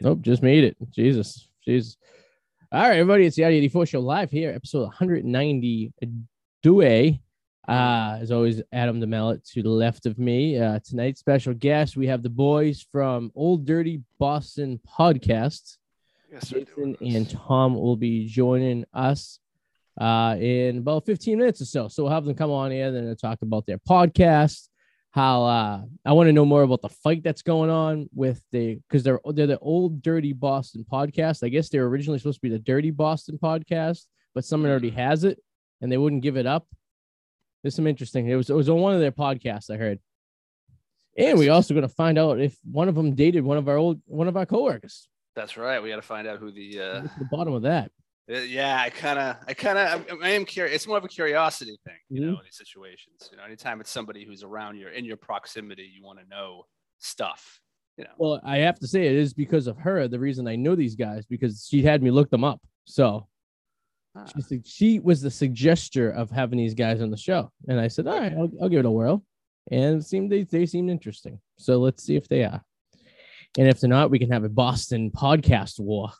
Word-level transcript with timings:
Nope, 0.00 0.22
just 0.22 0.42
made 0.42 0.64
it. 0.64 0.76
Jesus, 0.90 1.48
Jesus. 1.64 1.96
All 2.70 2.80
right, 2.80 2.98
everybody, 2.98 3.26
it's 3.26 3.36
the 3.36 3.44
Arty 3.44 3.58
84 3.58 3.86
show 3.86 4.00
live 4.00 4.30
here, 4.30 4.50
episode 4.50 4.84
192. 4.84 7.18
Uh, 7.68 8.18
as 8.20 8.32
always, 8.32 8.62
Adam 8.72 9.00
DeMellet 9.00 9.48
to 9.52 9.62
the 9.62 9.68
left 9.68 10.06
of 10.06 10.18
me. 10.18 10.58
Uh, 10.58 10.80
tonight's 10.84 11.20
special 11.20 11.54
guest, 11.54 11.96
we 11.96 12.06
have 12.06 12.22
the 12.22 12.30
boys 12.30 12.84
from 12.90 13.30
Old 13.34 13.66
Dirty 13.66 14.02
Boston 14.18 14.80
podcast. 14.88 15.76
Yes, 16.32 16.48
sir. 16.48 16.60
Jason 16.60 16.96
and 17.00 17.30
Tom 17.30 17.74
will 17.74 17.96
be 17.96 18.26
joining 18.26 18.86
us 18.94 19.38
uh, 20.00 20.36
in 20.40 20.78
about 20.78 21.04
15 21.04 21.38
minutes 21.38 21.60
or 21.60 21.66
so. 21.66 21.88
So 21.88 22.04
we'll 22.04 22.12
have 22.12 22.24
them 22.24 22.34
come 22.34 22.50
on 22.50 22.70
here 22.70 22.88
and 22.88 23.18
talk 23.18 23.42
about 23.42 23.66
their 23.66 23.78
podcast. 23.78 24.68
How 25.12 25.44
uh, 25.44 25.82
I 26.06 26.12
want 26.12 26.28
to 26.28 26.32
know 26.32 26.46
more 26.46 26.62
about 26.62 26.80
the 26.80 26.88
fight 26.88 27.22
that's 27.22 27.42
going 27.42 27.68
on 27.68 28.08
with 28.14 28.42
the 28.50 28.76
because 28.76 29.02
they're 29.02 29.20
they're 29.26 29.46
the 29.46 29.58
old 29.58 30.02
Dirty 30.02 30.32
Boston 30.32 30.86
podcast. 30.90 31.44
I 31.44 31.48
guess 31.48 31.68
they 31.68 31.78
were 31.78 31.88
originally 31.88 32.18
supposed 32.18 32.38
to 32.38 32.42
be 32.42 32.48
the 32.48 32.58
Dirty 32.58 32.90
Boston 32.90 33.38
podcast, 33.42 34.06
but 34.34 34.44
someone 34.44 34.70
already 34.70 34.90
has 34.90 35.24
it 35.24 35.38
and 35.82 35.92
they 35.92 35.98
wouldn't 35.98 36.22
give 36.22 36.38
it 36.38 36.46
up. 36.46 36.66
There's 37.62 37.74
some 37.74 37.86
interesting. 37.86 38.26
It 38.26 38.36
was 38.36 38.48
it 38.48 38.54
was 38.54 38.70
on 38.70 38.80
one 38.80 38.94
of 38.94 39.00
their 39.00 39.12
podcasts 39.12 39.70
I 39.70 39.76
heard, 39.76 39.98
and 41.16 41.38
we 41.38 41.50
also 41.50 41.74
going 41.74 41.86
to 41.86 41.94
find 41.94 42.18
out 42.18 42.40
if 42.40 42.56
one 42.64 42.88
of 42.88 42.94
them 42.94 43.14
dated 43.14 43.44
one 43.44 43.58
of 43.58 43.68
our 43.68 43.76
old 43.76 44.00
one 44.06 44.28
of 44.28 44.36
our 44.36 44.46
coworkers. 44.46 45.08
That's 45.36 45.56
right. 45.56 45.82
We 45.82 45.90
got 45.90 45.96
to 45.96 46.02
find 46.02 46.26
out 46.26 46.38
who 46.38 46.50
the. 46.50 46.80
Uh, 46.80 47.00
the 47.18 47.28
bottom 47.30 47.52
of 47.52 47.62
that. 47.62 47.90
Uh, 48.30 48.34
yeah, 48.38 48.80
I 48.84 48.90
kind 48.90 49.18
of, 49.18 49.36
I 49.48 49.54
kind 49.54 49.78
of, 49.78 50.06
I 50.22 50.30
am 50.30 50.44
curious. 50.44 50.74
It's 50.76 50.86
more 50.86 50.98
of 50.98 51.04
a 51.04 51.08
curiosity 51.08 51.78
thing, 51.84 51.96
you 52.08 52.20
know, 52.20 52.32
Mhm. 52.34 52.38
in 52.38 52.44
these 52.44 52.56
situations. 52.56 53.28
You 53.30 53.36
know, 53.36 53.44
anytime 53.44 53.80
it's 53.80 53.90
somebody 53.90 54.24
who's 54.24 54.42
around 54.42 54.76
you, 54.78 54.88
in 54.88 55.04
your 55.04 55.16
proximity, 55.16 55.90
you 55.94 56.02
want 56.04 56.18
to 56.20 56.26
know 56.28 56.64
stuff. 56.98 57.60
You 57.96 58.04
know. 58.04 58.10
Well, 58.16 58.40
I 58.44 58.58
have 58.58 58.78
to 58.80 58.86
say 58.86 59.06
it 59.06 59.14
is 59.16 59.34
because 59.34 59.66
of 59.66 59.76
her. 59.78 60.08
The 60.08 60.18
reason 60.18 60.46
I 60.48 60.56
know 60.56 60.74
these 60.74 60.94
guys 60.96 61.26
because 61.26 61.66
she 61.68 61.82
had 61.82 62.02
me 62.02 62.10
look 62.10 62.30
them 62.30 62.44
up. 62.44 62.60
So 62.86 63.28
Ah, 64.14 64.26
she, 64.48 64.60
she 64.64 64.98
was 65.00 65.22
the 65.22 65.30
suggester 65.30 66.10
of 66.14 66.30
having 66.30 66.58
these 66.58 66.74
guys 66.74 67.00
on 67.00 67.10
the 67.10 67.16
show, 67.16 67.50
and 67.68 67.80
I 67.80 67.88
said, 67.88 68.06
"All 68.06 68.18
right, 68.18 68.32
I'll, 68.32 68.50
I'll 68.60 68.68
give 68.68 68.80
it 68.80 68.84
a 68.86 68.90
whirl." 68.90 69.24
And 69.70 70.00
it 70.00 70.04
seemed 70.04 70.30
they 70.30 70.42
they 70.42 70.66
seemed 70.66 70.90
interesting. 70.90 71.40
So 71.58 71.78
let's 71.78 72.02
see 72.04 72.16
if 72.16 72.28
they 72.28 72.44
are. 72.44 72.62
And 73.58 73.68
if 73.68 73.80
they're 73.80 73.88
not, 73.88 74.10
we 74.10 74.18
can 74.18 74.30
have 74.30 74.44
a 74.44 74.48
Boston 74.50 75.10
podcast 75.10 75.78
war. 75.80 76.10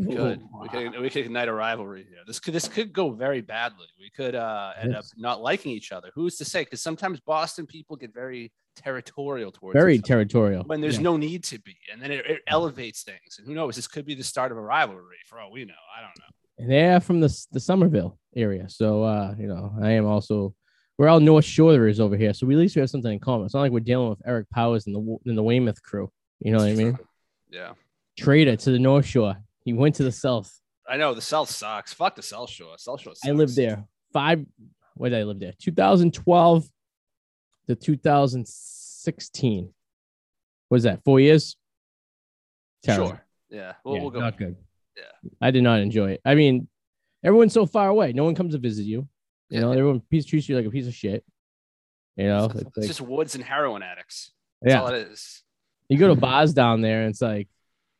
Good. 0.00 0.42
We 0.60 0.68
could, 0.68 1.00
we 1.00 1.10
could 1.10 1.24
ignite 1.24 1.48
a 1.48 1.52
rivalry 1.52 2.04
here. 2.08 2.18
This 2.26 2.38
could, 2.38 2.54
this 2.54 2.68
could 2.68 2.92
go 2.92 3.10
very 3.10 3.40
badly. 3.40 3.86
We 3.98 4.10
could 4.10 4.34
uh, 4.34 4.72
end 4.80 4.94
up 4.94 5.04
not 5.16 5.40
liking 5.42 5.72
each 5.72 5.90
other. 5.90 6.10
Who's 6.14 6.36
to 6.36 6.44
say? 6.44 6.62
Because 6.64 6.80
sometimes 6.82 7.18
Boston 7.20 7.66
people 7.66 7.96
get 7.96 8.12
very 8.14 8.52
territorial 8.76 9.50
towards 9.50 9.72
Very 9.74 9.98
territorial. 9.98 10.62
when 10.64 10.80
there's 10.80 10.96
Yeah. 10.98 11.02
no 11.04 11.16
need 11.16 11.42
to 11.44 11.58
be, 11.60 11.76
and 11.92 12.00
then 12.00 12.12
it, 12.12 12.26
it 12.26 12.42
elevates 12.46 13.02
things. 13.04 13.38
And 13.38 13.46
who 13.46 13.54
knows? 13.54 13.74
This 13.74 13.88
could 13.88 14.04
be 14.04 14.14
the 14.14 14.22
start 14.22 14.52
of 14.52 14.58
a 14.58 14.60
rivalry. 14.60 15.16
For 15.26 15.40
all 15.40 15.50
we 15.50 15.64
know, 15.64 15.72
I 15.96 16.02
don't 16.02 16.18
know. 16.18 16.24
And 16.58 16.70
they're 16.70 17.00
from 17.00 17.20
the 17.20 17.46
the 17.52 17.60
Somerville 17.60 18.18
area. 18.36 18.68
So 18.68 19.02
uh, 19.02 19.34
you 19.38 19.46
know, 19.46 19.72
I 19.82 19.92
am 19.92 20.04
also 20.06 20.54
we're 20.98 21.08
all 21.08 21.20
North 21.20 21.44
Shorers 21.46 22.00
over 22.00 22.16
here. 22.16 22.32
So 22.34 22.46
we 22.46 22.54
at 22.54 22.58
least 22.58 22.76
we 22.76 22.80
have 22.80 22.90
something 22.90 23.12
in 23.12 23.18
common. 23.18 23.46
It's 23.46 23.54
not 23.54 23.60
like 23.62 23.72
we're 23.72 23.80
dealing 23.80 24.10
with 24.10 24.20
Eric 24.26 24.48
Powers 24.50 24.86
and 24.86 24.94
the 24.94 25.16
and 25.26 25.36
the 25.38 25.42
Weymouth 25.42 25.82
crew. 25.82 26.10
You 26.40 26.52
know 26.52 26.58
what 26.58 26.68
I 26.68 26.74
mean? 26.74 26.98
Yeah. 27.50 27.72
Trader 28.18 28.56
to 28.56 28.70
the 28.70 28.78
North 28.78 29.06
Shore. 29.06 29.36
He 29.66 29.72
went 29.72 29.96
to 29.96 30.04
the 30.04 30.12
South. 30.12 30.50
I 30.88 30.96
know 30.96 31.12
the 31.12 31.20
South 31.20 31.50
sucks. 31.50 31.92
Fuck 31.92 32.14
the 32.14 32.22
South 32.22 32.48
Shore. 32.48 32.78
South 32.78 33.00
Shore. 33.00 33.14
I 33.24 33.32
lived 33.32 33.56
there 33.56 33.84
five. 34.12 34.46
When 34.94 35.10
did 35.10 35.20
I 35.20 35.24
live 35.24 35.40
there? 35.40 35.52
2012 35.60 36.66
to 37.66 37.74
2016. 37.74 39.64
What 40.68 40.74
was 40.74 40.84
that? 40.84 41.02
Four 41.04 41.18
years? 41.20 41.56
Terrible. 42.84 43.08
Sure. 43.08 43.24
Yeah. 43.50 43.72
We'll, 43.84 43.96
Yeah, 43.96 44.00
we'll 44.02 44.10
go. 44.10 44.20
not 44.20 44.38
good. 44.38 44.56
Yeah. 44.96 45.30
I 45.40 45.50
did 45.50 45.64
not 45.64 45.80
enjoy 45.80 46.12
it. 46.12 46.20
I 46.24 46.36
mean, 46.36 46.68
everyone's 47.24 47.52
so 47.52 47.66
far 47.66 47.88
away. 47.88 48.12
No 48.12 48.24
one 48.24 48.36
comes 48.36 48.54
to 48.54 48.58
visit 48.60 48.84
you. 48.84 49.08
You 49.50 49.58
Yeah. 49.58 49.60
know, 49.62 49.72
everyone 49.72 50.00
piece 50.08 50.24
treats 50.26 50.48
you 50.48 50.56
like 50.56 50.66
a 50.66 50.70
piece 50.70 50.86
of 50.86 50.94
shit. 50.94 51.24
You 52.16 52.28
know, 52.28 52.44
It's, 52.46 52.54
it's 52.54 52.76
like, 52.76 52.86
just 52.86 53.00
woods 53.00 53.34
and 53.34 53.42
heroin 53.44 53.82
addicts. 53.82 54.30
That's 54.62 54.76
all 54.76 54.90
yeah. 54.92 54.98
it 54.98 55.08
is. 55.08 55.42
You 55.88 55.98
go 55.98 56.08
to 56.08 56.14
bars 56.14 56.54
down 56.54 56.80
there, 56.80 57.02
and 57.02 57.10
it's 57.10 57.20
like 57.20 57.48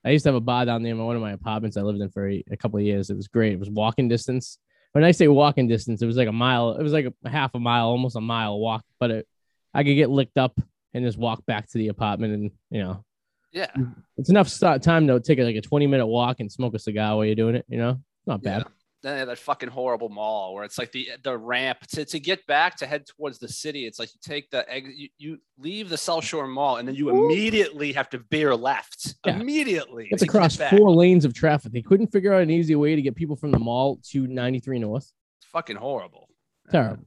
I 0.07 0.11
used 0.11 0.23
to 0.23 0.29
have 0.29 0.37
a 0.37 0.41
bar 0.41 0.65
down 0.65 0.83
there 0.83 0.93
in 0.93 1.05
one 1.05 1.17
of 1.17 1.23
my 1.23 1.33
apartments 1.33 1.77
I 1.77 1.83
lived 1.83 2.01
in 2.01 2.09
for 2.11 2.31
a, 2.31 2.43
a 2.51 2.57
couple 2.57 2.79
of 2.79 2.85
years. 2.85 3.11
It 3.11 3.17
was 3.17 3.27
great. 3.29 3.53
It 3.55 3.59
was 3.59 3.69
walking 3.69 4.09
distance. 4.09 4.59
When 4.93 5.05
I 5.05 5.11
say 5.11 5.27
walking 5.29 5.67
distance, 5.67 6.01
it 6.01 6.07
was 6.07 6.17
like 6.17 6.29
a 6.29 6.33
mile. 6.33 6.73
It 6.73 6.83
was 6.83 6.93
like 6.93 7.13
a 7.25 7.29
half 7.29 7.55
a 7.55 7.59
mile, 7.59 7.89
almost 7.89 8.17
a 8.17 8.21
mile 8.21 8.59
walk. 8.59 8.85
But 9.01 9.11
it, 9.11 9.29
I 9.75 9.83
could 9.85 9.97
get 9.97 10.09
licked 10.09 10.39
up 10.39 10.59
and 10.95 11.05
just 11.05 11.19
walk 11.19 11.45
back 11.45 11.69
to 11.71 11.79
the 11.79 11.89
apartment, 11.89 12.33
and 12.33 12.51
you 12.71 12.83
know, 12.83 13.05
Yeah. 13.53 13.71
it's 14.17 14.31
enough 14.31 14.49
st- 14.49 14.83
time 14.83 15.07
to 15.09 15.21
take 15.21 15.39
like 15.39 15.57
a 15.57 15.61
twenty 15.61 15.87
minute 15.87 16.07
walk 16.07 16.41
and 16.41 16.51
smoke 16.51 16.75
a 16.75 16.79
cigar 16.79 17.17
while 17.17 17.27
you're 17.27 17.35
doing 17.35 17.57
it. 17.57 17.67
You 17.69 17.79
know, 17.79 18.01
not 18.27 18.43
bad. 18.43 18.63
Yeah. 18.63 18.69
Then 19.03 19.13
they 19.13 19.19
have 19.19 19.29
that 19.29 19.39
fucking 19.39 19.69
horrible 19.69 20.09
mall 20.09 20.55
where 20.55 20.65
it's 20.65 20.79
like 20.79 20.91
the 20.91 21.11
the 21.23 21.37
ramp 21.37 21.81
to, 21.89 22.05
to 22.05 22.19
get 22.19 22.47
back 22.47 22.77
to 22.79 22.87
head 22.87 23.07
towards 23.07 23.39
the 23.39 23.49
city. 23.49 23.87
It's 23.87 23.99
like 23.99 24.09
you 24.15 24.21
take 24.23 24.51
the 24.51 24.69
egg, 24.73 24.89
you, 24.97 25.09
you 25.19 25.39
leave 25.59 25.89
the 25.89 25.99
South 25.99 26.25
Shore 26.25 26.47
Mall 26.47 26.77
and 26.79 26.89
then 26.89 26.95
you 26.95 27.11
Ooh. 27.11 27.27
immediately 27.27 27.93
have 27.93 28.09
to 28.11 28.25
veer 28.31 28.55
left. 28.57 29.15
Yeah. 29.25 29.39
Immediately. 29.39 30.09
It's 30.11 30.21
to 30.23 30.27
get 30.27 30.35
across 30.35 30.57
four 30.57 30.91
lanes 30.91 31.25
of 31.25 31.35
traffic. 31.35 31.73
They 31.73 31.83
couldn't 31.83 32.09
figure 32.09 32.33
out 32.33 32.43
an 32.43 32.51
easy 32.51 32.75
way 32.75 32.97
to 32.97 33.03
get 33.03 33.15
people 33.15 33.37
from 33.37 33.51
the 33.51 33.59
mall 33.59 34.01
to 34.11 34.27
93 34.27 34.79
North. 34.79 35.13
It's 35.39 35.47
fucking 35.51 35.77
horrible. 35.77 36.29
Terrible. 36.71 37.07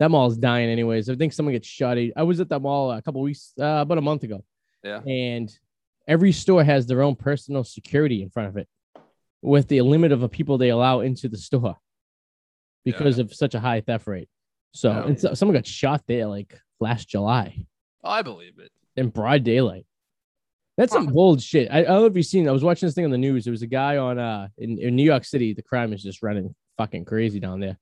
That 0.00 0.10
mall 0.10 0.26
is 0.30 0.36
dying, 0.36 0.68
anyways. 0.68 1.08
I 1.08 1.14
think 1.14 1.32
someone 1.32 1.52
gets 1.54 1.68
shot. 1.68 1.96
I 2.16 2.22
was 2.22 2.40
at 2.40 2.48
that 2.50 2.60
mall 2.60 2.92
a 2.92 3.00
couple 3.00 3.20
weeks, 3.22 3.52
uh, 3.58 3.64
about 3.82 3.98
a 3.98 4.02
month 4.02 4.24
ago, 4.24 4.44
Yeah. 4.82 5.00
and 5.00 5.56
every 6.06 6.32
store 6.32 6.64
has 6.64 6.86
their 6.86 7.00
own 7.02 7.14
personal 7.14 7.62
security 7.64 8.22
in 8.22 8.28
front 8.30 8.48
of 8.48 8.56
it, 8.56 8.68
with 9.44 9.68
the 9.68 9.80
limit 9.82 10.10
of 10.12 10.20
the 10.20 10.28
people 10.28 10.58
they 10.58 10.70
allow 10.70 11.00
into 11.00 11.28
the 11.28 11.36
store, 11.38 11.76
because 12.84 13.18
of 13.18 13.32
such 13.34 13.54
a 13.54 13.60
high 13.60 13.80
theft 13.80 14.06
rate. 14.06 14.28
So, 14.72 14.90
Yeah. 14.90 15.04
and 15.06 15.20
so 15.20 15.34
someone 15.34 15.54
got 15.54 15.66
shot 15.66 16.02
there 16.08 16.26
like 16.26 16.58
last 16.80 17.08
July 17.08 17.64
I 18.02 18.22
believe 18.22 18.58
it. 18.58 18.72
in 18.96 19.08
broad 19.10 19.44
daylight. 19.44 19.86
That's 20.76 20.92
some 20.92 21.06
bold 21.06 21.40
shit. 21.40 21.68
I, 21.70 21.78
I 21.78 21.82
don't 21.82 22.00
know 22.00 22.06
if 22.06 22.16
you've 22.16 22.26
seen. 22.26 22.48
I 22.48 22.52
was 22.52 22.64
watching 22.64 22.86
this 22.88 22.94
thing 22.96 23.04
on 23.04 23.12
the 23.12 23.18
news. 23.18 23.44
There 23.44 23.52
was 23.52 23.62
a 23.62 23.66
guy 23.68 23.96
on 23.98 24.18
uh 24.18 24.48
in, 24.58 24.78
in 24.80 24.96
New 24.96 25.04
York 25.04 25.24
City. 25.24 25.54
The 25.54 25.62
crime 25.62 25.92
is 25.92 26.02
just 26.02 26.20
running 26.22 26.52
fucking 26.78 27.04
crazy 27.04 27.38
down 27.38 27.60
there, 27.60 27.78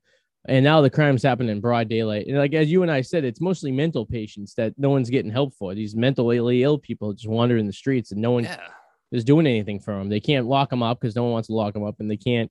and 0.46 0.62
now 0.62 0.82
the 0.82 0.90
crime's 0.90 1.22
happening 1.22 1.48
in 1.48 1.60
broad 1.62 1.88
daylight. 1.88 2.26
And 2.26 2.36
like 2.36 2.52
as 2.52 2.70
you 2.70 2.82
and 2.82 2.90
I 2.90 3.00
said, 3.00 3.24
it's 3.24 3.40
mostly 3.40 3.72
mental 3.72 4.04
patients 4.04 4.52
that 4.56 4.74
no 4.76 4.90
one's 4.90 5.08
getting 5.08 5.30
help 5.32 5.54
for. 5.54 5.74
These 5.74 5.96
mentally 5.96 6.62
ill 6.62 6.76
people 6.76 7.14
just 7.14 7.26
wander 7.28 7.56
in 7.56 7.66
the 7.66 7.72
streets, 7.72 8.12
and 8.12 8.20
no 8.20 8.32
one 8.32 8.44
Yeah. 8.44 8.58
Is 9.12 9.24
doing 9.24 9.46
anything 9.46 9.78
for 9.78 9.94
them. 9.94 10.08
They 10.08 10.20
can't 10.20 10.46
lock 10.46 10.70
them 10.70 10.82
up 10.82 11.00
because 11.00 11.14
no 11.14 11.22
one 11.22 11.32
wants 11.32 11.48
to 11.48 11.54
lock 11.54 11.74
them 11.74 11.84
up, 11.84 12.00
and 12.00 12.10
they 12.10 12.16
can't 12.16 12.50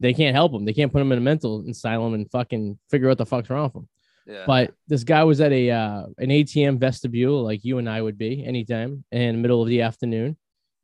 they 0.00 0.12
can't 0.14 0.34
help 0.34 0.50
them. 0.50 0.64
They 0.64 0.72
can't 0.72 0.92
put 0.92 0.98
them 0.98 1.12
in 1.12 1.18
a 1.18 1.22
mental 1.22 1.64
asylum 1.68 2.14
and 2.14 2.28
fucking 2.30 2.78
figure 2.90 3.08
out 3.10 3.18
the 3.18 3.26
fuck's 3.26 3.50
wrong 3.50 3.64
with 3.64 3.72
them. 3.74 3.88
Yeah. 4.26 4.44
But 4.46 4.74
this 4.88 5.04
guy 5.04 5.22
was 5.24 5.40
at 5.40 5.52
a 5.52 5.70
uh, 5.70 6.06
an 6.18 6.30
ATM 6.30 6.78
vestibule, 6.78 7.42
like 7.42 7.64
you 7.64 7.78
and 7.78 7.88
I 7.88 8.00
would 8.02 8.18
be 8.18 8.44
anytime, 8.44 9.04
in 9.12 9.36
the 9.36 9.40
middle 9.40 9.62
of 9.62 9.68
the 9.68 9.82
afternoon, 9.82 10.36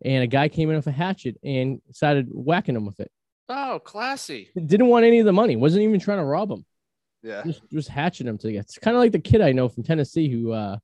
and 0.04 0.22
a 0.22 0.26
guy 0.26 0.48
came 0.48 0.70
in 0.70 0.76
with 0.76 0.86
a 0.86 0.92
hatchet 0.92 1.36
and 1.42 1.80
started 1.92 2.28
whacking 2.30 2.76
him 2.76 2.84
with 2.84 3.00
it. 3.00 3.10
oh, 3.48 3.80
classy. 3.84 4.50
Didn't 4.54 4.88
want 4.88 5.04
any 5.04 5.20
of 5.20 5.26
the 5.26 5.32
money. 5.32 5.56
wasn't 5.56 5.82
even 5.82 6.00
trying 6.00 6.18
to 6.18 6.24
rob 6.24 6.50
him. 6.50 6.64
Yeah. 7.22 7.42
Just 7.44 7.62
just 7.70 7.88
hatching 7.88 8.26
him 8.26 8.38
to 8.38 8.52
get. 8.52 8.60
It's 8.60 8.78
kind 8.78 8.97
of 8.97 9.00
like 9.00 9.12
the 9.12 9.18
kid 9.18 9.41
I 9.41 9.52
know 9.52 9.68
from 9.68 9.82
Tennessee 9.84 10.30
who 10.30 10.52
uh 10.52 10.78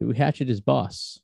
who 0.00 0.12
hatched 0.12 0.40
his 0.40 0.60
boss. 0.60 1.20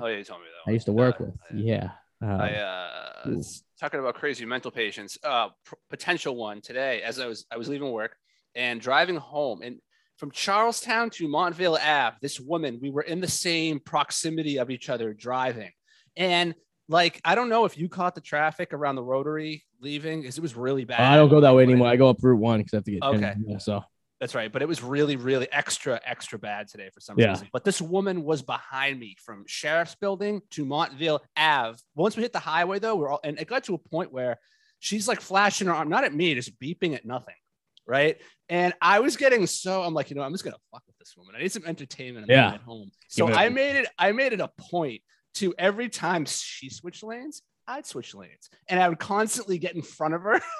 Oh, 0.00 0.06
yeah. 0.06 0.18
You 0.18 0.24
told 0.24 0.40
me 0.40 0.46
that. 0.64 0.70
I 0.70 0.72
used 0.72 0.86
to 0.86 0.92
work 0.92 1.20
Uh, 1.20 1.24
with. 1.26 1.34
I- 1.50 1.54
Yeah. 1.54 1.90
Uh, 2.22 2.26
I 2.26 2.50
uh 2.54 3.28
Ooh. 3.30 3.42
talking 3.80 3.98
about 3.98 4.14
crazy 4.14 4.44
mental 4.44 4.70
patients. 4.70 5.18
Uh, 5.24 5.48
p- 5.68 5.76
potential 5.90 6.36
one 6.36 6.60
today 6.60 7.02
as 7.02 7.18
I 7.18 7.26
was 7.26 7.46
I 7.50 7.56
was 7.56 7.68
leaving 7.68 7.90
work 7.90 8.14
and 8.54 8.80
driving 8.80 9.16
home 9.16 9.60
and 9.62 9.80
from 10.18 10.30
Charlestown 10.30 11.10
to 11.10 11.26
Montville 11.26 11.76
Ave. 11.82 12.16
This 12.22 12.38
woman, 12.38 12.78
we 12.80 12.90
were 12.90 13.02
in 13.02 13.20
the 13.20 13.26
same 13.26 13.80
proximity 13.80 14.58
of 14.58 14.70
each 14.70 14.88
other 14.88 15.12
driving, 15.12 15.72
and 16.16 16.54
like 16.88 17.20
I 17.24 17.34
don't 17.34 17.48
know 17.48 17.64
if 17.64 17.76
you 17.76 17.88
caught 17.88 18.14
the 18.14 18.20
traffic 18.20 18.72
around 18.72 18.94
the 18.94 19.02
Rotary 19.02 19.64
leaving 19.80 20.20
because 20.20 20.38
it 20.38 20.42
was 20.42 20.54
really 20.54 20.84
bad. 20.84 21.00
I 21.00 21.16
don't 21.16 21.28
go 21.28 21.40
that 21.40 21.54
way 21.56 21.64
anymore. 21.64 21.88
I 21.88 21.96
go 21.96 22.08
up 22.08 22.18
Route 22.22 22.38
One 22.38 22.60
because 22.60 22.74
I 22.74 22.76
have 22.76 22.84
to 22.84 22.90
get. 22.92 23.02
Okay. 23.02 23.34
So 23.58 23.82
That's 24.22 24.36
right. 24.36 24.52
But 24.52 24.62
it 24.62 24.68
was 24.68 24.84
really, 24.84 25.16
really 25.16 25.48
extra, 25.50 26.00
extra 26.04 26.38
bad 26.38 26.68
today 26.68 26.88
for 26.94 27.00
some 27.00 27.18
Yeah. 27.18 27.30
reason. 27.30 27.48
But 27.52 27.64
this 27.64 27.82
woman 27.82 28.22
was 28.22 28.40
behind 28.40 29.00
me 29.00 29.16
from 29.18 29.42
Sheriff's 29.48 29.96
Building 29.96 30.42
to 30.50 30.64
Montville 30.64 31.20
Ave. 31.36 31.76
Once 31.96 32.16
we 32.16 32.22
hit 32.22 32.32
the 32.32 32.38
highway, 32.38 32.78
though, 32.78 32.94
we're 32.94 33.08
all, 33.10 33.18
and 33.24 33.36
it 33.40 33.48
got 33.48 33.64
to 33.64 33.74
a 33.74 33.78
point 33.78 34.12
where 34.12 34.38
she's 34.78 35.08
like 35.08 35.20
flashing 35.20 35.66
her 35.66 35.74
arm, 35.74 35.88
not 35.88 36.04
at 36.04 36.14
me, 36.14 36.36
just 36.36 36.56
beeping 36.60 36.94
at 36.94 37.04
nothing. 37.04 37.34
Right. 37.84 38.20
And 38.48 38.72
I 38.80 39.00
was 39.00 39.16
getting 39.16 39.44
so, 39.48 39.82
I'm 39.82 39.92
like, 39.92 40.08
you 40.08 40.14
know, 40.14 40.22
I'm 40.22 40.30
just 40.30 40.44
going 40.44 40.54
to 40.54 40.60
fuck 40.70 40.84
with 40.86 40.96
this 40.98 41.14
woman. 41.16 41.34
I 41.36 41.40
need 41.42 41.50
some 41.50 41.64
entertainment. 41.66 42.28
Yeah. 42.28 42.52
at 42.54 42.60
home. 42.60 42.92
So 43.08 43.26
I 43.26 43.48
made 43.48 43.74
it, 43.74 43.88
I 43.98 44.12
made 44.12 44.32
it 44.32 44.40
a 44.40 44.52
point 44.56 45.02
to 45.34 45.52
every 45.58 45.88
time 45.88 46.26
she 46.26 46.70
switched 46.70 47.02
lanes, 47.02 47.42
I'd 47.66 47.86
switch 47.86 48.14
lanes 48.14 48.50
and 48.68 48.78
I 48.80 48.88
would 48.88 49.00
constantly 49.00 49.58
get 49.58 49.74
in 49.74 49.82
front 49.82 50.14
of 50.14 50.22
her. 50.22 50.40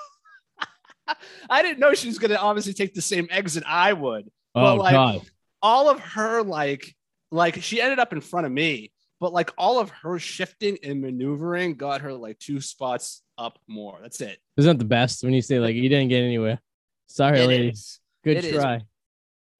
I 1.51 1.63
didn't 1.63 1.79
know 1.79 1.95
she 1.95 2.09
was 2.09 2.19
going 2.19 2.31
to 2.31 2.41
obviously 2.41 2.73
take 2.73 2.95
the 2.95 3.03
same 3.03 3.27
exit 3.31 3.65
I 3.67 3.93
would. 3.93 4.31
oh 4.55 4.63
But, 4.63 4.77
like, 4.79 4.93
god, 4.93 5.21
All 5.61 5.89
of 5.91 6.01
her 6.01 6.43
like, 6.43 6.95
like 7.31 7.63
she 7.63 7.81
ended 7.81 7.99
up 7.99 8.13
in 8.13 8.21
front 8.21 8.47
of 8.47 8.53
me, 8.53 8.93
but 9.21 9.33
like 9.33 9.51
all 9.57 9.79
of 9.79 9.91
her 9.91 10.19
shifting 10.19 10.79
and 10.85 11.01
maneuvering 11.01 11.75
got 11.75 12.01
her 12.03 12.13
like 12.13 12.39
two 12.39 12.61
spots 12.61 13.23
up 13.39 13.59
more. 13.69 13.99
That's 14.03 14.21
it. 14.21 14.39
Isn't 14.57 14.77
that 14.79 14.83
the 14.83 14.89
best 14.89 15.23
when 15.25 15.33
you 15.33 15.43
say 15.43 15.59
like 15.59 15.75
you 15.75 15.89
didn't 15.89 16.09
get 16.09 16.23
anywhere? 16.23 16.61
Sorry, 17.07 17.41
It 17.41 17.47
lady. 17.47 17.69
is. 17.71 18.01
Good 18.25 18.39
It 18.39 18.45
is. 18.47 18.55
try. 18.55 18.81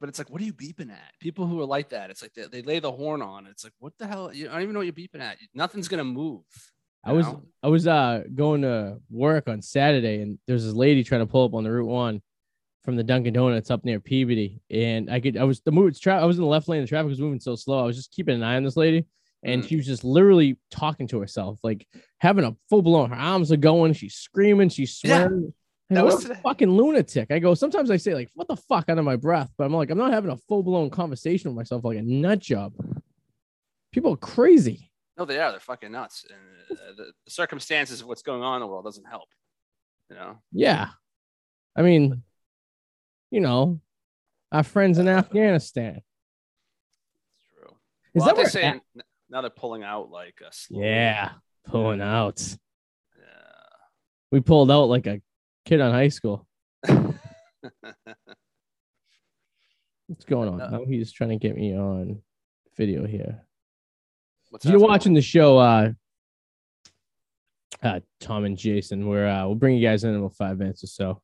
But 0.01 0.09
it's 0.09 0.19
like, 0.19 0.31
what 0.31 0.41
are 0.43 0.45
you 0.45 0.53
beeping 0.53 0.91
at? 0.91 1.13
People 1.21 1.47
who 1.47 1.61
are 1.61 1.65
like 1.67 1.91
that, 1.91 2.11
it's 2.11 2.23
like 2.23 2.35
they, 2.35 2.47
they 2.47 2.63
lay 2.63 2.81
the 2.81 2.91
horn 2.91 3.23
on. 3.23 3.47
It's 3.47 3.63
like, 3.63 3.73
what 3.79 3.93
the 3.99 4.07
hell? 4.07 4.33
You, 4.35 4.49
I 4.49 4.55
don't 4.55 4.63
even 4.63 4.73
know 4.75 4.81
what 4.81 4.87
you're 4.87 4.93
beeping 4.95 5.21
at. 5.21 5.39
Nothing's 5.55 5.87
gonna 5.87 6.03
move. 6.05 6.43
I 7.05 7.13
was 7.13 7.27
know? 7.27 7.43
I 7.63 7.69
was 7.69 7.87
uh 7.87 8.23
going 8.35 8.63
to 8.63 8.99
work 9.11 9.49
on 9.49 9.61
Saturday 9.63 10.23
and 10.23 10.39
there's 10.47 10.65
this 10.65 10.75
lady 10.75 11.03
trying 11.05 11.21
to 11.23 11.27
pull 11.27 11.45
up 11.45 11.55
on 11.55 11.65
the 11.65 11.71
Route 11.71 11.89
One 11.89 12.23
from 12.85 12.97
the 12.97 13.05
Dunkin' 13.05 13.33
Donuts 13.35 13.71
up 13.71 13.85
near 13.85 14.01
Peabody. 14.01 14.61
And 14.71 15.11
I 15.11 15.21
could 15.21 15.37
I 15.37 15.45
was 15.45 15.61
the 15.61 15.73
move 15.73 15.99
tra- 16.01 16.21
I 16.21 16.25
was 16.25 16.37
in 16.37 16.43
the 16.43 16.49
left 16.49 16.69
lane, 16.69 16.81
the 16.83 16.87
traffic 16.89 17.09
was 17.11 17.21
moving 17.21 17.41
so 17.41 17.55
slow. 17.57 17.81
I 17.81 17.87
was 17.87 17.97
just 17.97 18.13
keeping 18.13 18.35
an 18.37 18.43
eye 18.43 18.57
on 18.57 18.65
this 18.65 18.77
lady. 18.77 19.05
And 19.45 19.63
Mm. 19.65 19.69
she 19.69 19.75
was 19.77 19.87
just 19.87 20.05
literally 20.05 20.57
talking 20.71 21.09
to 21.09 21.19
herself, 21.19 21.59
like 21.65 21.85
having 22.19 22.45
a 22.45 22.55
full 22.71 22.83
blown. 22.83 23.11
Her 23.11 23.17
arms 23.17 23.51
are 23.51 23.57
going. 23.57 23.93
She's 23.93 24.15
screaming. 24.15 24.69
She's 24.69 25.01
Yeah, 25.05 25.25
swearing. 25.27 25.53
I 25.91 25.95
that 25.95 26.05
was 26.05 26.23
"What 26.29 26.39
a 26.39 26.41
fucking 26.43 26.71
lunatic. 26.71 27.33
I 27.33 27.41
go. 27.41 27.55
Sometimes 27.55 27.91
I 27.91 27.97
say 27.97 28.15
like, 28.15 28.31
"What 28.35 28.47
the 28.47 28.57
fuck?" 28.57 28.85
under 28.89 29.03
my 29.03 29.17
breath, 29.17 29.51
but 29.59 29.65
I'm 29.65 29.75
like, 29.75 29.91
I'm 29.91 29.99
not 29.99 30.13
having 30.13 30.31
a 30.31 30.37
full 30.37 30.63
blown 30.63 30.91
conversation 30.91 31.51
with 31.51 31.57
myself 31.57 31.83
like 31.85 31.99
a 31.99 32.03
nut 32.03 32.39
job. 32.39 32.73
People 33.91 34.15
are 34.15 34.17
crazy. 34.17 34.92
No, 35.19 35.25
they 35.25 35.39
are. 35.39 35.51
They're 35.51 35.61
fucking 35.61 35.93
nuts. 35.93 36.25
And 36.29 36.79
uh, 36.79 36.93
the, 36.97 37.13
the 37.25 37.31
circumstances 37.31 38.01
of 38.01 38.07
what's 38.07 38.23
going 38.23 38.43
on 38.43 38.57
in 38.57 38.61
the 38.61 38.67
world 38.67 38.85
doesn't 38.85 39.07
help. 39.07 39.29
You 40.09 40.17
know. 40.17 40.39
Yeah. 40.53 40.89
I 41.77 41.83
mean, 41.83 42.23
you 43.31 43.41
know, 43.41 43.81
our 44.51 44.63
friends 44.63 44.99
in 44.99 45.09
Afghanistan. 45.09 46.01
It's 47.35 47.45
true. 47.55 47.77
Is 48.15 48.21
well, 48.21 48.27
that 48.27 48.37
they're 48.37 48.49
saying 48.51 48.81
now 49.31 49.41
they're 49.41 49.51
pulling 49.51 49.83
out 49.83 50.11
like 50.11 50.41
a 50.47 50.53
slowly. 50.53 50.87
Yeah, 50.87 51.31
pulling 51.67 52.03
out. 52.03 52.41
Yeah. 53.19 53.25
We 54.31 54.41
pulled 54.41 54.71
out 54.71 54.85
like 54.85 55.07
a 55.07 55.21
kid 55.65 55.81
on 55.81 55.93
high 55.93 56.09
school. 56.09 56.47
What's 56.87 57.17
going 60.27 60.49
on? 60.51 60.59
Now 60.59 60.85
he's 60.87 61.13
trying 61.13 61.31
to 61.31 61.37
get 61.37 61.57
me 61.57 61.75
on 61.75 62.21
video 62.77 63.07
here. 63.07 63.47
What's 64.53 64.67
you're 64.67 64.81
watching 64.81 65.15
the 65.15 65.23
show, 65.23 65.57
uh, 65.57 65.93
uh, 67.83 68.01
Tom 68.21 68.45
and 68.45 68.59
Jason. 68.59 69.09
Where 69.09 69.27
uh, 69.27 69.47
we'll 69.47 69.55
bring 69.55 69.79
you 69.79 69.89
guys 69.89 70.05
in 70.05 70.11
in 70.11 70.17
about 70.17 70.37
five 70.37 70.59
minutes 70.59 70.85
or 70.85 70.89
so. 70.89 71.23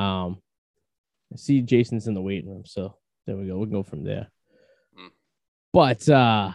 Um, 0.00 0.36
I 1.32 1.38
see 1.38 1.60
Jason's 1.60 2.06
in 2.06 2.14
the 2.14 2.22
waiting 2.22 2.48
room, 2.48 2.62
so 2.64 2.98
there 3.26 3.36
we 3.36 3.48
go. 3.48 3.56
We'll 3.56 3.66
go 3.66 3.82
from 3.82 4.04
there. 4.04 4.30
Hmm. 4.96 5.08
But 5.72 6.08
uh, 6.08 6.52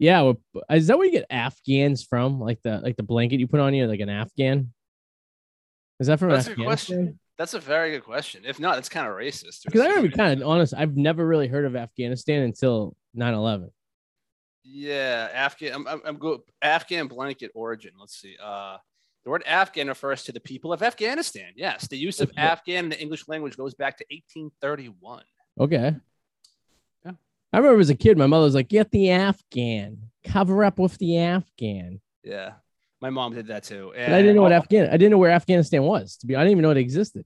yeah, 0.00 0.32
is 0.72 0.88
that 0.88 0.98
where 0.98 1.06
you 1.06 1.12
get 1.12 1.26
Afghans 1.30 2.02
from? 2.02 2.40
Like 2.40 2.60
the 2.64 2.80
like 2.80 2.96
the 2.96 3.04
blanket 3.04 3.38
you 3.38 3.46
put 3.46 3.60
on 3.60 3.72
you, 3.72 3.86
like 3.86 4.00
an 4.00 4.08
Afghan? 4.08 4.72
Is 6.00 6.08
that 6.08 6.18
from 6.18 6.30
That's 6.30 6.48
a 6.48 6.50
Afghanistan? 6.50 6.66
question. 6.66 7.20
That's 7.38 7.54
a 7.54 7.60
very 7.60 7.92
good 7.92 8.02
question. 8.02 8.42
If 8.44 8.58
not, 8.58 8.78
it's 8.78 8.88
kind 8.88 9.06
of 9.06 9.14
racist. 9.14 9.64
Because 9.64 9.80
I 9.80 10.00
be 10.00 10.08
kind 10.08 10.42
of 10.42 10.48
honest, 10.48 10.74
I've 10.76 10.96
never 10.96 11.24
really 11.24 11.46
heard 11.46 11.66
of 11.66 11.76
Afghanistan 11.76 12.42
until 12.42 12.96
9-11. 13.16 13.70
Yeah, 14.64 15.28
Afghan. 15.32 15.74
I'm, 15.74 15.86
I'm, 15.86 16.00
I'm 16.04 16.16
good. 16.16 16.40
Afghan 16.62 17.06
blanket 17.06 17.50
origin. 17.54 17.92
Let's 17.98 18.18
see. 18.18 18.36
Uh, 18.42 18.78
the 19.24 19.30
word 19.30 19.42
Afghan 19.46 19.88
refers 19.88 20.24
to 20.24 20.32
the 20.32 20.40
people 20.40 20.72
of 20.72 20.82
Afghanistan. 20.82 21.52
Yes, 21.54 21.86
the 21.88 21.96
use 21.96 22.20
of 22.20 22.30
Okay. 22.30 22.40
Afghan 22.40 22.84
in 22.84 22.90
the 22.90 23.00
English 23.00 23.28
language 23.28 23.56
goes 23.56 23.74
back 23.74 23.98
to 23.98 24.04
1831. 24.10 25.22
Okay. 25.60 25.96
Yeah. 27.04 27.12
I 27.52 27.58
remember 27.58 27.80
as 27.80 27.90
a 27.90 27.94
kid, 27.94 28.18
my 28.18 28.26
mother 28.26 28.44
was 28.44 28.54
like, 28.54 28.68
"Get 28.68 28.90
the 28.90 29.10
Afghan, 29.10 30.10
cover 30.24 30.64
up 30.64 30.78
with 30.78 30.96
the 30.98 31.18
Afghan." 31.18 32.00
Yeah, 32.22 32.54
my 33.00 33.10
mom 33.10 33.34
did 33.34 33.46
that 33.48 33.64
too. 33.64 33.92
But 33.94 34.12
I 34.12 34.20
didn't 34.20 34.36
know 34.36 34.42
what 34.42 34.52
oh, 34.52 34.56
Afghan. 34.56 34.88
I 34.88 34.92
didn't 34.92 35.10
know 35.10 35.18
where 35.18 35.30
Afghanistan 35.30 35.82
was. 35.82 36.16
To 36.18 36.26
be, 36.26 36.36
I 36.36 36.40
didn't 36.40 36.52
even 36.52 36.62
know 36.62 36.70
it 36.70 36.78
existed. 36.78 37.24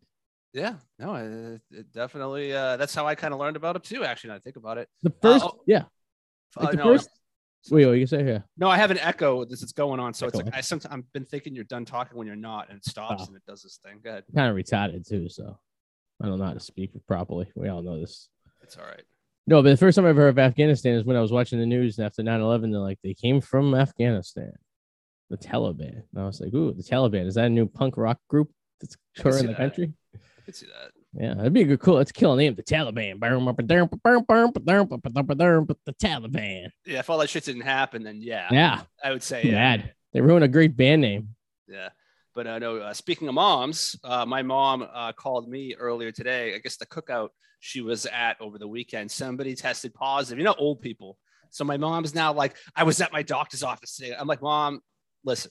Yeah, 0.52 0.74
no, 0.98 1.14
it, 1.14 1.60
it 1.70 1.92
definitely. 1.92 2.52
Uh, 2.52 2.76
that's 2.76 2.94
how 2.94 3.06
I 3.06 3.14
kind 3.14 3.32
of 3.32 3.40
learned 3.40 3.56
about 3.56 3.76
it 3.76 3.84
too. 3.84 4.04
Actually, 4.04 4.30
now 4.30 4.36
I 4.36 4.40
think 4.40 4.56
about 4.56 4.78
it. 4.78 4.88
The 5.02 5.12
first, 5.22 5.44
oh, 5.44 5.60
yeah, 5.66 5.84
Uh, 6.56 6.70
the 6.70 6.76
no, 6.76 6.84
first. 6.84 7.08
Wait, 7.70 7.86
what 7.86 7.92
you 7.92 8.06
say 8.06 8.22
here? 8.24 8.44
no, 8.56 8.68
I 8.68 8.76
have 8.76 8.90
an 8.90 8.98
echo. 8.98 9.44
This 9.44 9.62
is 9.62 9.72
going 9.72 10.00
on, 10.00 10.14
so 10.14 10.26
it's 10.26 10.36
like 10.36 10.54
I 10.54 10.60
sometimes 10.60 10.92
I've 10.94 11.12
been 11.12 11.24
thinking 11.24 11.54
you're 11.54 11.64
done 11.64 11.84
talking 11.84 12.16
when 12.16 12.26
you're 12.26 12.36
not, 12.36 12.68
and 12.68 12.78
it 12.78 12.84
stops 12.84 13.22
Oh. 13.24 13.26
and 13.26 13.36
it 13.36 13.42
does 13.46 13.62
this 13.62 13.78
thing. 13.84 14.00
Go 14.02 14.10
ahead. 14.10 14.24
Kind 14.34 14.50
of 14.50 14.56
retarded 14.56 15.06
too, 15.08 15.28
so 15.28 15.58
I 16.22 16.26
don't 16.26 16.38
know 16.38 16.44
how 16.46 16.52
to 16.54 16.60
speak 16.60 16.90
properly. 17.06 17.48
We 17.54 17.68
all 17.68 17.82
know 17.82 17.98
this. 18.00 18.28
It's 18.62 18.76
all 18.76 18.84
right. 18.84 19.02
No, 19.46 19.62
but 19.62 19.70
the 19.70 19.76
first 19.78 19.96
time 19.96 20.04
I 20.04 20.10
ever 20.10 20.20
heard 20.22 20.28
of 20.30 20.38
Afghanistan 20.38 20.94
is 20.94 21.04
when 21.04 21.16
I 21.16 21.20
was 21.20 21.32
watching 21.32 21.58
the 21.58 21.64
news 21.66 21.98
after 21.98 22.22
9-11. 22.22 22.70
They're 22.70 22.80
like, 22.80 22.98
they 23.02 23.14
came 23.14 23.40
from 23.40 23.74
Afghanistan, 23.74 24.52
the 25.30 25.38
Taliban. 25.38 26.02
And 26.12 26.22
I 26.22 26.26
was 26.26 26.38
like, 26.40 26.52
ooh, 26.52 26.74
the 26.74 26.82
Taliban. 26.82 27.26
Is 27.26 27.36
that 27.36 27.46
a 27.46 27.48
new 27.48 27.66
punk 27.66 27.96
rock 27.96 28.18
group 28.28 28.50
that's 28.80 28.96
touring 29.16 29.42
the 29.46 29.52
that. 29.52 29.56
country? 29.56 29.94
I 30.14 30.40
could 30.44 30.54
see 30.54 30.66
that. 30.66 30.90
Yeah, 31.14 31.34
that'd 31.34 31.52
be 31.52 31.62
a 31.62 31.64
good, 31.64 31.80
cool. 31.80 31.94
Let's 31.94 32.12
kill 32.12 32.34
a 32.34 32.36
name, 32.36 32.54
the 32.54 32.62
Taliban. 32.62 33.18
The 33.18 33.28
Taliban. 35.94 36.68
Yeah, 36.84 36.98
if 36.98 37.10
all 37.10 37.18
that 37.18 37.30
shit 37.30 37.44
didn't 37.44 37.62
happen, 37.62 38.02
then 38.02 38.20
yeah, 38.20 38.48
Yeah, 38.50 38.82
I 39.02 39.12
would 39.12 39.22
say 39.22 39.42
yeah. 39.44 39.52
bad. 39.52 39.94
They 40.12 40.20
ruined 40.20 40.44
a 40.44 40.48
great 40.48 40.76
band 40.76 41.02
name. 41.02 41.34
Yeah. 41.66 41.88
But 42.34 42.46
uh, 42.46 42.58
no, 42.58 42.76
uh, 42.76 42.94
speaking 42.94 43.28
of 43.28 43.34
moms, 43.34 43.96
uh, 44.04 44.24
my 44.24 44.42
mom 44.42 44.86
uh, 44.92 45.12
called 45.12 45.48
me 45.48 45.74
earlier 45.74 46.12
today. 46.12 46.54
I 46.54 46.58
guess 46.58 46.76
the 46.76 46.86
cookout 46.86 47.30
she 47.60 47.80
was 47.80 48.06
at 48.06 48.40
over 48.40 48.58
the 48.58 48.68
weekend, 48.68 49.10
somebody 49.10 49.54
tested 49.54 49.92
positive. 49.94 50.38
You 50.38 50.44
know, 50.44 50.54
old 50.56 50.80
people. 50.80 51.18
So 51.50 51.64
my 51.64 51.76
mom's 51.76 52.14
now 52.14 52.32
like, 52.32 52.56
I 52.76 52.84
was 52.84 53.00
at 53.00 53.12
my 53.12 53.22
doctor's 53.22 53.62
office 53.62 53.96
today. 53.96 54.14
I'm 54.16 54.28
like, 54.28 54.42
Mom, 54.42 54.80
listen, 55.24 55.50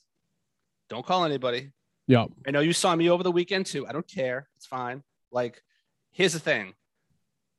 don't 0.89 1.06
call 1.06 1.25
anybody. 1.25 1.71
Yep. 2.07 2.30
I 2.48 2.51
know 2.51 2.62
you 2.62 2.71
saw 2.71 2.95
me 2.95 3.09
over 3.09 3.24
the 3.24 3.31
weekend 3.31 3.65
too. 3.65 3.86
I 3.86 3.92
don't 3.92 4.07
care. 4.07 4.48
It's 4.56 4.65
fine. 4.65 5.04
Like, 5.32 5.62
here's 6.12 6.34
the 6.34 6.40
thing 6.40 6.74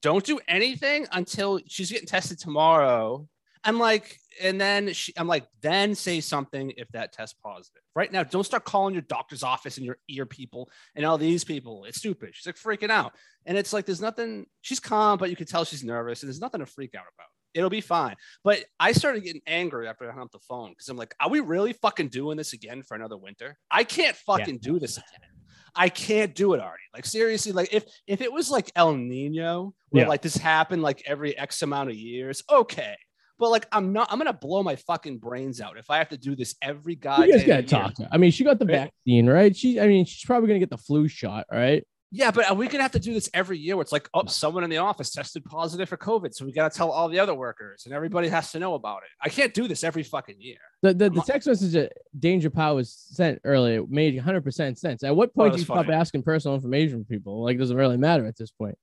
don't 0.02 0.24
do 0.24 0.38
anything 0.46 1.06
until 1.12 1.60
she's 1.66 1.90
getting 1.90 2.06
tested 2.06 2.38
tomorrow. 2.38 3.28
I'm 3.64 3.78
like, 3.78 4.18
and 4.40 4.60
then 4.60 4.92
she, 4.92 5.12
I'm 5.16 5.26
like, 5.26 5.44
then 5.60 5.94
say 5.94 6.20
something 6.20 6.72
if 6.76 6.88
that 6.92 7.12
test 7.12 7.36
positive. 7.42 7.82
Right 7.96 8.10
now, 8.12 8.22
don't 8.22 8.44
start 8.44 8.64
calling 8.64 8.94
your 8.94 9.02
doctor's 9.02 9.42
office 9.42 9.76
and 9.76 9.84
your 9.84 9.98
ear 10.08 10.26
people 10.26 10.70
and 10.94 11.04
all 11.04 11.18
these 11.18 11.42
people. 11.42 11.84
It's 11.84 11.98
stupid. 11.98 12.30
She's 12.34 12.46
like 12.46 12.54
freaking 12.54 12.90
out. 12.90 13.12
And 13.46 13.58
it's 13.58 13.72
like, 13.72 13.84
there's 13.84 14.00
nothing, 14.00 14.46
she's 14.60 14.78
calm, 14.78 15.18
but 15.18 15.30
you 15.30 15.36
can 15.36 15.46
tell 15.46 15.64
she's 15.64 15.82
nervous 15.82 16.22
and 16.22 16.28
there's 16.28 16.40
nothing 16.40 16.60
to 16.60 16.66
freak 16.66 16.94
out 16.94 17.04
about. 17.16 17.26
It'll 17.54 17.70
be 17.70 17.80
fine. 17.80 18.14
But 18.44 18.64
I 18.78 18.92
started 18.92 19.24
getting 19.24 19.42
angry 19.46 19.88
after 19.88 20.08
I 20.08 20.12
hung 20.12 20.22
up 20.22 20.30
the 20.30 20.38
phone 20.38 20.70
because 20.70 20.88
I'm 20.88 20.96
like, 20.96 21.14
are 21.18 21.30
we 21.30 21.40
really 21.40 21.72
fucking 21.72 22.08
doing 22.08 22.36
this 22.36 22.52
again 22.52 22.82
for 22.82 22.94
another 22.94 23.16
winter? 23.16 23.58
I 23.70 23.82
can't 23.82 24.16
fucking 24.16 24.58
do 24.58 24.78
this 24.78 24.98
again. 24.98 25.37
I 25.74 25.88
can't 25.88 26.34
do 26.34 26.54
it 26.54 26.60
already. 26.60 26.82
Like 26.94 27.06
seriously, 27.06 27.52
like 27.52 27.72
if 27.72 27.84
if 28.06 28.20
it 28.20 28.32
was 28.32 28.50
like 28.50 28.70
El 28.76 28.94
Nino, 28.94 29.74
where 29.90 30.04
Yeah. 30.04 30.08
like 30.08 30.22
this 30.22 30.36
happened 30.36 30.82
like 30.82 31.02
every 31.06 31.36
X 31.36 31.62
amount 31.62 31.90
of 31.90 31.96
years, 31.96 32.42
okay. 32.50 32.94
But 33.38 33.50
like 33.50 33.66
I'm 33.70 33.92
not, 33.92 34.08
I'm 34.10 34.18
gonna 34.18 34.32
blow 34.32 34.62
my 34.64 34.74
fucking 34.76 35.18
brains 35.18 35.60
out 35.60 35.78
if 35.78 35.90
I 35.90 35.98
have 35.98 36.08
to 36.08 36.16
do 36.18 36.34
this 36.34 36.56
every 36.60 36.96
goddamn. 36.96 37.28
You 37.28 37.32
guys 37.34 37.44
gotta 37.46 37.60
year. 37.60 37.68
talk 37.68 37.94
to 37.94 38.02
her. 38.04 38.08
I 38.10 38.16
mean, 38.18 38.32
she 38.32 38.42
got 38.44 38.58
the 38.58 38.66
Right. 38.66 38.90
vaccine, 39.06 39.26
right? 39.28 39.54
She, 39.56 39.78
I 39.78 39.86
mean, 39.86 40.04
she's 40.06 40.24
probably 40.24 40.48
gonna 40.48 40.58
get 40.58 40.70
the 40.70 40.76
flu 40.78 41.06
shot, 41.06 41.46
right? 41.52 41.84
Yeah, 42.10 42.30
but 42.30 42.48
are 42.48 42.54
we 42.54 42.68
gonna 42.68 42.82
have 42.82 42.92
to 42.92 42.98
do 42.98 43.12
this 43.12 43.28
every 43.34 43.58
year? 43.58 43.76
Where 43.76 43.82
it's 43.82 43.92
like, 43.92 44.08
oh, 44.14 44.24
someone 44.26 44.64
in 44.64 44.70
the 44.70 44.78
office 44.78 45.10
tested 45.10 45.44
positive 45.44 45.90
for 45.90 45.98
COVID, 45.98 46.34
so 46.34 46.46
we 46.46 46.52
gotta 46.52 46.74
tell 46.74 46.90
all 46.90 47.08
the 47.08 47.18
other 47.18 47.34
workers, 47.34 47.84
and 47.84 47.94
everybody 47.94 48.28
has 48.28 48.50
to 48.52 48.58
know 48.58 48.74
about 48.74 49.02
it. 49.02 49.10
I 49.22 49.28
can't 49.28 49.52
do 49.52 49.68
this 49.68 49.84
every 49.84 50.02
fucking 50.02 50.36
year. 50.40 50.56
The 50.80 50.94
the, 50.94 51.10
the 51.10 51.20
text 51.20 51.46
message 51.46 51.72
that 51.72 51.92
Danger 52.18 52.48
Power 52.48 52.76
was 52.76 52.90
sent 52.92 53.40
earlier 53.44 53.84
made 53.88 54.14
100 54.14 54.42
percent 54.42 54.78
sense. 54.78 55.02
At 55.04 55.14
what 55.14 55.30
Oh, 55.30 55.32
point 55.34 55.52
do 55.52 55.58
that's 55.58 55.68
you 55.68 55.74
stop 55.74 55.88
asking 55.90 56.22
personal 56.22 56.54
information 56.54 56.96
from 56.96 57.04
people? 57.04 57.44
Like, 57.44 57.56
it 57.56 57.58
doesn't 57.58 57.76
really 57.76 57.98
matter 57.98 58.26
at 58.26 58.38
this 58.38 58.50
point. 58.52 58.78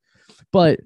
But 0.51 0.82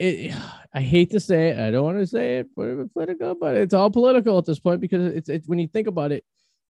it, 0.00 0.34
I 0.74 0.80
hate 0.80 1.10
to 1.12 1.20
say 1.20 1.50
it. 1.50 1.58
I 1.60 1.70
don't 1.70 1.84
want 1.84 1.98
to 1.98 2.06
say 2.08 2.38
it, 2.38 2.48
but 2.56 2.66
it's 2.66 2.92
political, 2.92 3.36
but 3.36 3.56
it's 3.56 3.74
all 3.74 3.90
political 3.90 4.38
at 4.38 4.44
this 4.44 4.58
point 4.58 4.80
because 4.80 5.14
it's 5.14 5.28
it's 5.28 5.46
when 5.46 5.60
you 5.60 5.68
think 5.68 5.86
about 5.86 6.10
it, 6.10 6.24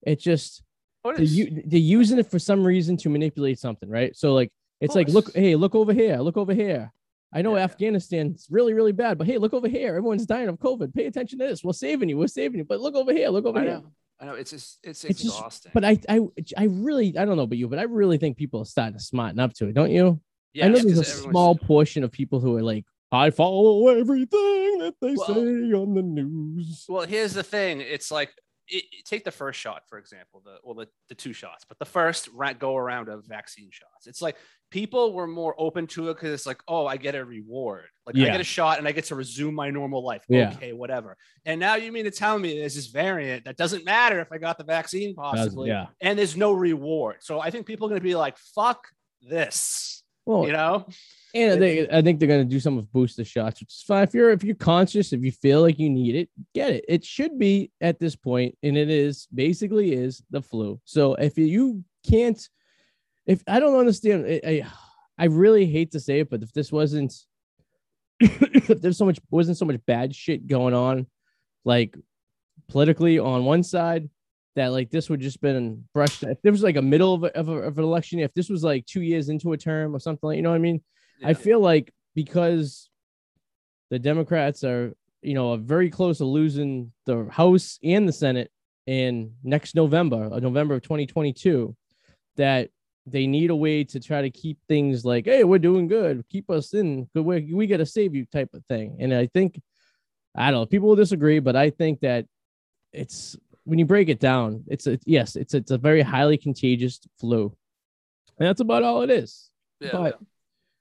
it 0.02 0.18
just 0.18 0.64
oh, 1.04 1.10
Is- 1.10 1.36
they're, 1.36 1.46
they're 1.66 1.78
using 1.78 2.18
it 2.18 2.28
for 2.28 2.40
some 2.40 2.64
reason 2.64 2.96
to 2.96 3.08
manipulate 3.08 3.60
something, 3.60 3.88
right? 3.88 4.16
So 4.16 4.34
like 4.34 4.50
it's 4.80 4.94
like, 4.94 5.08
look, 5.08 5.34
hey, 5.34 5.54
look 5.56 5.74
over 5.74 5.92
here, 5.92 6.16
look 6.18 6.36
over 6.36 6.54
here. 6.54 6.92
I 7.32 7.42
know 7.42 7.56
Yeah. 7.56 7.64
Afghanistan's 7.64 8.46
really, 8.50 8.72
really 8.72 8.92
bad, 8.92 9.18
but 9.18 9.26
hey, 9.26 9.36
look 9.38 9.52
over 9.52 9.68
here. 9.68 9.88
Everyone's 9.96 10.26
dying 10.26 10.48
of 10.48 10.58
COVID. 10.58 10.94
Pay 10.94 11.06
attention 11.06 11.38
to 11.40 11.46
this. 11.46 11.62
We're 11.64 11.72
saving 11.72 12.08
you. 12.08 12.16
We're 12.18 12.28
saving 12.28 12.58
you. 12.58 12.64
But 12.64 12.80
look 12.80 12.94
over 12.94 13.12
here. 13.12 13.28
Look 13.28 13.44
over 13.46 13.58
I 13.58 13.62
here. 13.62 13.70
know. 13.74 13.84
I 14.20 14.24
know. 14.26 14.34
It's 14.34 14.50
just, 14.52 14.78
it's, 14.82 15.04
It's 15.04 15.22
just- 15.22 15.34
exhausting. 15.36 15.72
But 15.74 15.84
I, 15.84 15.98
I, 16.08 16.20
I 16.56 16.64
really, 16.64 17.16
I 17.18 17.24
don't 17.24 17.36
know 17.36 17.42
about 17.42 17.58
you, 17.58 17.68
but 17.68 17.78
I 17.78 17.82
really 17.82 18.16
think 18.16 18.36
people 18.36 18.60
are 18.62 18.64
starting 18.64 18.94
to 18.94 19.00
smarten 19.02 19.40
up 19.40 19.52
to 19.54 19.66
it, 19.68 19.74
don't 19.74 19.90
you? 19.90 20.20
I 20.62 20.68
know 20.68 20.78
there's 20.78 20.98
a 20.98 21.04
small 21.04 21.54
portion 21.56 22.02
of 22.02 22.10
people 22.10 22.40
who 22.40 22.56
are 22.56 22.62
like, 22.62 22.86
I 23.12 23.28
follow 23.30 23.88
everything 23.88 24.78
that 24.78 24.94
they 25.02 25.14
Well- 25.16 25.26
say 25.26 25.72
on 25.74 25.94
the 25.94 26.02
news. 26.02 26.86
Well, 26.88 27.06
here's 27.06 27.34
the 27.34 27.42
thing. 27.42 27.80
It's 27.82 28.10
like 28.10 28.30
it, 28.68 28.84
take 29.04 29.24
the 29.24 29.30
first 29.30 29.58
shot 29.60 29.82
for 29.88 29.98
example, 29.98 30.42
the 30.44 30.56
well 30.62 30.74
the, 30.74 30.88
the 31.08 31.14
two 31.14 31.32
shots, 31.32 31.64
but 31.68 31.78
the 31.78 31.84
first 31.84 32.28
go 32.58 32.76
around 32.76 33.08
of 33.08 33.24
vaccine 33.26 33.70
shots. 33.70 34.06
It's 34.06 34.22
like 34.22 34.36
people 34.70 35.12
were 35.12 35.26
more 35.26 35.54
open 35.58 35.86
to 35.88 36.10
it 36.10 36.14
because 36.14 36.32
it's 36.32 36.46
like, 36.46 36.60
oh, 36.66 36.86
I 36.86 36.96
get 36.96 37.14
a 37.14 37.24
reward, 37.24 37.84
like 38.06 38.16
Yeah. 38.16 38.26
I 38.26 38.30
get 38.32 38.40
a 38.40 38.44
shot 38.44 38.78
and 38.78 38.88
I 38.88 38.92
get 38.92 39.04
to 39.06 39.14
resume 39.14 39.54
my 39.54 39.70
normal 39.70 40.04
life. 40.04 40.24
Yeah. 40.28 40.52
Okay, 40.56 40.72
whatever. 40.72 41.16
And 41.44 41.60
now 41.60 41.76
you 41.76 41.92
mean 41.92 42.04
to 42.04 42.10
tell 42.10 42.38
me 42.38 42.58
there's 42.58 42.74
this 42.74 42.88
variant 42.88 43.44
that 43.44 43.56
doesn't 43.56 43.84
matter 43.84 44.20
if 44.20 44.32
I 44.32 44.38
got 44.38 44.58
the 44.58 44.64
vaccine 44.64 45.14
possibly, 45.14 45.68
yeah. 45.68 45.86
and 46.00 46.18
there's 46.18 46.36
no 46.36 46.52
reward. 46.52 47.16
So 47.20 47.40
I 47.40 47.50
think 47.50 47.66
people 47.66 47.86
are 47.86 47.90
going 47.90 48.00
to 48.00 48.04
be 48.04 48.16
like, 48.16 48.36
fuck 48.54 48.88
this, 49.22 50.02
Well, 50.24 50.46
you 50.46 50.52
know? 50.52 50.86
And 51.36 51.52
I 51.52 51.58
think, 51.58 51.92
I 51.92 52.02
think 52.02 52.18
they're 52.18 52.28
gonna 52.28 52.44
do 52.44 52.60
some 52.60 52.76
with 52.76 53.16
the 53.16 53.24
shots, 53.24 53.60
which 53.60 53.72
is 53.72 53.82
fine. 53.86 54.04
If 54.04 54.14
you're 54.14 54.30
if 54.30 54.42
you're 54.42 54.56
conscious, 54.56 55.12
if 55.12 55.22
you 55.22 55.32
feel 55.32 55.60
like 55.60 55.78
you 55.78 55.90
need 55.90 56.14
it, 56.14 56.30
get 56.54 56.70
it. 56.70 56.84
It 56.88 57.04
should 57.04 57.38
be 57.38 57.70
at 57.80 57.98
this 57.98 58.16
point, 58.16 58.56
and 58.62 58.76
it 58.76 58.88
is 58.88 59.28
basically 59.34 59.92
is 59.92 60.22
the 60.30 60.40
flu. 60.40 60.80
So 60.84 61.14
if 61.14 61.36
you 61.36 61.84
can't, 62.08 62.40
if 63.26 63.42
I 63.46 63.60
don't 63.60 63.78
understand, 63.78 64.26
I 64.26 64.40
I, 64.44 64.66
I 65.18 65.24
really 65.26 65.66
hate 65.66 65.92
to 65.92 66.00
say 66.00 66.20
it, 66.20 66.30
but 66.30 66.42
if 66.42 66.52
this 66.52 66.72
wasn't, 66.72 67.14
if 68.20 68.80
there's 68.80 68.98
so 68.98 69.04
much 69.04 69.20
wasn't 69.30 69.58
so 69.58 69.66
much 69.66 69.80
bad 69.86 70.14
shit 70.14 70.46
going 70.46 70.74
on, 70.74 71.06
like 71.64 71.96
politically 72.68 73.18
on 73.18 73.44
one 73.44 73.62
side, 73.62 74.08
that 74.56 74.68
like 74.68 74.90
this 74.90 75.08
would 75.10 75.20
just 75.20 75.40
been 75.40 75.84
brushed. 75.94 76.22
If 76.22 76.40
there 76.42 76.52
was 76.52 76.62
like 76.62 76.76
a 76.76 76.82
middle 76.82 77.14
of, 77.14 77.24
a, 77.24 77.36
of, 77.36 77.48
a, 77.48 77.52
of 77.52 77.78
an 77.78 77.84
election, 77.84 78.18
if 78.20 78.32
this 78.34 78.48
was 78.48 78.64
like 78.64 78.86
two 78.86 79.02
years 79.02 79.28
into 79.28 79.52
a 79.52 79.56
term 79.56 79.94
or 79.94 80.00
something, 80.00 80.28
like 80.28 80.36
you 80.36 80.42
know 80.42 80.50
what 80.50 80.56
I 80.56 80.60
mean. 80.60 80.82
I 81.24 81.34
feel 81.34 81.60
like 81.60 81.92
because 82.14 82.88
the 83.90 83.98
Democrats 83.98 84.64
are, 84.64 84.94
you 85.22 85.34
know, 85.34 85.52
are 85.52 85.58
very 85.58 85.90
close 85.90 86.18
to 86.18 86.24
losing 86.24 86.92
the 87.04 87.26
House 87.30 87.78
and 87.82 88.08
the 88.08 88.12
Senate 88.12 88.50
in 88.86 89.32
next 89.42 89.74
November, 89.74 90.28
uh, 90.32 90.38
November 90.38 90.74
of 90.74 90.82
2022, 90.82 91.74
that 92.36 92.70
they 93.06 93.26
need 93.26 93.50
a 93.50 93.56
way 93.56 93.84
to 93.84 94.00
try 94.00 94.22
to 94.22 94.30
keep 94.30 94.58
things 94.68 95.04
like, 95.04 95.26
hey, 95.26 95.44
we're 95.44 95.58
doing 95.58 95.86
good, 95.88 96.24
keep 96.28 96.50
us 96.50 96.74
in, 96.74 97.08
good 97.14 97.24
we 97.24 97.54
we 97.54 97.66
got 97.66 97.76
to 97.78 97.86
save 97.86 98.14
you 98.14 98.26
type 98.26 98.50
of 98.52 98.64
thing. 98.66 98.96
And 99.00 99.14
I 99.14 99.26
think, 99.26 99.60
I 100.34 100.50
don't 100.50 100.60
know, 100.60 100.66
people 100.66 100.88
will 100.88 100.96
disagree, 100.96 101.38
but 101.38 101.56
I 101.56 101.70
think 101.70 102.00
that 102.00 102.26
it's 102.92 103.36
when 103.64 103.78
you 103.78 103.86
break 103.86 104.08
it 104.08 104.20
down, 104.20 104.64
it's 104.68 104.86
a 104.86 104.98
yes, 105.04 105.36
it's 105.36 105.54
it's 105.54 105.70
a 105.70 105.78
very 105.78 106.02
highly 106.02 106.36
contagious 106.36 107.00
flu, 107.18 107.56
and 108.38 108.48
that's 108.48 108.60
about 108.60 108.82
all 108.82 109.02
it 109.02 109.10
is. 109.10 109.50
yeah, 109.80 109.90
but- 109.92 110.18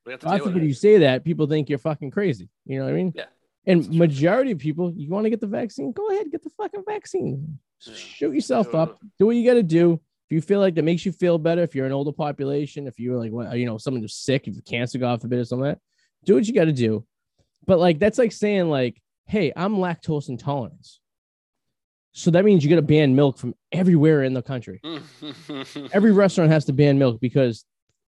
we 0.06 0.12
have 0.12 0.22
to 0.22 0.30
I 0.30 0.38
deal 0.38 0.52
when 0.52 0.64
you 0.64 0.74
say 0.74 1.00
that, 1.00 1.24
people 1.24 1.48
think 1.48 1.70
you're 1.70 1.80
fucking 1.80 2.12
crazy. 2.12 2.50
You 2.66 2.80
know 2.80 2.86
what 2.86 2.92
I 2.94 2.96
mean? 2.96 3.14
Yeah. 3.16 3.26
And 3.68 3.90
majority 3.90 4.52
of 4.52 4.60
people, 4.60 4.94
you 4.96 5.10
want 5.10 5.26
to 5.26 5.30
get 5.30 5.42
the 5.42 5.48
vaccine, 5.48 5.92
go 5.92 6.10
ahead, 6.12 6.32
get 6.32 6.44
the 6.44 6.52
fucking 6.52 6.84
vaccine. 6.88 7.60
Yeah. 7.86 7.94
Shoot 7.96 8.34
yourself 8.36 8.68
Yeah. 8.74 8.82
up. 8.82 9.00
Do 9.18 9.26
what 9.26 9.36
you 9.36 9.46
got 9.46 9.56
to 9.56 9.64
do. 9.64 9.94
If 10.30 10.32
you 10.36 10.42
feel 10.42 10.60
like 10.60 10.76
that 10.76 10.84
makes 10.84 11.06
you 11.06 11.12
feel 11.12 11.38
better, 11.38 11.62
if 11.64 11.76
you're 11.76 11.86
an 11.86 11.92
older 11.92 12.12
population, 12.12 12.88
if 12.88 13.00
you're 13.00 13.18
like, 13.18 13.32
what, 13.32 13.58
you 13.58 13.66
know, 13.66 13.78
someone 13.78 14.02
who's 14.02 14.16
sick, 14.16 14.48
if 14.48 14.64
cancer, 14.66 14.98
God 14.98 15.22
forbid, 15.22 15.40
or 15.40 15.46
something 15.46 15.66
like 15.66 15.76
that, 15.76 15.82
do 16.26 16.36
what 16.36 16.48
you 16.48 16.54
got 16.54 16.66
to 16.66 16.74
do. 16.74 17.06
But 17.68 17.80
like, 17.80 18.00
that's 18.00 18.18
like 18.18 18.32
saying, 18.32 18.70
like, 18.70 19.02
hey, 19.26 19.52
I'm 19.56 19.76
lactose 19.76 20.30
intolerant. 20.30 20.88
So 22.12 22.32
that 22.32 22.46
means 22.46 22.64
you 22.64 22.70
got 22.70 22.78
to 22.78 22.82
ban 22.82 23.16
milk 23.16 23.38
from 23.38 23.54
everywhere 23.74 24.24
in 24.24 24.34
the 24.34 24.42
country 24.42 24.80
every 25.92 26.14
restaurant 26.14 26.50
has 26.50 26.64
to 26.66 26.72
ban 26.74 26.98
milk 26.98 27.20
because 27.20 27.66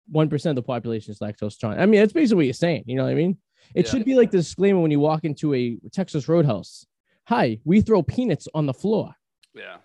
one 0.10 0.30
percent 0.30 0.58
of 0.58 0.64
the 0.64 0.68
population 0.68 1.12
is 1.12 1.20
lactose 1.20 1.56
intolerant. 1.56 1.82
I 1.82 1.86
mean, 1.86 2.00
that's 2.00 2.14
basically 2.14 2.36
what 2.38 2.46
you're 2.46 2.54
saying. 2.54 2.84
You 2.88 2.96
know 2.96 3.04
what 3.04 3.12
I 3.12 3.16
mean? 3.16 3.38
It 3.74 3.86
Yeah. 3.86 3.92
should 3.92 4.06
be 4.06 4.16
like 4.16 4.32
the 4.32 4.38
disclaimer 4.38 4.80
when 4.80 4.92
you 4.92 5.00
walk 5.00 5.24
into 5.24 5.54
a 5.54 5.78
Texas 5.92 6.28
Roadhouse. 6.28 6.86
Hi, 7.28 7.60
we 7.66 7.82
throw 7.82 8.04
peanuts 8.04 8.48
on 8.54 8.66
the 8.68 8.74
floor. 8.74 9.16
yeah, 9.56 9.78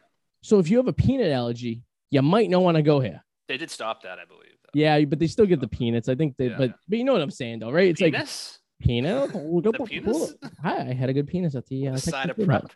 So 0.43 0.59
if 0.59 0.69
you 0.69 0.77
have 0.77 0.89
a 0.89 0.93
peanut 0.93 1.31
allergy, 1.31 1.83
you 2.11 2.21
might 2.23 2.51
not 2.51 2.63
want 2.63 2.77
to 2.77 2.83
go 2.83 3.01
here. 3.01 3.23
they 3.49 3.57
did 3.57 3.71
stop 3.71 4.03
that, 4.03 4.19
I 4.19 4.25
believe. 4.27 4.53
though. 4.63 4.71
Yeah, 4.79 5.05
but 5.07 5.19
they 5.19 5.27
still 5.27 5.47
get 5.47 5.61
the 5.61 5.69
peanuts. 5.69 6.09
I 6.09 6.15
think 6.15 6.37
they, 6.37 6.49
Yeah. 6.51 6.59
but 6.59 6.75
but 6.89 6.99
you 6.99 7.05
know 7.05 7.13
what 7.15 7.23
I'm 7.23 7.31
saying 7.31 7.61
though, 7.61 7.71
right? 7.73 7.89
It's 7.89 8.01
like 8.01 8.13
Penis? 8.13 8.59
peanut. 8.81 9.31
The 9.33 9.73
penis? 9.87 10.35
Hi, 10.63 10.81
I 10.91 10.93
had 10.93 11.09
a 11.09 11.13
good 11.15 11.27
penis 11.29 11.55
at 11.55 11.67
the, 11.67 11.89
uh, 11.89 11.93
The 11.93 12.01
side 12.01 12.31
of 12.31 12.37
prep. 12.39 12.71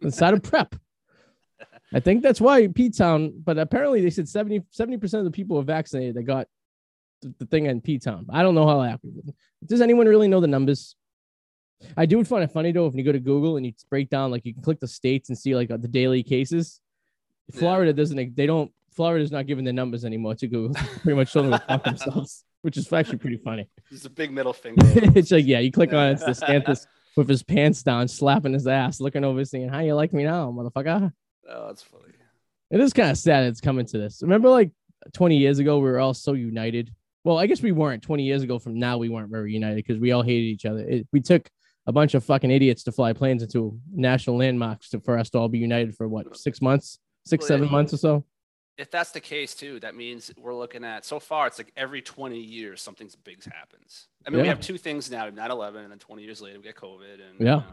The 0.00 0.12
side 0.12 0.34
of 0.34 0.42
prep. 0.42 0.74
I 1.92 2.00
think 2.00 2.22
that's 2.22 2.40
why 2.40 2.68
P 2.68 2.90
Town, 2.90 3.32
but 3.44 3.58
apparently 3.58 4.00
they 4.02 4.10
said 4.10 4.28
70 4.28 4.60
percent 4.60 5.14
of 5.20 5.24
the 5.24 5.30
people 5.30 5.56
were 5.56 5.62
vaccinated 5.62 6.14
that 6.16 6.22
got 6.24 6.46
the, 7.22 7.34
the 7.38 7.46
thing 7.46 7.66
in 7.66 7.80
P 7.80 7.98
Town. 7.98 8.26
I 8.30 8.42
don't 8.42 8.54
know 8.54 8.66
how 8.66 8.80
happened. 8.82 9.32
Does 9.64 9.80
anyone 9.80 10.06
really 10.06 10.28
know 10.28 10.40
the 10.40 10.46
numbers? 10.46 10.96
I 11.96 12.06
do 12.06 12.22
find 12.24 12.44
it 12.44 12.52
funny 12.52 12.72
though 12.72 12.86
if 12.86 12.94
you 12.94 13.02
go 13.02 13.12
to 13.12 13.20
Google 13.20 13.56
and 13.56 13.64
you 13.64 13.72
break 13.88 14.10
down 14.10 14.30
like 14.30 14.44
you 14.44 14.52
can 14.52 14.62
click 14.62 14.80
the 14.80 14.88
states 14.88 15.30
and 15.30 15.38
see 15.38 15.54
like 15.54 15.70
uh, 15.70 15.76
the 15.76 15.88
daily 15.88 16.22
cases. 16.22 16.80
Florida 17.52 17.92
doesn't. 17.92 18.36
They 18.36 18.46
don't. 18.46 18.70
Florida's 18.94 19.32
not 19.32 19.46
giving 19.46 19.64
the 19.64 19.72
numbers 19.72 20.04
anymore 20.04 20.34
to 20.36 20.46
Google. 20.46 20.74
pretty 21.02 21.16
much 21.16 21.32
them 21.32 21.50
fuck 21.66 21.84
themselves, 21.84 22.44
which 22.62 22.76
is 22.76 22.92
actually 22.92 23.18
pretty 23.18 23.38
funny. 23.38 23.68
It's 23.90 24.04
a 24.04 24.10
big 24.10 24.32
middle 24.32 24.52
finger. 24.52 24.84
it's 25.16 25.30
like, 25.30 25.46
yeah, 25.46 25.60
you 25.60 25.72
click 25.72 25.92
on 25.92 26.08
it, 26.08 26.20
it's 26.26 26.40
DeSantis 26.40 26.86
with 27.16 27.28
his 27.28 27.42
pants 27.42 27.82
down, 27.82 28.08
slapping 28.08 28.52
his 28.52 28.66
ass, 28.66 29.00
looking 29.00 29.24
over, 29.24 29.44
saying, 29.44 29.68
How 29.68 29.80
you 29.80 29.94
like 29.94 30.12
me 30.12 30.24
now, 30.24 30.50
motherfucker? 30.50 31.12
oh, 31.48 31.66
that's 31.66 31.82
funny. 31.82 32.04
It 32.70 32.80
is 32.80 32.92
kind 32.92 33.10
of 33.10 33.18
sad 33.18 33.44
it's 33.44 33.60
coming 33.60 33.86
to 33.86 33.98
this. 33.98 34.22
Remember, 34.22 34.48
like 34.48 34.70
20 35.12 35.36
years 35.36 35.58
ago, 35.58 35.78
we 35.78 35.90
were 35.90 35.98
all 35.98 36.14
so 36.14 36.34
united. 36.34 36.94
Well, 37.24 37.38
I 37.38 37.46
guess 37.46 37.60
we 37.62 37.72
weren't 37.72 38.02
20 38.02 38.22
years 38.22 38.42
ago 38.42 38.58
from 38.58 38.78
now, 38.78 38.96
we 38.98 39.08
weren't 39.08 39.30
very 39.30 39.52
united 39.52 39.76
because 39.76 39.98
we 39.98 40.12
all 40.12 40.22
hated 40.22 40.44
each 40.46 40.64
other. 40.64 40.80
It, 40.80 41.06
we 41.12 41.20
took 41.20 41.48
a 41.86 41.92
bunch 41.92 42.14
of 42.14 42.24
fucking 42.24 42.50
idiots 42.50 42.82
to 42.84 42.92
fly 42.92 43.12
planes 43.12 43.42
into 43.42 43.78
national 43.92 44.36
landmarks 44.38 44.88
to, 44.90 45.00
for 45.00 45.18
us 45.18 45.30
to 45.30 45.38
all 45.38 45.48
be 45.48 45.58
united 45.58 45.94
for 45.96 46.08
what, 46.08 46.36
six 46.36 46.62
months, 46.62 46.98
six, 47.26 47.42
Well, 47.42 47.48
seven 47.48 47.66
yeah. 47.66 47.72
months 47.72 47.92
or 47.92 47.98
so? 47.98 48.24
If 48.78 48.90
that's 48.90 49.10
the 49.10 49.20
case 49.20 49.54
too, 49.54 49.78
that 49.80 49.94
means 49.94 50.32
we're 50.38 50.54
looking 50.54 50.84
at 50.84 51.04
so 51.04 51.20
far 51.20 51.46
it's 51.46 51.58
like 51.58 51.70
every 51.76 52.00
20 52.00 52.38
years 52.38 52.80
something 52.80 53.10
big 53.24 53.44
happens. 53.44 54.08
I 54.26 54.30
mean, 54.30 54.40
we 54.40 54.48
have 54.48 54.60
two 54.60 54.78
things 54.78 55.10
now, 55.10 55.28
9/11 55.28 55.76
and 55.82 55.90
then 55.90 55.98
20 55.98 56.22
years 56.22 56.40
later 56.40 56.56
we 56.58 56.64
get 56.64 56.76
COVID 56.76 57.14
and 57.14 57.40
Yeah. 57.40 57.56
you 57.56 57.60
know. 57.60 57.64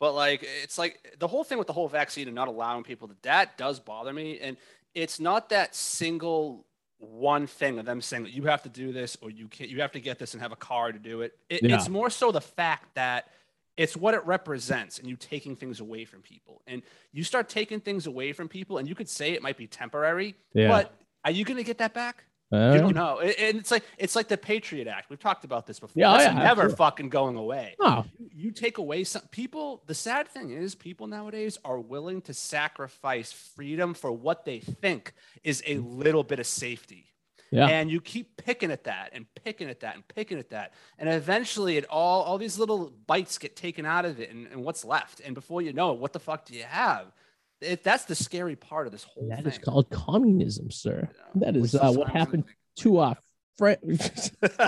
But 0.00 0.14
like 0.14 0.44
it's 0.62 0.76
like 0.78 1.16
the 1.20 1.28
whole 1.28 1.44
thing 1.44 1.58
with 1.58 1.68
the 1.68 1.72
whole 1.72 1.88
vaccine 1.88 2.26
and 2.26 2.34
not 2.34 2.48
allowing 2.48 2.82
people 2.82 3.06
to 3.06 3.16
that 3.22 3.56
does 3.56 3.78
bother 3.78 4.12
me 4.12 4.40
and 4.40 4.56
it's 4.94 5.20
not 5.20 5.50
that 5.50 5.74
single 5.76 6.66
one 6.98 7.46
thing 7.46 7.78
of 7.78 7.86
them 7.86 8.00
saying 8.00 8.24
that 8.24 8.32
you 8.32 8.44
have 8.44 8.62
to 8.62 8.68
do 8.68 8.92
this 8.92 9.16
or 9.22 9.30
you 9.30 9.46
can't 9.48 9.70
you 9.70 9.80
have 9.80 9.92
to 9.92 10.00
get 10.00 10.18
this 10.18 10.34
and 10.34 10.42
have 10.42 10.52
a 10.52 10.56
car 10.56 10.92
to 10.92 10.98
do 10.98 11.22
it. 11.22 11.38
it 11.48 11.62
Yeah. 11.62 11.76
It's 11.76 11.88
more 11.88 12.10
so 12.10 12.32
the 12.32 12.40
fact 12.40 12.94
that 12.94 13.28
it's 13.76 13.96
what 13.96 14.14
it 14.14 14.26
represents 14.26 14.98
and 14.98 15.08
you 15.08 15.14
taking 15.14 15.54
things 15.54 15.78
away 15.78 16.04
from 16.04 16.20
people 16.22 16.62
and 16.66 16.82
you 17.12 17.22
start 17.22 17.48
taking 17.48 17.78
things 17.80 18.06
away 18.06 18.32
from 18.32 18.48
people 18.48 18.78
and 18.78 18.88
you 18.88 18.96
could 18.96 19.08
say 19.08 19.32
it 19.32 19.42
might 19.42 19.56
be 19.56 19.66
temporary 19.68 20.34
Yeah. 20.52 20.68
but 20.68 20.94
are 21.24 21.30
you 21.30 21.44
going 21.44 21.58
to 21.58 21.64
get 21.64 21.78
that 21.78 21.94
back 21.94 22.24
Uh, 22.50 22.72
you 22.74 22.80
don't 22.80 22.94
know 22.94 23.20
and 23.20 23.58
it's 23.58 23.70
like 23.70 23.84
it's 23.98 24.16
like 24.16 24.28
the 24.28 24.36
patriot 24.36 24.88
act. 24.88 25.10
We've 25.10 25.18
talked 25.18 25.44
about 25.44 25.66
this 25.66 25.78
before. 25.78 26.00
Yeah, 26.00 26.12
that's 26.12 26.24
yeah, 26.24 26.32
never 26.32 26.62
absolutely. 26.62 26.76
fucking 26.76 27.08
going 27.10 27.36
away. 27.36 27.76
Oh, 27.78 28.06
you 28.34 28.52
take 28.52 28.78
away 28.78 29.04
some 29.04 29.22
people 29.30 29.82
the 29.86 29.94
sad 29.94 30.28
thing 30.28 30.50
is 30.50 30.74
people 30.74 31.06
nowadays 31.06 31.58
are 31.62 31.78
willing 31.78 32.22
to 32.22 32.32
sacrifice 32.32 33.32
freedom 33.32 33.92
for 33.92 34.10
what 34.10 34.46
they 34.46 34.60
think 34.60 35.12
is 35.44 35.62
a 35.66 35.76
little 35.78 36.24
bit 36.24 36.38
of 36.38 36.46
safety. 36.46 37.04
Yeah. 37.50 37.66
and 37.66 37.90
you 37.90 38.02
keep 38.02 38.36
picking 38.36 38.70
at 38.70 38.84
that 38.84 39.10
and 39.14 39.24
picking 39.34 39.70
at 39.70 39.80
that 39.80 39.94
and 39.94 40.06
picking 40.06 40.38
at 40.38 40.50
that. 40.50 40.74
And 40.98 41.08
eventually 41.08 41.76
it 41.76 41.86
all 41.90 42.22
all 42.22 42.38
these 42.38 42.58
little 42.58 42.92
bites 43.06 43.36
get 43.36 43.56
taken 43.56 43.84
out 43.84 44.06
of 44.06 44.20
it 44.20 44.30
and, 44.30 44.46
and 44.46 44.64
what's 44.64 44.86
left. 44.86 45.20
And 45.20 45.34
before 45.34 45.60
you 45.60 45.74
know 45.74 45.92
it 45.92 45.98
what 45.98 46.14
the 46.14 46.20
fuck 46.20 46.46
do 46.46 46.54
you 46.54 46.64
have 46.64 47.12
it, 47.60 47.82
that's 47.82 48.04
the 48.04 48.14
scary 48.14 48.56
part 48.56 48.86
of 48.86 48.92
this 48.92 49.04
whole 49.04 49.28
That 49.28 49.38
thing 49.44 49.52
is 49.52 49.58
called 49.58 49.90
communism, 49.90 50.70
sir. 50.70 51.08
you 51.12 51.40
know, 51.40 51.46
That 51.46 51.54
which 51.54 51.64
is 51.64 51.74
uh, 51.74 51.92
what 51.92 52.08
happened 52.08 52.44
to 52.76 52.98
our 52.98 53.16
friends. 53.56 54.30
That's 54.40 54.60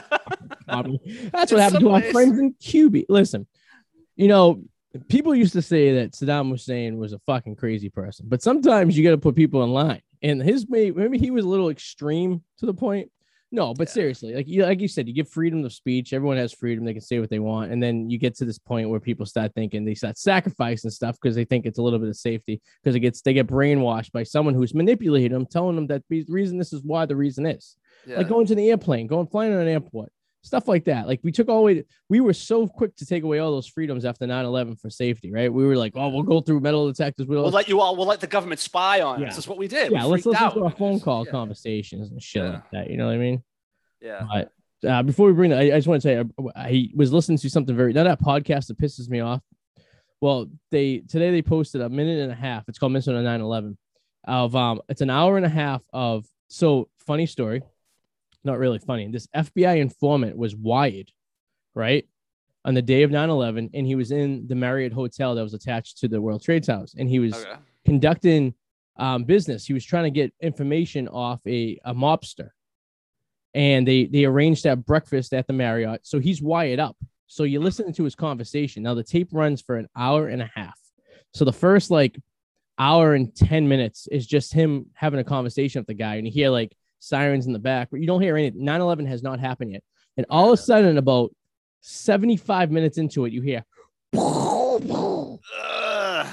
In 0.67 1.31
what 1.31 1.51
happened 1.61 1.81
to 1.81 1.91
our 1.91 2.03
friends 2.03 2.39
in 2.39 2.55
Cuba. 2.61 3.03
Listen, 3.09 3.47
you 4.17 4.29
know, 4.29 4.63
people 5.09 5.35
used 5.35 5.53
to 5.55 5.63
say 5.63 5.95
that 5.95 6.13
Saddam 6.13 6.51
Hussein 6.51 6.99
was 6.99 7.13
a 7.13 7.19
fucking 7.21 7.57
crazy 7.57 7.89
person, 7.89 8.27
but 8.29 8.43
sometimes 8.43 8.97
you 8.97 9.05
got 9.05 9.11
to 9.11 9.19
put 9.19 9.37
people 9.37 9.63
in 9.65 9.71
line. 9.71 10.03
And 10.23 10.43
his 10.43 10.69
may 10.69 10.91
maybe 10.91 11.19
he 11.19 11.31
was 11.31 11.45
a 11.45 11.49
little 11.49 11.71
extreme 11.71 12.43
to 12.59 12.67
the 12.67 12.75
point. 12.75 13.11
No, 13.53 13.75
but 13.75 13.89
Yeah. 13.89 13.95
seriously, 13.95 14.35
like 14.35 14.47
you 14.47 14.63
like 14.63 14.81
you 14.81 14.87
said, 14.87 15.09
you 15.09 15.15
give 15.15 15.29
freedom 15.29 15.65
of 15.65 15.73
speech. 15.73 16.13
Everyone 16.13 16.37
has 16.37 16.53
freedom; 16.53 16.85
they 16.85 16.93
can 16.93 17.03
say 17.03 17.19
what 17.19 17.31
they 17.31 17.41
want. 17.41 17.73
And 17.73 17.83
then 17.83 18.09
you 18.09 18.17
get 18.17 18.37
to 18.37 18.45
this 18.45 18.59
point 18.59 18.89
where 18.89 19.01
people 19.01 19.27
start 19.27 19.53
thinking 19.55 19.85
they 19.85 19.95
start 19.95 20.19
sacrificing 20.19 20.91
stuff 20.91 21.17
because 21.21 21.35
they 21.35 21.45
think 21.45 21.67
it's 21.67 21.79
a 21.79 21.83
little 21.83 21.99
bit 21.99 22.09
of 22.09 22.17
safety 22.17 22.61
because 22.83 22.95
it 22.95 23.01
gets 23.01 23.23
they 23.23 23.33
get 23.33 23.49
brainwashed 23.49 24.13
by 24.13 24.23
someone 24.23 24.55
who's 24.55 24.73
manipulating 24.75 25.33
them, 25.33 25.47
telling 25.47 25.75
them 25.75 25.89
that 25.89 26.05
the 26.09 26.25
reason 26.29 26.59
this 26.59 26.73
is 26.73 26.83
why 26.85 27.07
the 27.07 27.17
reason 27.17 27.45
is 27.45 27.77
yeah. 28.07 28.19
like 28.19 28.29
going 28.29 28.47
to 28.47 28.55
the 28.55 28.71
airplane, 28.71 29.09
going 29.09 29.27
flying 29.27 29.53
on 29.53 29.61
an 29.61 29.69
airport, 29.69 30.13
stuff 30.43 30.67
like 30.69 30.85
that. 30.85 31.07
Like 31.07 31.21
we 31.23 31.33
took 31.33 31.49
all 31.49 31.67
the 31.67 31.85
we 32.09 32.21
were 32.21 32.33
so 32.33 32.67
quick 32.67 32.97
to 32.97 33.07
take 33.07 33.23
away 33.25 33.39
all 33.39 33.51
those 33.53 33.67
freedoms 33.67 34.05
after 34.05 34.27
9 34.27 34.45
11 34.45 34.77
for 34.77 34.89
safety, 34.91 35.31
right? 35.33 35.53
We 35.53 35.67
were 35.67 35.77
like, 35.77 35.93
oh, 35.97 36.09
we'll 36.09 36.23
go 36.23 36.41
through 36.41 36.61
metal 36.61 36.87
detectors. 36.89 37.27
We'll, 37.27 37.43
we'll 37.43 37.51
let 37.53 37.69
you 37.69 37.81
all 37.81 37.97
we'll 37.97 38.07
let 38.07 38.21
the 38.21 38.27
government 38.27 38.61
spy 38.61 39.01
on 39.03 39.21
Yeah. 39.21 39.29
us 39.29 39.37
that's 39.37 39.49
what 39.49 39.59
we 39.59 39.69
did 39.69 39.93
yeah, 39.93 40.05
we 40.05 40.13
let's 40.13 40.27
listen 40.27 40.43
out. 40.45 40.55
to 40.55 40.65
our 40.65 40.71
phone 40.71 41.01
call 41.01 41.25
yeah. 41.27 41.31
conversations 41.33 42.11
and 42.11 42.23
shit 42.23 42.43
Yeah. 42.43 42.51
like 42.51 42.71
that. 42.73 42.91
You 42.91 42.97
know 42.97 43.07
what 43.07 43.15
I 43.15 43.19
mean? 43.19 43.43
yeah 44.01 44.25
But 44.31 44.53
uh, 44.89 45.03
before 45.03 45.27
we 45.27 45.35
bring 45.35 45.51
that, 45.51 45.59
I, 45.59 45.65
I 45.65 45.79
just 45.79 45.89
want 45.89 46.01
to 46.01 46.09
say 46.09 46.19
I, 46.19 46.25
I 46.57 46.89
was 46.95 47.13
listening 47.13 47.37
to 47.39 47.51
something 47.51 47.77
very, 47.77 47.93
now 47.93 48.05
that 48.05 48.21
podcast 48.23 48.69
that 48.69 48.79
pisses 48.79 49.09
me 49.11 49.21
off. 49.21 49.43
Well, 50.23 50.47
they 50.71 50.99
today 51.01 51.31
they 51.31 51.43
posted 51.43 51.81
a 51.83 51.89
minute 51.89 52.19
and 52.19 52.31
a 52.33 52.35
half. 52.35 52.69
It's 52.69 52.79
called 52.79 52.93
Minnesota 52.93 53.19
9/11. 53.19 53.77
Of 54.25 54.55
um, 54.55 54.81
it's 54.89 55.01
an 55.01 55.09
hour 55.09 55.39
and 55.39 55.47
a 55.47 55.51
half 55.51 55.83
of 55.95 56.27
so 56.49 56.89
funny 57.07 57.25
story, 57.25 57.63
not 58.45 58.59
really 58.59 58.79
funny. 58.79 59.07
This 59.11 59.27
FBI 59.35 59.79
informant 59.79 60.37
was 60.37 60.55
wired, 60.57 61.11
right, 61.75 62.07
on 62.65 62.75
the 62.75 62.83
day 62.83 63.03
of 63.03 63.11
9/11, 63.11 63.71
and 63.75 63.87
he 63.87 63.95
was 63.95 64.11
in 64.11 64.47
the 64.47 64.55
Marriott 64.55 64.93
hotel 64.93 65.35
that 65.35 65.43
was 65.43 65.55
attached 65.55 65.99
to 65.99 66.09
the 66.09 66.21
World 66.21 66.43
Trade 66.43 66.65
Towers, 66.65 66.95
and 66.99 67.09
he 67.09 67.19
was 67.19 67.35
Okay. 67.35 67.55
conducting 67.85 68.55
um, 68.97 69.25
business. 69.25 69.65
He 69.67 69.73
was 69.73 69.85
trying 69.85 70.05
to 70.05 70.11
get 70.11 70.33
information 70.41 71.09
off 71.09 71.41
a, 71.47 71.79
a 71.85 71.95
mobster, 71.95 72.51
and 73.55 73.87
they 73.87 74.07
they 74.07 74.25
arranged 74.25 74.65
that 74.65 74.85
breakfast 74.85 75.33
at 75.33 75.47
the 75.47 75.53
Marriott. 75.53 76.07
So 76.07 76.19
he's 76.19 76.43
wired 76.43 76.79
up. 76.81 76.97
So 77.27 77.45
you're 77.45 77.63
listening 77.63 77.93
to 77.95 78.05
his 78.05 78.15
conversation. 78.15 78.83
Now 78.83 78.95
the 78.95 79.05
tape 79.05 79.29
runs 79.33 79.63
for 79.63 79.77
an 79.77 79.89
hour 79.97 80.29
and 80.29 80.43
a 80.43 80.51
half. 80.55 80.79
So 81.33 81.45
the 81.45 81.53
first 81.53 81.91
like 81.91 82.19
hour 82.79 83.15
and 83.15 83.35
ten 83.35 83.69
minutes 83.69 84.09
is 84.11 84.27
just 84.27 84.53
him 84.53 84.87
having 84.95 85.21
a 85.21 85.25
conversation 85.25 85.81
with 85.81 85.87
the 85.87 85.95
guy, 85.95 86.17
and 86.17 86.27
you 86.27 86.33
hear 86.33 86.51
like 86.51 86.75
sirens 87.01 87.47
in 87.47 87.53
the 87.53 87.59
back, 87.59 87.89
but 87.91 88.01
you 88.01 88.07
don't 88.07 88.23
hear 88.23 88.37
anything. 88.37 88.65
9/11 88.65 89.07
has 89.07 89.23
not 89.23 89.41
happened 89.41 89.73
yet, 89.73 89.83
and 90.17 90.25
all 90.31 90.53
of 90.53 90.59
a 90.59 90.63
sudden, 90.63 90.99
about 90.99 91.35
75 91.81 92.71
minutes 92.71 92.99
into 92.99 93.25
it, 93.25 93.33
you 93.33 93.43
hear 93.43 93.65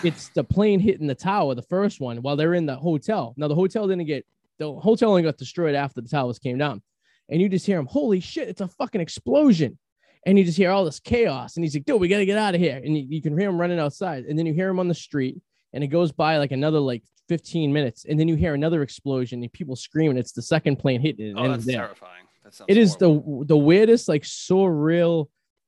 it's 0.04 0.30
the 0.30 0.44
plane 0.44 0.80
hitting 0.80 1.08
the 1.08 1.16
tower, 1.16 1.56
the 1.56 1.62
first 1.62 2.00
one, 2.00 2.22
while 2.22 2.36
they're 2.36 2.54
in 2.54 2.66
the 2.66 2.76
hotel. 2.76 3.34
Now 3.38 3.48
the 3.48 3.56
hotel 3.56 3.88
didn't 3.88 4.06
get 4.06 4.26
the 4.60 4.74
hotel 4.74 5.10
only 5.10 5.22
got 5.22 5.38
destroyed 5.38 5.76
after 5.76 6.02
the 6.02 6.10
towers 6.10 6.40
came 6.40 6.58
down, 6.58 6.82
and 7.30 7.42
you 7.42 7.50
just 7.50 7.66
hear 7.66 7.80
him, 7.80 7.88
"Holy 7.88 8.20
shit! 8.20 8.50
It's 8.50 8.62
a 8.62 8.68
fucking 8.68 9.02
explosion!" 9.02 9.78
And 10.26 10.38
you 10.38 10.44
just 10.44 10.58
hear 10.58 10.72
all 10.72 10.84
this 10.84 11.00
chaos, 11.00 11.56
and 11.56 11.64
he's 11.64 11.74
like, 11.76 11.86
"Dude, 11.86 12.02
we 12.02 12.08
gotta 12.08 12.26
get 12.26 12.38
out 12.38 12.56
of 12.56 12.62
here!" 12.62 12.82
And 12.84 12.98
you, 12.98 13.06
you 13.08 13.22
can 13.22 13.38
hear 13.38 13.50
him 13.50 13.62
running 13.62 13.80
outside, 13.80 14.26
and 14.26 14.38
then 14.38 14.46
you 14.46 14.54
hear 14.54 14.68
him 14.70 14.80
on 14.80 14.88
the 14.88 14.94
street, 14.94 15.40
and 15.74 15.84
it 15.84 15.88
goes 15.88 16.12
by 16.12 16.38
like 16.38 16.52
another 16.52 16.80
like 16.80 17.04
15 17.28 17.72
minutes, 17.74 18.06
and 18.08 18.20
then 18.20 18.28
you 18.28 18.36
hear 18.36 18.54
another 18.54 18.82
explosion, 18.82 19.42
and 19.44 19.52
people 19.52 19.76
screaming. 19.76 20.18
It's 20.18 20.32
the 20.32 20.42
second 20.42 20.78
plane 20.78 21.02
hitting. 21.02 21.28
it, 21.28 21.36
Oh, 21.38 21.48
that's 21.50 21.66
there. 21.66 21.78
terrifying. 21.82 22.26
That 22.44 22.54
sounds 22.54 22.68
It 22.70 22.78
is 22.78 22.96
horrible. 22.96 23.40
the 23.42 23.46
the 23.48 23.58
weirdest, 23.58 24.08
like 24.08 24.24
surreal 24.24 25.28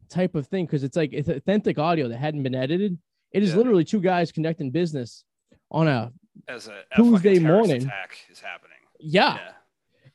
type 0.09 0.35
of 0.35 0.47
thing 0.47 0.65
because 0.65 0.83
it's 0.83 0.95
like 0.97 1.11
it's 1.13 1.29
authentic 1.29 1.77
audio 1.77 2.07
that 2.07 2.17
hadn't 2.17 2.43
been 2.43 2.55
edited. 2.55 2.97
It 3.31 3.43
is 3.43 3.51
Yeah. 3.51 3.57
literally 3.57 3.83
two 3.83 3.99
guys 4.01 4.31
conducting 4.31 4.71
business 4.71 5.23
on 5.71 5.87
a 5.87 6.11
as 6.47 6.67
a, 6.67 6.83
a 6.91 6.95
Tuesday 6.95 7.37
morning. 7.39 7.83
attack 7.83 8.17
is 8.31 8.39
happening. 8.39 8.77
yeah. 8.99 9.35
Yeah. 9.35 9.51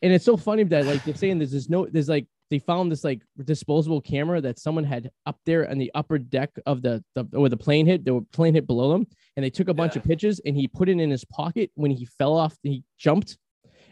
And 0.02 0.12
it's 0.12 0.24
so 0.24 0.36
funny 0.36 0.64
that 0.64 0.84
like 0.86 1.04
they're 1.04 1.14
saying 1.14 1.38
there's 1.38 1.52
this 1.52 1.68
no 1.70 1.86
there's 1.86 2.08
like 2.08 2.26
they 2.50 2.58
found 2.58 2.90
this 2.92 3.04
like 3.04 3.22
disposable 3.44 4.00
camera 4.00 4.40
that 4.40 4.58
someone 4.58 4.84
had 4.84 5.10
up 5.26 5.38
there 5.46 5.68
on 5.70 5.78
the 5.78 5.90
upper 5.94 6.18
deck 6.18 6.50
of 6.66 6.82
the, 6.82 7.02
the 7.14 7.24
where 7.30 7.48
the 7.48 7.56
plane 7.56 7.86
hit, 7.86 8.04
the 8.04 8.20
plane 8.32 8.52
hit 8.54 8.66
below 8.66 8.92
them, 8.92 9.06
and 9.37 9.45
they 9.45 9.50
took 9.50 9.69
a 9.69 9.75
bunch 9.75 9.95
Yeah. 9.95 10.00
of 10.00 10.05
pictures 10.07 10.41
and 10.45 10.57
he 10.57 10.69
put 10.69 10.88
it 10.88 10.99
in 10.99 11.11
his 11.11 11.25
pocket 11.25 11.71
when 11.75 11.91
he 11.91 12.05
fell 12.05 12.37
off, 12.37 12.57
he 12.62 12.85
jumped, 12.99 13.38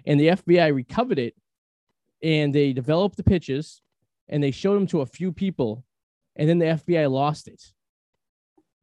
and 0.06 0.18
the 0.18 0.28
FBI 0.28 0.68
recovered 0.74 1.18
it 1.18 1.34
and 2.22 2.54
they 2.54 2.72
developed 2.72 3.16
the 3.16 3.24
pictures 3.24 3.80
and 4.28 4.42
they 4.42 4.50
showed 4.52 4.76
them 4.76 4.86
to 4.88 5.00
a 5.00 5.06
few 5.06 5.32
people, 5.32 5.84
and 6.36 6.48
then 6.48 6.58
the 6.58 6.66
FBI 6.66 7.10
lost 7.10 7.48
it. 7.48 7.62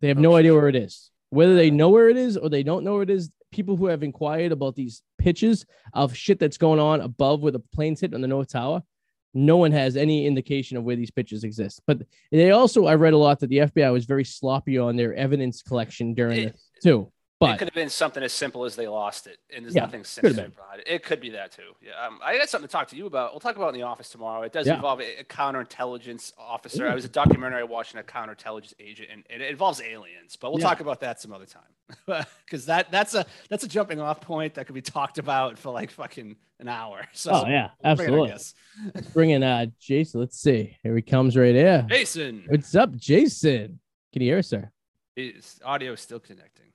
They 0.01 0.10
have 0.10 0.18
Oh, 0.18 0.22
no 0.22 0.36
idea 0.36 0.54
where 0.54 0.68
it 0.68 0.75
is. 0.75 1.12
Whether 1.30 1.56
they 1.56 1.72
know 1.72 1.89
where 1.89 2.10
it 2.10 2.18
is 2.18 2.38
or 2.38 2.50
they 2.50 2.63
don't 2.63 2.84
know 2.84 2.94
where 2.94 3.04
it 3.04 3.10
is, 3.10 3.32
people 3.51 3.75
who 3.75 3.88
have 3.88 4.04
inquired 4.04 4.51
about 4.51 4.75
these 4.75 5.01
pitches 5.18 5.66
of 5.94 6.16
shit 6.16 6.38
that's 6.39 6.58
going 6.58 6.80
on 6.80 7.01
above 7.01 7.42
where 7.42 7.51
the 7.51 7.60
planes 7.60 8.00
hit 8.01 8.13
on 8.13 8.22
the 8.22 8.28
North 8.28 8.50
Tower, 8.50 8.84
no 9.33 9.57
one 9.57 9.71
has 9.71 9.95
any 9.95 10.25
indication 10.25 10.77
of 10.77 10.83
where 10.83 10.95
these 10.95 11.12
pitches 11.12 11.43
exist. 11.43 11.81
But 11.86 12.01
they 12.31 12.51
also, 12.51 12.86
I 12.86 12.95
read 12.95 13.13
a 13.13 13.17
lot 13.17 13.39
that 13.39 13.48
the 13.48 13.59
FBI 13.59 13.91
was 13.91 14.05
very 14.05 14.25
sloppy 14.25 14.77
on 14.77 14.95
their 14.95 15.13
evidence 15.13 15.62
collection 15.62 16.13
during 16.13 16.39
It- 16.39 16.53
this 16.53 16.62
too. 16.83 17.12
It 17.41 17.58
could 17.58 17.67
have 17.69 17.74
been 17.74 17.89
something 17.89 18.22
as 18.22 18.34
simple 18.34 18.65
as 18.65 18.75
they 18.75 18.88
lost 18.88 19.25
it, 19.25 19.38
and 19.55 19.63
there's 19.63 19.74
Yeah, 19.74 19.84
nothing 19.86 20.03
been. 20.22 20.34
behind 20.34 20.81
it. 20.81 20.88
It 20.88 21.03
could 21.03 21.22
be 21.22 21.29
that 21.29 21.53
too. 21.53 21.74
Yeah, 21.81 22.05
um, 22.05 22.19
I 22.24 22.38
got 22.38 22.50
something 22.50 22.67
to 22.67 22.72
talk 22.72 22.89
to 22.89 22.98
you 22.98 23.05
about. 23.05 23.31
We'll 23.31 23.39
talk 23.39 23.55
about 23.55 23.67
it 23.67 23.75
in 23.75 23.81
the 23.81 23.88
office 23.88 24.10
tomorrow. 24.10 24.41
It 24.41 24.51
does 24.51 24.67
Yeah. 24.67 24.75
involve 24.75 25.00
a, 25.00 25.19
a 25.22 25.24
counterintelligence 25.24 26.34
officer. 26.38 26.86
Ooh. 26.86 26.89
I 26.89 26.96
was 26.96 27.05
a 27.05 27.10
documentary 27.10 27.63
watching 27.63 28.00
a 28.00 28.03
counterintelligence 28.03 28.74
agent, 28.79 29.10
and, 29.12 29.24
and 29.29 29.41
it 29.41 29.50
involves 29.51 29.81
aliens. 29.81 30.36
But 30.36 30.51
we'll 30.51 30.60
Yeah. 30.60 30.67
talk 30.67 30.81
about 30.81 31.00
that 31.00 31.22
some 31.22 31.31
other 31.31 31.46
time, 31.46 32.25
because 32.46 32.65
that 32.65 32.91
that's 32.91 33.13
a 33.15 33.25
that's 33.50 33.63
a 33.63 33.67
jumping 33.69 34.01
off 34.01 34.19
point 34.19 34.55
that 34.55 34.65
could 34.65 34.75
be 34.75 34.81
talked 34.81 35.17
about 35.17 35.58
for 35.58 35.72
like 35.72 35.91
fucking 35.91 36.36
an 36.60 36.67
hour. 36.67 37.08
So 37.13 37.31
oh 37.31 37.47
yeah, 37.47 37.69
we'll 37.84 37.95
bring 37.95 38.08
absolutely. 38.10 38.30
guess. 38.32 38.54
Let's 38.93 39.08
bring 39.13 39.30
in 39.30 39.43
uh 39.43 39.67
Jason. 39.80 40.19
Let's 40.19 40.38
see. 40.39 40.75
Here 40.84 40.95
he 40.95 41.02
comes 41.02 41.38
right 41.38 41.56
here. 41.56 41.86
Jason, 41.89 42.43
What's 42.49 42.75
up, 42.75 42.93
Jason? 42.97 43.80
Can 44.12 44.21
you 44.23 44.30
hear 44.30 44.39
us, 44.39 44.47
sir? 44.47 44.71
his 45.15 45.60
audio 45.65 45.91
is 45.93 45.99
still 45.99 46.19
connecting. 46.19 46.65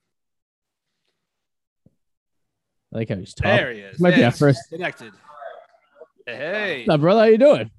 I 2.94 2.98
like 2.98 3.08
how 3.08 3.16
he's 3.16 3.34
talking. 3.34 3.56
There 3.56 3.72
he 3.72 3.80
is. 3.80 3.98
might 4.00 4.14
be 4.14 4.24
our 4.24 4.30
first- 4.30 4.68
connected. 4.70 5.12
Hey, 6.26 6.84
What's 6.86 7.00
brother? 7.00 7.20
How 7.20 7.26
you 7.26 7.38
doing? 7.38 7.70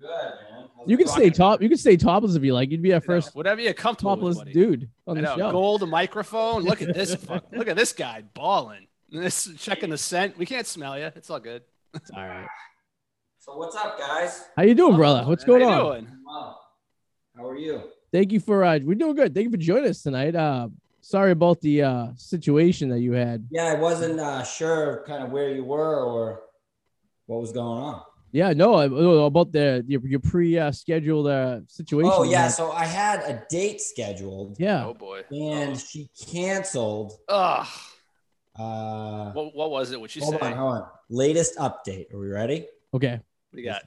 Good, 0.00 0.08
man. 0.08 0.68
You 0.86 0.96
can 0.98 1.06
stay 1.06 1.30
top. 1.30 1.62
You 1.62 1.68
can 1.68 1.78
stay 1.78 1.96
topless 1.96 2.34
if 2.34 2.42
you 2.44 2.52
like. 2.54 2.70
You'd 2.70 2.82
be 2.82 2.92
our 2.92 2.96
you 2.96 3.00
know, 3.00 3.06
first 3.06 3.34
whatever 3.34 3.60
you're 3.60 3.72
comfortable 3.72 4.12
with, 4.16 4.20
topless 4.36 4.38
buddy. 4.38 4.52
dude 4.52 4.90
on 5.06 5.18
I 5.18 5.20
the 5.20 5.26
know, 5.26 5.36
show. 5.36 5.52
gold 5.52 5.88
microphone. 5.88 6.62
Look 6.64 6.82
at 6.82 6.92
this. 6.94 7.14
fuck- 7.14 7.46
look 7.52 7.68
at 7.68 7.76
this 7.76 7.92
guy 7.92 8.24
balling. 8.34 8.86
This 9.10 9.48
checking 9.58 9.90
the 9.90 9.96
scent. 9.98 10.36
We 10.36 10.44
can't 10.44 10.66
smell 10.66 10.98
you. 10.98 11.06
It's 11.16 11.30
all 11.30 11.40
good. 11.40 11.62
It's 11.94 12.10
all 12.10 12.26
right. 12.26 12.46
So 13.38 13.56
what's 13.56 13.74
up, 13.76 13.98
guys? 13.98 14.44
How 14.56 14.64
you 14.64 14.74
doing, 14.74 14.96
brother? 14.96 15.26
What's 15.26 15.44
How 15.44 15.46
going 15.48 15.62
you 15.62 15.68
on? 15.68 15.84
doing? 16.04 16.08
Wow. 16.26 16.56
How 17.36 17.48
are 17.48 17.56
you? 17.56 17.82
Thank 18.12 18.32
you 18.32 18.40
for 18.40 18.64
uh 18.64 18.78
we're 18.82 18.94
doing 18.96 19.14
good. 19.14 19.34
Thank 19.34 19.44
you 19.46 19.50
for 19.50 19.56
joining 19.56 19.88
us 19.90 20.02
tonight. 20.02 20.34
Uh 20.36 20.68
sorry 21.08 21.32
about 21.32 21.60
the 21.62 21.82
uh 21.82 22.06
situation 22.16 22.90
that 22.90 23.00
you 23.00 23.12
had. 23.12 23.46
Yeah, 23.50 23.64
I 23.64 23.74
wasn't 23.74 24.20
uh, 24.20 24.44
sure 24.44 25.04
kind 25.06 25.22
of 25.24 25.30
where 25.30 25.50
you 25.54 25.64
were 25.64 26.04
or 26.04 26.42
what 27.26 27.40
was 27.40 27.52
going 27.52 27.82
on. 27.82 28.02
Yeah, 28.30 28.52
no, 28.52 28.74
oh, 28.74 29.24
about 29.24 29.52
the 29.52 29.82
your, 29.88 30.06
your 30.06 30.20
pre 30.20 30.58
uh, 30.58 30.70
scheduled 30.70 31.28
uh 31.28 31.60
situation. 31.66 32.12
Oh 32.14 32.24
yeah, 32.24 32.48
so 32.48 32.70
I 32.72 32.84
had 32.84 33.20
a 33.20 33.42
date 33.48 33.80
scheduled 33.80 34.56
yeah. 34.60 34.84
Oh 34.84 34.94
boy. 34.94 35.22
and 35.30 35.78
she 35.80 36.10
canceled. 36.30 37.12
Ugh. 37.28 37.66
Uh, 38.58 39.30
What, 39.32 39.54
what 39.54 39.70
was 39.70 39.92
it? 39.92 40.00
What 40.00 40.10
she 40.10 40.20
said? 40.20 40.30
hold 40.30 40.42
say? 40.42 40.48
on, 40.48 40.56
hold 40.56 40.74
on. 40.74 40.84
Latest 41.08 41.56
update. 41.58 42.12
Are 42.12 42.18
we 42.18 42.28
ready? 42.28 42.66
Okay. 42.92 43.12
What 43.12 43.56
do 43.56 43.60
you 43.62 43.68
got? 43.68 43.82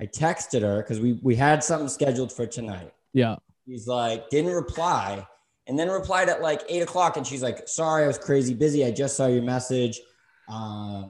I 0.00 0.06
texted 0.06 0.62
her 0.62 0.82
because 0.82 0.98
we 0.98 1.12
we 1.22 1.36
had 1.36 1.62
something 1.62 1.88
scheduled 1.88 2.32
for 2.32 2.46
tonight. 2.46 2.92
Yeah. 3.12 3.36
He's 3.66 3.86
like, 3.86 4.28
didn't 4.30 4.52
reply. 4.52 5.26
And 5.66 5.78
then 5.78 5.88
replied 5.88 6.28
at 6.28 6.42
like 6.42 6.62
eight 6.68 6.82
o'clock. 6.82 7.16
And 7.16 7.26
she's 7.26 7.42
like, 7.42 7.66
sorry, 7.68 8.04
I 8.04 8.06
was 8.06 8.18
crazy 8.18 8.52
busy. 8.54 8.84
I 8.84 8.90
just 8.90 9.16
saw 9.16 9.26
your 9.26 9.42
message. 9.42 10.00
Uh, 10.48 11.04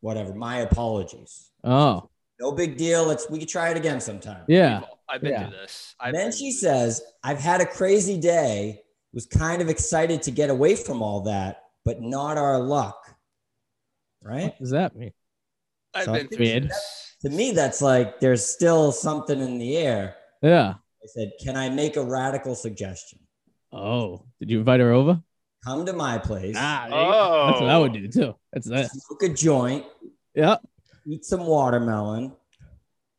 whatever. 0.00 0.34
My 0.34 0.58
apologies. 0.58 1.50
Oh. 1.62 2.08
No 2.40 2.50
big 2.52 2.76
deal. 2.76 3.04
Let's 3.04 3.30
we 3.30 3.38
could 3.38 3.48
try 3.48 3.68
it 3.70 3.76
again 3.76 4.00
sometime. 4.00 4.42
Yeah. 4.48 4.80
I've 5.08 5.20
been 5.20 5.30
Yeah. 5.32 5.48
through 5.48 5.58
this. 5.58 5.94
I've 6.00 6.14
then 6.14 6.32
she 6.32 6.50
through 6.50 6.50
says, 6.50 7.02
I've 7.22 7.38
had 7.38 7.60
a 7.60 7.66
crazy 7.66 8.18
day. 8.18 8.80
Was 9.14 9.26
kind 9.26 9.60
of 9.60 9.68
excited 9.68 10.22
to 10.22 10.30
get 10.30 10.48
away 10.48 10.74
from 10.74 11.02
all 11.02 11.20
that, 11.24 11.64
but 11.84 12.00
not 12.00 12.38
our 12.38 12.58
luck. 12.58 13.14
Right? 14.22 14.44
What 14.44 14.58
does 14.58 14.70
that 14.70 14.96
mean? 14.96 15.12
I've 15.92 16.06
So- 16.06 16.14
been 16.14 16.28
through 16.28 16.38
Weird. 16.46 16.64
this. 16.70 17.16
To 17.20 17.28
me, 17.30 17.52
that's 17.52 17.82
like 17.82 18.18
there's 18.20 18.44
still 18.44 18.90
something 18.90 19.38
in 19.38 19.58
the 19.58 19.76
air. 19.76 20.16
Yeah. 20.40 20.74
I 21.02 21.06
said, 21.06 21.32
Can 21.42 21.56
I 21.56 21.68
make 21.68 21.96
a 21.96 22.02
radical 22.04 22.54
suggestion? 22.54 23.18
Oh. 23.72 24.24
Did 24.38 24.50
you 24.50 24.58
invite 24.58 24.80
her 24.80 24.92
over? 24.92 25.20
Come 25.64 25.86
to 25.86 25.92
my 25.92 26.18
place, 26.18 26.56
Ah, 26.58 26.88
Oh, 26.90 27.46
that's 27.48 27.60
what 27.60 27.70
I 27.70 27.78
would 27.78 27.92
do 27.92 28.08
too. 28.08 28.34
That's 28.52 28.68
that. 28.68 28.90
smoke 28.90 29.22
a 29.22 29.28
joint, 29.28 29.86
Yeah. 30.34 30.56
eat 31.06 31.24
some 31.24 31.46
watermelon, 31.46 32.32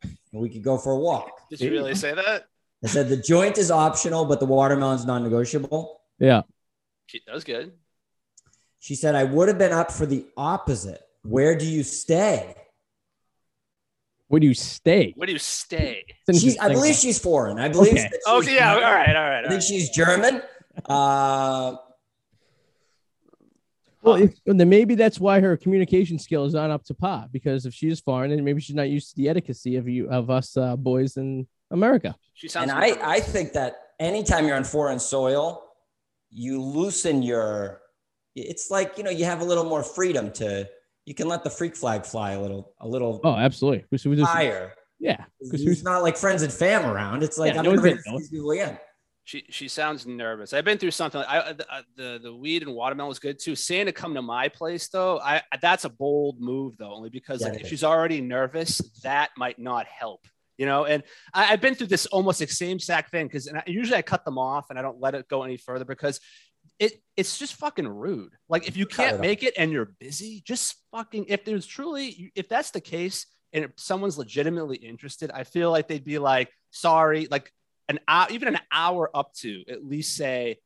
and 0.04 0.42
we 0.42 0.50
could 0.50 0.64
go 0.64 0.78
for 0.78 0.92
a 0.94 0.98
walk. 1.00 1.50
Did 1.50 1.62
you 1.62 1.72
really 1.72 1.96
say 1.96 2.14
that? 2.14 2.48
I 2.84 2.88
said 2.88 3.08
the 3.08 3.16
joint 3.18 3.58
is 3.58 3.72
optional, 3.72 4.26
but 4.26 4.42
the 4.42 4.46
watermelon's 4.46 5.06
non-negotiable. 5.06 6.02
Yeah. 6.20 6.42
That 7.26 7.34
was 7.34 7.44
good. 7.46 7.72
She 8.80 8.96
said, 8.96 9.16
I 9.16 9.24
would 9.24 9.48
have 9.48 9.58
been 9.58 9.72
up 9.72 9.92
for 9.92 10.06
the 10.06 10.26
opposite. 10.36 11.02
Where 11.24 11.58
do 11.58 11.66
you 11.66 11.84
stay? 11.84 12.56
Where 14.34 14.40
do 14.40 14.48
you 14.48 14.56
stay? 14.56 15.14
Where 15.16 15.28
do 15.28 15.34
you 15.34 15.38
stay? 15.38 16.04
It's 16.28 16.42
She's, 16.42 16.58
I 16.58 16.70
believe 16.70 16.96
she's 16.96 17.20
foreign. 17.20 17.60
I 17.60 17.70
believe 17.70 17.94
Okay. 17.94 18.02
that 18.02 18.14
she's 18.26 18.34
Okay, 18.48 18.56
yeah. 18.56 18.74
All 18.74 18.80
German. 18.80 18.96
right, 18.96 19.16
all 19.16 19.30
right. 19.30 19.46
I 19.46 19.48
think 19.48 19.52
right. 19.52 19.64
she's 19.64 19.90
German. 19.92 20.42
Uh, 20.90 21.76
Well, 24.02 24.16
if, 24.16 24.34
then 24.44 24.68
maybe 24.70 24.96
that's 24.96 25.20
why 25.20 25.40
her 25.40 25.56
communication 25.56 26.18
skills 26.18 26.56
aren't 26.56 26.74
up 26.74 26.84
to 26.86 26.96
par. 26.96 27.28
Because 27.32 27.68
if 27.68 27.76
she 27.76 27.90
is 27.90 28.00
foreign, 28.00 28.32
and 28.32 28.44
maybe 28.44 28.60
she's 28.60 28.76
not 28.76 28.90
used 28.90 29.12
to 29.12 29.18
the 29.18 29.30
etiquette 29.30 29.64
of 29.78 29.88
you 29.88 30.10
of 30.10 30.32
us 30.32 30.58
uh, 30.58 30.78
boys 30.78 31.18
in 31.18 31.46
America. 31.70 32.16
She 32.34 32.48
sounds. 32.48 32.72
and 32.72 32.80
I. 32.80 32.98
I 33.18 33.20
think 33.20 33.54
that 33.54 33.76
anytime 34.00 34.48
you're 34.48 34.58
on 34.58 34.64
foreign 34.64 34.98
soil, 34.98 35.62
you 36.32 36.60
loosen 36.60 37.22
your. 37.22 37.82
It's 38.36 38.72
like 38.72 38.98
you 38.98 39.04
know 39.04 39.12
you 39.12 39.26
have 39.26 39.42
a 39.42 39.46
little 39.46 39.66
more 39.66 39.84
freedom 39.84 40.32
to. 40.42 40.68
You 41.06 41.14
can 41.14 41.28
let 41.28 41.44
the 41.44 41.50
freak 41.50 41.76
flag 41.76 42.06
fly 42.06 42.32
a 42.32 42.42
little, 42.42 42.74
a 42.80 42.88
little 42.88 43.20
Oh, 43.24 43.36
absolutely. 43.36 43.86
We, 43.92 44.10
we 44.10 44.16
just, 44.16 44.32
higher. 44.32 44.74
yeah. 45.00 45.18
'cause 45.42 45.54
It's 45.54 45.64
who's- 45.64 45.84
not 45.84 46.02
like 46.02 46.16
friends 46.18 46.44
and 46.44 46.52
fam 46.54 46.86
around. 46.86 47.24
It's 47.24 47.38
like 47.38 47.54
Yeah, 47.54 47.60
I'm 47.60 47.66
no 47.66 47.72
never 47.76 47.90
gonna 47.90 48.02
gonna 48.06 48.18
these 48.20 48.30
people 48.30 48.52
again. 48.52 48.78
She 49.26 49.46
she 49.50 49.70
sounds 49.70 50.06
nervous. 50.06 50.52
I've 50.52 50.66
been 50.66 50.78
through 50.78 50.92
something. 50.92 51.22
I 51.22 51.38
uh, 51.40 51.54
the, 51.54 51.74
uh, 51.74 51.82
the 51.96 52.20
the 52.24 52.36
weed 52.36 52.62
and 52.64 52.74
watermelon 52.74 53.08
was 53.08 53.20
good 53.20 53.40
too. 53.40 53.56
Saying 53.56 53.86
to 53.86 53.94
come 53.94 54.14
to 54.16 54.22
my 54.22 54.50
place 54.50 54.90
though, 54.90 55.18
I 55.20 55.42
that's 55.62 55.86
a 55.86 55.90
bold 55.90 56.42
move 56.42 56.76
though, 56.78 56.94
only 56.94 57.10
because 57.10 57.40
Yeah, 57.42 57.48
like 57.48 57.56
if 57.58 57.64
is. 57.64 57.70
she's 57.70 57.84
already 57.86 58.20
nervous, 58.20 58.80
that 59.04 59.30
might 59.38 59.58
not 59.60 59.86
help. 59.88 60.26
You 60.58 60.66
know, 60.66 60.84
and 60.86 61.04
I, 61.34 61.54
I've 61.54 61.62
been 61.62 61.74
through 61.74 61.88
this 61.88 62.06
almost 62.08 62.40
the 62.40 62.48
same 62.48 62.76
exact 62.76 63.12
thing 63.12 63.28
because 63.28 63.50
usually 63.66 63.98
I 63.98 64.02
cut 64.02 64.24
them 64.26 64.38
off 64.38 64.70
and 64.70 64.78
I 64.78 64.82
don't 64.82 65.00
let 65.00 65.16
it 65.16 65.28
go 65.30 65.44
any 65.44 65.56
further 65.58 65.86
because 65.86 66.20
it 66.80 67.02
it's 67.16 67.38
just 67.38 67.56
fucking 67.56 67.88
rude. 67.88 68.34
Like 68.50 68.68
if 68.68 68.76
you 68.76 68.86
can't 68.86 69.20
make 69.20 69.44
it 69.44 69.54
and 69.58 69.72
you're 69.72 69.94
busy, 70.00 70.42
just 70.46 70.76
fucking. 70.92 71.26
If 71.28 71.46
there's 71.46 71.66
truly, 71.66 72.32
if 72.36 72.50
that's 72.50 72.72
the 72.72 72.82
case, 72.82 73.26
and 73.54 73.66
if 73.66 73.72
someone's 73.78 74.18
legitimately 74.18 74.78
interested, 74.78 75.30
I 75.32 75.44
feel 75.44 75.70
like 75.72 75.88
they'd 75.88 76.04
be 76.04 76.18
like, 76.18 76.50
sorry, 76.72 77.28
like 77.30 77.52
an 77.88 78.00
hour, 78.08 78.28
even 78.32 78.48
an 78.48 78.60
hour 78.72 79.10
up 79.14 79.34
to 79.36 79.64
at 79.70 79.86
least 79.86 80.16
say, 80.16 80.58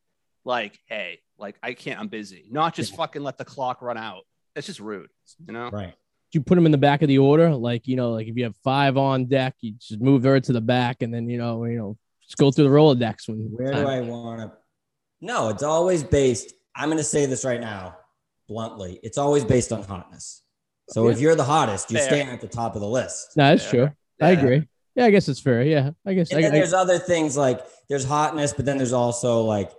like, 0.45 0.79
hey, 0.85 1.19
like 1.37 1.57
I 1.61 1.73
can't, 1.73 1.99
I'm 1.99 2.07
busy. 2.07 2.47
Not 2.49 2.73
just 2.73 2.95
fucking 2.95 3.21
let 3.21 3.37
the 3.37 3.45
clock 3.45 3.81
run 3.81 3.97
out. 3.97 4.23
It's 4.55 4.67
just 4.67 4.79
rude, 4.79 5.09
you 5.45 5.53
know. 5.53 5.69
Right. 5.69 5.93
you 6.31 6.41
put 6.41 6.55
them 6.55 6.65
in 6.65 6.71
the 6.71 6.77
back 6.77 7.01
of 7.01 7.09
the 7.09 7.17
order? 7.19 7.53
Like, 7.53 7.87
you 7.87 7.95
know, 7.97 8.11
like 8.11 8.27
if 8.27 8.37
you 8.37 8.45
have 8.45 8.55
five 8.63 8.95
on 8.97 9.25
deck, 9.25 9.55
you 9.59 9.73
just 9.73 9.99
move 9.99 10.23
her 10.23 10.39
to 10.39 10.53
the 10.53 10.61
back 10.61 11.01
and 11.01 11.13
then, 11.13 11.29
you 11.29 11.37
know, 11.37 11.65
you 11.65 11.77
know, 11.77 11.97
just 12.23 12.37
go 12.37 12.51
through 12.51 12.65
the 12.65 12.69
Rolodex 12.69 13.27
when 13.27 13.39
Where 13.51 13.73
time- 13.73 13.83
do 13.83 13.89
I 13.89 13.99
want 14.01 14.41
to? 14.41 14.51
No, 15.21 15.49
it's 15.49 15.63
always 15.63 16.03
based. 16.03 16.53
I'm 16.75 16.89
going 16.89 16.97
to 16.97 17.03
say 17.03 17.25
this 17.25 17.43
right 17.43 17.59
now, 17.61 17.97
bluntly. 18.47 18.99
It's 19.03 19.17
always 19.17 19.43
based 19.43 19.71
on 19.71 19.83
hotness. 19.83 20.43
So 20.89 21.09
if 21.09 21.19
you're 21.19 21.35
the 21.35 21.43
hottest, 21.43 21.91
you're 21.91 21.99
Fair. 21.99 22.09
staying 22.09 22.29
at 22.29 22.39
the 22.39 22.47
top 22.47 22.75
of 22.75 22.81
the 22.81 22.87
list. 22.87 23.35
No, 23.35 23.49
that's 23.49 23.63
Yeah. 23.65 23.69
true. 23.71 23.89
I 24.21 24.31
agree. 24.31 24.67
Yeah, 24.95 25.05
I 25.05 25.11
guess 25.11 25.27
it's 25.27 25.39
fair. 25.39 25.61
Yeah, 25.63 25.91
I 26.05 26.13
guess. 26.13 26.31
And 26.31 26.39
I, 26.39 26.41
then 26.43 26.51
I, 26.53 26.55
there's 26.57 26.73
other 26.73 26.97
things 26.97 27.35
like 27.37 27.61
there's 27.89 28.03
hotness, 28.05 28.53
but 28.53 28.65
then 28.65 28.77
there's 28.77 28.93
also 28.93 29.41
like, 29.41 29.71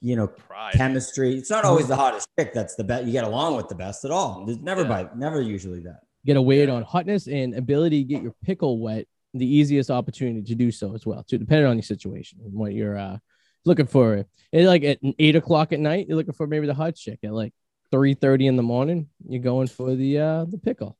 you 0.00 0.16
know, 0.16 0.26
Pride. 0.26 0.74
chemistry. 0.74 1.36
It's 1.36 1.50
not 1.50 1.64
always 1.64 1.86
the 1.86 1.94
hottest 1.94 2.26
chick 2.38 2.52
that's 2.52 2.74
the 2.74 2.82
best. 2.84 3.04
You 3.04 3.12
get 3.12 3.22
along 3.24 3.56
with 3.56 3.68
the 3.68 3.76
best 3.76 4.04
at 4.04 4.10
all. 4.10 4.44
There's 4.44 4.58
never 4.58 4.82
Yeah. 4.82 4.88
by 4.88 5.08
never 5.14 5.40
usually 5.40 5.80
that. 5.80 6.00
get 6.26 6.36
a 6.36 6.42
weight 6.42 6.68
on 6.68 6.82
hotness 6.82 7.26
and 7.28 7.54
ability 7.54 8.02
to 8.02 8.08
get 8.08 8.22
your 8.22 8.34
pickle 8.44 8.78
wet. 8.80 9.06
The 9.34 9.46
easiest 9.46 9.90
opportunity 9.90 10.42
to 10.42 10.54
do 10.54 10.70
so 10.70 10.94
as 10.94 11.06
well, 11.06 11.22
too, 11.22 11.38
depending 11.38 11.66
on 11.66 11.76
your 11.76 11.82
situation 11.84 12.38
and 12.44 12.52
what 12.52 12.72
you're 12.74 12.98
uh, 12.98 13.18
looking 13.64 13.86
for. 13.86 14.14
It, 14.14 14.28
and 14.52 14.66
like 14.66 14.84
at 14.84 14.98
eight 15.18 15.36
o'clock 15.36 15.72
at 15.72 15.80
night, 15.80 16.06
you're 16.08 16.16
looking 16.16 16.34
for 16.34 16.46
maybe 16.46 16.66
the 16.66 16.74
hot 16.74 16.94
chick. 16.96 17.18
At 17.24 17.32
like 17.32 17.52
three 17.90 18.14
thirty 18.14 18.46
in 18.46 18.56
the 18.56 18.62
morning, 18.62 19.08
you're 19.28 19.42
going 19.42 19.68
for 19.68 19.94
the 19.94 20.18
uh, 20.18 20.44
the 20.46 20.58
pickle. 20.58 20.96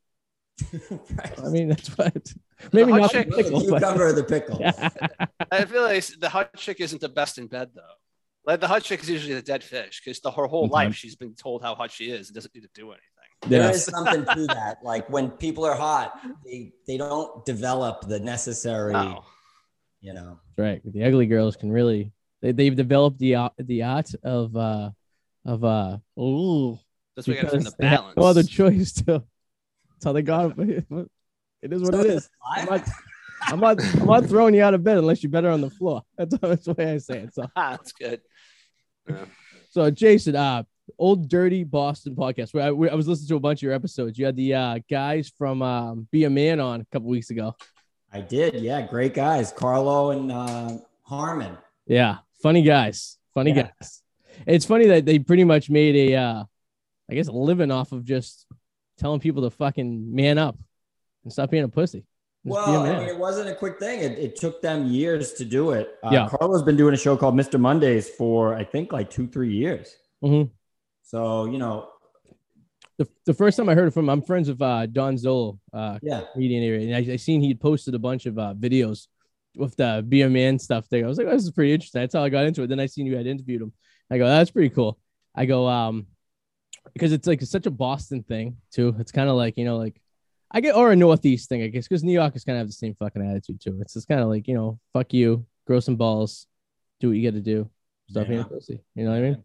right. 0.91 1.39
I 1.45 1.49
mean, 1.49 1.69
that's 1.69 1.89
what. 1.97 2.33
Maybe 2.73 2.93
hot 2.93 3.01
not 3.01 3.11
chick- 3.11 3.31
the 3.31 3.37
the 3.37 3.43
pickle, 3.43 3.61
but 3.71 3.79
cucumber 3.81 4.07
or 4.07 4.13
the 4.13 4.23
pickle. 4.25 4.61
I 5.51 5.65
feel 5.65 5.83
like 5.83 6.05
the 6.21 6.29
hot 6.29 6.55
chick 6.57 6.81
isn't 6.81 7.01
the 7.01 7.09
best 7.09 7.39
in 7.39 7.49
bed 7.49 7.71
though. 7.75 7.81
Like 8.47 8.61
the 8.61 8.69
hot 8.69 8.83
chick 8.83 9.03
is 9.03 9.09
usually 9.11 9.35
the 9.35 9.43
dead 9.43 9.65
fish 9.65 10.01
because 10.05 10.21
the 10.21 10.31
her 10.31 10.47
whole 10.47 10.65
Sometimes. 10.65 10.89
life 10.91 10.95
she's 10.95 11.17
been 11.17 11.35
told 11.35 11.63
how 11.63 11.75
hot 11.75 11.91
she 11.91 12.11
is 12.11 12.29
and 12.29 12.35
doesn't 12.35 12.55
need 12.55 12.63
to 12.63 12.69
do 12.75 12.87
anything. 12.91 13.01
There 13.49 13.63
Yeah. 13.63 13.71
is 13.71 13.85
something 13.85 14.25
to 14.25 14.47
that. 14.49 14.79
Like 14.85 15.09
when 15.11 15.31
people 15.31 15.65
are 15.65 15.75
hot, 15.75 16.21
they 16.45 16.73
they 16.87 16.97
don't 16.99 17.45
develop 17.45 18.03
the 18.07 18.21
necessary, 18.21 18.93
No. 18.93 19.25
you 20.01 20.13
know. 20.15 20.39
right. 20.57 20.81
The 20.85 21.03
ugly 21.05 21.27
girls 21.27 21.57
can 21.57 21.73
really. 21.73 22.13
They, 22.43 22.53
they've 22.53 22.77
developed 22.77 23.19
the 23.19 23.37
art 23.37 23.53
the 23.57 23.83
art 23.85 24.11
of 24.23 24.55
uh 24.57 24.91
of 25.45 25.65
uh 25.65 25.99
ooh 26.21 26.79
That's 27.17 27.27
what 27.29 27.37
you 27.37 27.43
got 27.43 27.51
to 27.53 27.61
find 27.61 27.67
the 27.67 27.71
because 27.71 27.75
they 27.79 27.87
have 27.87 28.01
balance. 28.01 28.17
no 28.17 28.23
other 28.25 28.43
choice 28.43 28.93
to. 28.93 29.05
That's 29.93 30.05
how 30.05 30.13
they 30.13 30.23
got 30.23 30.59
it. 30.59 30.85
It 31.63 31.73
is 31.73 31.81
what 31.81 31.95
it 31.95 32.07
is. 32.07 32.29
I'm 32.57 32.65
not, 32.67 32.89
I'm 33.43 33.61
not, 33.61 33.95
I'm 34.01 34.07
not 34.07 34.27
throwing 34.27 34.55
you 34.55 34.65
out 34.65 34.75
of 34.75 34.83
bed 34.83 34.99
unless 34.99 35.23
you're 35.23 35.31
better 35.31 35.51
on 35.51 35.61
the 35.61 35.71
floor. 35.71 36.03
That's, 36.19 36.37
that's 36.39 36.65
the 36.65 36.73
way 36.73 36.93
I 36.93 36.99
say 36.99 37.19
it. 37.19 37.35
So, 37.35 37.47
that's 37.57 37.93
good. 37.93 38.21
Yeah. 39.09 39.25
so 39.71 39.91
Jason, 39.91 40.35
uh, 40.35 40.65
old 40.99 41.29
dirty 41.29 41.63
Boston 41.63 42.17
podcast. 42.17 42.53
Where 42.53 42.65
I, 42.65 42.71
where 42.73 42.91
I 42.91 42.97
was 42.97 43.07
listening 43.07 43.29
to 43.29 43.37
a 43.37 43.41
bunch 43.41 43.61
of 43.61 43.63
your 43.63 43.75
episodes. 43.75 44.19
You 44.19 44.27
had 44.27 44.35
the 44.35 44.55
uh, 44.55 44.79
guys 44.91 45.33
from 45.39 45.63
um, 45.63 46.09
Be 46.11 46.25
a 46.25 46.31
Man 46.31 46.59
on 46.59 46.81
a 46.81 46.85
couple 46.87 47.09
weeks 47.09 47.31
ago. 47.31 47.55
I 48.13 48.21
did, 48.21 48.55
yeah, 48.55 48.85
great 48.87 49.15
guys, 49.15 49.53
Carlo 49.53 50.11
and 50.11 50.33
uh, 50.33 50.79
Harmon. 51.03 51.57
Yeah, 51.87 52.19
funny 52.43 52.63
guys, 52.63 53.19
funny 53.35 53.53
Yeah. 53.53 53.71
guys. 53.81 54.03
It's 54.47 54.65
funny 54.65 54.87
that 54.89 55.05
they 55.05 55.19
pretty 55.19 55.45
much 55.45 55.71
made 55.71 55.95
a, 56.11 56.17
uh, 56.17 56.45
I 57.11 57.15
guess, 57.15 57.29
a 57.29 57.33
living 57.33 57.71
off 57.71 57.93
of 57.93 58.05
just 58.05 58.47
telling 58.99 59.21
people 59.21 59.43
to 59.43 59.51
fucking 59.51 60.15
man 60.15 60.39
up 60.39 60.59
and 61.25 61.33
stop 61.33 61.51
being 61.51 61.65
a 61.65 61.69
pussy. 61.69 62.01
Just 62.45 62.55
Well, 62.55 62.83
I 62.83 62.99
mean, 62.99 63.09
it 63.09 63.19
wasn't 63.19 63.49
a 63.51 63.55
quick 63.55 63.79
thing. 63.79 64.01
It, 64.01 64.19
it 64.19 64.37
took 64.37 64.61
them 64.63 64.87
years 64.89 65.35
to 65.35 65.45
do 65.45 65.71
it. 65.73 65.91
Uh, 66.03 66.11
Yeah. 66.13 66.29
Carlo's 66.29 66.63
been 66.63 66.77
doing 66.77 66.95
a 66.95 66.97
show 66.97 67.17
called 67.17 67.35
Mr. 67.37 67.61
Mondays 67.61 68.09
for 68.09 68.55
I 68.55 68.65
think 68.65 68.93
like 68.93 69.11
two, 69.11 69.29
three 69.29 69.53
years. 69.55 69.95
Mhm. 70.25 70.51
So 71.03 71.45
you 71.45 71.59
know, 71.59 71.89
the, 72.99 73.07
the 73.27 73.35
first 73.35 73.57
time 73.57 73.69
I 73.69 73.75
heard 73.75 73.89
it 73.89 73.93
from, 73.93 74.09
I'm 74.09 74.23
friends 74.23 74.49
with 74.49 74.61
uh, 74.61 74.87
Don 74.87 75.15
Zolo, 75.17 75.59
uh, 75.73 75.99
yeah, 76.03 76.23
comedian 76.33 76.63
area, 76.65 76.87
and 76.97 77.11
I, 77.11 77.13
I 77.15 77.17
seen 77.17 77.41
he'd 77.43 77.61
posted 77.61 77.95
a 77.95 77.99
bunch 77.99 78.27
of 78.27 78.39
uh, 78.39 78.55
videos 78.59 79.07
with 79.57 79.77
the 79.77 80.03
Man 80.03 80.59
stuff 80.59 80.89
there. 80.89 81.05
I 81.05 81.09
was 81.09 81.19
like, 81.19 81.27
oh, 81.27 81.33
this 81.33 81.45
is 81.45 81.51
pretty 81.51 81.73
interesting. 81.73 82.01
That's 82.01 82.15
how 82.15 82.25
I 82.25 82.29
got 82.29 82.47
into 82.47 82.63
it. 82.63 82.69
Then 82.69 82.81
I 82.81 82.87
seen 82.87 83.07
you 83.07 83.17
had 83.17 83.27
interviewed 83.27 83.63
him. 83.63 83.73
I 84.11 84.19
go, 84.19 84.27
that's 84.27 84.51
pretty 84.51 84.71
cool. 84.71 84.99
I 85.35 85.47
go, 85.47 85.67
um, 85.69 86.07
because 86.95 87.13
it's 87.13 87.27
like 87.27 87.41
such 87.43 87.67
a 87.67 87.71
Boston 87.71 88.23
thing 88.23 88.57
too. 88.73 88.95
It's 88.99 89.13
kind 89.13 89.29
of 89.29 89.37
like 89.37 89.57
you 89.57 89.65
know, 89.65 89.77
like 89.77 90.01
I 90.51 90.61
get 90.61 90.75
or 90.75 90.93
a 90.93 90.97
Northeast 90.97 91.49
thing, 91.49 91.63
I 91.63 91.69
guess, 91.69 91.89
because 91.89 92.05
New 92.05 92.13
Yorkers 92.13 92.45
kind 92.45 92.57
of 92.59 92.61
have 92.61 92.69
the 92.69 92.73
same 92.75 92.95
fucking 92.95 93.25
attitude 93.25 93.61
too. 93.61 93.79
It's 93.81 93.95
just 93.95 94.09
kind 94.09 94.21
of 94.21 94.29
like 94.29 94.49
you 94.49 94.55
know, 94.55 94.79
fuck 94.93 95.13
you, 95.13 95.47
grow 95.67 95.81
some 95.81 95.97
balls, 95.97 96.47
do 97.01 97.09
what 97.09 97.17
you 97.17 97.31
got 97.31 97.37
to 97.37 97.43
do, 97.43 97.71
stuff 98.09 98.29
Yeah. 98.29 98.43
pussy. 98.43 98.81
You 98.95 99.05
know 99.05 99.11
what 99.11 99.19
I 99.19 99.23
mean? 99.23 99.45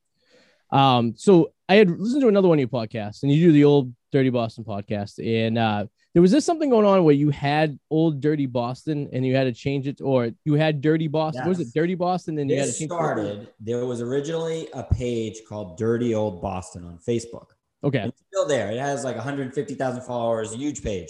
Um, 0.70 1.14
so 1.16 1.54
I 1.70 1.76
had 1.76 1.90
listened 1.90 2.22
to 2.22 2.28
another 2.28 2.48
one 2.48 2.58
of 2.58 2.60
your 2.60 2.68
podcasts, 2.70 3.24
and 3.24 3.32
you 3.32 3.48
do 3.48 3.52
the 3.54 3.64
old 3.64 3.94
Dirty 4.12 4.30
Boston 4.30 4.64
podcast, 4.64 5.24
and 5.26 5.58
uh, 5.58 5.86
there 6.18 6.24
was 6.24 6.32
this 6.32 6.46
something 6.46 6.72
going 6.72 6.84
on 6.84 7.04
where 7.04 7.14
you 7.14 7.30
had 7.30 7.78
old 7.92 8.22
Dirty 8.22 8.48
Boston, 8.48 9.08
and 9.14 9.24
you 9.24 9.36
had 9.36 9.44
to 9.44 9.54
change 9.54 9.86
it, 9.86 10.02
or 10.02 10.32
you 10.46 10.56
had 10.56 10.82
Dirty 10.82 11.08
Boston. 11.08 11.44
What 11.44 11.50
was 11.50 11.60
it 11.60 11.72
Dirty 11.76 11.94
Boston? 11.94 12.34
Then 12.34 12.50
you 12.50 12.58
had 12.58 12.66
to 12.66 12.72
change 12.72 12.90
it? 12.90 12.96
started. 12.96 13.50
There 13.60 13.86
was 13.86 14.02
originally 14.02 14.68
a 14.74 14.82
page 14.82 15.42
called 15.48 15.78
Dirty 15.78 16.16
Old 16.16 16.42
Boston 16.42 16.86
on 16.86 16.98
Facebook. 16.98 17.50
Okay, 17.84 18.06
It's 18.06 18.24
still 18.34 18.48
there. 18.48 18.72
It 18.72 18.80
has 18.80 19.04
like 19.04 19.16
150,000 19.16 20.02
followers, 20.02 20.54
a 20.54 20.58
huge 20.58 20.82
page. 20.82 21.10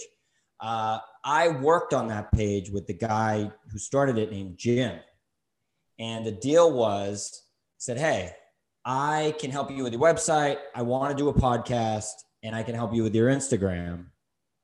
Uh, 0.60 0.98
I 1.24 1.48
worked 1.48 1.94
on 1.94 2.08
that 2.08 2.30
page 2.32 2.68
with 2.68 2.86
the 2.86 2.92
guy 2.92 3.50
who 3.72 3.78
started 3.78 4.18
it 4.18 4.30
named 4.30 4.58
Jim. 4.58 4.98
And 5.98 6.26
the 6.26 6.32
deal 6.32 6.70
was, 6.70 7.44
said, 7.78 7.96
Hey, 7.96 8.32
I 8.84 9.34
can 9.40 9.50
help 9.50 9.70
you 9.70 9.84
with 9.84 9.94
your 9.94 10.02
website. 10.02 10.58
I 10.74 10.82
want 10.82 11.16
to 11.16 11.16
do 11.16 11.30
a 11.30 11.32
podcast 11.32 12.12
and 12.42 12.54
I 12.54 12.62
can 12.62 12.74
help 12.74 12.92
you 12.92 13.04
with 13.04 13.14
your 13.14 13.30
Instagram. 13.30 14.08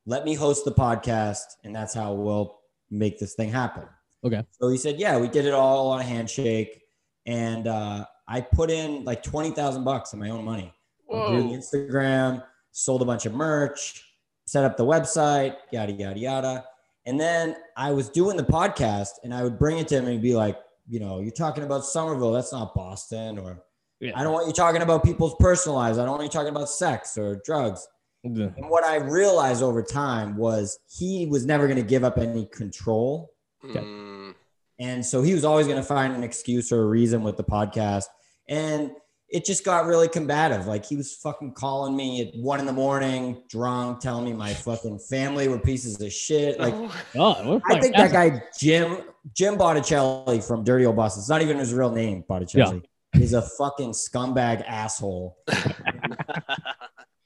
Let 0.06 0.24
me 0.24 0.34
host 0.34 0.64
the 0.64 0.72
podcast. 0.72 1.44
And 1.64 1.74
that's 1.74 1.94
how 1.94 2.12
we'll 2.12 2.60
make 2.90 3.18
this 3.18 3.34
thing 3.34 3.50
happen. 3.50 3.84
Okay. 4.24 4.42
So 4.60 4.68
he 4.68 4.76
said, 4.76 4.98
Yeah, 4.98 5.18
we 5.18 5.28
did 5.28 5.44
it 5.44 5.54
all 5.54 5.88
on 5.90 6.00
a 6.00 6.04
handshake. 6.04 6.82
And 7.26 7.66
uh, 7.66 8.04
I 8.28 8.40
put 8.40 8.70
in 8.70 9.04
like 9.04 9.22
20,000 9.22 9.84
bucks 9.84 10.12
of 10.12 10.18
my 10.18 10.30
own 10.30 10.44
money 10.44 10.72
grew 11.10 11.42
the 11.42 11.48
Whoa. 11.48 11.56
Instagram, 11.56 12.42
sold 12.72 13.02
a 13.02 13.04
bunch 13.04 13.26
of 13.26 13.34
merch, 13.34 14.04
set 14.46 14.64
up 14.64 14.76
the 14.76 14.84
website, 14.84 15.56
yada 15.72 15.92
yada 15.92 16.18
yada. 16.18 16.64
And 17.06 17.20
then 17.20 17.56
I 17.76 17.92
was 17.92 18.08
doing 18.08 18.36
the 18.36 18.44
podcast, 18.44 19.10
and 19.22 19.34
I 19.34 19.42
would 19.42 19.58
bring 19.58 19.78
it 19.78 19.88
to 19.88 19.96
him 19.96 20.04
and 20.04 20.14
he'd 20.14 20.22
be 20.22 20.34
like, 20.34 20.58
you 20.88 21.00
know, 21.00 21.20
you're 21.20 21.30
talking 21.32 21.64
about 21.64 21.84
Somerville, 21.84 22.32
that's 22.32 22.52
not 22.52 22.74
Boston, 22.74 23.38
or 23.38 23.62
Yeah. 24.00 24.12
I 24.18 24.22
don't 24.22 24.32
want 24.32 24.46
you 24.46 24.52
talking 24.52 24.82
about 24.82 25.04
people's 25.04 25.34
personal 25.38 25.76
lives. 25.76 25.98
I 25.98 26.04
don't 26.04 26.12
want 26.12 26.24
you 26.24 26.28
talking 26.28 26.54
about 26.54 26.68
sex 26.68 27.16
or 27.16 27.40
drugs. 27.44 27.86
Yeah. 28.24 28.48
And 28.56 28.70
what 28.70 28.84
I 28.84 28.96
realized 28.96 29.62
over 29.62 29.82
time 29.82 30.37
was 30.37 30.78
he 30.88 31.26
was 31.26 31.44
never 31.44 31.66
going 31.66 31.78
to 31.78 31.84
give 31.84 32.04
up 32.04 32.18
any 32.18 32.46
control. 32.46 33.30
Mm, 33.64 34.34
And 34.78 35.04
so 35.04 35.22
he 35.22 35.34
was 35.34 35.44
always 35.44 35.66
going 35.66 35.78
to 35.78 35.87
find 35.87 36.14
an 36.14 36.24
excuse 36.24 36.72
or 36.72 36.82
a 36.82 36.87
reason 36.87 37.22
with 37.22 37.37
the 37.37 37.44
podcast. 37.44 38.04
And 38.48 38.92
it 39.28 39.44
just 39.44 39.64
got 39.64 39.87
really 39.87 40.08
combative. 40.08 40.66
Like 40.66 40.84
he 40.84 40.96
was 40.96 41.14
fucking 41.16 41.54
calling 41.54 41.96
me 41.96 42.22
at 42.22 42.34
one 42.37 42.60
in 42.60 42.66
the 42.66 42.72
morning, 42.72 43.42
drunk, 43.48 44.00
telling 44.00 44.24
me 44.24 44.32
my 44.32 44.54
fucking 44.54 44.98
family 44.98 45.48
were 45.48 45.58
pieces 45.58 46.00
of 46.00 46.12
shit. 46.12 46.60
Like 46.60 46.74
oh, 46.74 46.94
God, 47.14 47.46
what 47.46 47.62
a 47.70 47.76
I 47.76 47.80
think 47.80 47.96
that 47.96 48.12
guy 48.12 48.42
Jim 48.58 48.98
Jim 49.34 49.56
Botticelli 49.56 50.40
from 50.40 50.62
Dirty 50.62 50.87
Old 50.87 50.96
Boston. 50.96 51.20
It's 51.20 51.28
not 51.28 51.42
even 51.42 51.58
his 51.58 51.72
real 51.74 51.90
name, 51.90 52.24
Botticelli. 52.28 52.82
He's 53.12 53.32
a 53.32 53.42
fucking 53.42 53.90
scumbag 53.90 54.64
asshole. 54.66 55.37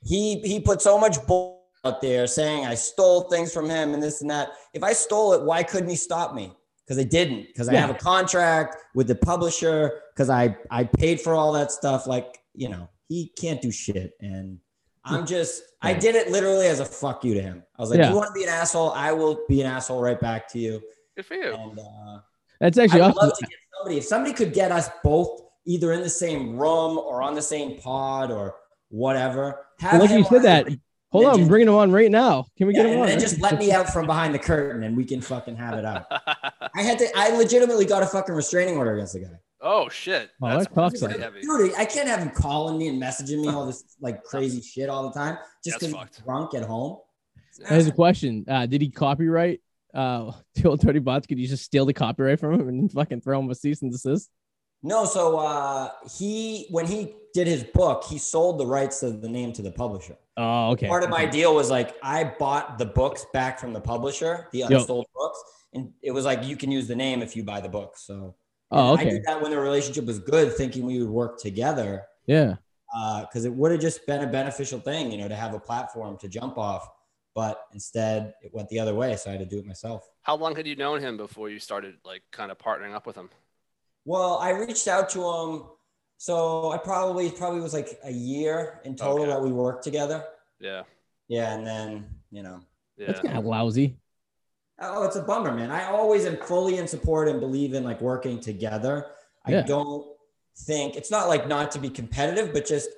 he 0.09 0.41
he 0.41 0.59
put 0.61 0.81
so 0.81 0.99
much 0.99 1.25
bull 1.27 1.67
out 1.85 2.01
there 2.01 2.27
saying 2.27 2.65
I 2.67 2.75
stole 2.75 3.23
things 3.23 3.53
from 3.53 3.69
him 3.69 3.95
and 3.95 4.03
this 4.03 4.23
and 4.23 4.31
that. 4.31 4.53
If 4.73 4.83
I 4.83 4.93
stole 4.95 5.35
it, 5.35 5.43
why 5.43 5.63
couldn't 5.63 5.89
he 5.91 5.97
stop 5.97 6.35
me? 6.35 6.53
Because 6.85 6.99
I 6.99 7.05
didn't. 7.05 7.49
Because 7.49 7.69
I 7.69 7.75
have 7.75 7.91
a 7.91 7.95
contract 7.95 8.77
with 8.95 9.07
the 9.07 9.15
publisher. 9.15 10.01
Because 10.15 10.31
I 10.31 10.57
I 10.71 10.85
paid 10.85 11.21
for 11.21 11.35
all 11.35 11.53
that 11.53 11.71
stuff. 11.71 12.07
Like 12.07 12.39
you 12.55 12.69
know, 12.71 12.89
he 13.09 13.31
can't 13.39 13.61
do 13.61 13.71
shit. 13.71 14.13
And 14.21 14.59
I'm 15.05 15.27
just 15.27 15.63
I 15.83 15.93
did 15.93 16.15
it 16.15 16.31
literally 16.31 16.67
as 16.67 16.81
a 16.81 16.85
fuck 16.87 17.25
you 17.25 17.35
to 17.35 17.43
him. 17.43 17.63
I 17.79 17.83
was 17.83 17.91
like, 17.91 17.99
Yeah. 17.99 18.11
you 18.11 18.17
want 18.17 18.29
to 18.29 18.33
be 18.33 18.43
an 18.45 18.49
asshole? 18.49 18.93
I 18.93 19.13
will 19.13 19.41
be 19.49 19.61
an 19.61 19.67
asshole 19.67 20.01
right 20.01 20.19
back 20.21 20.49
to 20.53 20.59
you. 20.59 20.81
good 21.17 21.27
for 21.27 21.35
you. 21.35 21.55
And 21.55 21.79
uh, 21.79 22.19
That's 22.61 22.79
actually 22.79 23.03
I'd 23.03 23.11
awesome. 23.11 23.29
love 23.29 23.39
to 23.39 23.47
get 23.47 23.59
somebody. 23.77 23.99
If 23.99 24.05
somebody 24.05 24.35
could 24.35 24.53
get 24.55 24.73
us 24.73 24.89
both 25.05 25.43
either 25.67 25.93
in 25.93 26.01
the 26.03 26.09
same 26.11 26.57
room 26.59 26.97
or 26.99 27.23
on 27.23 27.35
the 27.35 27.43
same 27.43 27.79
pod 27.79 28.31
or 28.31 28.55
whatever. 28.89 29.67
Have 29.81 30.01
Like 30.01 30.11
you 30.11 30.25
said 30.25 30.43
that. 30.43 30.67
the- 30.67 30.81
Hold 31.11 31.25
and 31.25 31.33
on, 31.35 31.41
I'm 31.41 31.49
bringing 31.49 31.69
him 31.69 31.75
on 31.75 31.91
right 31.91 32.11
now. 32.11 32.45
Can 32.59 32.67
we 32.67 32.75
Yeah, 32.75 32.83
get 32.83 32.87
him 32.87 32.93
and 32.93 33.01
on? 33.03 33.07
then 33.09 33.19
just 33.19 33.41
let 33.41 33.59
me 33.59 33.73
out 33.77 33.89
from 33.89 34.05
behind 34.07 34.35
the 34.35 34.39
curtain 34.39 34.83
and 34.83 34.95
we 34.95 35.07
can 35.07 35.23
fucking 35.23 35.57
have 35.57 35.79
it 35.79 35.85
out. 35.87 36.05
I 36.11 36.83
had 36.83 36.99
to. 36.99 37.07
I 37.17 37.35
legitimately 37.35 37.87
got 37.87 38.03
a 38.03 38.07
fucking 38.07 38.35
restraining 38.35 38.77
order 38.77 38.93
against 38.93 39.15
the 39.15 39.21
guy. 39.21 39.29
Oh 39.63 39.89
shit. 39.89 40.29
Oh, 40.43 40.49
That's 40.51 40.67
that 40.67 40.75
talks 40.75 41.01
like- 41.03 41.19
heavy. 41.19 41.41
Dude, 41.41 41.73
I 41.79 41.87
can't 41.87 42.09
have 42.09 42.21
him 42.21 42.29
calling 42.31 42.77
me 42.77 42.89
and 42.89 43.01
messaging 43.03 43.41
me 43.41 43.49
all 43.49 43.65
this 43.65 43.85
like 44.03 44.23
crazy 44.23 44.61
shit 44.61 44.91
all 44.91 45.09
the 45.09 45.19
time 45.19 45.39
just 45.65 45.81
That's 45.81 45.93
because 45.93 46.09
he's 46.17 46.25
drunk 46.25 46.53
at 46.55 46.65
home. 46.65 46.99
Here's 47.67 47.87
a 47.87 47.93
question. 47.93 48.45
Uh, 48.47 48.67
did 48.67 48.83
he 48.83 48.91
copyright 48.91 49.61
uh 49.95 50.33
the 50.57 50.69
old 50.69 50.83
30 50.83 50.99
bots? 50.99 51.27
Could 51.27 51.39
you 51.39 51.49
just 51.49 51.65
steal 51.65 51.87
the 51.87 51.95
copyright 51.95 52.39
from 52.39 52.53
him 52.61 52.69
and 52.69 52.93
fucking 52.93 53.23
throw 53.23 53.41
him 53.41 53.49
a 53.51 53.55
cease 53.55 53.81
and 53.81 53.91
desist? 53.91 54.29
No, 54.83 55.07
so 55.07 55.39
uh, 55.39 55.89
he 56.19 56.67
when 56.71 56.87
he 56.87 57.15
did 57.35 57.47
his 57.47 57.65
book, 57.65 58.05
he 58.05 58.19
sold 58.19 58.59
the 58.59 58.67
rights 58.67 59.03
of 59.03 59.21
the 59.21 59.29
name 59.29 59.53
to 59.55 59.63
the 59.63 59.71
publisher. 59.71 60.17
Oh, 60.37 60.71
okay. 60.71 60.89
Part 60.89 61.05
of 61.05 61.11
my 61.11 61.27
deal 61.27 61.55
was 61.55 61.71
like 61.71 61.97
I 62.03 62.25
bought 62.39 62.79
the 62.79 62.87
books 62.87 63.27
back 63.33 63.59
from 63.59 63.73
the 63.73 63.81
publisher, 63.81 64.49
the 64.53 64.59
Yep. 64.61 64.71
unsold 64.71 65.07
books, 65.15 65.39
and 65.75 65.93
it 66.03 66.13
was 66.13 66.25
like 66.25 66.45
you 66.45 66.57
can 66.57 66.71
use 66.71 66.87
the 66.89 66.97
name 66.97 67.23
if 67.23 67.35
you 67.37 67.43
buy 67.45 67.61
the 67.61 67.69
book. 67.69 67.97
So 67.97 68.35
Oh, 68.71 68.91
and 68.93 68.99
I 69.01 69.03
okay. 69.03 69.11
did 69.11 69.25
that 69.25 69.41
when 69.41 69.51
the 69.51 69.59
relationship 69.59 70.05
was 70.05 70.19
good, 70.19 70.53
thinking 70.55 70.85
we 70.87 71.01
would 71.01 71.11
work 71.11 71.39
together 71.41 72.07
Yeah. 72.27 72.57
Uh, 72.97 73.21
because 73.23 73.45
it 73.45 73.53
would 73.53 73.71
have 73.71 73.81
just 73.81 74.07
been 74.07 74.23
a 74.25 74.27
beneficial 74.27 74.81
thing, 74.81 75.13
you 75.13 75.19
know, 75.19 75.29
to 75.29 75.37
have 75.37 75.53
a 75.55 75.61
platform 75.61 76.17
to 76.19 76.29
jump 76.29 76.57
off. 76.57 76.89
But 77.35 77.63
instead, 77.73 78.35
it 78.43 78.53
went 78.55 78.69
the 78.71 78.81
other 78.81 78.95
way, 78.95 79.15
so 79.17 79.29
I 79.31 79.33
had 79.33 79.41
to 79.41 79.47
do 79.47 79.59
it 79.59 79.67
myself. 79.67 80.09
How 80.23 80.37
long 80.37 80.57
had 80.57 80.67
you 80.67 80.75
known 80.75 81.01
him 81.01 81.17
before 81.17 81.51
you 81.51 81.59
started 81.59 81.97
like 82.05 82.23
kind 82.33 82.51
of 82.51 82.59
partnering 82.59 82.95
up 82.95 83.07
with 83.07 83.15
him? 83.17 83.29
Well, 84.05 84.39
I 84.39 84.51
reached 84.51 84.89
out 84.89 85.11
to 85.11 85.21
him. 85.21 85.63
So 86.19 86.73
I 86.73 86.79
probably 86.79 87.31
probably 87.31 87.61
was 87.61 87.73
like 87.73 87.99
a 88.05 88.11
year 88.11 88.81
in 88.85 88.97
total 88.97 89.23
Okay. 89.23 89.31
that 89.31 89.41
we 89.43 89.53
worked 89.53 89.85
together. 89.85 90.25
Yeah. 90.61 90.83
Yeah, 91.29 91.55
and 91.55 91.67
then 91.67 92.07
you 92.31 92.43
know, 92.43 92.61
That's 92.99 93.21
kind 93.21 93.39
of 93.39 93.45
lousy. 93.47 93.97
oh, 94.81 95.05
it's 95.05 95.17
a 95.17 95.23
bummer, 95.23 95.53
man. 95.55 95.71
I 95.71 95.85
always 95.87 96.27
am 96.27 96.37
fully 96.37 96.77
in 96.79 96.87
support 96.89 97.29
and 97.29 97.41
believe 97.41 97.73
in 97.75 97.85
like 97.85 98.01
working 98.01 98.41
together. 98.41 99.07
I 99.45 99.63
don't 99.63 100.07
think 100.57 100.97
it's 100.97 101.11
not 101.11 101.29
like 101.29 101.47
not 101.49 101.71
to 101.73 101.79
be 101.79 101.89
competitive, 101.89 102.53
but 102.53 102.67
just 102.67 102.91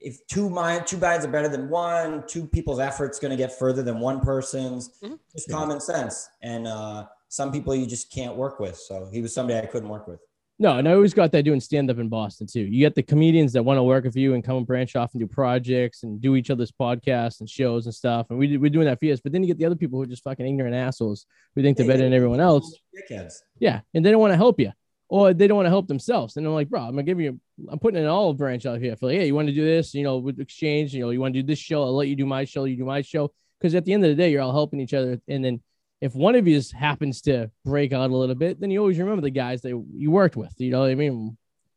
if 0.00 0.24
two 0.28 0.48
mind 0.50 0.86
two 0.86 0.98
minds 0.98 1.24
are 1.24 1.30
better 1.30 1.48
than 1.48 1.68
one, 1.70 2.24
two 2.26 2.46
people's 2.46 2.78
efforts 2.78 3.18
going 3.18 3.30
to 3.30 3.36
get 3.36 3.58
further 3.58 3.82
than 3.82 4.00
one 4.00 4.20
person's. 4.20 4.90
Mhm. 5.02 5.18
Just 5.32 5.48
Yeah. 5.48 5.56
common 5.56 5.80
sense. 5.80 6.28
And 6.42 6.66
uh, 6.66 7.06
some 7.28 7.50
people 7.52 7.74
you 7.74 7.86
just 7.86 8.12
can't 8.12 8.36
work 8.36 8.60
with. 8.60 8.76
So 8.76 9.06
he 9.10 9.20
was 9.22 9.34
somebody 9.34 9.58
I 9.58 9.66
couldn't 9.66 9.88
work 9.88 10.06
with. 10.06 10.20
No, 10.62 10.76
and 10.76 10.86
I 10.86 10.92
always 10.92 11.14
got 11.14 11.32
that 11.32 11.44
doing 11.44 11.58
stand 11.58 11.90
up 11.90 11.98
in 11.98 12.10
Boston 12.10 12.46
too. 12.46 12.60
You 12.60 12.80
get 12.80 12.94
the 12.94 13.02
comedians 13.02 13.54
that 13.54 13.62
want 13.62 13.78
to 13.78 13.82
work 13.82 14.04
with 14.04 14.14
you 14.14 14.34
and 14.34 14.44
come 14.44 14.58
and 14.58 14.66
branch 14.66 14.94
off 14.94 15.14
and 15.14 15.20
do 15.20 15.26
projects 15.26 16.02
and 16.02 16.20
do 16.20 16.36
each 16.36 16.50
other's 16.50 16.70
podcasts 16.70 17.40
and 17.40 17.48
shows 17.48 17.86
and 17.86 17.94
stuff. 17.94 18.26
And 18.28 18.38
we, 18.38 18.58
we're 18.58 18.68
doing 18.68 18.84
that 18.84 18.98
for 18.98 19.06
years. 19.06 19.22
But 19.22 19.32
then 19.32 19.42
you 19.42 19.46
get 19.46 19.56
the 19.56 19.64
other 19.64 19.74
people 19.74 19.98
who 19.98 20.02
are 20.02 20.06
just 20.06 20.22
fucking 20.22 20.46
ignorant 20.46 20.74
assholes 20.74 21.24
who 21.54 21.62
think 21.62 21.78
they're 21.78 21.86
better 21.86 22.02
than 22.02 22.12
everyone 22.12 22.40
else. 22.40 22.78
Dickheads. 22.94 23.36
Yeah, 23.58 23.80
and 23.94 24.04
they 24.04 24.10
don't 24.10 24.20
want 24.20 24.34
to 24.34 24.36
help 24.36 24.60
you, 24.60 24.70
or 25.08 25.32
they 25.32 25.46
don't 25.46 25.56
want 25.56 25.64
to 25.64 25.70
help 25.70 25.88
themselves. 25.88 26.36
And 26.36 26.46
I'm 26.46 26.52
like, 26.52 26.68
bro, 26.68 26.82
I'm 26.82 26.90
gonna 26.90 27.04
give 27.04 27.20
you, 27.20 27.40
I'm 27.70 27.78
putting 27.78 27.98
an 27.98 28.06
olive 28.06 28.36
branch 28.36 28.66
out 28.66 28.80
here 28.80 28.94
for 28.96 29.06
like, 29.06 29.16
hey, 29.16 29.28
you 29.28 29.34
want 29.34 29.48
to 29.48 29.54
do 29.54 29.64
this? 29.64 29.94
You 29.94 30.02
know, 30.02 30.18
with 30.18 30.40
exchange, 30.40 30.92
you 30.92 31.00
know, 31.00 31.08
you 31.08 31.22
want 31.22 31.32
to 31.32 31.40
do 31.40 31.46
this 31.46 31.58
show? 31.58 31.84
I'll 31.84 31.96
let 31.96 32.08
you 32.08 32.16
do 32.16 32.26
my 32.26 32.44
show. 32.44 32.64
You 32.64 32.76
do 32.76 32.84
my 32.84 33.00
show. 33.00 33.32
Because 33.58 33.74
at 33.74 33.86
the 33.86 33.94
end 33.94 34.04
of 34.04 34.10
the 34.10 34.14
day, 34.14 34.30
you're 34.30 34.42
all 34.42 34.52
helping 34.52 34.80
each 34.80 34.92
other. 34.92 35.20
And 35.26 35.42
then 35.42 35.62
if 36.00 36.14
one 36.14 36.34
of 36.34 36.48
you 36.48 36.60
happens 36.74 37.20
to 37.22 37.50
break 37.64 37.92
out 37.92 38.10
a 38.10 38.16
little 38.16 38.34
bit, 38.34 38.60
then 38.60 38.70
you 38.70 38.80
always 38.80 38.98
remember 38.98 39.22
the 39.22 39.30
guys 39.30 39.62
that 39.62 39.70
you 39.94 40.10
worked 40.10 40.36
with. 40.36 40.54
You 40.58 40.70
know 40.70 40.80
what 40.80 40.90
I 40.90 40.94
mean? 40.94 41.36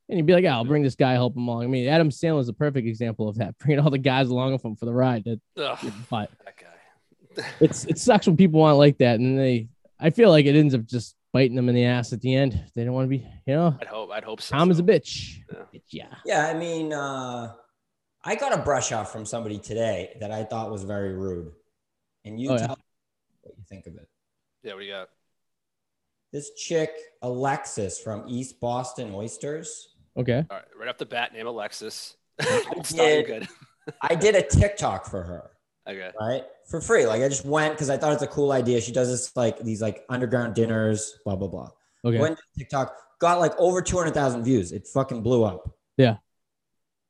And 0.10 0.18
you'd 0.18 0.26
be 0.26 0.34
like, 0.34 0.44
yeah, 0.44 0.56
I'll 0.56 0.66
bring 0.66 0.84
this 0.84 0.96
guy, 0.96 1.14
help 1.14 1.36
him 1.36 1.48
along. 1.48 1.64
I 1.64 1.68
mean, 1.68 1.88
Adam 1.88 2.10
Sandler 2.10 2.42
is 2.42 2.50
a 2.50 2.54
perfect 2.54 2.88
example 2.88 3.28
of 3.28 3.38
that, 3.38 3.58
bringing 3.60 3.84
all 3.84 3.90
the 3.90 3.98
guys 3.98 4.30
along 4.30 4.54
with 4.54 4.64
him 4.64 4.76
for 4.76 4.86
the 4.86 4.94
ride. 4.94 5.24
That, 5.26 5.42
Ugh, 5.58 5.94
but 6.10 6.30
that 6.46 6.56
guy. 6.58 7.46
it's 7.60 7.86
it 7.86 7.98
sucks 7.98 8.28
when 8.28 8.38
people 8.38 8.60
want 8.60 8.78
like 8.78 8.98
that, 9.00 9.20
and 9.20 9.40
they, 9.40 9.70
I 10.00 10.12
feel 10.12 10.30
like 10.30 10.46
it 10.46 10.56
ends 10.56 10.76
up 10.76 10.86
just 10.86 11.16
biting 11.32 11.56
them 11.56 11.68
in 11.68 11.76
the 11.76 11.86
ass 11.86 12.14
at 12.14 12.22
the 12.22 12.36
end. 12.36 12.64
They 12.76 12.84
don't 12.84 12.94
want 12.94 13.06
to 13.06 13.10
be, 13.10 13.28
you 13.48 13.56
know. 13.56 13.76
I'd 13.82 13.88
hope. 13.88 14.12
I'd 14.12 14.24
hope 14.24 14.40
so. 14.40 14.56
Tom 14.56 14.70
is 14.72 14.80
a 14.80 14.84
bitch. 14.84 15.40
Yeah. 15.52 15.82
Yeah. 15.90 16.16
Yeah, 16.26 16.48
I 16.48 16.54
mean, 16.54 16.94
uh, 16.94 17.54
I 18.24 18.36
got 18.36 18.54
a 18.54 18.62
brush 18.62 18.92
off 18.92 19.12
from 19.12 19.26
somebody 19.26 19.58
today 19.58 20.16
that 20.20 20.32
I 20.32 20.44
thought 20.44 20.72
was 20.72 20.84
very 20.84 21.14
rude. 21.14 21.52
And 22.24 22.40
you 22.40 22.52
Oh, 22.52 22.58
tell 22.58 22.68
me 22.70 22.84
what 23.42 23.58
you 23.58 23.64
think 23.68 23.88
of 23.88 23.96
it. 23.96 24.08
Yeah. 24.64 24.74
What 24.74 24.80
do 24.80 24.86
you 24.86 24.92
got? 24.94 25.10
This 26.32 26.52
chick, 26.56 26.92
Alexis 27.22 28.00
from 28.00 28.24
East 28.28 28.60
Boston 28.60 29.14
Oysters. 29.14 29.90
Okay. 30.18 30.44
All 30.50 30.58
right. 30.58 30.66
Right 30.80 30.90
off 30.90 30.98
the 30.98 31.06
bat, 31.06 31.34
name 31.34 31.46
Alexis. 31.48 32.16
I 32.42 32.64
it's 32.78 32.90
starting 32.90 33.26
did. 33.26 33.28
good. 33.28 33.48
I 34.02 34.16
did 34.16 34.36
a 34.36 34.42
TikTok 34.42 35.06
for 35.06 35.22
her, 35.24 35.52
Okay. 35.88 36.10
right? 36.20 36.44
For 36.70 36.82
free. 36.82 37.06
Like 37.06 37.22
I 37.22 37.28
just 37.30 37.46
went 37.46 37.74
because 37.74 37.90
I 37.90 37.98
thought 37.98 38.14
it's 38.14 38.24
a 38.24 38.28
cool 38.28 38.52
idea. 38.52 38.82
She 38.82 38.92
does 38.92 39.10
this 39.10 39.36
like 39.36 39.60
these 39.60 39.82
like 39.82 40.06
underground 40.10 40.56
dinners, 40.56 41.20
blah, 41.26 41.36
blah, 41.36 41.48
blah. 41.50 41.70
Okay. 42.06 42.18
Went 42.20 42.38
to 42.38 42.44
TikTok, 42.58 42.96
got 43.20 43.40
like 43.40 43.54
over 43.60 43.82
200,000 43.82 44.44
views. 44.44 44.72
It 44.72 44.88
fucking 44.88 45.22
blew 45.22 45.44
up. 45.44 45.70
Yeah. 45.98 46.18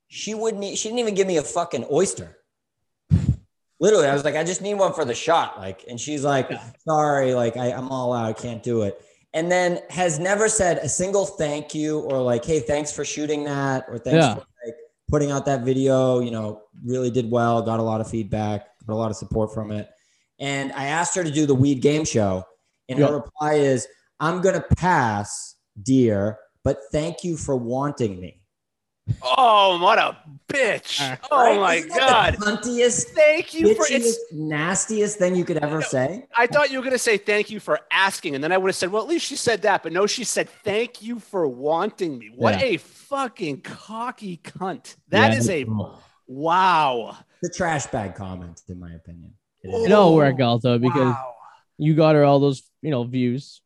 She 0.08 0.34
wouldn't, 0.34 0.78
she 0.78 0.90
didn't 0.90 1.00
even 1.00 1.16
give 1.16 1.28
me 1.28 1.38
a 1.38 1.44
fucking 1.44 1.86
oyster. 1.92 2.38
Literally, 3.84 4.08
I 4.08 4.14
was 4.14 4.24
like, 4.24 4.38
I 4.38 4.46
just 4.46 4.62
need 4.62 4.76
one 4.76 4.94
for 4.94 5.04
the 5.04 5.14
shot. 5.14 5.58
Like, 5.58 5.84
and 5.90 6.00
she's 6.00 6.24
like, 6.24 6.50
sorry, 6.88 7.34
like 7.36 7.58
I, 7.58 7.74
I'm 7.74 7.90
all 7.90 8.14
out, 8.14 8.26
I 8.26 8.32
can't 8.32 8.64
do 8.64 8.84
it. 8.84 9.04
And 9.34 9.52
then 9.52 9.82
has 9.90 10.20
never 10.20 10.48
said 10.48 10.78
a 10.78 10.88
single 10.88 11.26
thank 11.26 11.76
you 11.76 12.00
or 12.00 12.22
like, 12.22 12.46
hey, 12.46 12.62
thanks 12.62 12.94
for 12.94 13.04
shooting 13.04 13.44
that, 13.44 13.84
or 13.90 13.98
thanks 13.98 14.24
Yeah. 14.24 14.36
for 14.36 14.46
like 14.66 14.76
putting 15.10 15.32
out 15.32 15.46
that 15.48 15.64
video. 15.66 16.22
You 16.22 16.32
know, 16.32 16.62
really 16.86 17.12
did 17.12 17.30
well, 17.30 17.62
got 17.62 17.82
a 17.82 17.84
lot 17.84 18.00
of 18.00 18.10
feedback, 18.10 18.68
got 18.88 18.94
a 18.94 18.96
lot 18.96 19.12
of 19.12 19.18
support 19.18 19.54
from 19.54 19.70
it. 19.72 19.90
And 20.40 20.72
I 20.72 20.86
asked 20.86 21.14
her 21.16 21.24
to 21.26 21.32
do 21.32 21.46
the 21.46 21.56
weed 21.56 21.82
game 21.82 22.06
show, 22.06 22.46
and 22.88 22.98
Yeah. 22.98 23.08
her 23.08 23.16
reply 23.16 23.56
is, 23.56 23.86
I'm 24.22 24.40
gonna 24.40 24.64
pass, 24.78 25.56
dear, 25.82 26.40
but 26.64 26.78
thank 26.94 27.26
you 27.26 27.36
for 27.36 27.58
wanting 27.58 28.18
me. 28.22 28.40
Oh, 29.22 29.80
what 29.82 29.98
a 30.00 30.18
bitch! 30.48 31.02
Uh, 31.02 31.18
Oh 31.32 31.44
Right? 31.44 31.60
my 31.60 31.76
Isn't 31.76 31.90
god! 31.98 32.36
the 32.38 33.06
Thank 33.16 33.54
you 33.54 33.76
for 33.76 33.86
it's. 33.90 34.18
nastiest 34.32 35.18
thing 35.18 35.36
you 35.36 35.44
could 35.44 35.58
ever 35.58 35.82
say. 35.82 36.26
I 36.38 36.48
thought 36.48 36.72
you 36.72 36.78
were 36.80 36.84
gonna 36.84 36.98
say 36.98 37.18
thank 37.18 37.50
you 37.50 37.60
for 37.60 37.80
asking, 37.92 38.36
and 38.36 38.44
then 38.44 38.52
I 38.52 38.58
would 38.58 38.70
have 38.70 38.76
said, 38.76 38.92
well, 38.92 39.02
at 39.04 39.10
least 39.10 39.26
she 39.26 39.36
said 39.36 39.64
that. 39.64 39.84
But 39.84 39.92
no, 39.92 40.08
she 40.08 40.24
said 40.24 40.50
thank 40.64 41.02
you 41.02 41.20
for 41.20 41.48
wanting 41.48 42.18
me. 42.18 42.32
What 42.36 42.60
Yeah. 42.60 42.66
a 42.66 42.78
fucking 42.78 43.62
cocky 43.62 44.38
cunt! 44.38 44.96
That 45.10 45.34
Yeah. 45.34 45.38
is 45.38 45.50
a 45.50 45.66
wow. 46.28 47.18
The 47.42 47.50
trash 47.50 47.88
bag 47.88 48.16
comment, 48.16 48.62
in 48.70 48.80
my 48.80 48.94
opinion. 48.94 49.34
It 49.64 49.70
is. 49.70 49.86
It 49.88 49.92
all 49.92 50.16
work 50.16 50.40
out 50.40 50.62
though 50.62 50.80
because 50.80 51.14
Wow. 51.14 51.34
you 51.78 51.94
got 51.96 52.16
her 52.16 52.24
all 52.24 52.40
those 52.40 52.64
you 52.82 52.92
know 52.92 53.04
views, 53.04 53.62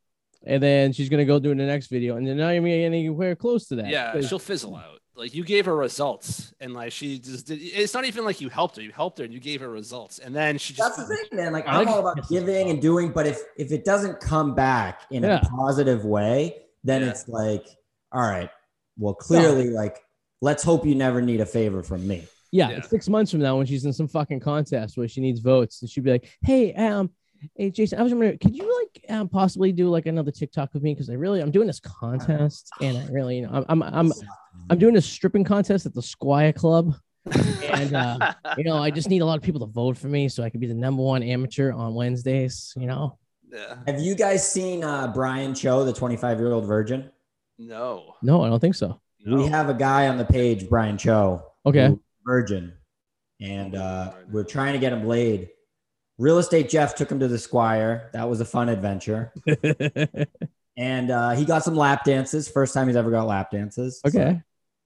and 0.46 0.62
then 0.64 0.94
she's 0.94 1.10
gonna 1.10 1.26
go 1.26 1.40
do 1.40 1.50
the 1.50 1.56
next 1.56 1.88
video, 1.88 2.16
and 2.18 2.26
then 2.26 2.38
not 2.38 2.54
even 2.54 2.68
anywhere 2.72 3.36
close 3.36 3.68
to 3.68 3.76
that. 3.76 3.88
Yeah, 3.88 4.20
she'll 4.22 4.40
fizzle 4.40 4.76
out. 4.76 5.00
Like 5.18 5.34
you 5.34 5.44
gave 5.44 5.66
her 5.66 5.76
results, 5.76 6.54
and 6.60 6.74
like 6.76 6.92
she 6.92 7.18
just 7.18 7.48
did. 7.48 7.60
It's 7.60 7.94
not 7.94 8.06
even 8.06 8.24
like 8.24 8.40
you 8.40 8.50
helped 8.50 8.76
her. 8.76 8.84
You 8.84 8.92
helped 8.92 9.18
her, 9.18 9.26
and 9.26 9.34
you 9.34 9.40
gave 9.40 9.62
her 9.62 9.70
results, 9.70 10.20
and 10.20 10.36
then 10.36 10.60
she 10.60 10.76
just. 10.76 10.96
That's 10.96 11.08
the 11.10 11.16
thing, 11.16 11.26
man. 11.38 11.54
Like 11.54 11.68
I 11.68 11.80
I'm 11.80 11.86
like 11.86 11.88
all 11.96 12.08
about 12.08 12.30
giving 12.30 12.70
and 12.70 12.80
doing, 12.80 13.12
but 13.12 13.26
if 13.26 13.40
if 13.58 13.72
it 13.72 13.84
doesn't 13.84 14.20
come 14.20 14.54
back 14.54 15.02
in 15.10 15.24
Yeah. 15.24 15.42
a 15.42 15.50
positive 15.50 16.06
way, 16.06 16.58
then 16.84 17.02
Yeah. 17.02 17.10
it's 17.10 17.28
like, 17.28 17.66
all 18.12 18.22
right, 18.22 18.52
well, 19.00 19.16
clearly, 19.16 19.72
like, 19.72 19.98
let's 20.42 20.64
hope 20.64 20.86
you 20.86 20.94
never 20.94 21.20
need 21.20 21.42
a 21.42 21.46
favor 21.48 21.82
from 21.82 22.08
me. 22.08 22.28
Yeah, 22.52 22.70
Yeah. 22.70 22.82
six 22.82 23.10
months 23.10 23.32
from 23.32 23.40
now 23.42 23.58
when 23.58 23.66
she's 23.66 23.86
in 23.86 23.94
some 23.94 24.08
fucking 24.08 24.40
contest 24.40 24.98
where 24.98 25.08
she 25.08 25.20
needs 25.22 25.40
votes, 25.40 25.82
and 25.82 25.90
she'd 25.90 26.04
be 26.04 26.12
like, 26.12 26.30
"Hey, 26.42 26.74
um, 26.76 27.10
hey 27.56 27.72
Jason, 27.72 28.00
I 28.00 28.04
was 28.04 28.12
wondering, 28.14 28.38
could 28.38 28.56
you 28.56 28.64
like 28.84 29.06
um, 29.10 29.30
possibly 29.30 29.72
do 29.72 29.90
like 29.90 30.06
another 30.06 30.32
TikTok 30.32 30.74
with 30.74 30.84
me? 30.84 30.94
Because 30.94 31.10
I 31.10 31.14
really, 31.14 31.42
I'm 31.42 31.52
doing 31.52 31.68
this 31.68 31.80
contest, 31.80 32.70
and 32.82 32.98
I 32.98 33.08
really, 33.12 33.38
you 33.38 33.42
know, 33.44 33.66
I'm, 33.68 33.82
I'm, 33.84 33.84
I'm, 33.84 34.14
I'm 34.70 34.78
doing 34.78 34.96
a 34.98 35.02
stripping 35.02 35.44
contest 35.44 35.86
at 35.86 35.94
the 35.94 36.02
Squire 36.02 36.52
Club, 36.54 36.96
and 37.64 37.96
uh, 37.96 38.34
you 38.58 38.64
know, 38.64 38.78
I 38.78 38.92
just 38.92 39.10
need 39.10 39.22
a 39.22 39.26
lot 39.26 39.38
of 39.38 39.44
people 39.44 39.60
to 39.62 39.66
vote 39.66 39.98
for 39.98 40.08
me 40.08 40.28
so 40.30 40.44
I 40.44 40.50
can 40.50 40.60
be 40.60 40.68
the 40.68 40.74
number 40.74 41.02
one 41.02 41.24
amateur 41.24 41.72
on 41.72 41.94
Wednesdays. 41.94 42.74
You 42.76 42.88
know, 42.88 43.18
yeah. 43.52 43.78
Have 43.88 44.00
you 44.00 44.16
guys 44.16 44.50
seen 44.50 44.84
uh, 44.84 45.08
Brian 45.08 45.54
Cho, 45.54 45.84
the 45.86 45.94
25 45.94 46.40
year 46.40 46.52
old 46.52 46.66
virgin? 46.66 47.10
No. 47.58 48.14
no, 48.22 48.44
I 48.44 48.50
don't 48.50 48.60
think 48.60 48.76
so. 48.76 49.00
no. 49.26 49.38
We 49.38 49.48
have 49.48 49.70
a 49.70 49.74
guy 49.74 50.08
on 50.10 50.18
the 50.18 50.26
page, 50.26 50.70
Brian 50.70 50.98
Cho, 50.98 51.44
Okay, 51.66 51.96
virgin, 52.26 52.74
and 53.42 53.76
uh, 53.76 54.14
we're 54.32 54.44
trying 54.44 54.74
to 54.74 54.80
get 54.80 54.94
him 54.94 55.08
laid. 55.08 55.50
Real 56.18 56.40
estate 56.40 56.68
Jeff 56.70 56.96
took 56.96 57.12
him 57.12 57.20
to 57.20 57.28
the 57.28 57.38
Squire. 57.38 58.10
That 58.14 58.28
was 58.30 58.42
a 58.42 58.46
fun 58.46 58.70
adventure. 58.70 59.32
And 60.78 61.10
uh, 61.10 61.32
he 61.32 61.44
got 61.44 61.64
some 61.64 61.76
lap 61.76 62.04
dances. 62.06 62.48
First 62.48 62.74
time 62.74 62.88
he's 62.88 62.96
ever 62.96 63.10
got 63.10 63.26
lap 63.26 63.50
dances. 63.50 64.00
So 64.06 64.10
okay, 64.10 64.42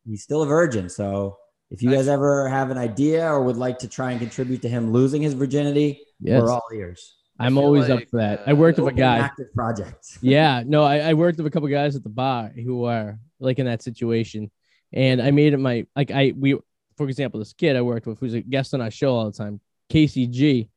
he's 0.06 0.24
still 0.24 0.42
a 0.44 0.46
virgin. 0.48 0.90
So 0.90 1.38
if 1.70 1.82
you 1.82 1.90
Nice. 1.90 2.00
guys 2.00 2.08
ever 2.10 2.50
have 2.50 2.70
an 2.72 2.78
idea 2.78 3.26
or 3.28 3.42
would 3.44 3.58
like 3.58 3.80
to 3.80 3.88
try 3.88 4.12
and 4.12 4.20
contribute 4.20 4.62
to 4.64 4.70
him 4.70 4.92
losing 4.92 5.22
his 5.22 5.34
virginity, 5.34 6.02
yes, 6.20 6.42
we're 6.42 6.52
all 6.52 6.64
ears. 6.74 7.16
I'm 7.40 7.58
always 7.58 7.90
up 7.90 8.04
for 8.10 8.18
that. 8.18 8.42
uh, 8.42 8.44
I 8.48 8.54
worked 8.54 8.78
with 8.78 8.94
a 8.94 8.98
guy. 8.98 9.18
active 9.20 9.52
project. 9.56 10.06
Yeah, 10.22 10.64
no, 10.66 10.84
I, 10.84 11.00
I 11.00 11.14
worked 11.14 11.38
with 11.38 11.48
a 11.48 11.50
couple 11.50 11.68
guys 11.70 11.96
at 11.96 12.04
the 12.04 12.10
bar 12.10 12.50
who 12.50 12.84
are 12.86 13.18
like 13.40 13.58
in 13.58 13.66
that 13.66 13.82
situation, 13.82 14.52
and 14.94 15.22
I 15.22 15.32
made 15.32 15.54
it 15.54 15.58
my 15.58 15.86
like 15.96 16.12
I 16.12 16.34
we 16.38 16.60
for 16.98 17.08
example 17.08 17.40
this 17.40 17.54
kid 17.54 17.76
I 17.76 17.82
worked 17.82 18.06
with 18.06 18.20
who's 18.20 18.34
a 18.36 18.42
guest 18.42 18.74
on 18.74 18.82
our 18.82 18.92
show 18.92 19.16
all 19.16 19.26
the 19.32 19.38
time, 19.38 19.60
Casey 19.90 20.28
G. 20.28 20.70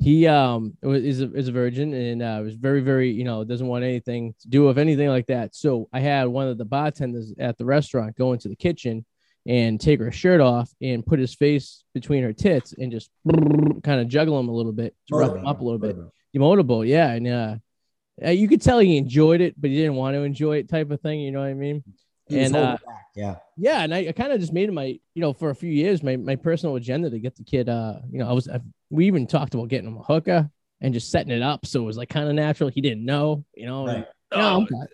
He 0.00 0.26
um 0.26 0.76
is 0.82 1.20
a, 1.20 1.32
is 1.34 1.48
a 1.48 1.52
virgin 1.52 1.92
and 1.92 2.22
uh, 2.22 2.40
was 2.42 2.54
very 2.54 2.80
very 2.80 3.10
you 3.10 3.24
know 3.24 3.44
doesn't 3.44 3.66
want 3.66 3.84
anything 3.84 4.34
to 4.40 4.48
do 4.48 4.64
with 4.64 4.78
anything 4.78 5.08
like 5.08 5.26
that. 5.26 5.54
So 5.54 5.88
I 5.92 6.00
had 6.00 6.24
one 6.24 6.48
of 6.48 6.56
the 6.56 6.64
bartenders 6.64 7.34
at 7.38 7.58
the 7.58 7.66
restaurant 7.66 8.16
go 8.16 8.32
into 8.32 8.48
the 8.48 8.56
kitchen 8.56 9.04
and 9.46 9.80
take 9.80 10.00
her 10.00 10.10
shirt 10.10 10.40
off 10.40 10.70
and 10.80 11.04
put 11.04 11.18
his 11.18 11.34
face 11.34 11.84
between 11.94 12.22
her 12.22 12.32
tits 12.32 12.74
and 12.78 12.90
just 12.90 13.10
kind 13.82 14.00
of 14.00 14.08
juggle 14.08 14.38
him 14.38 14.48
a 14.48 14.52
little 14.52 14.72
bit 14.72 14.94
to 15.08 15.16
rough 15.16 15.36
him 15.36 15.46
up 15.46 15.60
a 15.60 15.64
little 15.64 15.78
bit. 15.78 15.96
Motorboat, 16.34 16.86
yeah, 16.86 17.10
and 17.10 17.26
uh, 17.26 17.56
uh, 18.24 18.30
you 18.30 18.48
could 18.48 18.62
tell 18.62 18.78
he 18.78 18.96
enjoyed 18.96 19.40
it, 19.40 19.60
but 19.60 19.70
he 19.70 19.76
didn't 19.76 19.96
want 19.96 20.14
to 20.14 20.22
enjoy 20.22 20.58
it, 20.58 20.68
type 20.68 20.90
of 20.90 21.00
thing. 21.00 21.20
You 21.20 21.32
know 21.32 21.40
what 21.40 21.48
I 21.48 21.54
mean? 21.54 21.82
And, 22.30 22.54
uh, 22.54 22.76
yeah. 23.16 23.36
Yeah, 23.56 23.80
and 23.82 23.92
I, 23.92 24.08
I 24.08 24.12
kind 24.12 24.32
of 24.32 24.38
just 24.40 24.52
made 24.52 24.68
it 24.68 24.72
my, 24.72 24.84
you 24.84 25.20
know, 25.20 25.32
for 25.32 25.50
a 25.50 25.54
few 25.54 25.70
years, 25.70 26.02
my 26.02 26.16
my 26.16 26.36
personal 26.36 26.76
agenda 26.76 27.10
to 27.10 27.18
get 27.18 27.34
the 27.34 27.44
kid. 27.44 27.68
Uh, 27.68 27.96
you 28.10 28.18
know, 28.18 28.28
I 28.28 28.32
was 28.32 28.48
I, 28.48 28.60
we 28.90 29.06
even 29.06 29.26
talked 29.26 29.54
about 29.54 29.68
getting 29.68 29.88
him 29.88 29.96
a 29.98 30.02
hooker 30.02 30.50
and 30.80 30.92
just 30.94 31.10
setting 31.10 31.32
it 31.32 31.42
up, 31.42 31.64
so 31.66 31.80
it 31.82 31.86
was 31.86 31.96
like 31.96 32.08
kind 32.08 32.28
of 32.28 32.34
natural. 32.34 32.68
He 32.70 32.80
didn't 32.80 33.04
know, 33.04 33.44
you 33.54 33.66
know. 33.66 33.86
and- 33.86 33.98
Right. 33.98 34.06
No, 34.32 34.56
I'm 34.58 34.68
Oh, 34.72 34.86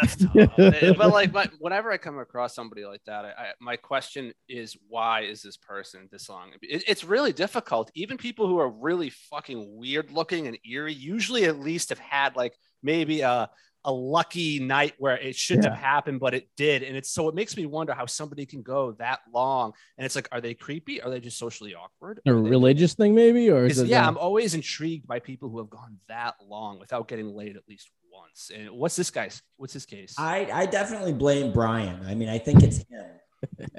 that's 0.00 0.16
tough. 0.34 0.96
but 0.98 1.10
like, 1.12 1.32
but 1.32 1.52
whenever 1.58 1.90
I 1.92 1.96
come 1.98 2.18
across 2.18 2.54
somebody 2.54 2.84
like 2.84 3.02
that, 3.06 3.24
I, 3.24 3.28
I, 3.28 3.46
my 3.60 3.76
question 3.76 4.32
is, 4.48 4.76
why 4.88 5.20
is 5.22 5.40
this 5.40 5.56
person 5.56 6.08
this 6.10 6.28
long? 6.28 6.50
It, 6.62 6.82
it's 6.88 7.04
really 7.04 7.32
difficult. 7.32 7.90
Even 7.94 8.16
people 8.18 8.46
who 8.48 8.58
are 8.58 8.68
really 8.68 9.10
fucking 9.10 9.76
weird 9.78 10.10
looking 10.10 10.48
and 10.48 10.58
eerie, 10.68 10.92
usually 10.92 11.44
at 11.44 11.60
least 11.60 11.90
have 11.90 11.98
had 12.00 12.34
like 12.36 12.54
maybe 12.82 13.20
a 13.20 13.48
a 13.84 13.92
lucky 13.92 14.60
night 14.60 14.94
where 14.98 15.16
it 15.18 15.36
shouldn't 15.36 15.66
have 15.66 15.76
happened, 15.76 16.18
but 16.20 16.32
it 16.34 16.48
did. 16.56 16.82
And 16.82 16.96
it's 16.96 17.10
so 17.10 17.28
it 17.28 17.34
makes 17.34 17.56
me 17.56 17.66
wonder 17.66 17.92
how 17.92 18.06
somebody 18.06 18.46
can 18.46 18.62
go 18.62 18.92
that 18.92 19.20
long. 19.32 19.72
And 19.98 20.04
it's 20.06 20.14
like, 20.16 20.28
are 20.32 20.40
they 20.40 20.54
creepy? 20.54 21.02
Are 21.02 21.10
they 21.10 21.20
just 21.20 21.38
socially 21.38 21.74
awkward? 21.74 22.20
a 22.26 22.30
Are 22.30 22.42
they- 22.42 22.48
religious 22.50 22.94
thing, 22.94 23.14
maybe, 23.14 23.50
or 23.50 23.66
is 23.66 23.72
It's- 23.78 23.86
it 23.86 23.90
yeah, 23.90 24.06
I'm 24.06 24.16
always 24.18 24.54
intrigued 24.54 25.06
by 25.06 25.18
people 25.18 25.48
who 25.50 25.58
have 25.58 25.70
gone 25.70 25.98
that 26.08 26.34
long 26.46 26.78
without 26.78 27.08
getting 27.08 27.28
laid 27.34 27.56
at 27.56 27.62
least 27.68 27.90
once. 28.12 28.50
And 28.54 28.70
what's 28.70 28.96
this 28.96 29.10
guy's? 29.10 29.42
What's 29.56 29.72
his 29.72 29.84
case? 29.86 30.14
I, 30.18 30.48
I 30.52 30.66
definitely 30.66 31.12
blame 31.12 31.52
Brian. 31.52 32.04
I 32.06 32.14
mean, 32.14 32.28
I 32.28 32.38
think 32.38 32.62
it's 32.62 32.78
him. 32.78 33.04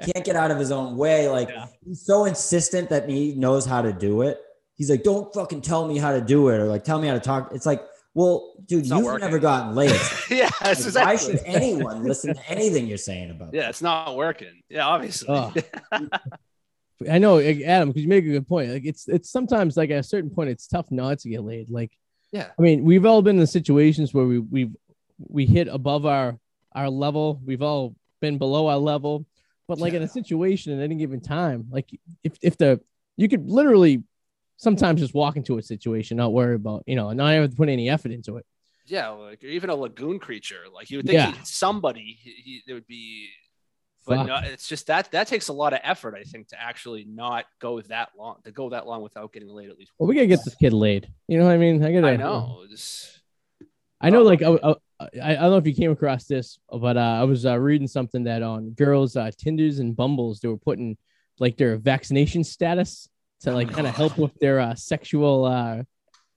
He 0.04 0.12
can't 0.12 0.24
get 0.24 0.36
out 0.36 0.50
of 0.52 0.58
his 0.58 0.70
own 0.70 0.96
way. 0.96 1.28
Like 1.28 1.48
Yeah. 1.48 1.66
he's 1.84 2.04
so 2.06 2.26
insistent 2.26 2.88
that 2.90 3.08
he 3.08 3.34
knows 3.34 3.66
how 3.66 3.82
to 3.82 3.92
do 3.92 4.22
it. 4.22 4.38
He's 4.74 4.90
like, 4.90 5.02
don't 5.02 5.32
fucking 5.34 5.62
tell 5.62 5.88
me 5.88 5.96
how 5.98 6.12
to 6.12 6.20
do 6.20 6.50
it, 6.50 6.60
or 6.60 6.66
like 6.66 6.84
tell 6.84 7.00
me 7.00 7.08
how 7.08 7.14
to 7.14 7.20
talk. 7.20 7.50
It's 7.52 7.64
like, 7.66 7.82
well, 8.16 8.54
dude, 8.64 8.80
It's 8.80 8.88
you've 8.88 9.20
never 9.20 9.38
gotten 9.38 9.74
laid. 9.74 9.90
yeah, 10.30 10.48
Like, 10.62 10.78
it's 10.78 10.94
Why 10.94 11.16
should 11.16 11.38
anyone 11.44 12.02
listen 12.08 12.34
to 12.34 12.50
anything 12.50 12.86
you're 12.86 12.96
saying 12.96 13.30
about? 13.30 13.52
Yeah, 13.52 13.68
it's 13.68 13.82
not 13.82 14.16
working. 14.16 14.62
Yeah, 14.70 14.86
obviously. 14.86 15.28
Oh. 15.28 15.52
I 17.10 17.18
know, 17.18 17.38
Adam, 17.38 17.90
because 17.90 18.02
you 18.02 18.08
make 18.08 18.24
a 18.24 18.28
good 18.28 18.48
point. 18.48 18.70
Like 18.70 18.86
it's 18.86 19.06
it's 19.06 19.28
sometimes 19.28 19.76
like 19.76 19.90
at 19.90 19.98
a 19.98 20.02
certain 20.02 20.30
point, 20.30 20.48
it's 20.48 20.66
tough 20.66 20.90
not 20.90 21.18
to 21.18 21.28
get 21.28 21.44
laid. 21.44 21.68
Like, 21.68 21.92
Yeah. 22.32 22.48
I 22.58 22.62
mean, 22.62 22.84
we've 22.84 23.04
all 23.04 23.20
been 23.20 23.38
in 23.38 23.46
situations 23.46 24.14
where 24.14 24.24
we 24.24 24.38
we 24.38 24.70
we 25.18 25.44
hit 25.44 25.68
above 25.68 26.06
our 26.06 26.38
our 26.72 26.88
level. 26.88 27.38
We've 27.44 27.60
all 27.60 27.96
been 28.22 28.38
below 28.38 28.68
our 28.68 28.78
level, 28.78 29.26
but 29.68 29.78
like 29.78 29.92
in 29.92 30.02
a 30.02 30.08
situation 30.08 30.72
at 30.72 30.82
any 30.82 30.94
given 30.94 31.20
time, 31.20 31.66
like 31.70 31.90
if 32.24 32.32
if 32.40 32.56
the 32.56 32.80
you 33.18 33.28
could 33.28 33.46
literally 33.46 34.02
sometimes 34.56 35.00
just 35.00 35.14
walk 35.14 35.36
into 35.36 35.58
a 35.58 35.62
situation, 35.62 36.16
not 36.16 36.32
worry 36.32 36.54
about 36.54 36.82
you 36.86 36.96
know, 36.96 37.12
not 37.12 37.32
have 37.32 37.50
to 37.50 37.56
put 37.56 37.68
any 37.68 37.88
effort 37.90 38.12
into 38.12 38.36
it. 38.36 38.46
yeah, 38.86 39.08
like 39.08 39.42
even 39.44 39.70
a 39.70 39.74
lagoon 39.74 40.18
creature. 40.18 40.62
Like 40.72 40.90
you 40.90 40.98
would 40.98 41.06
think 41.06 41.14
Yeah. 41.16 41.32
he- 41.32 41.44
somebody 41.44 42.16
he, 42.20 42.30
he, 42.44 42.62
there 42.66 42.74
would 42.76 42.86
be, 42.86 43.28
but 44.06 44.16
Fuck. 44.18 44.26
no, 44.28 44.36
it's 44.44 44.68
just 44.68 44.86
that 44.86 45.10
that 45.12 45.26
takes 45.26 45.48
a 45.48 45.52
lot 45.52 45.72
of 45.72 45.80
effort. 45.82 46.14
I 46.14 46.22
think 46.22 46.48
to 46.48 46.60
actually 46.62 47.04
not 47.08 47.44
go 47.60 47.80
that 47.82 48.10
long 48.16 48.36
to 48.44 48.52
go 48.52 48.70
that 48.70 48.86
long 48.86 49.02
without 49.02 49.32
getting 49.32 49.48
laid 49.48 49.68
at 49.70 49.78
least. 49.78 49.92
Well, 49.98 50.08
we 50.08 50.14
gotta 50.14 50.26
get 50.28 50.44
this 50.44 50.54
kid 50.54 50.72
laid. 50.72 51.08
You 51.28 51.38
know 51.38 51.44
what 51.44 51.54
I 51.54 51.58
mean? 51.58 51.82
I 51.84 51.92
gotta. 51.92 52.06
I 52.08 52.16
know. 52.16 52.64
Just, 52.70 53.20
I 54.00 54.10
know, 54.10 54.22
like, 54.22 54.42
I, 54.42 54.50
I, 55.00 55.08
I 55.22 55.34
don't 55.34 55.50
know 55.50 55.56
if 55.56 55.66
you 55.66 55.74
came 55.74 55.90
across 55.90 56.26
this, 56.26 56.58
but 56.70 56.96
uh, 56.98 57.00
I 57.00 57.24
was 57.24 57.46
uh, 57.46 57.58
reading 57.58 57.88
something 57.88 58.24
that 58.24 58.42
on 58.42 58.70
girls' 58.72 59.16
uh, 59.16 59.30
Tinders 59.36 59.78
and 59.78 59.96
Bumbles, 59.96 60.38
they 60.40 60.48
were 60.48 60.58
putting 60.58 60.98
like 61.38 61.56
their 61.56 61.76
vaccination 61.78 62.44
status 62.44 63.08
to 63.40 63.52
like 63.52 63.70
kind 63.70 63.86
of 63.86 63.94
help 63.94 64.18
with 64.18 64.34
their 64.40 64.60
uh, 64.60 64.74
sexual 64.74 65.44
uh, 65.44 65.82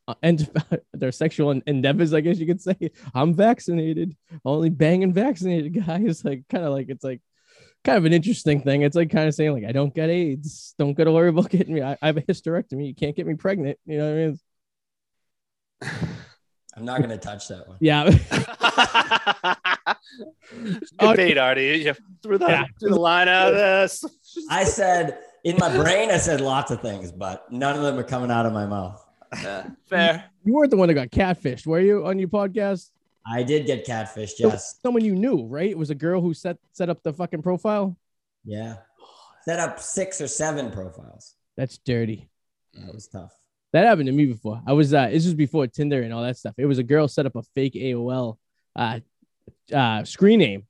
uh, 0.08 0.14
and 0.24 0.50
their 0.94 1.12
sexual 1.12 1.52
endeavors. 1.52 2.14
I 2.14 2.22
guess 2.22 2.40
you 2.40 2.48
could 2.48 2.62
say. 2.62 2.76
I'm 3.14 3.34
vaccinated, 3.34 4.16
only 4.44 4.70
banging 4.70 5.14
vaccinated 5.14 5.74
guys. 5.86 6.22
Like, 6.26 6.44
kind 6.50 6.66
of 6.66 6.74
like 6.74 6.90
it's 6.90 7.04
like 7.04 7.22
kind 7.84 7.98
of 7.98 8.06
an 8.06 8.14
interesting 8.14 8.62
thing. 8.62 8.82
It's 8.82 8.96
like 8.96 9.12
kind 9.12 9.28
of 9.28 9.36
saying 9.36 9.54
like 9.54 9.66
I 9.66 9.72
don't 9.72 9.94
get 9.94 10.10
AIDS, 10.10 10.74
don't 10.78 10.96
get 10.96 11.06
to 11.06 11.12
worry 11.12 11.30
about 11.30 11.50
getting 11.50 11.76
me. 11.76 11.82
I, 11.82 11.98
I 12.02 12.08
have 12.08 12.18
a 12.18 12.22
hysterectomy. 12.22 12.88
You 12.88 12.96
can't 12.96 13.16
get 13.16 13.28
me 13.28 13.36
pregnant. 13.36 13.78
You 13.86 13.98
know 14.00 14.10
what 14.10 14.20
I 14.20 14.26
mean? 15.98 16.10
I'm 16.76 16.86
not 16.86 17.02
gonna 17.02 17.18
touch 17.18 17.48
that 17.50 17.68
one. 17.68 17.78
Yeah. 17.80 18.06
Good 21.00 21.18
bait, 21.18 21.38
Artie. 21.38 21.84
You 21.86 21.94
threw 22.24 22.38
the, 22.38 22.48
Yeah. 22.48 22.66
threw 22.80 22.90
the 22.90 23.00
line 23.00 23.28
out 23.28 23.50
of 23.50 23.56
this. 23.56 24.04
I 24.50 24.64
said 24.64 25.18
in 25.44 25.58
my 25.58 25.76
brain, 25.76 26.12
I 26.12 26.18
said 26.18 26.42
lots 26.42 26.72
of 26.72 26.82
things, 26.82 27.12
but 27.12 27.52
none 27.52 27.76
of 27.76 27.82
them 27.84 27.98
are 27.98 28.04
coming 28.04 28.32
out 28.32 28.46
of 28.46 28.54
my 28.54 28.66
mouth. 28.66 29.04
Yeah, 29.42 29.68
fair. 29.90 30.26
You 30.44 30.54
weren't 30.54 30.72
the 30.72 30.78
one 30.78 30.88
that 30.88 30.94
got 30.96 31.10
catfished, 31.10 31.66
were 31.68 31.80
you, 31.80 32.06
on 32.06 32.18
your 32.20 32.30
podcast? 32.30 32.90
I 33.28 33.44
did 33.44 33.66
get 33.68 33.86
catfished, 33.86 34.38
So- 34.38 34.48
yes. 34.48 34.80
Someone 34.82 35.04
you 35.04 35.14
knew, 35.16 35.46
right? 35.46 35.70
It 35.70 35.78
was 35.78 35.90
a 35.90 35.96
girl 35.96 36.22
who 36.22 36.34
set 36.34 36.58
set 36.72 36.90
up 36.90 37.04
the 37.04 37.14
fucking 37.14 37.42
profile. 37.42 37.96
Yeah. 38.44 38.78
Set 39.44 39.60
up 39.60 39.80
six 39.80 40.20
or 40.22 40.28
seven 40.28 40.72
profiles. 40.72 41.36
That's 41.58 41.78
dirty. 41.78 42.30
That 42.74 42.94
was 42.94 43.08
tough. 43.08 43.34
That 43.74 43.86
happened 43.86 44.08
to 44.08 44.12
me 44.14 44.26
before. 44.26 44.62
I 44.66 44.74
was 44.74 44.94
uh 44.94 45.08
this 45.10 45.26
was 45.26 45.34
before 45.36 45.68
Tinder 45.68 46.02
and 46.02 46.14
all 46.14 46.24
that 46.24 46.38
stuff. 46.38 46.56
It 46.58 46.66
was 46.66 46.80
a 46.80 46.84
girl 46.84 47.08
set 47.08 47.26
up 47.26 47.36
a 47.36 47.44
fake 47.54 47.74
AOL 47.76 48.38
uh 48.76 49.00
uh 49.74 50.04
screen 50.06 50.40
name. 50.40 50.66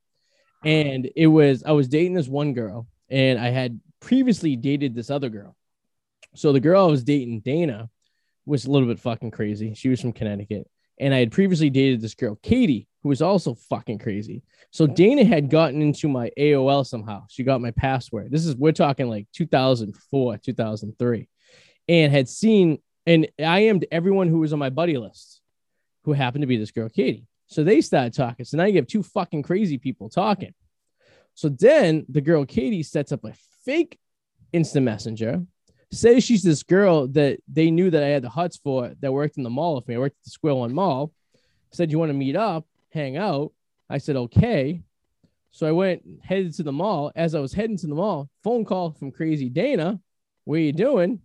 And 0.65 1.09
it 1.15 1.27
was 1.27 1.63
I 1.63 1.71
was 1.71 1.87
dating 1.87 2.13
this 2.15 2.27
one 2.27 2.53
girl 2.53 2.87
and 3.09 3.39
I 3.39 3.49
had 3.49 3.79
previously 3.99 4.55
dated 4.55 4.95
this 4.95 5.09
other 5.09 5.29
girl. 5.29 5.55
So 6.35 6.51
the 6.51 6.59
girl 6.59 6.85
I 6.85 6.91
was 6.91 7.03
dating, 7.03 7.41
Dana, 7.41 7.89
was 8.45 8.65
a 8.65 8.71
little 8.71 8.87
bit 8.87 8.99
fucking 8.99 9.31
crazy. 9.31 9.73
She 9.73 9.89
was 9.89 10.01
from 10.01 10.13
Connecticut. 10.13 10.69
And 10.99 11.13
I 11.13 11.19
had 11.19 11.31
previously 11.31 11.69
dated 11.69 12.01
this 12.01 12.13
girl, 12.13 12.37
Katie, 12.43 12.87
who 13.03 13.09
was 13.09 13.21
also 13.21 13.53
fucking 13.53 13.99
crazy. 13.99 14.43
So 14.71 14.85
mm. 14.85 14.95
Dana 14.95 15.23
had 15.23 15.49
gotten 15.49 15.81
into 15.81 16.09
my 16.09 16.31
AOL 16.37 16.85
somehow. 16.85 17.23
She 17.29 17.43
got 17.43 17.61
my 17.61 17.71
password. 17.71 18.31
This 18.31 18.45
is 18.45 18.55
we're 18.55 18.73
talking 18.73 19.07
like 19.07 19.27
2004, 19.33 20.37
2003, 20.37 21.29
and 21.87 22.11
had 22.11 22.27
seen 22.27 22.79
and 23.05 23.27
I 23.39 23.61
ammed 23.61 23.85
everyone 23.91 24.27
who 24.27 24.39
was 24.39 24.53
on 24.53 24.59
my 24.59 24.69
buddy 24.69 24.97
list, 24.97 25.41
who 26.03 26.13
happened 26.13 26.43
to 26.43 26.47
be 26.47 26.57
this 26.57 26.71
girl, 26.71 26.89
Katie. 26.89 27.25
So 27.47 27.63
they 27.63 27.81
started 27.81 28.13
talking. 28.13 28.45
So 28.45 28.57
now 28.57 28.65
you 28.65 28.75
have 28.75 28.87
two 28.87 29.01
fucking 29.01 29.41
crazy 29.41 29.79
people 29.79 30.09
talking. 30.09 30.53
So 31.33 31.49
then 31.49 32.05
the 32.09 32.21
girl 32.21 32.45
Katie 32.45 32.83
sets 32.83 33.11
up 33.11 33.23
a 33.23 33.33
fake 33.69 33.99
instant 34.51 34.83
messenger, 34.83 35.43
say 35.91 36.19
she's 36.19 36.41
this 36.41 36.63
girl 36.63 37.07
that 37.09 37.39
they 37.47 37.69
knew 37.69 37.91
that 37.91 38.03
I 38.03 38.07
had 38.07 38.23
the 38.23 38.29
huts 38.29 38.57
for 38.57 38.95
that 38.99 39.13
worked 39.13 39.37
in 39.37 39.43
the 39.43 39.49
mall 39.51 39.75
with 39.75 39.87
me. 39.87 39.93
I 39.93 39.99
worked 39.99 40.17
at 40.19 40.23
the 40.23 40.31
Square 40.31 40.55
One 40.55 40.73
Mall. 40.73 41.13
Said, 41.71 41.91
You 41.91 41.99
want 41.99 42.09
to 42.09 42.17
meet 42.17 42.35
up, 42.35 42.65
hang 42.91 43.15
out? 43.15 43.51
I 43.87 43.99
said, 43.99 44.15
Okay. 44.15 44.81
So 45.51 45.67
I 45.67 45.71
went 45.71 46.03
headed 46.23 46.55
to 46.55 46.63
the 46.63 46.71
mall. 46.71 47.11
As 47.15 47.35
I 47.35 47.39
was 47.39 47.53
heading 47.53 47.77
to 47.77 47.87
the 47.87 47.93
mall, 47.93 48.29
phone 48.43 48.65
call 48.65 48.91
from 48.91 49.11
crazy 49.11 49.49
Dana. 49.49 49.99
What 50.45 50.55
are 50.55 50.59
you 50.59 50.73
doing? 50.73 51.19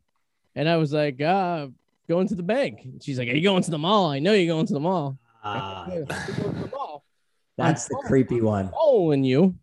And 0.54 0.68
I 0.68 0.76
was 0.76 0.92
like, 0.92 1.22
uh, 1.22 1.68
going 2.08 2.28
to 2.28 2.34
the 2.34 2.42
bank. 2.42 2.80
And 2.84 3.02
she's 3.02 3.18
like, 3.18 3.28
Are 3.28 3.36
you 3.36 3.42
going 3.42 3.62
to 3.62 3.70
the 3.70 3.78
mall? 3.78 4.10
I 4.10 4.18
know 4.18 4.34
you're 4.34 4.54
going 4.54 4.66
to 4.66 4.74
the 4.74 4.80
mall. 4.80 5.18
"Yeah, 5.44 5.50
I'm 5.50 5.88
going 5.88 6.06
to 6.06 6.32
the 6.32 6.70
mall 6.70 7.04
that's 7.56 7.86
the 7.86 7.96
creepy 8.06 8.40
one. 8.40 8.70
following 8.70 9.24
you. 9.24 9.54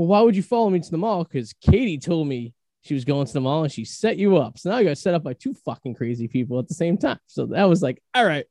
Well, 0.00 0.06
why 0.06 0.22
would 0.22 0.34
you 0.34 0.42
follow 0.42 0.70
me 0.70 0.80
to 0.80 0.90
the 0.90 0.96
mall? 0.96 1.24
Because 1.24 1.52
Katie 1.60 1.98
told 1.98 2.26
me 2.26 2.54
she 2.80 2.94
was 2.94 3.04
going 3.04 3.26
to 3.26 3.32
the 3.34 3.40
mall 3.42 3.64
and 3.64 3.70
she 3.70 3.84
set 3.84 4.16
you 4.16 4.38
up. 4.38 4.58
So 4.58 4.70
now 4.70 4.76
I 4.76 4.84
got 4.84 4.96
set 4.96 5.12
up 5.12 5.22
by 5.22 5.34
two 5.34 5.52
fucking 5.52 5.94
crazy 5.94 6.26
people 6.26 6.58
at 6.58 6.68
the 6.68 6.72
same 6.74 6.96
time. 6.96 7.18
So 7.26 7.44
that 7.48 7.64
was 7.64 7.82
like, 7.82 8.02
all 8.14 8.24
right, 8.24 8.46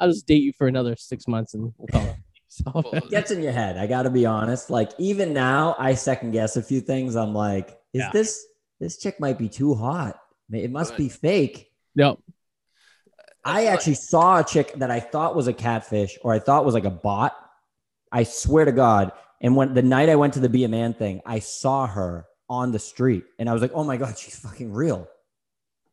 I'll 0.00 0.08
just 0.08 0.26
date 0.26 0.42
you 0.42 0.54
for 0.54 0.68
another 0.68 0.96
six 0.96 1.28
months 1.28 1.52
and 1.52 1.74
we'll 1.76 1.86
call 1.88 2.06
it. 2.06 2.16
So, 2.48 3.00
gets 3.10 3.30
in 3.30 3.42
your 3.42 3.52
head. 3.52 3.76
I 3.78 3.86
got 3.86 4.02
to 4.02 4.10
be 4.10 4.24
honest. 4.26 4.68
Like 4.70 4.90
even 4.98 5.34
now, 5.34 5.74
I 5.78 5.94
second 5.94 6.30
guess 6.32 6.56
a 6.56 6.62
few 6.62 6.80
things. 6.80 7.14
I'm 7.14 7.34
like, 7.34 7.78
is 7.94 8.00
Yeah. 8.00 8.10
this 8.12 8.46
this 8.80 8.98
chick 8.98 9.18
might 9.20 9.38
be 9.38 9.48
too 9.50 9.74
hot? 9.74 10.18
It 10.50 10.70
must 10.70 10.96
be 10.96 11.08
fake. 11.10 11.72
no, 11.94 12.18
I 13.44 13.66
actually 13.66 13.94
saw 13.94 14.40
a 14.40 14.44
chick 14.44 14.72
that 14.76 14.90
I 14.90 15.00
thought 15.00 15.34
was 15.34 15.46
a 15.46 15.52
catfish 15.54 16.18
or 16.22 16.32
I 16.34 16.38
thought 16.38 16.64
was 16.66 16.74
like 16.74 16.84
a 16.84 16.90
bot. 16.90 17.34
I 18.10 18.24
swear 18.24 18.66
to 18.66 18.72
God. 18.72 19.12
And 19.42 19.56
when 19.56 19.74
the 19.74 19.82
night 19.82 20.08
I 20.08 20.16
went 20.16 20.34
to 20.34 20.40
the 20.40 20.48
Be 20.48 20.64
a 20.64 20.68
Man 20.68 20.94
thing, 20.94 21.20
I 21.26 21.40
saw 21.40 21.86
her 21.86 22.26
on 22.48 22.70
the 22.72 22.78
street 22.78 23.24
and 23.38 23.48
I 23.50 23.52
was 23.52 23.60
like, 23.62 23.72
oh 23.74 23.84
my 23.84 23.96
God, 23.96 24.16
she's 24.22 24.38
fucking 24.38 24.72
real. 24.72 25.08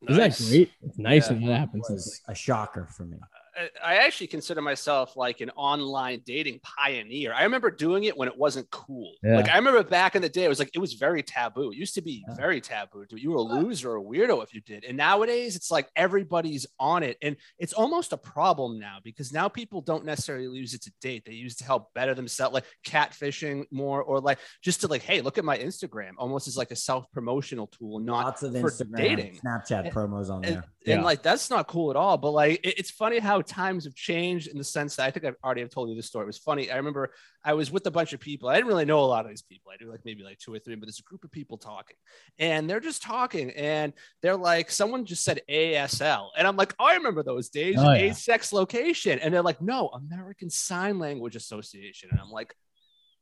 Isn't 0.08 0.16
that 0.16 0.36
great? 0.48 0.70
It's 0.82 0.98
nice 0.98 1.26
Yeah. 1.30 1.36
when 1.36 1.46
that 1.46 1.58
happens. 1.58 1.86
was 1.90 2.20
a 2.28 2.34
shocker 2.34 2.86
for 2.96 3.04
me. 3.04 3.18
I- 3.60 3.70
I 3.82 3.94
actually 4.06 4.26
consider 4.28 4.60
myself 4.62 5.16
like 5.16 5.40
an 5.40 5.50
online 5.50 6.22
dating 6.24 6.60
pioneer. 6.62 7.32
I 7.34 7.42
remember 7.44 7.70
doing 7.70 8.04
it 8.04 8.16
when 8.16 8.28
it 8.28 8.36
wasn't 8.36 8.70
cool. 8.70 9.12
Yeah. 9.22 9.36
Like 9.36 9.48
I 9.48 9.56
remember 9.56 9.82
back 9.82 10.16
in 10.16 10.22
the 10.22 10.28
day, 10.28 10.44
it 10.44 10.48
was 10.48 10.58
like 10.58 10.70
it 10.74 10.78
was 10.78 10.94
very 10.94 11.22
taboo. 11.22 11.70
It 11.70 11.76
used 11.76 11.94
to 11.94 12.02
be 12.02 12.24
Yeah. 12.28 12.34
very 12.34 12.60
taboo. 12.60 13.04
Dude, 13.06 13.20
You 13.22 13.30
were 13.32 13.36
a 13.36 13.42
loser 13.42 13.92
or 13.92 13.96
a 13.96 14.02
weirdo 14.02 14.42
if 14.42 14.54
you 14.54 14.60
did. 14.60 14.84
And 14.84 14.96
nowadays 14.96 15.56
it's 15.56 15.70
like 15.70 15.88
everybody's 15.96 16.66
on 16.78 17.02
it. 17.02 17.18
And 17.22 17.36
it's 17.58 17.72
almost 17.72 18.12
a 18.12 18.16
problem 18.16 18.78
now 18.78 18.98
because 19.04 19.32
now 19.32 19.48
people 19.48 19.80
don't 19.80 20.04
necessarily 20.04 20.56
use 20.58 20.74
it 20.74 20.82
to 20.82 20.92
date. 21.00 21.24
They 21.26 21.32
use 21.32 21.54
it 21.54 21.58
to 21.58 21.64
help 21.64 21.92
better 21.94 22.14
themselves, 22.14 22.54
like 22.54 22.64
catfishing 22.86 23.64
more, 23.70 24.02
or 24.02 24.20
like 24.20 24.38
just 24.62 24.80
to 24.82 24.86
like, 24.88 25.02
hey, 25.02 25.20
look 25.20 25.38
at 25.38 25.44
my 25.44 25.58
Instagram, 25.58 26.12
almost 26.18 26.48
as 26.48 26.56
like 26.56 26.70
a 26.70 26.76
self-promotional 26.76 27.66
tool, 27.68 27.98
not 28.00 28.24
Lots 28.24 28.42
of 28.42 28.52
for 28.60 28.70
Instagram, 28.70 28.96
dating. 28.96 29.38
Snapchat 29.44 29.92
promos 29.92 30.30
on 30.30 30.44
and, 30.44 30.56
there. 30.56 30.64
and 30.86 31.00
Yeah. 31.00 31.02
like 31.02 31.22
that's 31.22 31.50
not 31.50 31.66
cool 31.68 31.90
at 31.90 31.96
all 31.96 32.16
but 32.16 32.30
like 32.30 32.60
it- 32.64 32.78
it's 32.78 32.90
funny 32.90 33.18
how 33.18 33.40
times 33.50 33.84
have 33.84 33.94
changed 33.94 34.46
in 34.48 34.56
the 34.56 34.64
sense 34.64 34.96
that 34.96 35.04
i 35.04 35.10
think 35.10 35.26
i've 35.26 35.36
already 35.44 35.60
have 35.60 35.70
told 35.70 35.88
you 35.88 35.96
this 35.96 36.06
story. 36.06 36.22
It 36.22 36.26
was 36.26 36.38
funny. 36.38 36.70
I 36.70 36.76
remember 36.76 37.10
i 37.44 37.52
was 37.52 37.70
with 37.70 37.86
a 37.86 37.90
bunch 37.90 38.12
of 38.12 38.20
people. 38.20 38.48
I 38.48 38.54
didn't 38.54 38.68
really 38.68 38.84
know 38.84 39.00
a 39.00 39.06
lot 39.06 39.24
of 39.24 39.30
these 39.30 39.42
people. 39.42 39.72
I 39.72 39.76
do 39.76 39.90
like 39.90 40.00
maybe 40.04 40.22
like 40.22 40.38
two 40.38 40.54
or 40.54 40.58
three 40.58 40.74
but 40.76 40.86
there's 40.86 41.00
a 41.00 41.02
group 41.10 41.24
of 41.24 41.30
people 41.30 41.58
talking. 41.58 41.96
And 42.38 42.68
they're 42.68 42.80
just 42.80 43.02
talking 43.02 43.50
and 43.50 43.92
they're 44.22 44.36
like 44.36 44.70
someone 44.70 45.04
just 45.04 45.24
said 45.24 45.40
asl 45.50 46.28
and 46.36 46.46
i'm 46.46 46.56
like 46.56 46.74
oh, 46.78 46.86
i 46.86 46.94
remember 46.94 47.22
those 47.22 47.48
days. 47.48 47.76
Oh, 47.78 47.92
yeah. 47.92 48.10
a 48.10 48.14
sex 48.14 48.52
location. 48.52 49.18
And 49.18 49.34
they're 49.34 49.42
like 49.42 49.60
no 49.60 49.88
american 49.88 50.50
sign 50.50 50.98
language 50.98 51.36
association. 51.36 52.10
And 52.12 52.20
i'm 52.20 52.30
like 52.30 52.54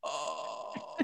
oh 0.04 0.96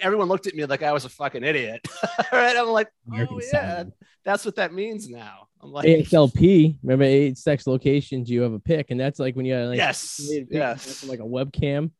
everyone 0.00 0.28
looked 0.28 0.46
at 0.46 0.54
me 0.54 0.64
like 0.66 0.82
i 0.82 0.92
was 0.92 1.04
a 1.04 1.08
fucking 1.08 1.44
idiot 1.44 1.80
right 2.32 2.56
i'm 2.56 2.68
like 2.68 2.88
oh 3.12 3.16
Sign 3.16 3.40
yeah 3.52 3.74
Language. 3.76 3.94
that's 4.24 4.44
what 4.44 4.56
that 4.56 4.72
means 4.72 5.08
now. 5.08 5.48
I'm 5.62 5.72
like, 5.72 5.86
AXLP. 5.86 6.76
Remember 6.82 7.04
eight 7.04 7.38
sex 7.38 7.66
locations 7.66 8.28
you 8.28 8.42
have 8.42 8.52
a 8.52 8.58
pick, 8.58 8.90
and 8.90 9.00
that's 9.00 9.18
like 9.18 9.34
when 9.34 9.46
you 9.46 9.54
had 9.54 9.68
like 9.68 9.78
yes, 9.78 10.18
you 10.20 10.42
a 10.42 10.44
pic 10.44 10.48
yes, 10.52 11.00
from, 11.00 11.08
like 11.08 11.20
a 11.20 11.22
webcam, 11.22 11.90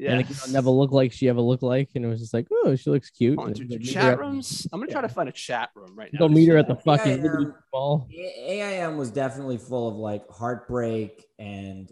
and 0.00 0.18
the 0.20 0.22
girl 0.24 0.26
yes. 0.28 0.48
never 0.50 0.70
looked 0.70 0.92
like 0.92 1.12
she 1.12 1.28
ever 1.28 1.40
looked 1.40 1.62
like, 1.62 1.88
and 1.94 2.04
it 2.04 2.08
was 2.08 2.18
just 2.18 2.34
like, 2.34 2.48
oh, 2.50 2.74
she 2.74 2.90
looks 2.90 3.10
cute. 3.10 3.38
On 3.38 3.46
And 3.46 3.56
to 3.56 3.64
then 3.64 3.78
do 3.78 3.84
chat 3.84 4.14
at- 4.14 4.18
rooms. 4.18 4.66
I'm 4.72 4.80
gonna 4.80 4.90
try 4.90 5.02
to 5.02 5.08
find 5.08 5.28
a 5.28 5.32
chat 5.32 5.70
room 5.76 5.94
right 5.94 6.12
now. 6.12 6.18
Go 6.18 6.28
meet 6.28 6.48
her 6.48 6.56
at 6.56 6.66
that. 6.66 6.78
the 6.78 6.82
fucking 6.82 7.18
Yeah, 7.18 7.22
Liberty 7.22 7.46
Mall. 7.72 8.08
A- 8.12 8.82
AIM 8.82 8.96
was 8.96 9.12
definitely 9.12 9.58
full 9.58 9.88
of 9.88 9.94
like 9.94 10.28
heartbreak 10.28 11.24
and 11.38 11.88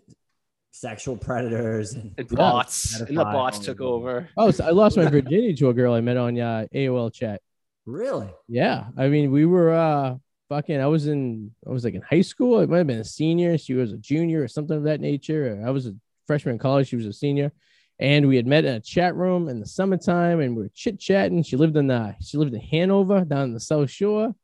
sexual 0.74 1.16
predators 1.16 1.92
and 1.92 2.12
and 2.18 2.28
Yeah. 2.30 2.36
bots, 2.36 2.98
and 3.00 3.16
the 3.16 3.24
bots 3.24 3.60
took 3.60 3.80
over. 3.80 4.28
Oh, 4.36 4.50
so 4.50 4.64
I 4.64 4.70
lost 4.70 4.96
my 4.96 5.06
virginity 5.06 5.54
to 5.54 5.68
a 5.68 5.74
girl 5.74 5.94
I 5.94 6.00
met 6.00 6.16
on 6.16 6.38
uh, 6.38 6.66
AOL 6.74 7.10
chat. 7.12 7.40
really 7.86 8.28
Yeah, 8.48 8.86
I 8.96 9.08
mean, 9.08 9.30
we 9.30 9.46
were 9.46 9.72
uh 9.72 10.16
fucking. 10.48 10.80
I 10.80 10.86
was 10.86 11.06
in, 11.06 11.52
I 11.66 11.70
was 11.70 11.84
like 11.84 11.94
in 11.94 12.02
high 12.02 12.22
school. 12.22 12.60
It 12.60 12.68
might 12.68 12.78
have 12.78 12.86
been 12.88 12.98
a 12.98 13.04
senior. 13.04 13.56
She 13.56 13.74
was 13.74 13.92
a 13.92 13.96
junior 13.98 14.42
or 14.42 14.48
something 14.48 14.76
of 14.76 14.82
that 14.84 15.00
nature. 15.00 15.62
I 15.64 15.70
was 15.70 15.86
a 15.86 15.94
freshman 16.26 16.54
in 16.54 16.58
college. 16.58 16.88
She 16.88 16.96
was 16.96 17.06
a 17.06 17.12
senior, 17.12 17.52
and 18.00 18.26
we 18.26 18.34
had 18.36 18.46
met 18.46 18.64
in 18.64 18.74
a 18.74 18.80
chat 18.80 19.14
room 19.14 19.48
in 19.48 19.60
the 19.60 19.66
summertime, 19.66 20.40
and 20.40 20.56
we 20.56 20.62
were 20.62 20.70
chit 20.74 20.98
chatting. 20.98 21.42
She 21.44 21.56
lived 21.56 21.76
in 21.76 21.88
uh, 21.90 22.14
she 22.20 22.36
lived 22.36 22.52
in 22.52 22.60
Hanover 22.60 23.24
down 23.24 23.44
in 23.44 23.54
the 23.54 23.60
South 23.60 23.90
Shore, 23.90 24.34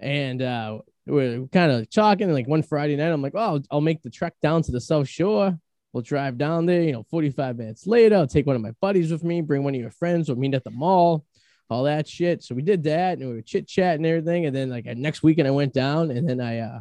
and 0.00 0.42
uh, 0.42 0.78
we're 1.06 1.46
kind 1.52 1.70
of 1.70 1.88
talking. 1.88 2.24
And 2.24 2.34
like 2.34 2.48
one 2.48 2.62
Friday 2.64 2.96
night, 2.96 3.12
I'm 3.12 3.22
like, 3.22 3.34
oh, 3.36 3.38
I'll, 3.38 3.62
I'll 3.70 3.80
make 3.80 4.02
the 4.02 4.10
trek 4.10 4.34
down 4.42 4.62
to 4.62 4.72
the 4.72 4.80
South 4.80 5.08
Shore. 5.08 5.56
We'll 5.98 6.04
drive 6.04 6.38
down 6.38 6.64
there. 6.64 6.82
You 6.82 6.92
know, 6.92 7.02
45 7.10 7.58
minutes 7.58 7.84
later, 7.84 8.14
I'll 8.14 8.28
take 8.28 8.46
one 8.46 8.54
of 8.54 8.62
my 8.62 8.70
buddies 8.80 9.10
with 9.10 9.24
me. 9.24 9.40
Bring 9.40 9.64
one 9.64 9.74
of 9.74 9.80
your 9.80 9.90
friends. 9.90 10.28
We'll 10.28 10.38
meet 10.38 10.54
at 10.54 10.62
the 10.62 10.70
mall 10.70 11.24
all 11.68 11.82
that 11.82 12.06
shit. 12.06 12.44
So 12.44 12.54
we 12.54 12.62
did 12.62 12.84
that 12.84 13.18
and 13.18 13.28
we 13.28 13.34
were 13.34 13.42
chit 13.42 13.66
chatting 13.66 14.04
and 14.04 14.06
everything. 14.06 14.46
And 14.46 14.54
then 14.54 14.70
like 14.70 14.84
next 14.84 15.24
weekend 15.24 15.48
I 15.48 15.50
went 15.50 15.74
down 15.74 16.12
and 16.12 16.28
then 16.28 16.40
I 16.40 16.60
uh 16.60 16.80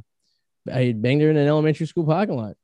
I 0.72 0.94
banged 0.96 1.24
her 1.24 1.32
in 1.32 1.38
an 1.38 1.48
elementary 1.48 1.88
school 1.88 2.06
parking 2.06 2.38
lot 2.38 2.58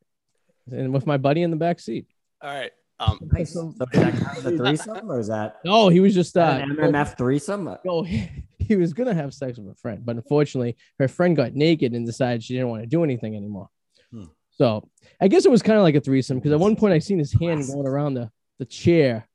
and 0.71 0.93
with 0.93 1.07
my 1.07 1.17
buddy 1.17 1.41
in 1.41 1.49
the 1.49 1.57
back 1.57 1.79
seat. 1.79 2.05
All 2.39 2.53
right. 2.53 2.71
Um, 2.99 3.17
nice. 3.31 3.53
So 3.53 3.69
is 3.69 3.77
that 3.79 3.91
kind 3.91 4.37
of 4.37 4.45
a 4.45 4.55
threesome 4.55 5.11
or 5.11 5.19
is 5.19 5.29
that 5.29 5.57
No, 5.65 5.89
he 5.89 6.01
was 6.01 6.13
just 6.13 6.37
uh 6.37 6.59
an 6.61 6.75
MMF 6.75 7.17
threesome? 7.17 7.77
no, 7.83 8.03
he, 8.03 8.29
he 8.59 8.75
was 8.75 8.93
gonna 8.93 9.15
have 9.15 9.33
sex 9.33 9.57
with 9.57 9.71
a 9.71 9.75
friend, 9.75 10.05
but 10.05 10.17
unfortunately 10.17 10.77
her 10.99 11.07
friend 11.07 11.35
got 11.35 11.55
naked 11.55 11.93
and 11.93 12.05
decided 12.05 12.43
she 12.43 12.53
didn't 12.53 12.69
want 12.69 12.83
to 12.83 12.87
do 12.87 13.03
anything 13.03 13.35
anymore. 13.35 13.69
Hmm. 14.11 14.25
So 14.51 14.87
I 15.23 15.29
guess 15.29 15.45
it 15.45 15.51
was 15.51 15.61
kind 15.61 15.77
of 15.77 15.83
like 15.83 15.95
a 15.95 16.01
threesome 16.01 16.37
because 16.37 16.51
at 16.51 16.59
one 16.59 16.75
point 16.75 16.93
I 16.93 16.99
seen 16.99 17.17
his 17.17 17.31
hand 17.31 17.65
going 17.65 17.87
around 17.87 18.15
the, 18.15 18.29
the 18.59 18.65
chair 18.65 19.25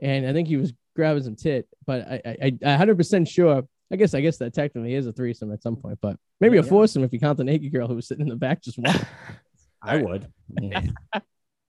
and 0.00 0.24
I 0.24 0.32
think 0.32 0.46
he 0.46 0.56
was 0.56 0.72
grabbing 0.94 1.24
some 1.24 1.34
tit, 1.34 1.66
but 1.84 2.06
I 2.06 2.36
I 2.42 2.58
I 2.64 2.76
hundred 2.76 2.96
percent 2.96 3.26
sure. 3.26 3.64
I 3.90 3.96
guess 3.96 4.14
I 4.14 4.20
guess 4.20 4.36
that 4.36 4.54
technically 4.54 4.94
is 4.94 5.08
a 5.08 5.12
threesome 5.12 5.50
at 5.52 5.60
some 5.60 5.74
point, 5.74 5.98
but 6.00 6.16
maybe 6.40 6.58
a 6.58 6.62
Yeah. 6.62 6.68
foursome 6.68 7.02
if 7.02 7.12
you 7.12 7.18
count 7.18 7.38
the 7.38 7.44
naked 7.44 7.72
girl 7.72 7.88
who 7.88 7.96
was 7.96 8.06
sitting 8.06 8.22
in 8.22 8.28
the 8.28 8.36
back 8.36 8.62
just 8.62 8.78
watching. 8.78 9.04
I 9.82 9.96
would. 9.96 10.28
Yeah. 10.60 10.82
all 11.14 11.20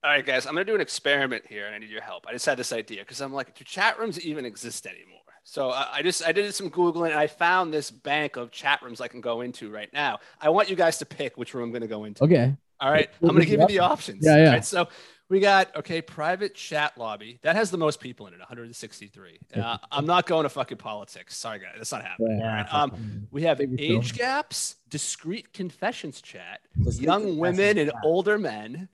right, 0.04 0.24
guys. 0.24 0.46
I'm 0.46 0.52
gonna 0.52 0.64
do 0.64 0.76
an 0.76 0.80
experiment 0.80 1.42
here, 1.48 1.66
and 1.66 1.74
I 1.74 1.78
need 1.78 1.90
your 1.90 2.00
help. 2.00 2.26
I 2.28 2.32
just 2.32 2.46
had 2.46 2.56
this 2.56 2.72
idea 2.72 3.00
because 3.00 3.20
I'm 3.20 3.32
like, 3.32 3.56
do 3.56 3.64
chat 3.64 3.98
rooms 3.98 4.20
even 4.20 4.44
exist 4.44 4.86
anymore? 4.86 5.18
So 5.42 5.70
I, 5.70 5.96
I 5.96 6.02
just 6.02 6.24
I 6.24 6.30
did 6.30 6.54
some 6.54 6.70
googling 6.70 7.10
and 7.10 7.18
I 7.18 7.26
found 7.26 7.74
this 7.74 7.90
bank 7.90 8.36
of 8.36 8.52
chat 8.52 8.82
rooms 8.82 9.00
I 9.00 9.08
can 9.08 9.20
go 9.20 9.40
into 9.40 9.68
right 9.70 9.92
now. 9.92 10.20
I 10.40 10.48
want 10.50 10.70
you 10.70 10.76
guys 10.76 10.98
to 10.98 11.06
pick 11.06 11.36
which 11.36 11.54
room 11.54 11.64
I'm 11.64 11.72
gonna 11.72 11.86
go 11.88 12.04
into. 12.04 12.22
Okay. 12.24 12.54
All 12.80 12.90
right. 12.90 13.08
I'm 13.22 13.28
going 13.28 13.40
to 13.40 13.46
give 13.46 13.60
you 13.60 13.66
the 13.66 13.78
options. 13.80 14.24
Yeah, 14.24 14.36
yeah. 14.36 14.44
All 14.46 14.52
right, 14.52 14.64
so 14.64 14.88
we 15.28 15.40
got, 15.40 15.74
okay, 15.76 16.02
private 16.02 16.54
chat 16.54 16.98
lobby. 16.98 17.38
That 17.42 17.56
has 17.56 17.70
the 17.70 17.78
most 17.78 17.98
people 18.00 18.26
in 18.26 18.34
it, 18.34 18.38
163. 18.40 19.38
Uh, 19.56 19.78
I'm 19.90 20.06
not 20.06 20.26
going 20.26 20.42
to 20.42 20.48
fucking 20.48 20.78
politics. 20.78 21.36
Sorry, 21.36 21.58
guys. 21.58 21.72
That's 21.76 21.92
not 21.92 22.04
happening. 22.04 22.40
Yeah. 22.40 22.66
Um, 22.70 23.26
we 23.30 23.42
have 23.42 23.58
so. 23.58 23.66
age 23.78 24.14
gaps, 24.14 24.76
discreet 24.90 25.52
confessions 25.52 26.20
chat, 26.20 26.60
Discreet 26.82 27.04
young 27.06 27.38
women 27.38 27.78
and 27.78 27.90
chat. 27.90 28.00
older 28.04 28.38
men, 28.38 28.88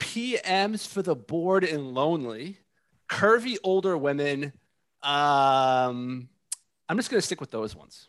PMs 0.00 0.86
for 0.86 1.02
the 1.02 1.14
bored 1.14 1.64
and 1.64 1.94
lonely, 1.94 2.58
curvy 3.08 3.56
older 3.62 3.96
women. 3.96 4.52
Um, 5.02 6.28
I'm 6.88 6.96
just 6.96 7.10
going 7.10 7.20
to 7.20 7.26
stick 7.26 7.40
with 7.40 7.50
those 7.50 7.76
ones. 7.76 8.07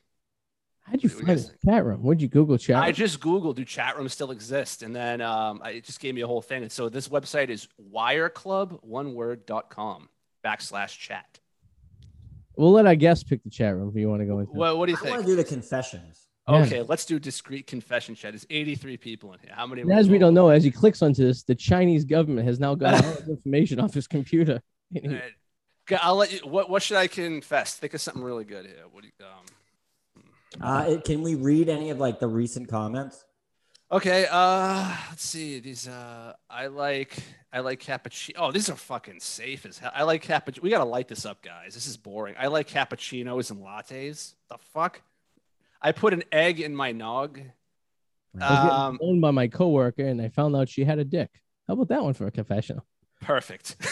How'd 0.90 1.04
you 1.04 1.10
What 1.10 1.18
do 1.18 1.22
you 1.22 1.26
find 1.26 1.38
guys 1.40 1.52
chat 1.66 1.86
room? 1.86 2.02
Where'd 2.02 2.22
you 2.22 2.28
Google 2.28 2.58
chat? 2.58 2.78
I 2.78 2.88
room? 2.88 2.96
just 2.96 3.20
Googled, 3.20 3.56
do 3.56 3.66
chat 3.66 3.98
rooms 3.98 4.14
still 4.14 4.32
exist? 4.32 4.82
And 4.82 4.96
then 4.96 5.22
um, 5.22 5.62
I, 5.64 5.72
it 5.72 5.84
just 5.84 6.00
gave 6.00 6.16
me 6.16 6.22
a 6.22 6.28
whole 6.28 6.42
thing. 6.42 6.64
And 6.64 6.72
so 6.72 6.90
this 6.90 7.08
website 7.08 7.50
is 7.50 7.68
wireclub, 7.94 8.84
one 8.84 9.14
word, 9.14 9.46
dot 9.46 9.70
com 9.70 10.10
backslash 10.44 10.98
chat. 10.98 11.40
We'll 12.56 12.72
let 12.72 12.88
our 12.88 12.96
guests 12.96 13.24
pick 13.24 13.44
the 13.44 13.50
chat 13.50 13.76
room 13.76 13.90
if 13.90 13.96
you 13.96 14.10
want 14.10 14.22
to 14.22 14.26
go 14.26 14.40
into. 14.40 14.52
it. 14.52 14.58
What, 14.58 14.78
what 14.78 14.86
do 14.88 14.92
you 14.92 14.98
think? 14.98 15.08
I 15.08 15.12
want 15.12 15.26
think? 15.26 15.38
to 15.38 15.44
do 15.44 15.44
the 15.44 15.48
confessions. 15.48 16.28
Yeah. 16.48 16.64
Okay, 16.64 16.82
let's 16.82 17.06
do 17.06 17.20
discreet 17.20 17.68
confession 17.68 18.16
chat. 18.16 18.32
There's 18.34 18.48
83 18.50 18.98
people 18.98 19.32
in 19.34 19.40
here. 19.40 19.52
How 19.54 19.68
many? 19.68 19.84
As 19.92 20.10
we 20.10 20.18
don't 20.18 20.34
know, 20.34 20.50
as 20.50 20.64
he 20.64 20.72
clicks 20.72 21.04
onto 21.04 21.24
this, 21.24 21.44
the 21.44 21.54
Chinese 21.54 22.06
government 22.06 22.48
has 22.48 22.60
now 22.60 22.74
got 22.74 23.06
all 23.06 23.14
the 23.14 23.32
information 23.38 23.80
off 23.80 23.94
his 23.94 24.08
computer. 24.08 24.60
All 24.96 25.12
right. 25.12 25.22
I'll 26.02 26.16
let 26.16 26.32
you. 26.32 26.40
What, 26.40 26.70
what 26.70 26.82
should 26.82 26.98
I 26.98 27.08
confess? 27.08 27.76
Think 27.76 27.94
of 27.94 28.02
something 28.02 28.24
really 28.24 28.46
good 28.46 28.66
here. 28.66 28.86
What 28.92 29.04
do 29.04 29.10
you, 29.10 29.26
um, 29.26 29.46
Uh, 30.62 30.86
it- 30.89 31.04
can 31.04 31.22
we 31.22 31.36
read 31.36 31.70
any 31.70 31.89
of 31.89 32.00
like 32.00 32.20
the 32.20 32.28
recent 32.28 32.68
comments? 32.68 33.26
Okay, 33.91 34.28
uh 34.30 34.95
let's 35.10 35.24
see. 35.26 35.60
These 35.60 35.88
uh 35.88 36.34
I 36.50 36.68
like 36.68 37.18
I 37.52 37.62
like 37.62 37.82
cappuccino. 37.82 38.34
Oh, 38.38 38.52
these 38.52 38.70
are 38.70 38.76
fucking 38.76 39.20
safe 39.20 39.66
as 39.66 39.80
hell. 39.80 39.91
I 39.95 40.04
like 40.04 40.24
cappuccino. 40.24 40.62
We 40.62 40.70
gotta 40.70 40.86
light 40.86 41.08
this 41.08 41.26
up, 41.26 41.41
guys. 41.41 41.74
This 41.74 41.88
is 41.88 41.97
boring. 41.97 42.36
I 42.38 42.47
like 42.47 42.68
cappuccinos 42.70 43.50
and 43.50 43.62
lattes. 43.62 44.36
The 44.50 44.58
fuck? 44.74 45.02
I 45.82 45.91
put 45.91 46.14
an 46.14 46.24
egg 46.32 46.60
in 46.60 46.76
my 46.76 46.91
nog. 46.91 47.39
I 48.39 48.52
was 48.52 48.60
getting 48.60 48.70
Um, 48.80 48.97
phoned 49.00 49.22
by 49.22 49.32
my 49.32 49.47
coworker, 49.47 50.06
and 50.06 50.22
I 50.22 50.30
found 50.30 50.56
out 50.56 50.70
she 50.70 50.84
had 50.84 51.00
a 51.00 51.04
dick. 51.06 51.32
How 51.68 51.74
about 51.74 51.88
that 51.88 52.04
one 52.04 52.14
for 52.14 52.28
a 52.28 52.32
confessional? 52.32 52.86
Perfect. 53.22 53.76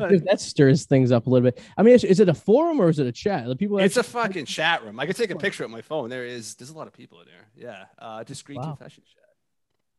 If 0.00 0.24
that 0.24 0.40
stirs 0.40 0.84
things 0.84 1.12
up 1.12 1.26
a 1.26 1.30
little 1.30 1.44
bit. 1.50 1.60
I 1.76 1.82
mean, 1.82 1.94
is, 1.94 2.04
is 2.04 2.20
it 2.20 2.28
a 2.28 2.34
forum 2.34 2.80
or 2.80 2.88
is 2.88 2.98
it 2.98 3.06
a 3.06 3.12
chat? 3.12 3.46
The 3.46 3.56
people. 3.56 3.78
it's 3.78 3.96
a 3.96 4.00
actually- 4.00 4.12
fucking 4.12 4.44
chat 4.58 4.84
room. 4.84 4.98
I 5.00 5.06
could 5.06 5.16
take 5.16 5.30
a 5.30 5.36
picture 5.36 5.64
of 5.64 5.70
my 5.70 5.80
phone. 5.82 6.10
There 6.10 6.24
is 6.24 6.54
there's 6.54 6.70
a 6.70 6.76
lot 6.76 6.86
of 6.86 6.92
people 6.92 7.20
in 7.20 7.26
there. 7.26 7.48
Yeah. 7.56 7.84
Uh 7.98 8.22
discreet 8.24 8.58
Wow. 8.58 8.64
confession 8.74 9.02
chat. 9.12 9.22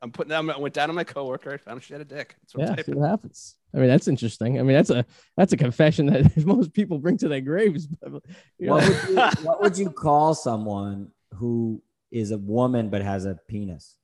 I'm 0.01 0.11
putting 0.11 0.29
down 0.29 0.49
I 0.49 0.57
went 0.57 0.73
down 0.73 0.89
to 0.89 0.93
my 0.93 1.03
coworker, 1.03 1.53
I 1.53 1.57
found 1.57 1.81
she 1.83 1.93
had 1.93 2.01
a 2.01 2.05
dick. 2.05 2.35
That's 2.41 2.55
what 2.55 2.77
Yeah, 2.77 2.83
see 2.83 2.91
what 2.93 3.09
happens. 3.09 3.55
I 3.73 3.77
mean, 3.79 3.87
that's 3.87 4.07
interesting. 4.07 4.59
I 4.59 4.63
mean, 4.63 4.75
that's 4.75 4.89
a 4.89 5.05
that's 5.37 5.53
a 5.53 5.57
confession 5.57 6.05
that 6.07 6.37
most 6.45 6.73
people 6.73 6.99
bring 6.99 7.17
to 7.17 7.27
their 7.27 7.41
graves. 7.41 7.87
But, 7.87 8.23
you 8.59 8.67
know, 8.67 8.75
What 8.75 8.87
would 8.87 9.09
you, 9.09 9.15
what 9.45 9.61
would 9.61 9.77
you 9.77 9.89
call 9.89 10.33
someone 10.35 11.11
who 11.35 11.81
is 12.11 12.31
a 12.31 12.37
woman 12.37 12.89
but 12.89 13.01
has 13.01 13.25
a 13.25 13.39
penis? 13.47 13.95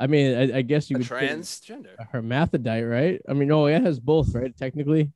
I 0.00 0.06
mean, 0.06 0.36
I, 0.36 0.58
I 0.58 0.62
guess 0.62 0.88
you 0.90 0.96
A 0.96 0.98
would 1.00 1.06
say 1.08 1.28
transgender. 1.28 1.94
a 1.98 2.04
hermaphrodite, 2.04 2.84
right? 2.84 3.20
I 3.28 3.34
mean, 3.34 3.48
no, 3.48 3.66
it 3.66 3.82
has 3.82 4.00
both, 4.00 4.34
right? 4.34 4.56
Technically, 4.56 5.12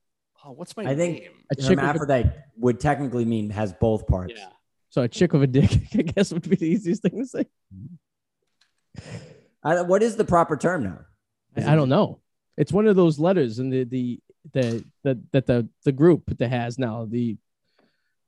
Oh, 0.46 0.52
what's 0.52 0.76
my 0.76 0.82
I 0.84 0.94
think- 0.94 1.20
name? 1.22 1.30
a 1.50 1.54
chick 1.56 1.70
with 1.70 1.78
a, 1.78 1.82
Hermaphrodite 1.82 2.30
would 2.58 2.78
technically 2.78 3.24
mean 3.24 3.48
has 3.50 3.72
both 3.72 4.06
parts. 4.06 4.34
Yeah. 4.36 4.48
so 4.90 5.00
a 5.02 5.08
chick 5.08 5.32
with 5.32 5.42
a 5.44 5.46
dick, 5.46 5.70
I 5.94 6.02
guess 6.02 6.32
would 6.34 6.46
be 6.48 6.56
the 6.56 6.66
easiest 6.66 7.00
thing 7.02 7.18
to 7.18 7.26
say. 7.26 7.46
I, 9.62 9.80
what 9.82 10.02
is 10.02 10.16
the 10.16 10.24
proper 10.24 10.56
term 10.56 10.84
now? 10.84 11.00
I, 11.56 11.72
I 11.72 11.76
don't 11.76 11.88
know. 11.88 12.20
It's 12.56 12.72
one 12.72 12.86
of 12.86 12.94
those 12.96 13.18
letters 13.18 13.58
in 13.58 13.70
the 13.70 13.84
the 13.84 14.20
the 14.52 14.84
the 15.02 15.20
that 15.32 15.46
the 15.46 15.68
the 15.84 15.92
group 15.92 16.36
that 16.38 16.48
has 16.48 16.78
now 16.78 17.06
the 17.08 17.36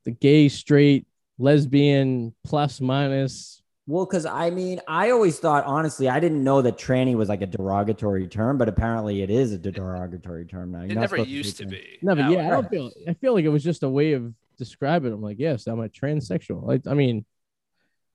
the 0.04 0.10
gay 0.10 0.48
straight 0.48 1.06
lesbian 1.38 2.34
plus 2.44 2.80
minus. 2.80 3.62
Well, 3.88 4.04
because 4.04 4.26
I 4.26 4.50
mean, 4.50 4.80
I 4.88 5.10
always 5.10 5.38
thought, 5.38 5.64
honestly, 5.64 6.08
I 6.08 6.18
didn't 6.18 6.42
know 6.42 6.60
that 6.62 6.76
tranny 6.76 7.14
was 7.14 7.28
like 7.28 7.42
a 7.42 7.46
derogatory 7.46 8.26
term, 8.26 8.58
but 8.58 8.68
apparently 8.68 9.22
it 9.22 9.30
is 9.30 9.52
a 9.52 9.58
derogatory 9.58 10.44
term 10.46 10.72
now. 10.72 10.80
You're 10.82 10.90
It 10.92 10.94
never 10.96 11.18
used 11.18 11.56
say 11.58 11.64
to 11.64 11.70
tranny. 11.70 11.70
be. 11.70 11.98
No, 12.02 12.16
but 12.16 12.30
yeah, 12.30 12.46
I 12.48 12.50
don't 12.50 12.68
feel. 12.68 12.90
I 13.08 13.14
feel 13.14 13.32
like 13.34 13.44
it 13.44 13.48
was 13.50 13.62
just 13.62 13.84
a 13.84 13.88
way 13.88 14.12
of 14.14 14.32
describing. 14.58 15.12
it. 15.12 15.14
I'm 15.14 15.22
like, 15.22 15.38
yes, 15.38 15.66
I'm 15.68 15.78
a 15.80 15.88
transsexual. 15.88 16.64
Like, 16.66 16.82
I 16.88 16.94
mean, 16.94 17.24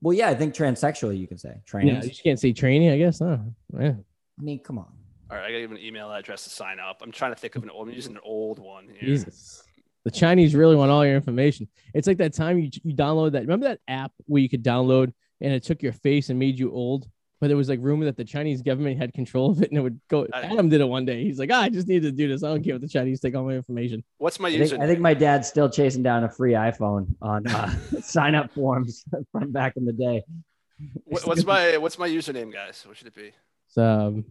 Well, 0.01 0.13
yeah, 0.13 0.29
I 0.29 0.35
think 0.35 0.53
transsexual 0.53 1.17
you 1.17 1.25
can 1.27 1.37
say. 1.37 1.53
Trans. 1.65 1.87
yeah, 1.87 2.01
you 2.03 2.09
just 2.09 2.23
can't 2.23 2.39
say 2.39 2.51
tranny. 2.51 2.91
I 2.93 2.97
guess. 2.97 3.21
No, 3.21 3.39
yeah. 3.79 3.93
I 4.39 4.41
mean, 4.43 4.59
come 4.59 4.77
on. 4.77 4.91
All 5.29 5.37
right, 5.37 5.45
I 5.45 5.51
gotta 5.51 5.61
give 5.61 5.71
an 5.71 5.77
email 5.77 6.11
address 6.11 6.43
to 6.43 6.49
sign 6.49 6.79
up. 6.81 7.01
I'm 7.01 7.13
trying 7.13 7.31
to 7.33 7.39
think 7.39 7.55
of 7.55 7.63
an 7.63 7.69
old. 7.69 7.87
I'm 7.87 7.93
using 7.93 8.15
an 8.15 8.21
old 8.25 8.59
one 8.59 8.89
here. 8.89 8.99
Jesus. 9.15 9.63
The 10.03 10.11
Chinese 10.11 10.53
really 10.53 10.75
want 10.75 10.91
all 10.91 11.05
your 11.05 11.15
information. 11.15 11.69
It's 11.93 12.07
like 12.07 12.17
that 12.17 12.33
time 12.33 12.59
you, 12.59 12.69
you 12.83 12.93
download 12.93 13.31
that. 13.33 13.43
Remember 13.43 13.67
that 13.69 13.79
app 13.87 14.11
where 14.25 14.41
you 14.41 14.49
could 14.49 14.63
download 14.63 15.13
and 15.41 15.51
it 15.53 15.63
took 15.63 15.81
your 15.81 15.93
face 15.93 16.29
and 16.29 16.37
made 16.39 16.59
you 16.59 16.71
old? 16.71 17.07
But 17.39 17.47
there 17.47 17.57
was 17.57 17.69
like 17.69 17.79
rumor 17.81 18.05
that 18.05 18.17
the 18.17 18.23
Chinese 18.23 18.61
government 18.61 18.99
had 18.99 19.15
control 19.15 19.49
of 19.49 19.63
it 19.63 19.69
and 19.71 19.77
it 19.77 19.81
would 19.81 19.99
go. 20.09 20.27
I- 20.31 20.41
Adam 20.41 20.69
did 20.69 20.79
it 20.79 20.85
one 20.85 21.05
day. 21.05 21.23
He's 21.23 21.39
like, 21.39 21.49
ah, 21.51 21.61
I 21.61 21.69
just 21.69 21.87
need 21.87 22.03
to 22.03 22.11
do 22.11 22.27
this. 22.27 22.43
I 22.43 22.49
don't 22.49 22.63
care 22.63 22.75
what 22.75 22.81
the 22.81 22.87
Chinese 22.87 23.19
take 23.19 23.35
all 23.35 23.43
my 23.43 23.53
information. 23.53 24.03
What's 24.19 24.39
my 24.39 24.49
I 24.49 24.57
think, 24.59 24.71
username? 24.71 24.79
I 24.83 24.87
think 24.87 24.99
my 24.99 25.15
dad's 25.15 25.47
still 25.47 25.67
chasing 25.67 26.03
down 26.03 26.23
a 26.23 26.29
free 26.29 26.53
iPhone 26.53 27.15
on 27.19 27.47
uh, 27.47 27.73
sign 28.01 28.35
up 28.35 28.51
forms 28.53 29.03
from 29.31 29.51
back 29.51 29.73
in 29.75 29.85
the 29.85 29.93
day. 29.93 30.21
What- 31.05 31.25
what's 31.25 31.43
my 31.43 31.77
what's 31.77 31.97
my 31.97 32.07
username, 32.07 32.53
guys? 32.53 32.83
What 32.87 32.95
should 32.97 33.07
it 33.07 33.15
be? 33.15 33.31
So, 33.69 33.83
um, 33.83 34.25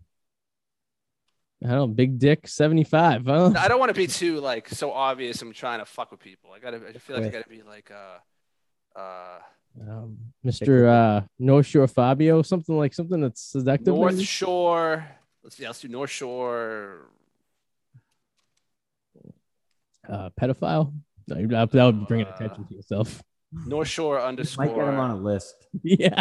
I 1.64 1.68
don't 1.68 1.76
know, 1.76 1.86
Big 1.88 2.18
Dick 2.18 2.46
75. 2.48 3.26
Huh? 3.26 3.52
I 3.58 3.68
don't 3.68 3.78
want 3.80 3.90
to 3.90 3.94
be 3.94 4.06
too 4.06 4.40
like 4.40 4.68
so 4.68 4.92
obvious. 4.92 5.42
I'm 5.42 5.52
trying 5.52 5.80
to 5.80 5.84
fuck 5.84 6.10
with 6.10 6.20
people. 6.20 6.52
I 6.52 6.58
gotta. 6.60 6.80
I 6.88 6.92
feel 6.92 7.16
like 7.16 7.26
I 7.26 7.28
gotta 7.30 7.48
be 7.48 7.62
like 7.62 7.90
uh 7.90 8.98
uh 8.98 9.38
Um, 9.78 10.18
Mr. 10.44 10.86
Uh, 10.88 11.26
North 11.38 11.66
Shore 11.66 11.86
Fabio, 11.86 12.42
something 12.42 12.76
like 12.76 12.92
something 12.94 13.20
that's 13.20 13.40
seductive. 13.42 13.94
North 13.94 14.14
maybe? 14.14 14.24
Shore. 14.24 15.06
Let's 15.42 15.56
see. 15.56 15.66
Let's 15.66 15.80
do 15.80 15.88
North 15.88 16.10
Shore. 16.10 17.06
uh, 20.08 20.30
pedophile. 20.40 20.92
No, 21.28 21.38
you- 21.38 21.46
that, 21.48 21.70
that 21.70 21.84
would 21.84 22.06
bring 22.08 22.26
Uh, 22.26 22.32
attention 22.34 22.66
to 22.66 22.74
yourself. 22.74 23.22
North 23.52 23.88
Shore 23.88 24.16
Might 24.18 24.24
underscore. 24.24 24.66
get 24.66 24.88
him 24.88 24.98
on 25.00 25.10
a 25.10 25.16
list. 25.16 25.54
yeah. 25.82 26.20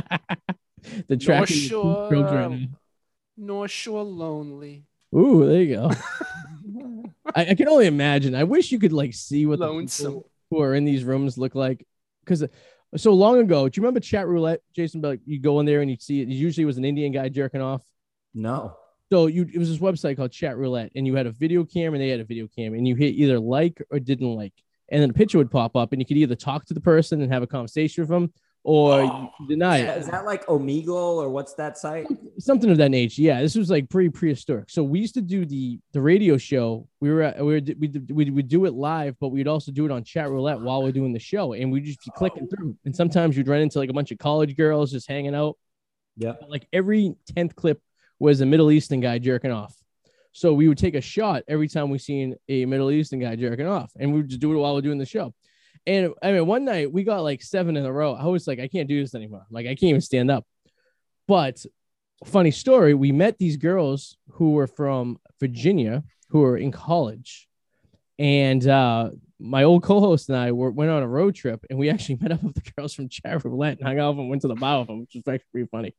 the 1.08 1.18
track. 1.18 1.47
the 1.47 1.54
Shore. 1.54 2.06
strokes 2.08 2.32
right 2.32 2.52
now. 2.52 2.68
North 3.38 3.72
Shore 3.72 4.04
lonely. 4.04 4.86
Ooh, 5.16 5.45
there 5.47 5.62
you 5.64 5.76
go. 5.76 5.91
I, 7.36 7.47
I 7.52 7.56
can 7.56 7.68
only 7.68 7.88
imagine. 7.88 8.36
I 8.36 8.43
wish 8.43 8.72
you 8.72 8.80
could 8.80 8.93
like 8.93 9.14
see 9.14 9.45
what 9.45 9.60
the 9.60 9.68
people 9.88 10.30
who 10.52 10.62
are 10.62 10.76
in 10.76 10.86
these 10.86 11.04
rooms 11.04 11.38
look 11.38 11.56
like. 11.56 11.86
Because 12.24 12.43
so 12.96 13.14
long 13.14 13.40
ago, 13.40 13.70
do 13.70 13.80
you 13.80 13.84
remember 13.84 14.00
chat 14.00 14.28
roulette, 14.28 14.62
Jason? 14.76 15.02
Like 15.02 15.22
you 15.26 15.40
go 15.40 15.60
in 15.60 15.66
there 15.66 15.82
and 15.82 15.90
you 15.90 15.98
see 16.00 16.22
it. 16.22 16.28
Usually, 16.28 16.64
it 16.64 16.66
was 16.66 16.78
an 16.78 16.86
Indian 16.86 17.12
guy 17.12 17.30
jerking 17.30 17.62
off. 17.62 17.84
No. 18.34 18.76
So 19.12 19.28
you 19.28 19.48
it 19.52 19.58
was 19.58 19.70
this 19.70 19.80
website 19.80 20.18
called 20.18 20.32
Chat 20.32 20.58
Roulette, 20.58 20.92
and 20.96 21.06
you 21.08 21.16
had 21.16 21.26
a 21.26 21.32
video 21.32 21.64
cam 21.64 21.94
and 21.94 22.02
they 22.02 22.10
had 22.10 22.20
a 22.20 22.26
video 22.26 22.48
cam, 22.48 22.74
and 22.74 22.88
you 22.88 22.96
hit 22.96 23.16
either 23.16 23.40
like 23.40 23.82
or 23.92 24.00
didn't 24.00 24.36
like, 24.36 24.54
and 24.90 25.02
then 25.02 25.10
a 25.10 25.14
picture 25.14 25.40
would 25.40 25.52
pop 25.52 25.76
up, 25.76 25.92
and 25.92 26.02
you 26.02 26.06
could 26.06 26.18
either 26.18 26.36
talk 26.36 26.66
to 26.66 26.74
the 26.74 26.82
person 26.82 27.22
and 27.22 27.32
have 27.32 27.42
a 27.42 27.48
conversation 27.48 28.04
with 28.04 28.10
them, 28.10 28.32
or 28.70 29.01
Oh, 29.01 29.32
you 29.39 29.47
deny 29.47 29.80
Yeah, 29.80 29.93
it. 29.93 30.01
is 30.01 30.07
that 30.09 30.26
like 30.26 30.45
Omegle 30.45 30.89
or 30.91 31.28
what's 31.32 31.55
that 31.55 31.76
site? 31.76 32.05
something 32.38 32.70
of 32.70 32.78
that 32.78 32.89
nature. 32.91 33.24
Yeah, 33.24 33.41
this 33.41 33.55
was 33.55 33.72
like 33.72 33.89
pre 33.89 34.09
prehistoric. 34.09 34.70
So 34.70 34.84
we 34.84 34.99
used 34.99 35.15
to 35.15 35.22
do 35.22 35.43
the 35.43 35.80
the 35.91 35.99
radio 36.01 36.38
show. 36.38 36.88
We 36.99 37.09
were 37.09 37.24
at, 37.24 37.43
we 37.43 37.53
were 37.53 37.61
we 37.80 37.88
we 38.13 38.30
would 38.30 38.47
do 38.47 38.65
it 38.65 38.74
live, 38.76 39.15
but 39.20 39.30
we'd 39.30 39.47
also 39.47 39.72
do 39.72 39.86
it 39.86 39.91
on 39.91 40.03
chat 40.03 40.30
roulette 40.30 40.61
while 40.61 40.84
we're 40.84 40.91
doing 40.91 41.13
the 41.13 41.20
show, 41.20 41.53
and 41.53 41.72
we'd 41.72 41.86
just 41.86 42.05
be 42.05 42.11
clicking 42.15 42.43
oh. 42.43 42.55
through. 42.55 42.78
And 42.86 42.95
sometimes 42.95 43.36
you'd 43.36 43.47
run 43.47 43.61
into 43.61 43.80
like 43.80 43.89
a 43.89 43.93
bunch 43.93 44.11
of 44.11 44.20
college 44.20 44.55
girls 44.55 44.91
just 44.91 45.07
hanging 45.09 45.34
out. 45.34 45.57
Yeah, 46.15 46.34
Like 46.47 46.67
every 46.72 47.15
tenth 47.34 47.55
clip 47.55 47.82
was 48.20 48.41
a 48.41 48.45
Middle 48.45 48.70
Eastern 48.72 48.99
guy 48.99 49.17
jerking 49.17 49.51
off. 49.51 49.74
So 50.32 50.53
we 50.53 50.67
would 50.67 50.78
take 50.78 50.93
a 50.93 51.01
shot 51.01 51.41
every 51.47 51.67
time 51.67 51.89
we 51.89 51.97
seen 51.97 52.36
a 52.47 52.65
Middle 52.65 52.91
Eastern 52.91 53.20
guy 53.20 53.36
jerking 53.36 53.65
off, 53.65 53.91
and 53.99 54.11
we 54.13 54.20
would 54.20 54.30
just 54.30 54.41
do 54.41 54.53
it 54.53 54.57
while 54.57 54.76
we're 54.76 54.82
doing 54.82 54.99
the 54.99 55.05
show. 55.07 55.34
And 55.90 56.14
I 56.22 56.34
mean, 56.34 56.46
one 56.46 56.66
night 56.66 56.94
we 56.94 57.04
got 57.04 57.24
like 57.24 57.42
seven 57.42 57.76
in 57.76 57.84
a 57.84 57.92
row. 57.92 58.14
I 58.14 58.26
was 58.26 58.46
like, 58.48 58.60
I 58.60 58.68
can't 58.68 58.88
do 58.88 59.02
this 59.02 59.16
anymore. 59.16 59.48
Like, 59.50 59.66
I 59.66 59.70
can't 59.70 59.90
even 59.90 60.02
stand 60.02 60.30
up. 60.30 60.46
But 61.28 61.66
funny 62.26 62.52
story, 62.52 62.94
we 62.94 63.12
met 63.12 63.40
these 63.40 63.58
girls 63.58 64.16
who 64.34 64.52
were 64.52 64.68
from 64.68 65.18
Virginia 65.40 66.04
who 66.28 66.42
were 66.42 66.58
in 66.58 66.72
college. 66.72 67.48
And 68.20 68.68
uh, 68.68 69.10
my 69.40 69.64
old 69.64 69.82
co-host 69.82 70.30
and 70.30 70.38
I 70.38 70.52
were, 70.52 70.70
went 70.70 70.92
on 70.92 71.02
a 71.02 71.08
road 71.08 71.34
trip, 71.34 71.66
and 71.72 71.80
we 71.80 71.90
actually 71.90 72.20
met 72.22 72.34
up 72.34 72.44
with 72.44 72.54
the 72.54 72.72
girls 72.76 72.94
from 72.94 73.10
Chat 73.10 73.44
Roulette 73.44 73.80
and 73.80 73.88
hung 73.88 73.98
out 73.98 74.10
with 74.10 74.18
them, 74.18 74.30
went 74.30 74.44
to 74.44 74.48
the 74.48 74.56
bar 74.56 74.80
with 74.80 74.90
them, 74.90 75.00
which 75.00 75.16
was 75.16 75.24
actually 75.28 75.48
pretty 75.52 75.70
funny. 75.72 75.96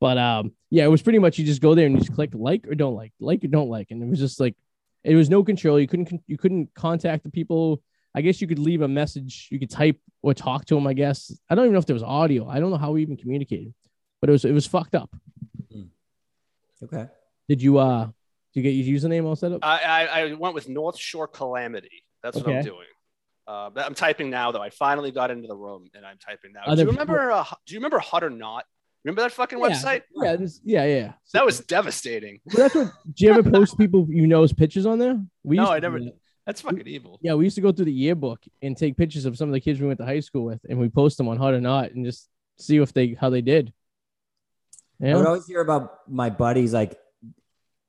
But 0.00 0.16
um, 0.16 0.52
yeah, 0.70 0.84
it 0.84 0.90
was 0.90 1.02
pretty 1.02 1.18
much 1.18 1.38
you 1.38 1.44
just 1.44 1.60
go 1.60 1.74
there 1.74 1.84
and 1.84 1.94
you 1.94 2.00
just 2.00 2.14
click 2.14 2.30
like 2.32 2.66
or 2.66 2.74
don't 2.74 2.94
like, 2.94 3.12
like 3.20 3.44
or 3.44 3.48
don't 3.48 3.68
like, 3.68 3.90
and 3.90 4.02
it 4.02 4.08
was 4.08 4.18
just 4.18 4.40
like 4.40 4.56
it 5.04 5.14
was 5.14 5.28
no 5.28 5.44
control. 5.44 5.78
You 5.78 5.88
couldn't 5.88 6.22
you 6.26 6.38
couldn't 6.38 6.72
contact 6.74 7.22
the 7.22 7.30
people. 7.30 7.82
I 8.16 8.22
guess 8.22 8.40
you 8.40 8.46
could 8.48 8.58
leave 8.58 8.80
a 8.80 8.88
message, 8.88 9.46
you 9.50 9.58
could 9.58 9.70
type 9.70 9.98
or 10.22 10.32
talk 10.32 10.64
to 10.66 10.74
them. 10.74 10.86
I 10.86 10.94
guess 10.94 11.30
I 11.50 11.54
don't 11.54 11.66
even 11.66 11.74
know 11.74 11.78
if 11.78 11.86
there 11.86 11.94
was 11.94 12.02
audio. 12.02 12.48
I 12.48 12.58
don't 12.58 12.70
know 12.70 12.78
how 12.78 12.92
we 12.92 13.02
even 13.02 13.16
communicated, 13.18 13.74
but 14.20 14.30
it 14.30 14.32
was 14.32 14.44
it 14.46 14.52
was 14.52 14.66
fucked 14.66 14.94
up. 14.94 15.10
Okay. 16.82 17.06
Did 17.48 17.62
you 17.62 17.78
uh 17.78 18.06
did 18.06 18.12
you 18.54 18.62
get 18.62 18.70
your 18.70 18.96
username 18.98 19.24
all 19.24 19.36
set 19.36 19.52
up? 19.52 19.60
I, 19.62 19.82
I 19.82 20.20
I 20.20 20.32
went 20.32 20.54
with 20.54 20.68
North 20.68 20.98
Shore 20.98 21.28
Calamity. 21.28 22.04
That's 22.22 22.36
what 22.36 22.48
I'm 22.48 22.64
doing. 22.64 22.86
Uh, 23.46 23.70
I'm 23.76 23.94
typing 23.94 24.28
now 24.30 24.50
though. 24.50 24.60
I 24.62 24.70
finally 24.70 25.12
got 25.12 25.30
into 25.30 25.46
the 25.46 25.54
room 25.54 25.88
and 25.94 26.04
I'm 26.04 26.18
typing 26.18 26.52
now. 26.52 26.60
Are 26.62 26.64
do 26.66 26.70
you 26.72 26.76
there 26.78 26.86
remember? 26.86 27.30
Uh, 27.30 27.44
do 27.66 27.74
you 27.74 27.78
remember 27.78 27.98
Hot 28.00 28.24
or 28.24 28.30
Not? 28.30 28.64
Remember 29.04 29.22
that 29.22 29.30
fucking 29.32 29.60
Yeah. 29.60 29.68
website? 29.68 30.02
Yeah, 30.16 30.34
this, 30.34 30.60
yeah, 30.64 30.84
yeah. 30.84 31.12
That 31.32 31.46
was 31.46 31.60
devastating. 31.60 32.40
Well, 32.44 32.56
that's 32.68 32.74
what. 32.74 32.90
Do 33.14 33.24
you 33.24 33.30
ever 33.30 33.48
post 33.50 33.78
people 33.78 34.04
you 34.10 34.26
know's 34.26 34.52
pictures 34.52 34.84
on 34.84 34.98
there? 34.98 35.20
We 35.44 35.56
No, 35.58 35.66
I 35.70 35.78
never- 35.78 36.00
that. 36.00 36.16
That's 36.46 36.60
fucking 36.60 36.86
evil. 36.86 37.18
Yeah, 37.22 37.34
we 37.34 37.44
used 37.44 37.56
to 37.56 37.60
go 37.60 37.72
through 37.72 37.86
the 37.86 37.92
yearbook 37.92 38.40
and 38.62 38.76
take 38.76 38.96
pictures 38.96 39.24
of 39.24 39.36
some 39.36 39.48
of 39.48 39.52
the 39.52 39.60
kids 39.60 39.80
we 39.80 39.88
went 39.88 39.98
to 39.98 40.06
high 40.06 40.20
school 40.20 40.44
with, 40.44 40.60
and 40.68 40.78
we 40.78 40.88
post 40.88 41.18
them 41.18 41.28
on 41.28 41.36
Hot 41.36 41.54
or 41.54 41.60
Not, 41.60 41.90
and 41.90 42.04
just 42.04 42.28
see 42.56 42.78
if 42.78 42.92
they 42.92 43.16
how 43.20 43.30
they 43.30 43.40
did. 43.40 43.72
I 45.02 45.14
would 45.14 45.26
always 45.26 45.46
hear 45.46 45.60
about 45.60 46.08
my 46.08 46.30
buddies 46.30 46.72
like 46.72 46.98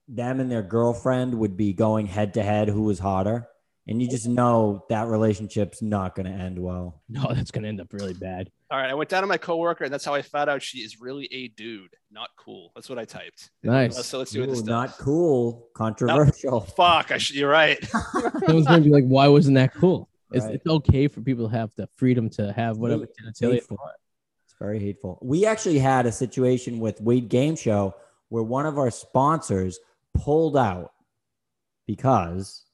them 0.07 0.39
and 0.39 0.51
their 0.51 0.63
girlfriend 0.63 1.35
would 1.35 1.55
be 1.55 1.73
going 1.73 2.05
head 2.05 2.33
to 2.33 2.43
head 2.43 2.67
who 2.67 2.83
was 2.83 2.99
hotter. 2.99 3.47
And 3.89 4.01
you 4.01 4.09
just 4.09 4.27
know 4.27 4.83
that 4.89 5.07
relationship's 5.07 5.81
not 5.81 6.13
going 6.13 6.25
to 6.25 6.31
end 6.31 6.59
well. 6.59 7.01
no, 7.09 7.33
that's 7.33 7.51
gonna 7.51 7.69
end 7.69 7.79
up 7.79 7.93
really 7.93 8.13
bad. 8.13 8.49
All 8.69 8.77
right, 8.77 8.89
I 8.89 8.93
went 8.93 9.09
down 9.09 9.21
to 9.23 9.27
my 9.27 9.37
coworker 9.37 9.85
and 9.85 9.93
that's 9.93 10.03
how 10.03 10.13
I 10.13 10.21
found 10.21 10.49
out 10.49 10.61
she 10.61 10.79
is 10.79 10.99
really 10.99 11.27
a 11.31 11.47
dude, 11.47 11.95
not 12.11 12.29
cool. 12.35 12.71
That's 12.75 12.89
what 12.89 12.99
I 12.99 13.05
typed. 13.05 13.49
Nice. 13.63 13.97
Uh, 13.97 14.03
so 14.03 14.17
let's 14.17 14.31
do 14.31 14.43
it. 14.43 14.47
Ooh, 14.47 14.51
This 14.51 14.63
not 14.63 14.97
cool, 14.97 15.69
controversial. 15.73 16.59
Fuck. 16.75 17.11
I 17.11 17.17
should, 17.17 17.37
you're 17.37 17.49
right. 17.49 17.77
Someone's 18.45 18.67
gonna 18.67 18.81
be 18.81 18.89
like, 18.89 19.05
"Why 19.05 19.29
wasn't 19.29 19.55
that 19.55 19.73
cool?" 19.73 20.09
It's, 20.33 20.43
Right. 20.43 20.55
it's 20.55 20.67
okay 20.67 21.07
for 21.07 21.21
people 21.21 21.49
to 21.49 21.55
have 21.55 21.71
the 21.77 21.87
freedom 21.95 22.29
to 22.31 22.51
have 22.51 22.77
whatever 22.77 23.05
It's 23.05 23.41
genitalia 23.41 23.53
hateful. 23.53 23.77
It's 24.45 24.55
very 24.59 24.79
hateful. 24.79 25.17
We 25.21 25.45
actually 25.45 25.79
had 25.79 26.05
a 26.05 26.11
situation 26.11 26.79
with 26.79 26.99
Weed 26.99 27.29
Game 27.29 27.55
Show 27.55 27.95
where 28.27 28.43
one 28.43 28.65
of 28.65 28.77
our 28.77 28.91
sponsors 28.91 29.79
pulled 30.13 30.57
out 30.57 30.91
because 31.85 32.65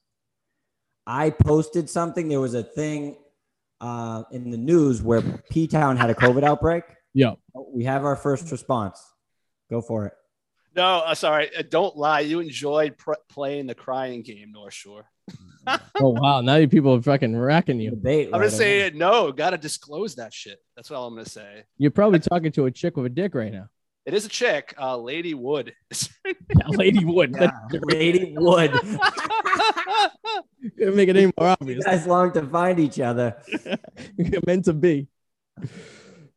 I 1.06 1.30
posted 1.30 1.90
something. 1.90 2.30
There 2.30 2.40
was 2.40 2.54
a 2.54 2.64
thing 2.64 3.18
uh, 3.82 4.24
in 4.32 4.52
the 4.52 4.58
news 4.58 5.02
where 5.02 5.22
P 5.50 5.68
Town 5.68 5.98
had 5.98 6.10
a 6.10 6.16
COVID 6.16 6.44
outbreak. 6.44 6.84
Yeah, 7.14 7.34
We 7.74 7.84
have 7.84 8.06
our 8.06 8.16
first 8.16 8.50
response. 8.52 9.00
Go 9.70 9.82
for 9.82 10.06
it. 10.08 10.14
No, 10.76 11.00
uh, 11.00 11.14
sorry. 11.14 11.56
Uh, 11.56 11.62
don't 11.70 11.96
lie. 11.96 12.22
You 12.22 12.40
enjoyed 12.40 12.98
pr- 12.98 13.14
playing 13.30 13.68
the 13.68 13.76
crying 13.76 14.24
game, 14.24 14.52
North 14.52 14.74
Shore. 14.74 15.06
Oh 15.96 16.10
wow, 16.10 16.42
now 16.42 16.56
you 16.56 16.68
people 16.68 16.94
are 16.96 17.02
fucking 17.02 17.38
racking 17.38 17.80
you. 17.80 17.92
Debate. 17.92 18.28
I'm 18.28 18.34
right 18.34 18.48
gonna 18.48 18.52
say 18.52 18.92
no. 18.94 19.32
Got 19.32 19.52
to 19.52 19.58
disclose 19.58 20.16
that 20.16 20.34
shit. 20.34 20.58
That's 20.76 20.92
all 20.92 21.08
I'm 21.08 21.14
gonna 21.14 21.24
say. 21.24 21.64
You're 21.78 21.92
probably 21.92 22.20
talking 22.20 22.52
to 22.54 22.66
a 22.66 22.72
chick 22.72 22.98
with 22.98 23.06
a 23.06 23.10
dick 23.10 23.34
right 23.34 23.54
now. 23.54 23.70
It 24.06 24.14
is 24.14 24.26
a 24.26 24.30
chick, 24.30 24.74
uh, 24.80 24.98
Lady 24.98 25.34
Wood. 25.34 25.74
Yeah, 26.26 26.68
Lady 26.70 27.04
Wood. 27.04 27.36
Yeah, 27.38 27.52
Lady 27.72 28.34
Wood. 28.38 28.72
Couldn't 30.78 30.96
make 30.96 31.10
it 31.10 31.18
any 31.18 31.34
more 31.38 31.50
obvious. 31.50 31.78
You 31.78 31.82
obvious. 31.82 31.86
guys 31.86 32.08
long 32.08 32.32
to 32.34 32.44
find 32.44 32.80
each 32.80 33.00
other. 33.00 33.36
meant 34.46 34.66
to 34.66 34.74
be. 34.74 35.08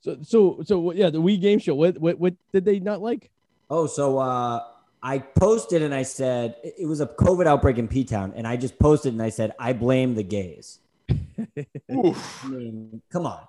So, 0.01 0.19
so, 0.23 0.63
so, 0.65 0.93
yeah, 0.93 1.11
the 1.11 1.21
Weed 1.21 1.41
game 1.41 1.61
show. 1.61 1.77
What, 1.77 1.99
what, 1.99 2.19
what 2.19 2.35
did 2.53 2.65
they 2.65 2.81
not 2.81 3.01
like? 3.01 3.31
Oh, 3.71 3.87
so 3.87 4.19
uh, 4.19 4.65
I 5.03 5.19
posted 5.19 5.83
and 5.83 5.95
I 5.95 6.03
said 6.03 6.57
it 6.65 6.75
it 6.81 6.87
was 6.87 7.01
a 7.01 7.07
COVID 7.07 7.47
outbreak 7.47 7.79
in 7.79 7.87
P 7.87 8.05
Town, 8.05 8.33
and 8.35 8.47
I 8.47 8.57
just 8.57 8.79
posted 8.79 9.13
and 9.13 9.23
I 9.23 9.31
said 9.31 9.53
I 9.59 9.73
blame 9.73 10.15
the 10.15 10.25
gays. 10.25 10.81
Oof. 11.93 12.45
I 12.45 12.49
mean, 12.49 13.03
come 13.11 13.27
on, 13.27 13.41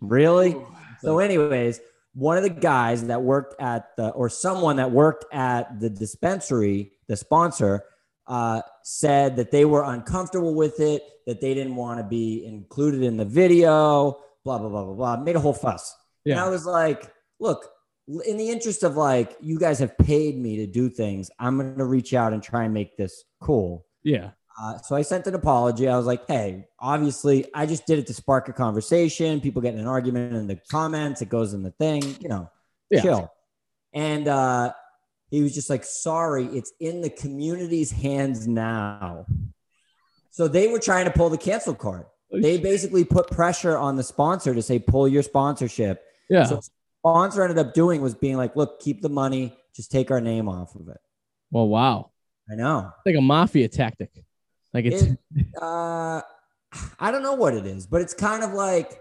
really? 0.00 0.56
So, 1.02 1.18
anyways, 1.18 1.80
one 2.14 2.36
of 2.36 2.42
the 2.42 2.50
guys 2.50 3.04
that 3.06 3.22
worked 3.22 3.60
at 3.60 3.96
the, 3.96 4.10
or 4.10 4.28
someone 4.28 4.76
that 4.76 4.90
worked 4.90 5.24
at 5.32 5.80
the 5.80 5.90
dispensary, 5.90 6.92
the 7.08 7.16
sponsor, 7.16 7.84
uh, 8.26 8.62
said 8.82 9.36
that 9.36 9.50
they 9.50 9.64
were 9.64 9.84
uncomfortable 9.84 10.54
with 10.54 10.80
it, 10.80 11.02
that 11.26 11.40
they 11.40 11.54
didn't 11.54 11.76
want 11.76 11.98
to 11.98 12.04
be 12.04 12.44
included 12.46 13.02
in 13.02 13.16
the 13.16 13.24
video, 13.24 14.18
blah 14.44 14.58
blah 14.58 14.68
blah 14.68 14.84
blah 14.84 14.94
blah. 14.94 15.16
Made 15.16 15.36
a 15.36 15.40
whole 15.40 15.52
fuss. 15.52 15.94
And 16.24 16.40
I 16.40 16.48
was 16.48 16.64
like, 16.64 17.12
look, 17.38 17.68
in 18.24 18.36
the 18.36 18.48
interest 18.48 18.82
of 18.82 18.96
like 18.96 19.36
you 19.40 19.58
guys 19.58 19.78
have 19.80 19.96
paid 19.98 20.38
me 20.38 20.56
to 20.58 20.66
do 20.66 20.88
things, 20.88 21.30
I'm 21.38 21.58
gonna 21.58 21.84
reach 21.84 22.14
out 22.14 22.32
and 22.32 22.42
try 22.42 22.64
and 22.64 22.72
make 22.72 22.96
this 22.96 23.24
cool. 23.40 23.86
Yeah. 24.02 24.30
Uh, 24.60 24.78
so 24.78 24.94
I 24.94 25.02
sent 25.02 25.26
an 25.26 25.34
apology. 25.34 25.88
I 25.88 25.96
was 25.96 26.06
like, 26.06 26.26
hey, 26.28 26.66
obviously, 26.78 27.46
I 27.54 27.66
just 27.66 27.86
did 27.86 27.98
it 27.98 28.06
to 28.06 28.14
spark 28.14 28.48
a 28.48 28.52
conversation. 28.52 29.40
People 29.40 29.60
get 29.62 29.74
in 29.74 29.80
an 29.80 29.86
argument 29.86 30.32
in 30.34 30.46
the 30.46 30.60
comments, 30.70 31.22
it 31.22 31.28
goes 31.28 31.54
in 31.54 31.62
the 31.62 31.72
thing, 31.72 32.02
you 32.20 32.28
know, 32.28 32.50
Yeah. 32.90 33.02
chill. 33.02 33.32
And 33.92 34.28
uh, 34.28 34.72
he 35.30 35.42
was 35.42 35.54
just 35.54 35.70
like, 35.70 35.84
sorry, 35.84 36.44
it's 36.46 36.72
in 36.80 37.00
the 37.00 37.10
community's 37.10 37.90
hands 37.90 38.46
now. 38.46 39.26
So 40.30 40.46
they 40.48 40.68
were 40.68 40.78
trying 40.80 41.04
to 41.06 41.10
pull 41.10 41.30
the 41.30 41.38
cancel 41.38 41.74
card. 41.74 42.06
They 42.32 42.58
basically 42.58 43.04
put 43.04 43.30
pressure 43.30 43.76
on 43.76 43.94
the 43.96 44.02
sponsor 44.02 44.54
to 44.54 44.62
say, 44.62 44.78
pull 44.80 45.06
your 45.06 45.22
sponsorship. 45.22 46.02
Yeah. 46.28 46.44
So 46.44 46.60
sponsor 47.00 47.42
ended 47.42 47.58
up 47.58 47.74
doing 47.74 48.00
was 48.00 48.14
being 48.14 48.36
like, 48.36 48.56
look, 48.56 48.80
keep 48.80 49.02
the 49.02 49.08
money, 49.08 49.56
just 49.76 49.92
take 49.92 50.10
our 50.10 50.20
name 50.20 50.48
off 50.48 50.74
of 50.74 50.88
it. 50.88 50.98
well, 51.50 51.68
wow. 51.68 52.10
I 52.50 52.56
know. 52.56 52.90
It's 52.98 53.14
like 53.14 53.16
a 53.16 53.20
mafia 53.22 53.68
tactic. 53.68 54.10
Like 54.74 54.84
it's 54.86 55.02
It, 55.04 55.18
uh, 55.62 56.20
I 56.98 57.10
don't 57.12 57.22
know 57.22 57.34
what 57.34 57.54
it 57.54 57.64
is, 57.64 57.86
but 57.86 58.00
it's 58.02 58.12
kind 58.12 58.42
of 58.42 58.52
like 58.52 59.00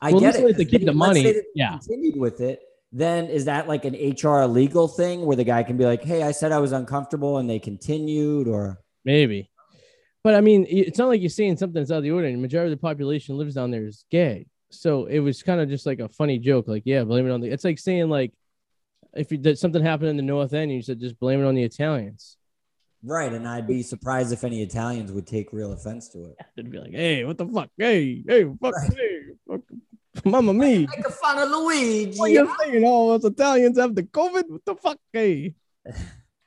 I 0.00 0.10
Well, 0.12 0.20
get 0.20 0.36
it. 0.36 0.56
they 0.56 0.64
keep 0.64 0.84
the 0.84 0.92
money. 0.92 1.22
say 1.22 1.32
that 1.32 1.42
they 1.42 1.48
Yeah. 1.60 1.78
continued 1.78 2.16
with 2.16 2.40
it. 2.40 2.60
Then 2.92 3.26
is 3.26 3.44
that 3.46 3.68
like 3.68 3.84
an 3.84 3.94
HR 3.94 4.46
legal 4.46 4.86
thing 4.88 5.24
where 5.26 5.36
the 5.36 5.44
guy 5.44 5.62
can 5.62 5.76
be 5.76 5.84
like, 5.84 6.02
"Hey, 6.04 6.22
I 6.22 6.30
said 6.32 6.52
I 6.52 6.58
was 6.58 6.72
uncomfortable," 6.72 7.38
and 7.38 7.48
they 7.48 7.58
continued, 7.58 8.48
or 8.48 8.80
maybe. 9.04 9.50
But 10.24 10.34
I 10.34 10.40
mean, 10.40 10.66
it's 10.68 10.98
not 10.98 11.08
like 11.08 11.20
you're 11.20 11.30
saying 11.30 11.56
something 11.56 11.80
that's 11.80 11.90
out 11.90 11.98
of 11.98 12.02
the 12.04 12.10
ordinary. 12.12 12.34
The 12.36 12.40
majority 12.42 12.72
of 12.72 12.78
the 12.78 12.82
population 12.82 13.36
lives 13.38 13.54
down 13.54 13.70
there 13.70 13.86
is 13.86 14.04
gay. 14.10 14.46
So 14.70 15.06
it 15.06 15.18
was 15.20 15.42
kind 15.42 15.60
of 15.60 15.68
just 15.68 15.84
like 15.86 16.00
a 16.00 16.08
funny 16.08 16.38
joke. 16.38 16.68
Like, 16.68 16.82
yeah, 16.84 17.02
blame 17.04 17.26
it 17.26 17.30
on 17.32 17.40
the. 17.40 17.48
It's 17.48 17.64
like 17.64 17.78
saying 17.78 18.08
like, 18.08 18.32
if 19.14 19.30
you 19.32 19.38
did 19.38 19.58
something 19.58 19.82
happened 19.82 20.10
in 20.10 20.16
the 20.16 20.22
North 20.22 20.52
End, 20.52 20.70
you 20.72 20.82
said 20.82 21.00
just 21.00 21.18
blame 21.18 21.40
it 21.40 21.46
on 21.46 21.54
the 21.54 21.62
Italians. 21.64 22.36
Right? 23.04 23.32
And 23.32 23.46
I'd 23.48 23.66
be 23.66 23.82
surprised 23.82 24.32
if 24.32 24.44
any 24.44 24.62
Italians 24.62 25.12
would 25.12 25.26
take 25.26 25.52
real 25.52 25.72
offense 25.72 26.08
to 26.10 26.24
it. 26.26 26.36
They'd 26.56 26.70
be 26.70 26.78
like, 26.78 26.92
hey, 26.92 27.24
what 27.24 27.38
the 27.38 27.46
fuck? 27.46 27.70
Hey, 27.76 28.22
hey, 28.26 28.44
fuck, 28.60 28.74
hey, 28.96 29.20
fuck, 29.48 29.60
mama 30.24 30.54
me. 30.54 30.86
Make 30.86 31.08
fun 31.10 31.38
of 31.38 31.50
Luigi. 31.50 32.18
What 32.18 32.30
you 32.30 32.54
saying? 32.60 32.84
All 32.84 33.12
us 33.12 33.24
Italians 33.24 33.78
have 33.78 33.94
the 33.94 34.02
COVID? 34.04 34.48
What 34.48 34.64
the 34.64 34.74
fuck? 34.76 34.98
Hey. 35.12 35.54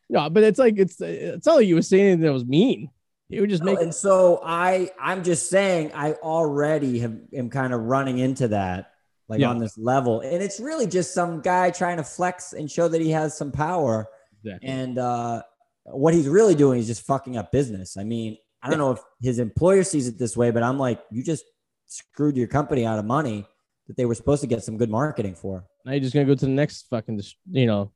No, 0.08 0.30
but 0.30 0.44
it's 0.44 0.60
like 0.60 0.76
it's 0.78 1.02
it's 1.02 1.48
not 1.48 1.56
like 1.56 1.66
you 1.68 1.74
were 1.74 1.82
saying 1.82 2.20
that 2.20 2.32
was 2.32 2.46
mean. 2.46 2.92
You 3.28 3.42
were 3.42 3.48
just 3.48 3.64
No, 3.64 3.72
making 3.72 3.86
and 3.86 3.94
so 3.96 4.40
I, 4.46 4.92
I'm 5.02 5.24
just 5.24 5.50
saying, 5.50 5.94
I 5.96 6.14
already 6.14 7.00
have 7.00 7.18
am 7.34 7.50
kind 7.50 7.74
of 7.74 7.82
running 7.82 8.20
into 8.20 8.50
that, 8.50 8.92
like 9.28 9.40
Yeah. 9.40 9.50
on 9.50 9.58
this 9.58 9.80
level, 9.80 10.20
and 10.22 10.44
it's 10.44 10.60
really 10.60 10.86
just 10.86 11.16
some 11.16 11.42
guy 11.42 11.72
trying 11.72 11.98
to 11.98 12.04
flex 12.04 12.54
and 12.54 12.70
show 12.70 12.88
that 12.88 13.02
he 13.02 13.10
has 13.12 13.36
some 13.36 13.52
power. 13.52 14.08
exactly. 14.44 14.70
And 14.70 15.00
uh, 15.00 15.42
what 15.86 16.14
he's 16.14 16.28
really 16.28 16.56
doing 16.56 16.80
is 16.80 16.88
just 16.88 17.04
fucking 17.06 17.38
up 17.38 17.52
business. 17.52 17.98
I 17.98 18.04
mean, 18.04 18.38
I 18.62 18.70
don't 18.70 18.80
know 18.80 18.92
if 18.92 19.00
his 19.22 19.40
employer 19.40 19.84
sees 19.84 20.08
it 20.08 20.18
this 20.18 20.36
way, 20.36 20.52
but 20.52 20.64
I'm 20.64 20.80
like, 20.80 21.00
you 21.12 21.24
just 21.24 21.46
screwed 21.88 22.36
your 22.36 22.48
company 22.48 22.86
out 22.86 22.98
of 22.98 23.06
money 23.06 23.46
that 23.88 23.96
they 23.96 24.06
were 24.06 24.16
supposed 24.16 24.42
to 24.42 24.48
get 24.48 24.64
some 24.64 24.78
good 24.78 24.90
marketing 24.90 25.36
for. 25.36 25.66
now 25.86 25.92
you're 25.92 26.02
just 26.02 26.14
gonna 26.14 26.26
go 26.26 26.34
to 26.34 26.46
the 26.46 26.52
next 26.52 26.88
fucking, 26.90 27.22
you 27.52 27.68
know, 27.68 27.92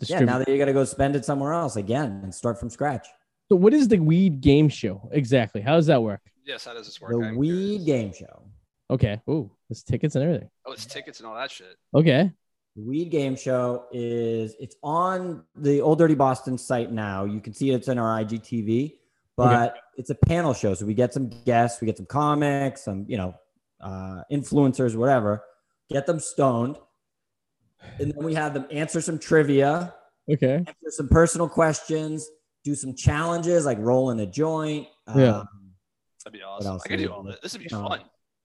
Yeah, 0.00 0.20
now 0.20 0.38
that 0.38 0.48
you 0.48 0.58
got 0.58 0.66
to 0.66 0.72
go 0.74 0.84
spend 0.84 1.16
it 1.16 1.24
somewhere 1.24 1.52
else 1.54 1.76
again 1.76 2.20
and 2.22 2.34
start 2.34 2.58
from 2.60 2.68
scratch. 2.68 3.06
so 3.48 3.56
what 3.56 3.72
is 3.72 3.88
the 3.88 3.98
weed 3.98 4.40
game 4.42 4.68
show 4.68 5.08
exactly? 5.12 5.60
How 5.62 5.76
does 5.76 5.86
that 5.86 6.02
work? 6.02 6.20
Yes, 6.44 6.64
how 6.66 6.74
does 6.74 6.86
this 6.86 7.00
work? 7.00 7.12
The 7.12 7.24
I'm 7.28 7.36
weed 7.36 7.48
curious. 7.48 7.84
game 7.84 8.12
show. 8.12 8.42
Okay. 8.90 9.20
Ooh, 9.30 9.50
it's 9.70 9.82
tickets 9.82 10.16
and 10.16 10.24
everything. 10.24 10.50
Oh, 10.66 10.72
it's 10.72 10.84
tickets 10.84 11.20
and 11.20 11.26
all 11.28 11.36
that 11.36 11.50
shit. 11.50 11.76
Okay. 11.94 12.30
The 12.76 12.82
Weed 12.82 13.10
Game 13.10 13.36
Show 13.36 13.84
is 13.92 14.54
it's 14.58 14.76
on 14.82 15.44
the 15.54 15.80
Old 15.82 15.98
Dirty 15.98 16.14
Boston 16.14 16.56
site 16.56 16.90
now. 16.90 17.24
You 17.24 17.40
can 17.40 17.52
see 17.52 17.70
it's 17.70 17.88
in 17.88 17.98
our 17.98 18.22
IGTV, 18.24 18.94
but 19.36 19.76
it's 19.98 20.08
a 20.10 20.14
panel 20.14 20.54
show. 20.54 20.72
So 20.72 20.86
we 20.86 20.94
get 20.94 21.12
some 21.12 21.28
guests, 21.44 21.80
we 21.82 21.86
get 21.86 21.98
some 21.98 22.06
comics, 22.06 22.84
some 22.84 23.04
you 23.08 23.18
know 23.18 23.34
uh, 23.80 24.22
influencers, 24.32 24.96
whatever. 24.96 25.42
Get 25.90 26.06
them 26.06 26.18
stoned, 26.18 26.78
and 28.00 28.10
then 28.14 28.24
we 28.24 28.32
have 28.34 28.54
them 28.54 28.66
answer 28.70 29.02
some 29.02 29.18
trivia, 29.18 29.92
Okay. 30.30 30.54
answer 30.54 30.90
some 30.90 31.08
personal 31.08 31.50
questions, 31.50 32.26
do 32.64 32.74
some 32.74 32.94
challenges 32.94 33.66
like 33.66 33.76
rolling 33.80 34.18
a 34.20 34.26
joint. 34.26 34.86
Yeah. 35.14 35.40
um, 35.40 35.48
That'd 36.24 36.38
be 36.38 36.42
awesome. 36.42 36.68
else 36.72 36.82
I 36.86 36.88
could 36.88 36.96
do 36.98 37.06
do 37.08 37.12
all 37.12 37.22
this. 37.22 37.36
This 37.42 37.52
would 37.52 37.62
be 37.64 37.68
No. 37.70 37.86
fun. 37.86 38.00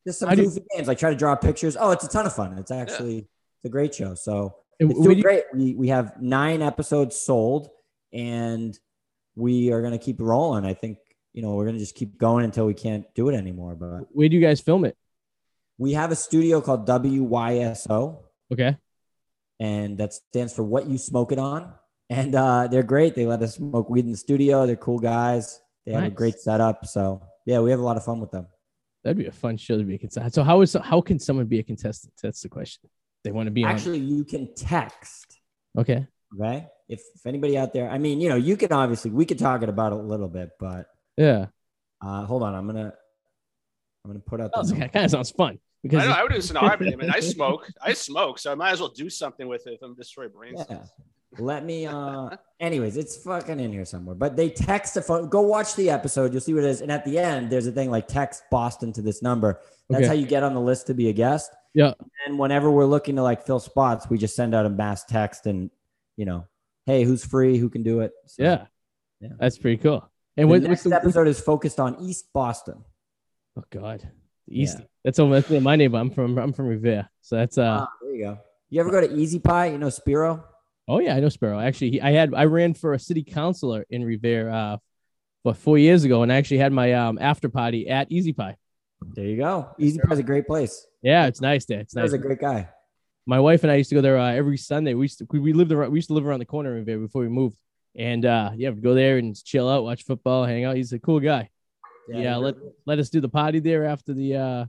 just 0.05 0.19
some 0.19 0.27
I 0.29 0.35
do- 0.35 0.43
goofy 0.45 0.63
games 0.75 0.87
like 0.89 0.97
try 0.97 1.11
to 1.11 1.15
draw 1.15 1.33
pictures. 1.35 1.77
Oh, 1.79 1.91
it's 1.91 2.03
a 2.03 2.09
ton 2.09 2.25
of 2.25 2.33
fun. 2.33 2.57
It's 2.57 2.71
actually 2.71 3.27
it's 3.57 3.65
a 3.65 3.69
great 3.69 3.93
show. 3.95 4.15
So 4.15 4.55
And 4.79 4.91
it's 4.91 5.01
doing 5.01 5.17
you- 5.17 5.23
great. 5.23 5.43
We 5.53 5.75
we 5.75 5.87
have 5.89 6.21
nine 6.21 6.61
episodes 6.61 7.15
sold, 7.15 7.69
and 8.13 8.77
we 9.35 9.71
are 9.71 9.81
gonna 9.81 9.97
keep 9.97 10.19
rolling. 10.21 10.65
I 10.65 10.73
think 10.73 10.97
you 11.33 11.41
know 11.41 11.55
we're 11.55 11.65
gonna 11.65 11.79
just 11.79 11.95
keep 11.95 12.17
going 12.17 12.45
until 12.45 12.65
we 12.65 12.73
can't 12.73 13.05
do 13.15 13.29
it 13.29 13.35
anymore. 13.35 13.75
But 13.75 14.07
where 14.11 14.29
do 14.29 14.35
you 14.35 14.41
guys 14.41 14.59
film 14.61 14.85
it? 14.85 14.95
we 15.79 15.93
have 15.93 16.11
a 16.11 16.15
studio 16.15 16.59
called 16.59 16.87
WYSO, 16.87 18.23
Okay. 18.51 18.75
and 19.59 19.97
that 19.99 20.11
stands 20.13 20.51
for 20.53 20.63
What 20.63 20.87
You 20.87 20.97
Smoke 20.97 21.31
It 21.31 21.37
On. 21.39 21.71
And 22.09 22.33
uh, 22.33 22.67
they're 22.67 22.81
great. 22.81 23.13
They 23.13 23.27
let 23.27 23.41
us 23.43 23.55
smoke 23.57 23.87
weed 23.89 24.05
in 24.05 24.11
the 24.11 24.17
studio. 24.17 24.65
They're 24.65 24.75
cool 24.77 24.97
guys. 24.97 25.61
They 25.85 25.91
have 25.91 26.05
a 26.05 26.09
great 26.09 26.39
setup. 26.39 26.85
So 26.87 27.21
yeah, 27.45 27.59
we 27.59 27.69
have 27.71 27.79
a 27.79 27.83
lot 27.83 27.95
of 27.97 28.03
fun 28.05 28.19
with 28.19 28.31
them. 28.31 28.47
That'd 29.03 29.17
be 29.17 29.27
a 29.27 29.31
fun 29.31 29.55
show 29.57 29.77
to 29.77 29.83
be 29.83 29.95
a 29.95 29.97
contestant. 29.99 30.33
So 30.33 30.43
how 30.43 30.61
is 30.61 30.73
how 30.73 31.01
can 31.01 31.19
someone 31.19 31.45
be 31.45 31.59
a 31.59 31.63
contestant? 31.63 32.13
That's 32.23 32.41
the 32.41 32.49
question. 32.49 32.89
They 33.23 33.31
want 33.31 33.47
to 33.47 33.51
be 33.51 33.63
Actually, 33.63 33.99
you 33.99 34.23
can 34.23 34.53
text. 34.55 35.39
Okay. 35.77 36.07
Okay. 36.39 36.65
If, 36.87 37.01
if 37.15 37.25
anybody 37.25 37.57
out 37.57 37.73
there, 37.73 37.89
I 37.89 37.97
mean, 37.97 38.21
you 38.21 38.29
know, 38.29 38.35
you 38.35 38.55
can 38.55 38.71
obviously 38.71 39.11
we 39.11 39.25
could 39.25 39.39
talk 39.39 39.61
about 39.61 39.91
it 39.91 39.99
a 39.99 40.01
little 40.01 40.29
bit, 40.29 40.51
but 40.59 40.87
Yeah. 41.17 41.47
uh, 42.01 42.25
hold 42.25 42.43
on, 42.43 42.55
I'm 42.55 42.65
gonna 42.67 42.93
I'm 44.05 44.11
gonna 44.11 44.19
put 44.19 44.39
out 44.39 44.51
the 44.53 44.63
That 44.79 44.93
kind 44.93 45.05
of 45.05 45.11
sounds 45.11 45.31
fun 45.31 45.59
because 45.83 46.03
I, 46.03 46.07
know, 46.07 46.13
I 46.13 46.23
would 46.23 46.29
do 46.31 46.37
this 46.37 46.49
in 46.49 46.55
a 46.55 46.59
heartbeat. 46.59 46.93
I 46.93 46.95
mean, 46.95 47.09
I 47.09 47.19
smoke. 47.19 47.67
I 47.81 47.93
smoke, 47.93 48.39
so 48.39 48.51
I 48.51 48.55
might 48.55 48.71
as 48.71 48.79
well 48.79 48.89
do 48.89 49.09
something 49.09 49.47
with 49.47 49.67
it 49.67 49.73
if 49.73 49.81
I'm 49.81 49.95
destroying 49.95 50.29
brain 50.31 50.53
Yeah. 50.55 50.63
cells. 50.63 50.89
Let 51.37 51.65
me. 51.65 51.85
uh 51.85 52.29
Anyways, 52.61 52.95
it's 52.95 53.17
fucking 53.17 53.59
in 53.59 53.71
here 53.73 53.83
somewhere. 53.83 54.15
But 54.15 54.37
they 54.37 54.49
text 54.49 54.93
the 54.93 55.01
phone. 55.01 55.27
Go 55.27 55.41
watch 55.41 55.75
the 55.75 55.89
episode. 55.89 56.31
You'll 56.31 56.41
see 56.41 56.53
what 56.53 56.63
it 56.63 56.69
is. 56.69 56.79
And 56.81 56.89
at 56.91 57.03
the 57.03 57.19
end, 57.19 57.49
there's 57.49 57.67
a 57.67 57.71
thing 57.71 57.91
like 57.91 58.07
text 58.07 58.43
Boston 58.49 58.93
to 58.93 59.01
this 59.01 59.21
number. 59.21 59.59
That's 59.89 59.99
Okay. 60.03 60.07
how 60.07 60.13
you 60.13 60.25
get 60.25 60.43
on 60.43 60.53
the 60.53 60.61
list 60.61 60.87
to 60.87 60.93
be 60.93 61.09
a 61.09 61.13
guest. 61.13 61.51
Yeah. 61.77 61.93
And 62.25 62.39
whenever 62.39 62.71
we're 62.71 62.85
looking 62.85 63.17
to 63.17 63.21
like 63.21 63.45
fill 63.45 63.59
spots, 63.59 64.09
we 64.09 64.17
just 64.17 64.35
send 64.35 64.55
out 64.55 64.65
a 64.65 64.69
mass 64.69 65.05
text 65.05 65.45
and 65.45 65.69
you 66.15 66.25
know, 66.25 66.47
hey, 66.87 67.03
who's 67.03 67.23
free? 67.23 67.59
Who 67.59 67.69
can 67.69 67.83
do 67.83 67.99
it? 67.99 68.13
So, 68.25 68.41
yeah, 68.41 68.65
Yeah. 69.21 69.33
that's 69.39 69.59
pretty 69.59 69.77
cool. 69.77 70.09
And 70.35 70.49
what, 70.49 70.63
the 70.63 70.69
what's 70.69 70.83
next 70.85 70.89
the 70.89 70.95
episode 70.95 71.27
is 71.27 71.39
focused 71.39 71.79
on 71.79 71.95
East 72.01 72.33
Boston. 72.33 72.83
Oh 73.55 73.63
God, 73.69 74.09
East. 74.49 74.79
Yeah. 74.79 74.85
That's 75.03 75.19
all. 75.19 75.29
That's 75.29 75.51
my 75.51 75.75
neighbor. 75.75 75.97
I'm 75.97 76.09
from 76.09 76.35
I'm 76.39 76.51
from 76.51 76.65
Revere. 76.65 77.07
So 77.21 77.35
that's 77.35 77.59
uh. 77.59 77.81
Ah, 77.83 77.89
there 78.01 78.15
you 78.15 78.23
go. 78.23 78.39
You 78.71 78.81
ever 78.81 78.89
go 78.89 78.99
to 78.99 79.13
Easy 79.15 79.37
Pie? 79.37 79.67
You 79.67 79.77
know 79.77 79.91
Spiro? 79.91 80.43
Oh 80.87 80.99
yeah, 80.99 81.15
I 81.15 81.19
know 81.19 81.29
Spiro. 81.29 81.59
Actually, 81.59 81.91
he, 81.91 82.01
I 82.01 82.09
had 82.11 82.33
I 82.33 82.45
ran 82.45 82.73
for 82.73 82.93
a 82.93 82.99
city 82.99 83.23
councilor 83.23 83.85
in 83.91 84.03
Revere 84.03 84.49
uh, 84.49 84.77
what 85.43 85.57
four 85.57 85.77
years 85.77 86.05
ago, 86.05 86.23
and 86.23 86.33
I 86.33 86.37
actually 86.37 86.57
had 86.57 86.73
my 86.73 86.93
um 86.93 87.19
after 87.21 87.49
party 87.49 87.87
at 87.87 88.11
Easy 88.11 88.33
Pie. 88.33 88.57
There 89.01 89.25
you 89.25 89.37
go. 89.37 89.69
Easy 89.77 89.99
Pie's 90.07 90.19
a 90.19 90.23
great 90.23 90.47
place. 90.47 90.85
Yeah, 91.01 91.27
it's 91.27 91.41
nice 91.41 91.65
there. 91.65 91.79
It's 91.79 91.95
nice. 91.95 92.09
Spiro's 92.09 92.13
a 92.13 92.17
great 92.17 92.39
guy. 92.39 92.69
My 93.25 93.39
wife 93.39 93.63
and 93.63 93.71
I 93.71 93.75
used 93.75 93.89
to 93.89 93.95
go 93.95 94.01
there 94.01 94.17
uh, 94.17 94.31
every 94.31 94.57
Sunday. 94.57 94.93
We 94.93 95.03
used 95.05 95.19
to 95.19 95.27
we, 95.31 95.39
we 95.39 95.53
lived 95.53 95.71
around 95.71 95.91
we 95.91 95.97
used 95.97 96.07
to 96.07 96.13
live 96.13 96.25
around 96.25 96.39
the 96.39 96.45
corner 96.45 96.71
of 96.71 96.75
Revere 96.77 96.99
before 96.99 97.21
we 97.21 97.27
moved, 97.29 97.59
and 97.95 98.25
uh 98.25 98.51
yeah, 98.55 98.69
we'd 98.69 98.81
go 98.83 98.93
there 98.93 99.17
and 99.17 99.35
chill 99.43 99.69
out, 99.69 99.83
watch 99.83 100.03
football, 100.03 100.45
hang 100.45 100.63
out. 100.65 100.75
He's 100.77 100.93
a 100.93 100.99
cool 100.99 101.19
guy. 101.19 101.49
Yeah, 102.09 102.35
he 102.35 102.41
let 102.41 102.55
really- 102.55 102.71
let 102.85 102.99
us 102.99 103.09
do 103.09 103.19
the 103.19 103.29
party 103.29 103.59
there 103.59 103.85
after 103.85 104.13
the 104.13 104.35
uh 104.35 104.65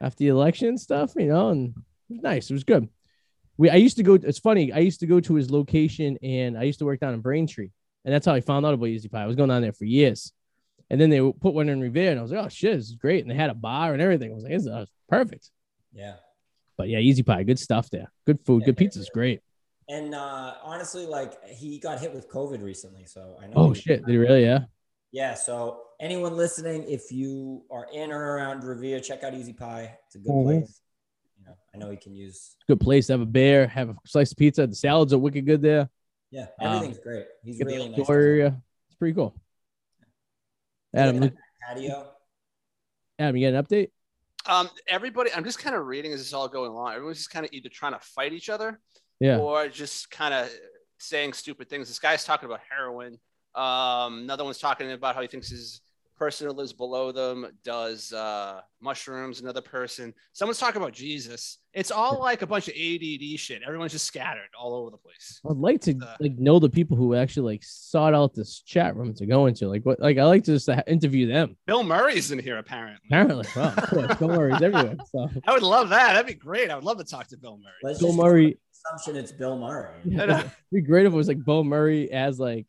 after 0.00 0.18
the 0.24 0.28
election 0.28 0.78
stuff, 0.78 1.12
you 1.16 1.26
know, 1.26 1.50
and 1.50 1.68
it 2.08 2.14
was 2.14 2.22
nice. 2.22 2.50
It 2.50 2.54
was 2.54 2.64
good. 2.64 2.88
We 3.58 3.68
I 3.68 3.76
used 3.76 3.98
to 3.98 4.02
go. 4.02 4.14
It's 4.14 4.38
funny. 4.38 4.72
I 4.72 4.78
used 4.78 5.00
to 5.00 5.06
go 5.06 5.20
to 5.20 5.34
his 5.34 5.50
location, 5.50 6.18
and 6.22 6.56
I 6.58 6.62
used 6.62 6.78
to 6.78 6.86
work 6.86 6.98
down 6.98 7.12
in 7.14 7.20
Braintree, 7.20 7.68
and 8.04 8.14
that's 8.14 8.24
how 8.26 8.32
I 8.34 8.40
found 8.40 8.64
out 8.64 8.72
about 8.74 8.86
Easy 8.86 9.08
Pie. 9.08 9.22
I 9.22 9.26
was 9.26 9.36
going 9.36 9.50
down 9.50 9.60
there 9.60 9.74
for 9.74 9.84
years, 9.84 10.32
and 10.92 11.00
then 11.00 11.10
they 11.10 11.18
put 11.20 11.54
one 11.54 11.68
in 11.68 11.80
Revere, 11.80 12.10
and 12.12 12.20
I 12.20 12.22
was 12.22 12.30
like, 12.30 12.44
oh 12.44 12.48
shit, 12.48 12.76
this 12.76 12.90
is 12.90 12.94
great. 12.94 13.22
And 13.22 13.30
they 13.30 13.34
had 13.34 13.50
a 13.50 13.54
bar 13.54 13.92
and 13.94 14.00
everything. 14.00 14.30
I 14.30 14.34
was 14.34 14.44
like, 14.44 14.52
this 14.52 14.66
is 14.66 14.88
perfect. 15.08 15.50
yeah. 15.92 16.16
But 16.78 16.88
yeah, 16.88 16.98
Easy 16.98 17.22
Pie, 17.22 17.42
good 17.44 17.58
stuff 17.58 17.90
there. 17.90 18.10
Good 18.26 18.40
food, 18.46 18.64
good 18.64 18.76
pizza's 18.76 19.10
great. 19.12 19.40
And 19.88 20.14
uh, 20.14 20.54
honestly, 20.62 21.06
like 21.06 21.32
he 21.48 21.78
got 21.78 22.00
hit 22.00 22.14
with 22.14 22.28
COVID 22.30 22.62
recently, 22.62 23.04
so 23.04 23.36
I 23.42 23.46
know. 23.46 23.52
Oh 23.56 23.74
shit, 23.74 24.04
did 24.04 24.12
he 24.12 24.16
really? 24.16 24.42
Yeah. 24.44 24.60
Yeah. 25.12 25.34
So 25.34 25.82
anyone 26.00 26.36
listening, 26.36 26.84
if 26.88 27.12
you 27.12 27.62
are 27.70 27.86
in 27.92 28.10
or 28.10 28.36
around 28.36 28.64
Revere, 28.64 29.00
check 29.00 29.22
out 29.22 29.34
Easy 29.34 29.52
Pie. 29.52 29.98
It's 30.06 30.14
a 30.16 30.18
good 30.18 30.32
Mhm. 30.32 30.44
place. 30.44 30.80
You 31.38 31.44
know, 31.46 31.56
I 31.74 31.78
know 31.78 31.90
he 31.90 31.96
can 31.98 32.14
use. 32.14 32.56
Good 32.68 32.80
place 32.80 33.08
to 33.08 33.14
have 33.14 33.20
a 33.20 33.26
beer, 33.26 33.66
have 33.66 33.90
a 33.90 33.96
slice 34.06 34.32
of 34.32 34.38
pizza. 34.38 34.66
The 34.66 34.74
salads 34.74 35.12
are 35.12 35.18
wicked 35.18 35.44
good 35.44 35.60
there. 35.60 35.90
Yeah, 36.30 36.46
Um, 36.58 36.76
everything's 36.76 36.98
great. 37.00 37.26
He's 37.44 37.60
really 37.60 37.90
nice. 37.90 38.08
area. 38.08 38.62
It's 38.88 38.96
pretty 38.96 39.14
cool. 39.14 39.34
Adam, 40.94 41.22
Yeah. 41.22 41.28
Patio. 41.66 42.10
Adam, 43.18 43.36
you 43.36 43.50
got 43.50 43.56
an 43.58 43.64
update? 43.64 43.90
Um, 44.46 44.68
everybody, 44.86 45.30
I'm 45.32 45.44
just 45.44 45.58
kind 45.58 45.76
of 45.76 45.86
reading 45.86 46.12
as 46.12 46.20
it's 46.20 46.32
all 46.32 46.48
going 46.48 46.70
along. 46.70 46.92
Everyone's 46.94 47.18
just 47.18 47.30
kind 47.30 47.46
of 47.46 47.52
either 47.52 47.68
trying 47.68 47.92
to 47.92 48.00
fight 48.00 48.32
each 48.32 48.48
other 48.48 48.80
Yeah. 49.20 49.38
or 49.38 49.68
just 49.68 50.10
kind 50.10 50.34
of 50.34 50.50
saying 50.98 51.32
stupid 51.34 51.68
things. 51.68 51.88
This 51.88 51.98
guy's 51.98 52.24
talking 52.24 52.46
about 52.46 52.60
heroin. 52.68 53.18
Um, 53.54 54.20
another 54.22 54.44
one's 54.44 54.58
talking 54.58 54.90
about 54.92 55.14
how 55.14 55.20
he 55.22 55.28
thinks 55.28 55.48
his 55.50 55.80
person 56.22 56.46
who 56.46 56.52
lives 56.52 56.72
below 56.72 57.10
them 57.10 57.46
does 57.64 58.12
uh, 58.12 58.60
mushrooms. 58.80 59.40
Another 59.40 59.60
person, 59.60 60.14
someone's 60.32 60.58
talking 60.58 60.80
about 60.80 60.92
Jesus. 60.92 61.58
It's 61.72 61.90
all 61.90 62.20
like 62.20 62.42
a 62.42 62.46
bunch 62.46 62.68
of 62.68 62.74
ADD 62.74 63.40
shit. 63.40 63.62
Everyone's 63.66 63.90
just 63.90 64.06
scattered 64.06 64.48
all 64.56 64.72
over 64.74 64.90
the 64.90 64.98
place. 64.98 65.40
I'd 65.50 65.56
like 65.56 65.80
to 65.82 65.98
Uh, 66.00 66.16
like 66.20 66.38
know 66.38 66.60
the 66.60 66.70
people 66.70 66.96
who 66.96 67.16
actually 67.16 67.54
like 67.54 67.64
sought 67.64 68.14
out 68.14 68.34
this 68.34 68.60
chat 68.60 68.94
room 68.94 69.14
to 69.14 69.26
go 69.26 69.46
into. 69.46 69.66
Like 69.68 69.82
what? 69.84 69.98
Like 69.98 70.16
I 70.18 70.24
like 70.24 70.44
to 70.44 70.52
just 70.52 70.68
interview 70.86 71.26
them. 71.26 71.56
Bill 71.66 71.82
Murray's 71.82 72.30
in 72.30 72.38
here 72.38 72.58
apparently. 72.58 73.00
Apparently, 73.08 73.46
well, 73.56 73.74
of 73.76 73.88
course, 73.88 74.14
Bill 74.16 74.28
Murray's 74.28 74.62
everywhere. 74.62 74.96
So 75.10 75.28
I 75.44 75.52
would 75.52 75.64
love 75.64 75.88
that. 75.88 76.12
That'd 76.12 76.26
be 76.28 76.34
great. 76.34 76.70
I 76.70 76.76
would 76.76 76.84
love 76.84 76.98
to 76.98 77.04
talk 77.04 77.26
to 77.28 77.36
Bill 77.36 77.56
Murray. 77.58 77.72
Let's 77.82 77.98
Bill 77.98 78.12
Murray. 78.12 78.58
assumption 78.86 79.16
it's 79.16 79.32
Bill 79.32 79.58
Murray. 79.58 79.90
Yeah, 80.04 80.22
it'd 80.38 80.50
be 80.72 80.82
great 80.82 81.06
if 81.06 81.12
it 81.12 81.16
was 81.16 81.26
like 81.26 81.44
Bill 81.44 81.64
Murray 81.64 82.12
as 82.12 82.38
like 82.38 82.66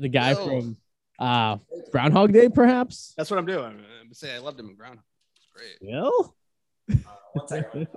the 0.00 0.08
guy 0.08 0.34
Bill. 0.34 0.46
from 0.46 0.76
uh 1.18 1.56
Groundhog 1.92 2.32
Day, 2.32 2.48
perhaps. 2.48 3.14
That's 3.16 3.30
what 3.30 3.38
I'm 3.38 3.46
doing. 3.46 3.82
I'm 4.00 4.12
say 4.12 4.34
I 4.34 4.38
loved 4.38 4.58
him 4.60 4.68
in 4.70 4.76
Ground. 4.76 5.00
It's 5.36 5.48
great. 5.52 7.02
One 7.32 7.48
second. 7.48 7.88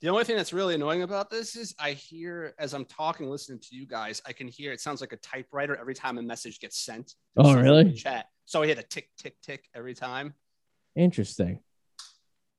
The 0.00 0.10
only 0.10 0.24
thing 0.24 0.36
that's 0.36 0.52
really 0.52 0.74
annoying 0.74 1.00
about 1.00 1.30
this 1.30 1.56
is 1.56 1.74
I 1.78 1.92
hear 1.92 2.54
as 2.58 2.74
I'm 2.74 2.84
talking, 2.84 3.30
listening 3.30 3.58
to 3.60 3.74
you 3.74 3.86
guys, 3.86 4.20
I 4.26 4.34
can 4.34 4.48
hear 4.48 4.70
it 4.70 4.80
sounds 4.82 5.00
like 5.00 5.14
a 5.14 5.16
typewriter 5.16 5.76
every 5.76 5.94
time 5.94 6.18
a 6.18 6.22
message 6.22 6.60
gets 6.60 6.78
sent. 6.78 7.14
Oh, 7.38 7.44
Someone 7.44 7.58
in 7.60 7.64
the 7.64 7.70
really? 7.70 7.92
Chat. 7.94 8.26
So 8.44 8.62
I 8.62 8.66
hit 8.66 8.78
a 8.78 8.82
tick, 8.82 9.08
tick, 9.16 9.36
tick 9.40 9.64
every 9.74 9.94
time. 9.94 10.34
Interesting. 10.94 11.60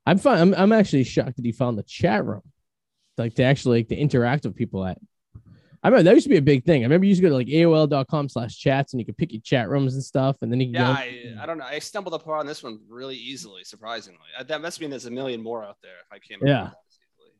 I'm 0.04 0.18
fine. 0.18 0.40
I'm, 0.40 0.54
I'm 0.54 0.72
actually 0.72 1.04
shocked 1.04 1.36
that 1.36 1.44
you 1.44 1.52
found 1.52 1.78
the 1.78 1.84
chat 1.84 2.24
room, 2.24 2.42
like 3.16 3.34
to 3.36 3.44
actually 3.44 3.78
like 3.78 3.88
to 3.88 3.96
interact 3.96 4.44
with 4.44 4.56
people 4.56 4.84
at. 4.84 4.98
I 5.86 5.88
remember 5.88 6.02
that 6.10 6.14
used 6.14 6.24
to 6.24 6.30
be 6.30 6.36
a 6.36 6.42
big 6.42 6.64
thing. 6.64 6.82
I 6.82 6.86
remember 6.86 7.04
you 7.04 7.10
used 7.10 7.20
to 7.20 7.22
go 7.22 7.28
to 7.28 7.36
like 7.36 7.46
AOL.com 7.46 8.28
slash 8.28 8.58
chats 8.58 8.92
and 8.92 8.98
you 9.00 9.06
could 9.06 9.16
pick 9.16 9.32
your 9.32 9.40
chat 9.42 9.68
rooms 9.68 9.94
and 9.94 10.02
stuff, 10.02 10.36
and 10.42 10.50
then 10.50 10.60
you 10.60 10.72
Yeah. 10.72 10.90
I, 10.90 11.34
I 11.40 11.46
don't 11.46 11.58
know. 11.58 11.64
I 11.64 11.78
stumbled 11.78 12.14
upon 12.14 12.44
this 12.44 12.60
one 12.60 12.80
really 12.88 13.14
easily, 13.14 13.62
surprisingly. 13.62 14.18
Uh, 14.36 14.42
That 14.42 14.62
must 14.62 14.80
mean 14.80 14.90
there's 14.90 15.06
a 15.06 15.10
million 15.12 15.40
more 15.40 15.62
out 15.62 15.76
there 15.82 15.92
if 16.04 16.12
I 16.12 16.18
came 16.18 16.44
Yeah. 16.44 16.62
across 16.68 16.74
this 16.88 16.98
easily. 17.20 17.32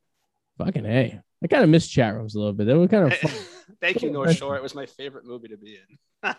fucking 0.64 0.84
hey. 0.84 1.20
I 1.42 1.46
kind 1.48 1.64
of 1.64 1.70
miss 1.70 1.88
chat 1.88 2.14
rooms 2.14 2.36
a 2.36 2.38
little 2.38 2.52
bit. 2.52 2.66
They 2.66 2.74
were 2.74 2.86
kind 2.86 3.12
of 3.12 3.14
fun. 3.18 3.30
Thank 3.80 4.02
you, 4.02 4.10
North 4.12 4.36
Shore. 4.36 4.56
It 4.56 4.62
was 4.62 4.76
my 4.76 4.86
favorite 4.86 5.24
movie 5.26 5.48
to 5.48 5.56
be 5.56 5.78
in. 6.22 6.32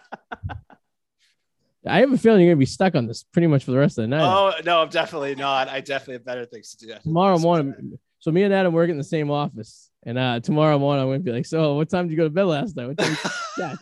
I 1.86 2.00
have 2.00 2.12
a 2.12 2.18
feeling 2.18 2.42
you're 2.42 2.52
gonna 2.52 2.60
be 2.60 2.66
stuck 2.66 2.96
on 2.96 3.06
this 3.08 3.24
pretty 3.24 3.48
much 3.48 3.64
for 3.64 3.72
the 3.72 3.78
rest 3.78 3.98
of 3.98 4.04
the 4.04 4.08
night. 4.10 4.22
Oh 4.24 4.54
no, 4.66 4.82
I'm 4.82 4.90
definitely 4.90 5.36
not. 5.36 5.70
I 5.70 5.80
definitely 5.82 6.16
have 6.16 6.26
better 6.26 6.46
things 6.46 6.76
to 6.76 6.86
do. 6.88 6.94
tomorrow 7.04 7.38
morning. 7.38 7.98
So 8.20 8.32
me 8.32 8.44
and 8.44 8.54
Adam 8.54 8.74
work 8.74 8.90
in 8.90 8.98
the 8.98 9.04
same 9.04 9.30
office, 9.32 9.90
and 10.08 10.18
uh 10.18 10.40
tomorrow 10.40 10.80
morning 10.80 11.04
I'm 11.04 11.10
gonna 11.10 11.20
be 11.20 11.32
like, 11.32 11.46
so 11.46 11.76
what 11.76 11.90
time 11.90 12.08
did 12.08 12.12
you 12.14 12.18
go 12.18 12.24
to 12.24 12.30
bed 12.32 12.46
last 12.46 12.76
night? 12.76 12.88
What 12.88 12.98
time 12.98 13.16
did? 13.58 13.78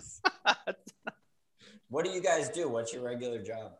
What 1.87 2.03
do 2.03 2.11
you 2.11 2.19
guys 2.21 2.49
do? 2.49 2.67
What's 2.67 2.93
your 2.93 3.03
regular 3.03 3.41
job? 3.41 3.71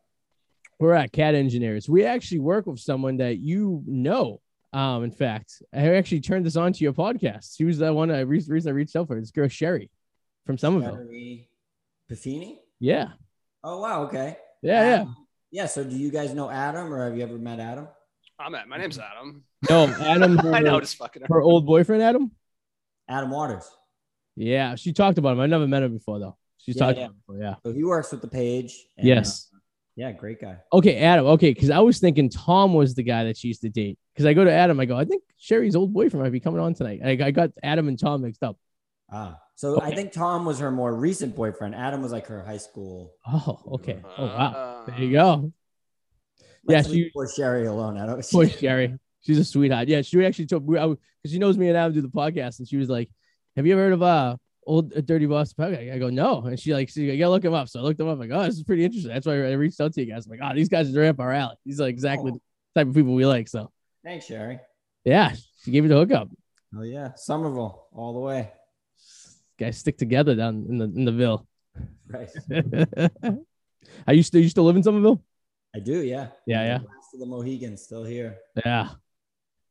We're 0.80 0.94
at 0.94 1.12
Cat 1.12 1.36
Engineers. 1.36 1.90
We 1.90 2.06
actually 2.06 2.40
work 2.40 2.66
with 2.66 2.80
someone 2.80 3.18
that 3.18 3.40
you 3.40 3.84
know. 3.86 4.40
Um, 4.72 5.04
in 5.04 5.12
fact, 5.12 5.62
I 5.74 5.96
actually 5.96 6.22
turned 6.22 6.46
this 6.46 6.56
on 6.56 6.72
to 6.72 6.84
your 6.84 6.94
podcast. 6.94 7.58
She 7.58 7.66
was 7.66 7.80
the 7.80 7.92
one 7.94 8.12
I 8.12 8.20
re- 8.22 8.44
reason 8.48 8.70
I 8.72 8.74
reached 8.74 8.96
out 8.96 9.08
for. 9.08 9.20
This 9.20 9.32
girl 9.32 9.48
Sherry 9.50 9.90
from 10.46 10.58
Somerville. 10.58 10.96
Sherry 10.98 11.50
Buffini? 12.10 12.58
Yeah, 12.80 13.10
Oh 13.64 13.80
wow, 13.80 14.04
okay. 14.04 14.38
yeah, 14.62 14.90
yeah. 14.90 15.02
Um, 15.02 15.16
yeah. 15.52 15.66
So 15.66 15.84
do 15.84 15.96
you 15.98 16.12
guys 16.12 16.34
know 16.34 16.50
Adam 16.50 16.94
or 16.94 17.04
have 17.06 17.18
you 17.18 17.24
ever 17.24 17.38
met 17.38 17.60
Adam? 17.60 17.88
I'm 18.38 18.54
at. 18.56 18.68
My 18.68 18.78
name's 18.78 19.00
Adam. 19.00 19.44
No, 19.70 19.86
Adam, 20.00 20.38
her, 20.38 20.54
I 20.56 20.60
know, 20.60 20.80
just 20.80 20.98
fucking. 20.98 21.24
her 21.30 21.42
old 21.42 21.66
boyfriend, 21.66 22.02
Adam. 22.04 22.32
Adam 23.08 23.30
Waters. 23.30 23.70
Yeah, 24.36 24.76
she 24.76 24.94
talked 24.94 25.18
about 25.18 25.34
him. 25.34 25.40
I 25.40 25.46
never 25.48 25.68
met 25.68 25.84
him 25.84 25.94
before 25.94 26.20
though. 26.20 26.38
She's 26.58 26.76
Yeah, 26.76 26.86
talked 26.86 26.98
yeah. 26.98 27.06
about 27.06 27.14
him 27.14 27.22
before. 27.28 27.42
Yeah. 27.42 27.56
So 27.64 27.72
he 27.74 27.84
works 27.84 28.12
with 28.12 28.22
the 28.22 28.28
page. 28.28 28.76
and, 28.98 29.08
Yes. 29.08 29.50
uh, 29.54 29.60
yeah, 29.96 30.12
great 30.12 30.42
guy. 30.42 30.58
Okay, 30.74 30.98
Adam. 30.98 31.26
Okay, 31.28 31.54
because 31.54 31.70
I 31.70 31.80
was 31.80 32.00
thinking 32.00 32.30
Tom 32.30 32.74
was 32.74 32.96
the 32.96 33.04
guy 33.04 33.26
that 33.26 33.38
she 33.38 33.48
used 33.48 33.62
to 33.62 33.70
date. 33.70 33.98
Because 34.14 34.26
I 34.26 34.34
go 34.34 34.44
to 34.44 34.52
Adam, 34.52 34.80
I 34.80 34.86
go, 34.86 34.98
I 34.98 35.06
think 35.06 35.24
Sherry's 35.38 35.76
old 35.76 35.94
boyfriend 35.94 36.24
might 36.24 36.32
be 36.32 36.40
coming 36.40 36.60
on 36.60 36.74
tonight. 36.74 37.00
I, 37.06 37.12
I 37.28 37.32
got 37.32 37.52
Adam 37.64 37.88
and 37.88 37.98
Tom 38.00 38.22
mixed 38.24 38.44
up. 38.44 38.58
Ah, 39.12 39.40
so 39.56 39.80
I 39.82 39.94
think 39.94 40.12
Tom 40.12 40.44
was 40.46 40.60
her 40.60 40.72
more 40.72 40.94
recent 40.94 41.36
boyfriend. 41.36 41.76
Adam 41.76 42.02
was 42.02 42.12
like 42.12 42.28
her 42.28 42.44
high 42.44 42.58
school. 42.58 43.14
Oh, 43.28 43.62
okay. 43.74 44.02
Oh 44.18 44.26
wow. 44.26 44.84
There 44.88 45.00
you 45.00 45.12
go. 45.12 45.54
Yeah, 46.68 46.78
Let's 46.78 46.88
she- 46.88 46.94
leave 46.96 47.12
poor 47.14 47.30
Sherry 47.30 47.68
alone. 47.68 47.98
I 47.98 48.06
don't. 48.08 48.26
Poor 48.32 48.50
Sherry. 48.50 48.98
She's 49.26 49.38
a 49.40 49.46
sweetheart. 49.46 49.88
Yeah, 49.88 50.02
she 50.02 50.24
actually 50.26 50.46
told 50.48 50.68
me 50.68 50.78
because 50.80 50.98
she 51.32 51.40
knows 51.40 51.58
me 51.58 51.68
and 51.70 51.78
Adam 51.78 51.94
do 51.94 52.02
the 52.02 52.08
podcast, 52.10 52.60
and 52.60 52.68
she 52.68 52.78
was 52.78 52.90
like, 52.90 53.10
"Have 53.56 53.66
you 53.66 53.74
ever 53.74 53.82
heard 53.84 53.94
of 53.94 54.02
uh 54.04 54.38
old 54.68 54.94
uh, 54.96 55.02
Dirty 55.02 55.26
Boss 55.26 55.54
podcast?" 55.54 55.92
I 55.94 55.98
go, 55.98 56.10
"No," 56.10 56.42
and 56.44 56.60
she 56.60 56.74
like, 56.74 56.90
she, 56.90 57.02
"You 57.06 57.18
gotta 57.18 57.32
look 57.32 57.44
him 57.44 57.54
up." 57.54 57.68
So 57.68 57.80
I 57.80 57.84
looked 57.84 58.00
him 58.00 58.08
up. 58.08 58.20
Like, 58.20 58.30
oh, 58.32 58.44
this 58.44 58.56
is 58.56 58.64
pretty 58.64 58.86
interesting. 58.86 59.12
That's 59.12 59.26
why 59.26 59.34
I 59.34 59.54
reached 59.54 59.82
out 59.82 59.94
to 59.94 60.02
you 60.04 60.12
guys. 60.12 60.26
I'm 60.28 60.32
like, 60.38 60.40
oh, 60.44 60.54
these 60.56 60.70
guys 60.70 60.96
are 60.96 61.00
right 61.02 61.08
up 61.08 61.20
our 61.20 61.32
alley. 61.34 61.56
These 61.66 61.82
are 61.82 61.88
exactly 61.88 62.32
Oh. 62.32 62.40
the 62.74 62.80
type 62.82 62.88
of 62.88 62.94
people 62.94 63.14
we 63.16 63.26
like. 63.26 63.48
So 63.48 63.72
Thanks, 64.04 64.26
Sherry. 64.28 64.60
yeah, 65.04 65.34
she 65.64 65.72
gave 65.72 65.84
me 65.84 65.90
the 65.90 65.96
hookup. 65.96 66.30
Oh 66.78 66.84
yeah, 66.84 67.14
Somerville 67.16 67.88
all 67.94 68.14
the 68.14 68.20
way. 68.20 68.52
Guys 69.58 69.78
stick 69.78 69.98
together 69.98 70.36
down 70.36 70.66
in 70.70 70.78
the 70.78 70.86
in 70.86 71.06
the 71.06 71.12
Ville. 71.12 71.48
Right. 72.08 72.30
I 74.08 74.12
used 74.12 74.32
to 74.34 74.40
you 74.42 74.50
still 74.50 74.66
live 74.66 74.76
in 74.76 74.84
Somerville? 74.84 75.24
I 75.76 75.80
do. 75.80 76.00
Yeah. 76.02 76.28
Yeah, 76.46 76.64
yeah. 76.64 76.78
Last 76.78 77.14
of 77.14 77.20
the 77.20 77.26
Mohegans 77.26 77.82
still 77.82 78.04
here. 78.04 78.38
Yeah. 78.66 78.90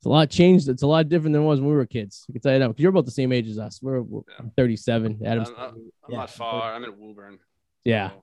It's 0.05 0.07
a 0.07 0.11
lot 0.11 0.29
changed. 0.29 0.69
It's 0.69 0.83
a 0.83 0.87
lot 0.87 1.09
different 1.09 1.33
than 1.33 1.41
it 1.41 1.47
was 1.47 1.63
when 1.63 1.71
we 1.71 1.77
were 1.77 1.87
kids. 1.87 2.27
I 2.29 2.33
can 2.35 2.43
tell 2.43 2.53
you 2.53 2.59
that 2.59 2.69
because 2.69 2.83
you're 2.83 2.91
about 2.91 3.07
the 3.07 3.11
same 3.11 3.33
age 3.33 3.49
as 3.49 3.59
us. 3.59 3.81
We're, 3.81 4.03
we're 4.03 4.21
Yeah. 4.29 4.35
I'm 4.41 4.51
37. 4.55 5.21
Adam's 5.25 5.49
I'm, 5.49 5.65
I'm 5.65 5.91
Yeah. 6.11 6.17
not 6.19 6.29
far. 6.31 6.75
I'm 6.75 6.85
in 6.85 6.91
Woburn. 6.99 7.39
yeah. 7.85 8.11
So, 8.11 8.23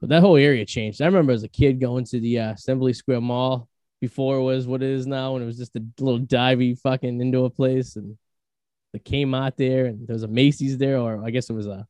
But 0.00 0.08
that 0.10 0.20
whole 0.20 0.36
area 0.36 0.66
changed. 0.66 1.00
I 1.00 1.06
remember 1.06 1.32
as 1.32 1.42
a 1.42 1.48
kid 1.48 1.80
going 1.80 2.04
to 2.04 2.20
the 2.20 2.38
uh, 2.40 2.52
Assembly 2.52 2.92
Square 2.92 3.22
Mall 3.22 3.66
before 3.98 4.36
it 4.36 4.42
was 4.42 4.66
what 4.66 4.82
it 4.82 4.90
is 4.90 5.06
now, 5.06 5.34
and 5.34 5.42
it 5.42 5.46
was 5.46 5.56
just 5.56 5.74
a 5.74 5.82
little 6.00 6.20
divey 6.20 6.78
fucking 6.78 7.18
indoor 7.18 7.48
place, 7.48 7.96
and 7.96 8.18
the 8.92 8.98
Kmart 9.00 9.56
there, 9.56 9.86
and 9.86 10.06
there 10.06 10.12
was 10.12 10.24
a 10.24 10.28
Macy's 10.28 10.76
there, 10.76 10.98
or 10.98 11.24
I 11.24 11.30
guess 11.30 11.48
it 11.48 11.54
was 11.54 11.66
a, 11.66 11.86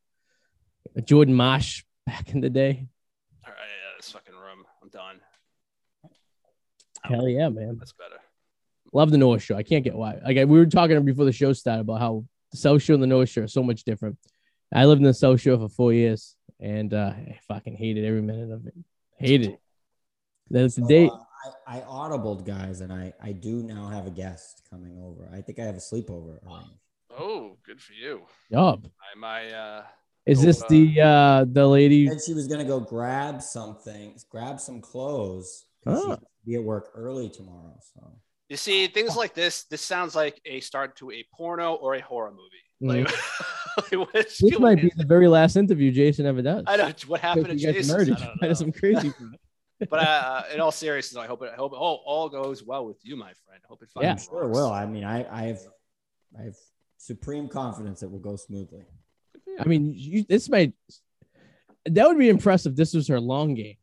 a 0.95 1.01
Jordan 1.01 1.33
Marsh 1.35 1.83
back 2.05 2.29
in 2.33 2.39
the 2.39 2.49
day. 2.49 2.87
all 3.45 3.51
right, 3.51 3.59
yeah, 3.59 3.91
this 3.97 4.09
fucking 4.09 4.35
room. 4.35 4.63
I'm 4.81 4.87
done. 4.87 5.19
Hell 7.03 7.27
yeah, 7.27 7.49
man! 7.49 7.75
That's 7.77 7.91
better. 7.91 8.21
Love 8.93 9.11
the 9.11 9.17
North 9.17 9.41
Shore. 9.41 9.57
I 9.57 9.63
can't 9.63 9.83
get 9.83 9.95
why. 9.95 10.19
Like 10.23 10.37
I- 10.37 10.45
we 10.45 10.57
were 10.57 10.65
talking 10.65 11.03
before 11.03 11.25
the 11.25 11.31
show 11.31 11.51
started 11.53 11.81
about 11.81 11.99
how 11.99 12.25
the 12.51 12.57
South 12.57 12.81
Shore 12.81 12.93
and 12.93 13.03
the 13.03 13.07
North 13.07 13.29
Shore 13.29 13.45
are 13.45 13.47
so 13.47 13.63
much 13.63 13.83
different. 13.83 14.17
I 14.73 14.85
lived 14.85 14.99
in 15.01 15.05
the 15.05 15.13
South 15.13 15.41
Shore 15.41 15.57
for 15.57 15.69
four 15.69 15.93
years, 15.93 16.35
and 16.59 16.93
uh, 16.93 17.13
I 17.15 17.39
fucking 17.47 17.75
hated 17.75 18.05
every 18.05 18.21
minute 18.21 18.51
of 18.51 18.65
it. 18.67 18.73
Hated 19.17 19.51
it. 19.51 19.59
There's 20.49 20.75
the 20.75 20.83
date. 20.85 21.11
uh, 21.11 21.17
I, 21.67 21.77
I 21.79 21.81
audibled 21.81 22.45
guys, 22.45 22.81
and 22.81 22.91
I 22.93 23.13
I 23.21 23.31
do 23.31 23.63
now 23.63 23.87
have 23.89 24.05
a 24.07 24.11
guest 24.11 24.61
coming 24.69 24.97
over. 25.01 25.29
I 25.33 25.41
think 25.41 25.59
I 25.59 25.63
have 25.63 25.75
a 25.75 25.79
sleepover 25.79 26.37
arranged. 26.45 26.79
Oh, 27.17 27.57
good 27.65 27.79
for 27.81 27.93
you. 27.93 28.21
Job. 28.51 28.87
I 29.01 29.17
my 29.19 29.51
uh 29.51 29.83
Is 30.25 30.41
this 30.41 30.61
uh, 30.63 30.67
the 30.69 31.01
uh 31.01 31.45
the 31.51 31.67
lady? 31.67 32.07
And 32.07 32.19
she 32.21 32.33
was 32.33 32.47
gonna 32.47 32.63
go 32.65 32.79
grab 32.79 33.41
something, 33.41 34.15
grab 34.29 34.59
some 34.59 34.81
clothes. 34.81 35.65
'cause 35.83 35.97
She's 35.97 36.05
Oh. 36.05 36.07
gonna 36.15 36.21
be 36.45 36.55
at 36.55 36.63
work 36.63 36.91
early 36.95 37.29
tomorrow. 37.29 37.77
So 37.93 38.01
you 38.53 38.57
see 38.57 38.85
things 38.87 39.15
like 39.15 39.33
this. 39.33 39.63
This 39.63 39.81
sounds 39.81 40.15
like 40.15 40.39
a 40.45 40.59
start 40.59 40.95
to 40.97 41.09
a 41.11 41.25
porno 41.33 41.73
or 41.73 41.95
a 41.95 42.01
horror 42.01 42.31
movie. 42.31 42.63
Like, 42.79 43.11
like, 43.77 44.13
which- 44.13 44.37
This 44.37 44.59
might 44.59 44.79
be 44.79 44.91
the 44.95 45.05
very 45.05 45.27
last 45.27 45.55
interview 45.55 45.91
Jason 45.91 46.27
ever 46.27 46.43
does. 46.43 46.63
I 46.67 46.77
know 46.77 46.91
what 47.07 47.21
happened 47.21 47.47
to 47.47 47.55
Jason. 47.55 47.95
married 47.95 48.09
I 48.09 48.13
each 48.13 48.19
don't 48.19 48.41
know. 48.41 48.53
Some 48.53 48.71
crazy. 48.71 49.11
but 49.89 49.99
uh, 49.99 50.43
in 50.53 50.59
all 50.59 50.71
seriousness, 50.71 51.17
I 51.17 51.25
hope 51.25 51.41
it. 51.41 51.49
I 51.51 51.55
hope 51.55 51.73
it 51.73 51.77
all, 51.77 52.03
all 52.05 52.29
goes 52.29 52.63
well 52.63 52.85
with 52.85 52.97
you, 53.01 53.15
my 53.15 53.33
friend. 53.45 53.61
I 53.63 53.67
hope 53.67 53.81
it. 53.81 53.89
Yeah. 53.99 54.11
I'm 54.11 54.17
fucking 54.17 54.29
sure 54.29 54.43
it 54.43 54.49
will. 54.49 54.71
I 54.71 54.85
mean, 54.85 55.03
I 55.03 55.25
I 55.35 55.43
have 55.47 55.59
I 56.39 56.43
have 56.43 56.55
supreme 56.97 57.47
confidence 57.47 58.03
it 58.03 58.11
will 58.11 58.19
go 58.19 58.35
smoothly. 58.35 58.83
I 59.59 59.65
mean, 59.65 59.93
you, 59.95 60.25
this 60.29 60.47
might. 60.47 60.73
That 61.85 62.07
would 62.07 62.19
be 62.19 62.29
impressive. 62.29 62.75
This 62.75 62.93
was 62.93 63.07
her 63.07 63.19
long 63.19 63.55
game. 63.55 63.77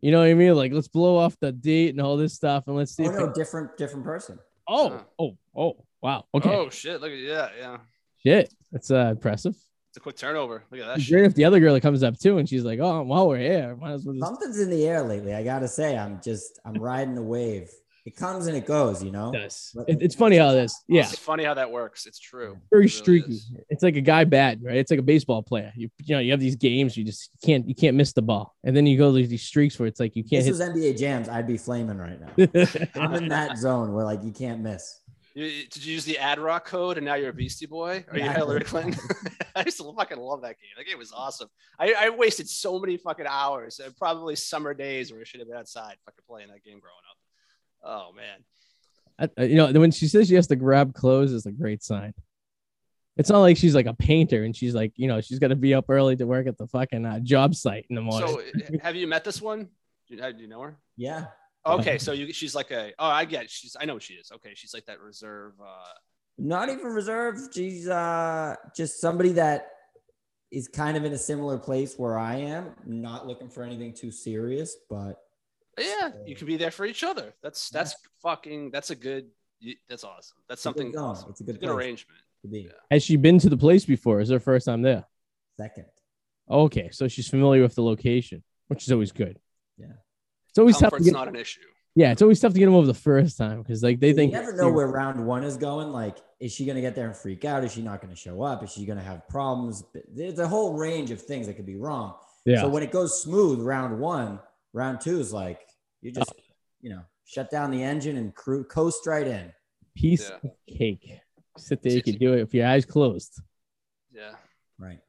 You 0.00 0.12
know 0.12 0.18
what 0.18 0.28
I 0.28 0.34
mean? 0.34 0.54
Like, 0.54 0.72
let's 0.72 0.88
blow 0.88 1.16
off 1.16 1.36
the 1.40 1.50
date 1.52 1.90
and 1.90 2.00
all 2.00 2.16
this 2.16 2.34
stuff, 2.34 2.64
and 2.66 2.76
let's 2.76 2.94
see. 2.94 3.04
Oh 3.06 3.10
if 3.10 3.18
no, 3.18 3.24
it- 3.26 3.34
different 3.34 3.76
different 3.76 4.04
person. 4.04 4.38
oh, 4.68 5.00
oh, 5.18 5.36
oh, 5.56 5.76
wow. 6.00 6.24
Okay, 6.34 6.54
Oh 6.54 6.70
shit! 6.70 7.00
Look 7.00 7.10
at 7.10 7.18
yeah, 7.18 7.48
yeah. 7.58 7.76
shit, 8.22 8.54
that's 8.70 8.90
uh, 8.90 9.08
impressive. 9.12 9.56
It's 9.90 9.96
a 9.96 10.00
quick 10.00 10.16
turnover. 10.16 10.64
Look 10.70 10.80
at 10.82 10.86
that 10.86 11.00
shit. 11.00 11.12
great 11.12 11.24
if 11.24 11.34
the 11.34 11.44
other 11.46 11.58
girl 11.60 11.78
comes 11.80 12.02
up 12.02 12.18
too, 12.18 12.38
and 12.38 12.48
she's 12.48 12.64
like, 12.64 12.78
"Oh, 12.78 13.02
while 13.02 13.26
we're 13.28 13.38
here, 13.38 13.74
might 13.76 13.92
as 13.92 14.04
well 14.04 14.14
just." 14.14 14.24
Something's 14.26 14.60
in 14.60 14.70
the 14.70 14.86
air 14.86 15.02
lately. 15.02 15.34
I 15.34 15.42
gotta 15.42 15.66
say, 15.66 15.96
I'm 15.98 16.20
just 16.22 16.60
I'm 16.64 16.74
riding 16.74 17.14
the 17.14 17.22
wave. 17.22 17.70
It 18.08 18.16
comes 18.16 18.46
and 18.46 18.56
it 18.56 18.66
goes, 18.66 19.02
you 19.04 19.10
know. 19.12 19.30
Yes. 19.34 19.76
It- 19.86 20.02
it's 20.02 20.14
funny 20.14 20.36
how 20.38 20.52
this. 20.52 20.74
Yeah. 20.88 21.02
It's 21.02 21.18
funny 21.18 21.44
how 21.44 21.54
that 21.54 21.70
works. 21.70 22.06
It's 22.06 22.18
true. 22.18 22.56
very 22.70 22.86
It 22.86 22.86
really 22.86 22.88
streaky. 22.88 23.32
is. 23.34 23.52
It's 23.68 23.82
like 23.82 23.96
a 23.96 24.00
guy 24.00 24.24
batting, 24.24 24.64
right? 24.64 24.76
It's 24.76 24.90
like 24.90 25.00
a 25.00 25.02
baseball 25.02 25.42
player. 25.42 25.72
You 25.76 25.90
you 26.04 26.14
know 26.14 26.20
you 26.20 26.30
have 26.30 26.40
these 26.40 26.56
games 26.56 26.96
you 26.96 27.04
just 27.04 27.30
can't 27.44 27.68
you 27.68 27.74
can't 27.74 27.96
miss 27.96 28.12
the 28.12 28.22
ball, 28.22 28.54
and 28.64 28.74
then 28.76 28.86
you 28.86 28.96
go 28.96 29.12
these 29.12 29.28
these 29.28 29.42
streaks 29.42 29.78
where 29.78 29.86
it's 29.86 30.00
like 30.00 30.16
you 30.16 30.24
can't 30.24 30.44
This 30.44 30.58
was 30.58 30.60
NBA 30.68 30.98
jams. 30.98 31.28
I'd 31.28 31.46
be 31.46 31.58
flaming 31.58 31.98
right 31.98 32.18
now. 32.20 32.30
I'm 33.02 33.14
in 33.14 33.28
that 33.28 33.58
zone 33.58 33.92
where 33.92 34.04
like 34.04 34.22
you 34.24 34.32
can't 34.32 34.60
miss. 34.60 35.00
You, 35.34 35.44
you- 35.44 35.66
did 35.68 35.84
you 35.84 35.92
use 35.92 36.04
the 36.04 36.18
Ad-Rock 36.18 36.64
code 36.66 36.96
and 36.96 37.06
now 37.06 37.14
you're 37.14 37.30
a 37.30 37.32
Beastie 37.32 37.66
Boy? 37.66 38.04
Or 38.10 38.18
you 38.18 38.24
Yeah. 38.24 38.32
Hillary 38.34 38.64
Clinton? 38.64 38.98
I 39.54 39.62
used 39.64 39.76
to 39.78 39.92
fucking 39.96 40.18
love 40.18 40.40
that 40.42 40.56
game. 40.58 40.70
That 40.76 40.84
game 40.86 40.98
was 40.98 41.12
awesome. 41.12 41.48
I, 41.78 41.94
I 41.96 42.10
wasted 42.10 42.48
so 42.48 42.78
many 42.80 42.96
fucking 42.96 43.26
hours, 43.28 43.78
uh, 43.78 43.90
probably 43.98 44.34
summer 44.34 44.74
days 44.74 45.12
where 45.12 45.20
I 45.20 45.24
should 45.24 45.38
have 45.40 45.48
been 45.48 45.58
outside 45.58 45.94
fucking 46.04 46.24
playing 46.28 46.48
that 46.48 46.64
game 46.64 46.80
growing 46.80 47.04
up. 47.07 47.07
Oh 47.84 48.10
man. 48.14 49.30
I- 49.36 49.44
you 49.44 49.56
know 49.56 49.72
when 49.72 49.90
she 49.90 50.06
says 50.06 50.28
she 50.28 50.34
has 50.34 50.46
to 50.48 50.56
grab 50.56 50.94
clothes 50.94 51.32
is 51.32 51.46
a 51.46 51.52
great 51.52 51.82
sign. 51.82 52.14
It's 53.16 53.30
not 53.30 53.40
like 53.40 53.56
she's 53.56 53.74
like 53.74 53.86
a 53.86 53.94
painter 53.94 54.44
and 54.44 54.54
she's 54.54 54.74
like 54.74 54.92
you 54.96 55.08
know 55.08 55.20
she's 55.20 55.38
got 55.40 55.48
to 55.48 55.56
be 55.56 55.74
up 55.74 55.86
early 55.88 56.14
to 56.16 56.26
work 56.26 56.46
at 56.46 56.56
the 56.56 56.68
fucking 56.68 57.04
uh, 57.04 57.18
job 57.20 57.54
site 57.54 57.86
in 57.90 57.96
the 57.96 58.02
morning. 58.02 58.28
So 58.28 58.40
uh, 58.40 58.78
have 58.82 58.94
you 58.94 59.06
met 59.06 59.24
this 59.24 59.42
one? 59.42 59.68
Do 60.08 60.16
you, 60.16 60.32
do 60.32 60.42
you 60.42 60.48
know 60.48 60.60
her? 60.62 60.78
Yeah. 60.96 61.26
Okay, 61.66 61.98
so 61.98 62.12
you 62.12 62.32
she's 62.32 62.54
like 62.54 62.70
a 62.70 62.92
oh 62.98 63.06
I 63.06 63.24
get 63.24 63.44
it. 63.44 63.50
she's 63.50 63.76
I 63.78 63.84
know 63.84 63.94
what 63.94 64.02
she 64.02 64.14
is. 64.14 64.30
Okay, 64.36 64.52
she's 64.54 64.72
like 64.72 64.86
that 64.86 65.00
reserve. 65.00 65.52
Uh, 65.60 65.92
Not 66.38 66.68
even 66.68 66.86
reserved. 66.86 67.52
She's 67.54 67.88
uh 67.88 68.54
just 68.74 69.00
somebody 69.00 69.32
that 69.32 69.66
is 70.50 70.68
kind 70.68 70.96
of 70.96 71.04
in 71.04 71.12
a 71.12 71.18
similar 71.18 71.58
place 71.58 71.98
where 71.98 72.18
I 72.18 72.36
am. 72.36 72.70
Not 72.86 73.26
looking 73.26 73.50
for 73.50 73.64
anything 73.64 73.92
too 73.92 74.10
serious, 74.10 74.76
but 74.88 75.16
yeah, 75.80 76.10
you 76.26 76.34
can 76.36 76.46
be 76.46 76.56
there 76.56 76.70
for 76.70 76.84
each 76.86 77.02
other. 77.04 77.34
That's 77.42 77.68
that's 77.70 77.94
fucking 78.22 78.70
that's 78.70 78.90
a 78.90 78.94
good. 78.96 79.26
That's 79.88 80.04
awesome. 80.04 80.36
That's 80.48 80.64
It's 80.64 80.66
a 80.66 80.68
good 80.72 80.76
something 80.78 80.92
zone. 80.92 81.04
awesome. 81.04 81.30
It's 81.30 81.40
a 81.40 81.44
good 81.44 81.56
It's 81.56 81.64
a 81.64 81.66
good 81.66 81.74
arrangement. 81.76 82.20
to 82.42 82.48
be 82.48 82.60
Yeah. 82.60 82.70
Has 82.92 83.02
she 83.02 83.16
been 83.16 83.38
to 83.40 83.48
the 83.48 83.56
place 83.56 83.84
before? 83.84 84.20
Is 84.20 84.28
her 84.30 84.38
first 84.40 84.66
time 84.66 84.82
there? 84.82 85.04
second. 85.56 85.86
Okay, 86.48 86.88
so 86.92 87.08
she's 87.08 87.28
familiar 87.28 87.60
with 87.62 87.74
the 87.74 87.82
location, 87.82 88.42
which 88.68 88.84
is 88.84 88.92
always 88.92 89.10
good. 89.12 89.38
Yeah. 89.76 89.86
It's 90.48 90.58
always 90.58 90.78
tough. 90.78 90.92
To 90.96 91.02
get, 91.02 91.12
not 91.12 91.26
an 91.28 91.34
issue. 91.36 91.60
yeah, 91.96 92.12
it's 92.12 92.22
always 92.22 92.38
tough 92.40 92.52
to 92.52 92.58
get 92.58 92.64
them 92.66 92.74
over 92.74 92.86
the 92.86 92.94
first 92.94 93.36
time 93.36 93.60
because 93.62 93.82
like 93.82 93.98
they 94.00 94.08
you 94.08 94.14
think 94.14 94.32
you 94.32 94.38
never 94.38 94.54
know 94.56 94.70
where 94.70 94.86
round 94.86 95.26
one 95.26 95.42
is 95.44 95.56
going. 95.56 95.88
Like, 95.88 96.16
is 96.40 96.52
she 96.54 96.64
going 96.64 96.76
to 96.76 96.80
get 96.80 96.94
there 96.94 97.06
and 97.08 97.16
freak 97.16 97.44
out? 97.44 97.64
Is 97.64 97.72
she 97.72 97.82
not 97.82 98.00
going 98.00 98.14
to 98.14 98.18
show 98.18 98.40
up? 98.42 98.62
Is 98.62 98.70
she 98.72 98.86
going 98.86 98.98
to 98.98 99.04
have 99.04 99.28
problems? 99.28 99.82
There's 100.14 100.38
a 100.38 100.46
whole 100.48 100.74
range 100.78 101.10
of 101.10 101.20
things 101.20 101.48
that 101.48 101.54
could 101.54 101.66
be 101.66 101.76
wrong. 101.76 102.14
Yeah, 102.46 102.60
So 102.62 102.68
when 102.68 102.82
it 102.84 102.92
goes 102.92 103.20
smooth, 103.20 103.58
round 103.60 103.98
one, 103.98 104.38
round 104.72 105.00
two 105.00 105.18
is 105.20 105.32
like 105.32 105.60
you 106.00 106.12
oh. 106.14 106.20
just, 106.20 106.32
you 106.80 106.90
know, 106.90 107.02
shut 107.24 107.50
down 107.50 107.70
the 107.70 107.82
engine 107.82 108.16
and 108.16 108.34
cru- 108.34 108.64
coast 108.64 109.06
right 109.06 109.26
in. 109.26 109.52
piece 109.94 110.30
Yeah. 110.30 110.36
of 110.44 110.50
cake. 110.78 111.10
Sit 111.56 111.82
there, 111.82 111.92
you 111.92 112.02
can 112.02 112.18
do 112.18 112.34
it 112.34 112.40
with 112.40 112.54
your 112.54 112.66
eyes 112.68 112.84
closed. 112.84 113.40
Yeah. 114.12 114.34
Right. 114.78 115.00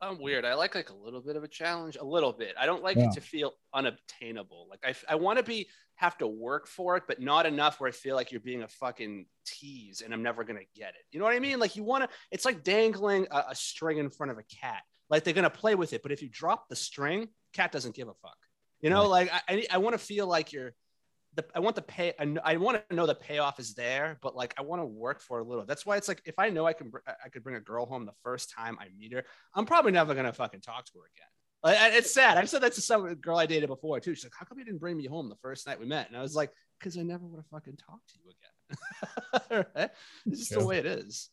I'm 0.00 0.20
weird. 0.20 0.44
I 0.44 0.54
like 0.54 0.74
like 0.74 0.90
a 0.90 0.94
little 0.94 1.20
bit 1.20 1.36
of 1.36 1.44
a 1.44 1.48
challenge, 1.48 1.96
a 1.96 2.04
little 2.04 2.32
bit. 2.32 2.54
I 2.58 2.66
don't 2.66 2.82
like 2.82 2.96
Yeah. 2.96 3.08
it 3.08 3.12
to 3.12 3.20
feel 3.20 3.52
unobtainable. 3.72 4.68
Like 4.68 4.80
I, 4.84 4.94
I 5.12 5.16
want 5.16 5.38
to 5.38 5.44
be 5.44 5.68
have 5.96 6.18
to 6.18 6.26
work 6.26 6.66
for 6.66 6.96
it, 6.96 7.04
but 7.06 7.20
not 7.20 7.46
enough 7.46 7.78
where 7.78 7.88
I 7.88 7.92
feel 7.92 8.16
like 8.16 8.32
you're 8.32 8.40
being 8.40 8.62
a 8.62 8.68
fucking 8.68 9.26
tease 9.46 10.00
and 10.00 10.12
I'm 10.12 10.22
never 10.22 10.42
gonna 10.44 10.60
get 10.74 10.90
it. 10.90 11.04
You 11.12 11.20
know 11.20 11.26
what 11.26 11.34
I 11.34 11.40
mean? 11.40 11.60
Like 11.60 11.76
you 11.76 11.84
want 11.84 12.04
to. 12.04 12.10
It's 12.30 12.44
like 12.44 12.64
dangling 12.64 13.26
a, 13.30 13.44
a 13.50 13.54
string 13.54 13.98
in 13.98 14.10
front 14.10 14.32
of 14.32 14.38
a 14.38 14.44
cat. 14.44 14.82
Like 15.08 15.22
they're 15.24 15.34
gonna 15.34 15.50
play 15.50 15.74
with 15.74 15.92
it, 15.92 16.02
but 16.02 16.10
if 16.10 16.22
you 16.22 16.28
drop 16.28 16.68
the 16.68 16.76
string, 16.76 17.28
cat 17.52 17.70
doesn't 17.70 17.94
give 17.94 18.08
a 18.08 18.14
fuck. 18.14 18.36
You 18.82 18.90
know, 18.90 19.08
like 19.08 19.32
I, 19.32 19.40
I, 19.48 19.66
I 19.72 19.78
want 19.78 19.94
to 19.94 19.98
feel 19.98 20.26
like 20.26 20.52
you're. 20.52 20.72
The, 21.34 21.46
I 21.54 21.60
want 21.60 21.76
the 21.76 21.82
pay. 21.82 22.12
I, 22.18 22.36
I 22.44 22.56
want 22.58 22.86
to 22.90 22.94
know 22.94 23.06
the 23.06 23.14
payoff 23.14 23.58
is 23.58 23.72
there, 23.72 24.18
but 24.20 24.36
like 24.36 24.52
I 24.58 24.62
want 24.62 24.82
to 24.82 24.86
work 24.86 25.22
for 25.22 25.38
a 25.38 25.42
little. 25.42 25.64
That's 25.64 25.86
why 25.86 25.96
it's 25.96 26.08
like 26.08 26.20
if 26.26 26.38
I 26.38 26.50
know 26.50 26.66
I 26.66 26.74
can, 26.74 26.90
br- 26.90 26.98
I 27.06 27.30
could 27.30 27.42
bring 27.42 27.56
a 27.56 27.60
girl 27.60 27.86
home 27.86 28.04
the 28.04 28.12
first 28.22 28.50
time 28.50 28.76
I 28.78 28.88
meet 28.98 29.14
her, 29.14 29.24
I'm 29.54 29.64
probably 29.64 29.92
never 29.92 30.14
gonna 30.14 30.32
fucking 30.34 30.60
talk 30.60 30.84
to 30.84 30.92
her 30.98 31.06
again. 31.16 31.28
Like, 31.62 31.94
it's 31.94 32.12
sad. 32.12 32.36
I've 32.36 32.50
said 32.50 32.60
that 32.62 32.74
to 32.74 32.82
some 32.82 33.14
girl 33.14 33.38
I 33.38 33.46
dated 33.46 33.68
before 33.68 33.98
too. 34.00 34.14
She's 34.14 34.24
like, 34.24 34.34
"How 34.36 34.44
come 34.44 34.58
you 34.58 34.64
didn't 34.64 34.80
bring 34.80 34.96
me 34.96 35.06
home 35.06 35.30
the 35.30 35.36
first 35.36 35.66
night 35.66 35.80
we 35.80 35.86
met?" 35.86 36.08
And 36.08 36.16
I 36.16 36.22
was 36.22 36.34
like, 36.34 36.50
"Because 36.78 36.98
I 36.98 37.02
never 37.02 37.24
would 37.24 37.38
have 37.38 37.46
fucking 37.46 37.76
talked 37.76 38.10
to 38.10 38.18
you 38.22 38.30
again." 38.30 39.64
Right? 39.76 39.90
It's 40.26 40.38
just 40.40 40.58
the 40.58 40.66
way 40.66 40.78
it 40.78 40.86
is. 40.86 41.30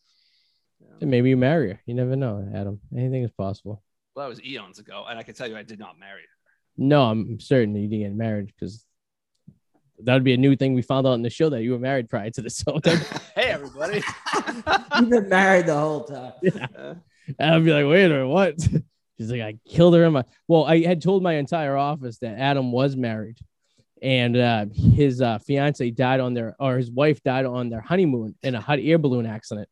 Yeah. 0.80 0.88
And 1.02 1.12
maybe 1.12 1.30
you 1.30 1.38
marry 1.38 1.70
her. 1.70 1.82
You 1.86 1.94
never 1.94 2.16
know, 2.16 2.48
Adam. 2.54 2.80
Anything 2.96 3.24
is 3.24 3.32
possible. 3.32 3.82
Well, 4.16 4.26
that 4.26 4.30
was 4.30 4.44
eons 4.44 4.80
ago, 4.80 5.06
and 5.10 5.18
I 5.18 5.24
can 5.24 5.36
tell 5.36 5.48
you, 5.48 5.58
I 5.58 5.64
did 5.64 5.80
not 5.80 5.98
marry 6.00 6.22
her. 6.22 6.39
No, 6.80 7.04
I'm 7.04 7.40
certain 7.42 7.76
you 7.76 7.88
didn't 7.90 8.04
get 8.04 8.16
married 8.16 8.48
because 8.48 8.86
that 10.04 10.14
would 10.14 10.24
be 10.24 10.34
a 10.34 10.38
new 10.38 10.56
thing 10.56 10.74
we 10.74 10.82
found 10.82 11.06
out 11.06 11.14
in 11.14 11.22
the 11.22 11.30
show 11.30 11.50
that 11.50 11.62
you 11.62 11.74
were 11.74 11.80
married 11.80 12.10
prior 12.10 12.30
to 12.32 12.42
this. 12.42 12.58
So 12.66 12.80
that- 12.84 13.22
hey, 13.36 13.50
everybody. 13.52 14.02
You've 14.98 15.10
been 15.10 15.30
married 15.30 15.66
the 15.66 15.78
whole 15.78 16.06
time. 16.06 16.34
Uh, 16.78 16.96
I'd 17.38 17.66
be 17.66 17.74
like, 17.74 17.86
wait 17.86 18.06
a 18.06 18.10
minute, 18.10 18.28
what? 18.28 18.56
She's 19.18 19.30
like, 19.30 19.42
I 19.42 19.58
killed 19.68 19.94
her 19.96 20.06
in 20.06 20.14
my. 20.14 20.24
Well, 20.48 20.64
I 20.64 20.80
had 20.84 21.02
told 21.02 21.22
my 21.22 21.34
entire 21.34 21.76
office 21.76 22.18
that 22.20 22.40
Adam 22.40 22.72
was 22.72 22.96
married, 22.96 23.38
and 24.02 24.38
uh, 24.38 24.66
his 24.74 25.22
uh, 25.22 25.40
fiance 25.40 25.92
died 25.92 26.22
on 26.22 26.34
their, 26.34 26.56
or 26.58 26.78
his 26.78 26.90
wife 26.90 27.22
died 27.22 27.46
on 27.46 27.70
their 27.70 27.82
honeymoon 27.82 28.36
in 28.42 28.56
a 28.56 28.62
hot 28.62 28.80
air 28.82 28.98
balloon 28.98 29.26
accident. 29.26 29.68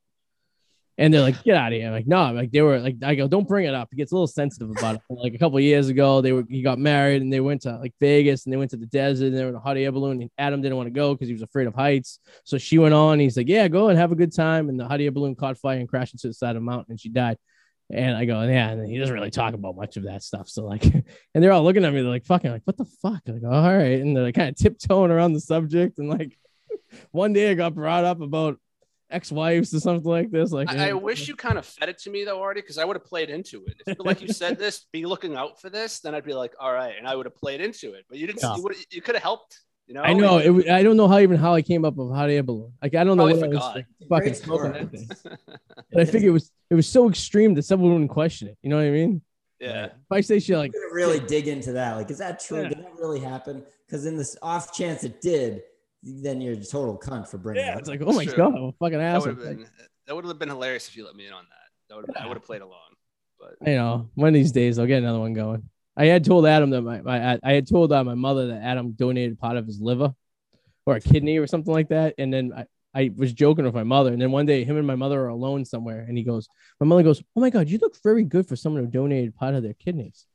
And 0.99 1.13
they're 1.13 1.21
like, 1.21 1.43
get 1.43 1.55
out 1.55 1.71
of 1.71 1.77
here. 1.77 1.87
I'm 1.87 1.93
like, 1.93 2.07
no, 2.07 2.31
like 2.33 2.51
they 2.51 2.61
were 2.61 2.79
like, 2.79 2.95
I 3.03 3.13
go, 3.13 3.27
don't 3.27 3.47
bring 3.47 3.65
it 3.67 3.75
up. 3.75 3.89
He 3.91 3.97
gets 3.97 4.11
a 4.11 4.15
little 4.15 4.25
sensitive 4.25 4.71
about 4.71 4.95
it. 4.95 5.01
Like 5.09 5.35
a 5.35 5.37
couple 5.37 5.59
years 5.59 5.89
ago, 5.89 6.21
they 6.21 6.31
were 6.31 6.43
he 6.49 6.63
got 6.63 6.79
married 6.79 7.21
and 7.21 7.31
they 7.31 7.39
went 7.39 7.61
to 7.63 7.77
like 7.77 7.93
Vegas 7.99 8.45
and 8.45 8.53
they 8.53 8.57
went 8.57 8.71
to 8.71 8.77
the 8.77 8.87
desert 8.87 9.27
and 9.27 9.37
they 9.37 9.43
were 9.43 9.49
in 9.49 9.55
a 9.55 9.59
hot 9.59 9.77
air 9.77 9.91
balloon. 9.91 10.21
And 10.21 10.31
Adam 10.39 10.61
didn't 10.61 10.75
want 10.75 10.87
to 10.87 10.91
go 10.91 11.13
because 11.13 11.27
he 11.27 11.33
was 11.33 11.43
afraid 11.43 11.67
of 11.67 11.75
heights. 11.75 12.19
So 12.45 12.57
she 12.57 12.79
went 12.79 12.95
on. 12.95 13.19
He's 13.19 13.37
like, 13.37 13.47
yeah, 13.47 13.67
go 13.67 13.89
and 13.89 13.97
have 13.97 14.11
a 14.11 14.15
good 14.15 14.33
time. 14.33 14.69
And 14.69 14.79
the 14.79 14.87
hot 14.87 14.99
air 14.99 15.11
balloon 15.11 15.35
caught 15.35 15.57
fire 15.57 15.77
and 15.77 15.87
crashed 15.87 16.15
into 16.15 16.27
the 16.27 16.33
side 16.33 16.55
of 16.55 16.55
the 16.55 16.61
mountain 16.61 16.87
and 16.89 16.99
she 16.99 17.09
died. 17.09 17.37
And 17.89 18.17
I 18.17 18.25
go, 18.25 18.41
yeah, 18.41 18.71
and 18.71 18.85
he 18.85 18.97
doesn't 18.97 19.15
really 19.15 19.31
talk 19.31 19.53
about 19.53 19.77
much 19.77 19.95
of 19.95 20.03
that 20.03 20.21
stuff. 20.21 20.49
So 20.49 20.65
like, 20.65 20.83
and 20.83 21.03
they're 21.33 21.51
all 21.51 21.63
looking 21.63 21.85
at 21.85 21.93
me, 21.93 22.01
they're 22.01 22.09
like, 22.09 22.25
fucking, 22.25 22.51
like, 22.51 22.63
what 22.65 22.75
the 22.75 22.85
fuck? 23.01 23.21
I 23.27 23.31
go, 23.33 23.49
all 23.49 23.77
right, 23.77 24.01
and 24.01 24.15
they're 24.15 24.25
like, 24.25 24.35
kind 24.35 24.49
of 24.49 24.55
tiptoeing 24.55 25.11
around 25.11 25.33
the 25.33 25.39
subject. 25.39 25.99
And 25.99 26.09
like, 26.09 26.37
one 27.11 27.33
day 27.33 27.51
I 27.51 27.53
got 27.53 27.75
brought 27.75 28.03
up 28.03 28.19
about 28.19 28.59
ex-wives 29.09 29.73
or 29.73 29.79
something 29.79 30.09
like 30.09 30.31
this. 30.31 30.51
Like, 30.51 30.69
I, 30.69 30.89
I 30.89 30.93
wish 30.93 31.27
you 31.27 31.35
kind 31.35 31.57
of 31.57 31.65
fed 31.65 31.89
it 31.89 31.97
to 31.99 32.09
me 32.09 32.23
though, 32.23 32.41
Artie, 32.41 32.61
because 32.61 32.77
I 32.77 32.85
would 32.85 32.95
have 32.95 33.05
played 33.05 33.29
into 33.29 33.65
it. 33.65 33.81
If 33.85 33.97
like 33.99 34.21
you 34.21 34.29
said 34.29 34.57
this, 34.59 34.85
be 34.91 35.05
looking 35.05 35.35
out 35.35 35.61
for 35.61 35.69
this, 35.69 35.99
then 35.99 36.13
I'd 36.15 36.25
be 36.25 36.33
like, 36.33 36.53
all 36.59 36.73
right, 36.73 36.93
and 36.97 37.07
I 37.07 37.15
would 37.15 37.25
have 37.25 37.35
played 37.35 37.61
into 37.61 37.93
it. 37.93 38.05
But 38.09 38.17
you 38.17 38.27
didn't. 38.27 38.41
Yeah. 38.41 38.55
You, 38.57 38.69
you 38.91 39.01
could 39.01 39.15
have 39.15 39.23
helped. 39.23 39.59
You 39.87 39.93
know. 39.93 40.01
I 40.01 40.11
know 40.11 40.37
it. 40.37 40.69
I 40.69 40.83
don't 40.83 40.97
know 40.97 41.07
how 41.07 41.19
even 41.19 41.37
how 41.37 41.53
I 41.53 41.61
came 41.61 41.85
up 41.85 41.95
with 41.95 42.13
hot 42.13 42.29
air 42.29 42.43
balloon. 42.43 42.73
Like, 42.81 42.93
I 42.95 43.05
don't 43.05 43.15
know 43.15 43.25
Probably 43.27 43.47
what 43.47 43.51
I 43.51 43.55
was 43.55 43.57
forgot. 43.57 43.75
like, 43.75 43.85
fucking 44.09 44.23
Great 44.23 44.35
smoking 44.35 44.89
story. 45.15 45.37
that. 45.37 45.59
But 45.93 46.01
I 46.01 46.05
figure 46.05 46.29
it 46.29 46.33
was 46.33 46.51
it 46.69 46.75
was 46.75 46.87
so 46.87 47.07
extreme 47.07 47.53
that 47.53 47.63
someone 47.63 47.93
wouldn't 47.93 48.09
question 48.09 48.49
it. 48.49 48.57
You 48.61 48.69
know 48.69 48.75
what 48.75 48.85
I 48.85 48.91
mean? 48.91 49.21
yeah. 49.61 49.85
If 49.85 50.11
I 50.11 50.19
say 50.21 50.39
shit 50.39 50.57
like, 50.57 50.73
really 50.91 51.21
dig 51.21 51.47
into 51.47 51.71
that. 51.71 51.95
Like, 51.95 52.11
is 52.11 52.17
that 52.17 52.41
true? 52.41 52.63
Yeah. 52.63 52.69
Did 52.69 52.79
that 52.79 52.93
really 52.99 53.21
happen? 53.21 53.63
Because 53.85 54.05
in 54.05 54.17
this 54.17 54.35
off 54.41 54.73
chance 54.73 55.05
it 55.05 55.21
did, 55.21 55.61
then 56.03 56.41
you're 56.41 56.53
a 56.53 56.63
total 56.63 56.97
cunt 56.97 57.27
for 57.27 57.37
bringing 57.37 57.63
it 57.63 57.67
yeah, 57.67 57.73
up. 57.73 57.79
it's 57.79 57.89
like, 57.89 58.01
oh 58.01 58.13
my 58.13 58.25
True. 58.25 58.35
god, 58.35 58.55
I'm 58.55 58.63
a 58.63 58.71
fucking 58.73 58.99
That 58.99 59.15
asshole. 59.15 59.33
would 59.33 59.45
have 59.45 59.57
been 59.57 59.67
that 60.07 60.15
would 60.15 60.25
have 60.25 60.39
been 60.39 60.49
hilarious 60.49 60.87
if 60.87 60.95
you 60.95 61.05
let 61.05 61.15
me 61.15 61.27
in 61.27 61.33
on 61.33 61.43
that. 61.49 61.89
That 61.89 61.95
would 61.97 62.17
I 62.17 62.27
would 62.27 62.37
have 62.37 62.45
played 62.45 62.61
along. 62.61 62.95
But 63.39 63.67
you 63.67 63.75
know, 63.75 64.09
one 64.15 64.29
of 64.29 64.33
these 64.33 64.51
days 64.51 64.79
I'll 64.79 64.85
get 64.85 65.03
another 65.03 65.19
one 65.19 65.33
going. 65.33 65.69
I 65.95 66.05
had 66.05 66.23
told 66.23 66.45
Adam 66.45 66.69
that 66.71 66.81
my, 66.81 67.01
my 67.01 67.39
I 67.43 67.53
had 67.53 67.67
told 67.67 67.91
uh, 67.91 68.03
my 68.03 68.13
mother 68.13 68.47
that 68.47 68.61
Adam 68.61 68.91
donated 68.91 69.39
part 69.39 69.57
of 69.57 69.65
his 69.65 69.81
liver 69.81 70.13
or 70.85 70.95
a 70.95 71.01
kidney 71.01 71.37
or 71.37 71.47
something 71.47 71.73
like 71.73 71.89
that. 71.89 72.13
And 72.17 72.31
then 72.31 72.53
I, 72.55 72.65
I 72.93 73.11
was 73.15 73.33
joking 73.33 73.65
with 73.65 73.73
my 73.73 73.83
mother. 73.83 74.13
And 74.13 74.21
then 74.21 74.31
one 74.31 74.45
day 74.45 74.63
him 74.63 74.77
and 74.77 74.87
my 74.87 74.95
mother 74.95 75.19
are 75.21 75.29
alone 75.29 75.65
somewhere 75.65 76.05
and 76.07 76.17
he 76.17 76.23
goes, 76.23 76.47
my 76.79 76.85
mother 76.85 77.03
goes, 77.03 77.21
Oh 77.35 77.41
my 77.41 77.49
God, 77.49 77.67
you 77.67 77.79
look 77.79 78.01
very 78.03 78.23
good 78.23 78.47
for 78.47 78.55
someone 78.55 78.83
who 78.83 78.89
donated 78.89 79.35
part 79.35 79.55
of 79.55 79.63
their 79.63 79.73
kidneys. 79.73 80.25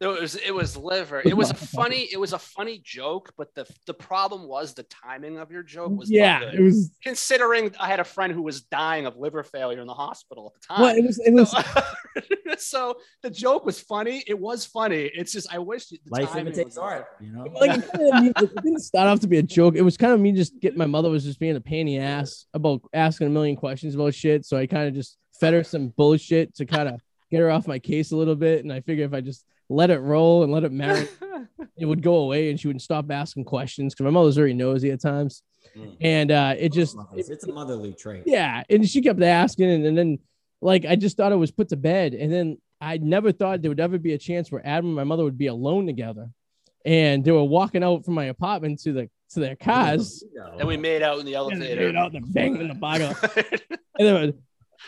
It 0.00 0.06
was 0.06 0.36
it 0.36 0.54
was 0.54 0.76
liver. 0.76 1.20
It 1.24 1.36
was 1.36 1.50
a 1.50 1.54
funny 1.54 2.08
it 2.12 2.18
was 2.18 2.32
a 2.32 2.38
funny 2.38 2.80
joke, 2.84 3.32
but 3.36 3.52
the 3.54 3.66
the 3.86 3.94
problem 3.94 4.46
was 4.46 4.74
the 4.74 4.84
timing 4.84 5.38
of 5.38 5.50
your 5.50 5.62
joke 5.64 5.90
was 5.96 6.08
yeah, 6.10 6.42
it 6.52 6.60
was 6.60 6.90
considering 7.02 7.74
I 7.80 7.88
had 7.88 7.98
a 7.98 8.04
friend 8.04 8.32
who 8.32 8.42
was 8.42 8.62
dying 8.62 9.06
of 9.06 9.16
liver 9.16 9.42
failure 9.42 9.80
in 9.80 9.86
the 9.88 9.94
hospital 9.94 10.52
at 10.54 10.60
the 10.60 10.66
time. 10.74 10.82
well, 10.82 10.96
it 10.96 11.04
was 11.04 11.18
it 11.18 11.32
was 11.34 11.50
So, 11.50 11.64
so 12.58 12.94
the 13.22 13.30
joke 13.30 13.64
was 13.66 13.80
funny. 13.80 14.22
It 14.26 14.38
was 14.38 14.64
funny. 14.64 15.10
It's 15.14 15.32
just 15.32 15.52
I 15.52 15.58
wish 15.58 15.88
the 15.88 15.98
Life 16.10 16.28
timing 16.28 16.46
imitates 16.48 16.76
was- 16.76 16.78
art, 16.78 17.06
you 17.20 17.32
know. 17.32 17.44
like 17.60 17.78
it, 17.78 17.90
kinda- 17.92 18.32
it 18.40 18.54
didn't 18.62 18.80
start 18.80 19.08
off 19.08 19.20
to 19.20 19.26
be 19.28 19.38
a 19.38 19.42
joke. 19.42 19.74
It 19.74 19.82
was 19.82 19.96
kind 19.96 20.12
of 20.12 20.20
me 20.20 20.30
just 20.32 20.58
getting 20.60 20.78
my 20.78 20.86
mother 20.86 21.10
was 21.10 21.24
just 21.24 21.40
being 21.40 21.56
a 21.56 21.60
pain 21.60 21.88
in 21.88 21.96
the 21.96 21.98
ass 21.98 22.46
about 22.54 22.82
asking 22.92 23.26
a 23.26 23.30
million 23.30 23.56
questions 23.56 23.94
about 23.96 24.14
shit. 24.14 24.44
So 24.46 24.56
I 24.56 24.66
kind 24.66 24.86
of 24.88 24.94
just 24.94 25.16
fed 25.40 25.54
her 25.54 25.64
some 25.64 25.88
bullshit 25.88 26.54
to 26.56 26.66
kind 26.66 26.88
of 26.88 27.00
get 27.30 27.40
her 27.40 27.50
off 27.50 27.66
my 27.66 27.78
case 27.80 28.12
a 28.12 28.16
little 28.16 28.36
bit. 28.36 28.62
And 28.64 28.72
I 28.72 28.80
figure 28.80 29.04
if 29.04 29.12
I 29.12 29.20
just 29.20 29.44
let 29.68 29.90
it 29.90 29.98
roll 30.00 30.42
and 30.44 30.52
let 30.52 30.64
it 30.64 30.72
marinate, 30.72 31.08
it 31.76 31.84
would 31.86 32.02
go 32.02 32.16
away 32.16 32.50
and 32.50 32.58
she 32.58 32.66
wouldn't 32.68 32.82
stop 32.82 33.10
asking 33.10 33.44
questions 33.44 33.94
because 33.94 34.04
my 34.04 34.10
mother's 34.10 34.36
very 34.36 34.54
nosy 34.54 34.90
at 34.90 35.00
times. 35.00 35.42
Mm. 35.76 35.96
And 36.00 36.30
uh, 36.30 36.54
it 36.58 36.72
just 36.72 36.96
Mothers, 36.96 37.28
it's 37.28 37.44
a 37.46 37.52
motherly 37.52 37.92
trait. 37.92 38.22
yeah, 38.26 38.62
and 38.70 38.88
she 38.88 39.02
kept 39.02 39.22
asking, 39.22 39.70
and, 39.70 39.84
and 39.86 39.98
then 39.98 40.18
like 40.62 40.84
I 40.86 40.96
just 40.96 41.16
thought 41.16 41.32
it 41.32 41.36
was 41.36 41.50
put 41.50 41.68
to 41.68 41.76
bed, 41.76 42.14
and 42.14 42.32
then 42.32 42.58
I 42.80 42.96
never 42.98 43.32
thought 43.32 43.60
there 43.60 43.70
would 43.70 43.80
ever 43.80 43.98
be 43.98 44.14
a 44.14 44.18
chance 44.18 44.50
where 44.50 44.66
Adam 44.66 44.86
and 44.86 44.96
my 44.96 45.04
mother 45.04 45.24
would 45.24 45.36
be 45.38 45.48
alone 45.48 45.86
together, 45.86 46.30
and 46.84 47.24
they 47.24 47.32
were 47.32 47.44
walking 47.44 47.84
out 47.84 48.04
from 48.04 48.14
my 48.14 48.24
apartment 48.26 48.80
to 48.82 48.92
the 48.92 49.10
to 49.34 49.40
their 49.40 49.56
cars. 49.56 50.24
And 50.58 50.66
we 50.66 50.78
made 50.78 51.02
out 51.02 51.18
in 51.18 51.26
the 51.26 51.34
And 51.34 51.60
they 51.60 51.72
elevator. 51.72 51.86
made 51.92 51.96
out, 51.96 52.12
they're 52.12 52.22
banging 52.24 52.62
in 52.62 52.68
the 52.68 52.74
bottle. 52.74 53.14
And 54.00 54.06
then 54.06 54.34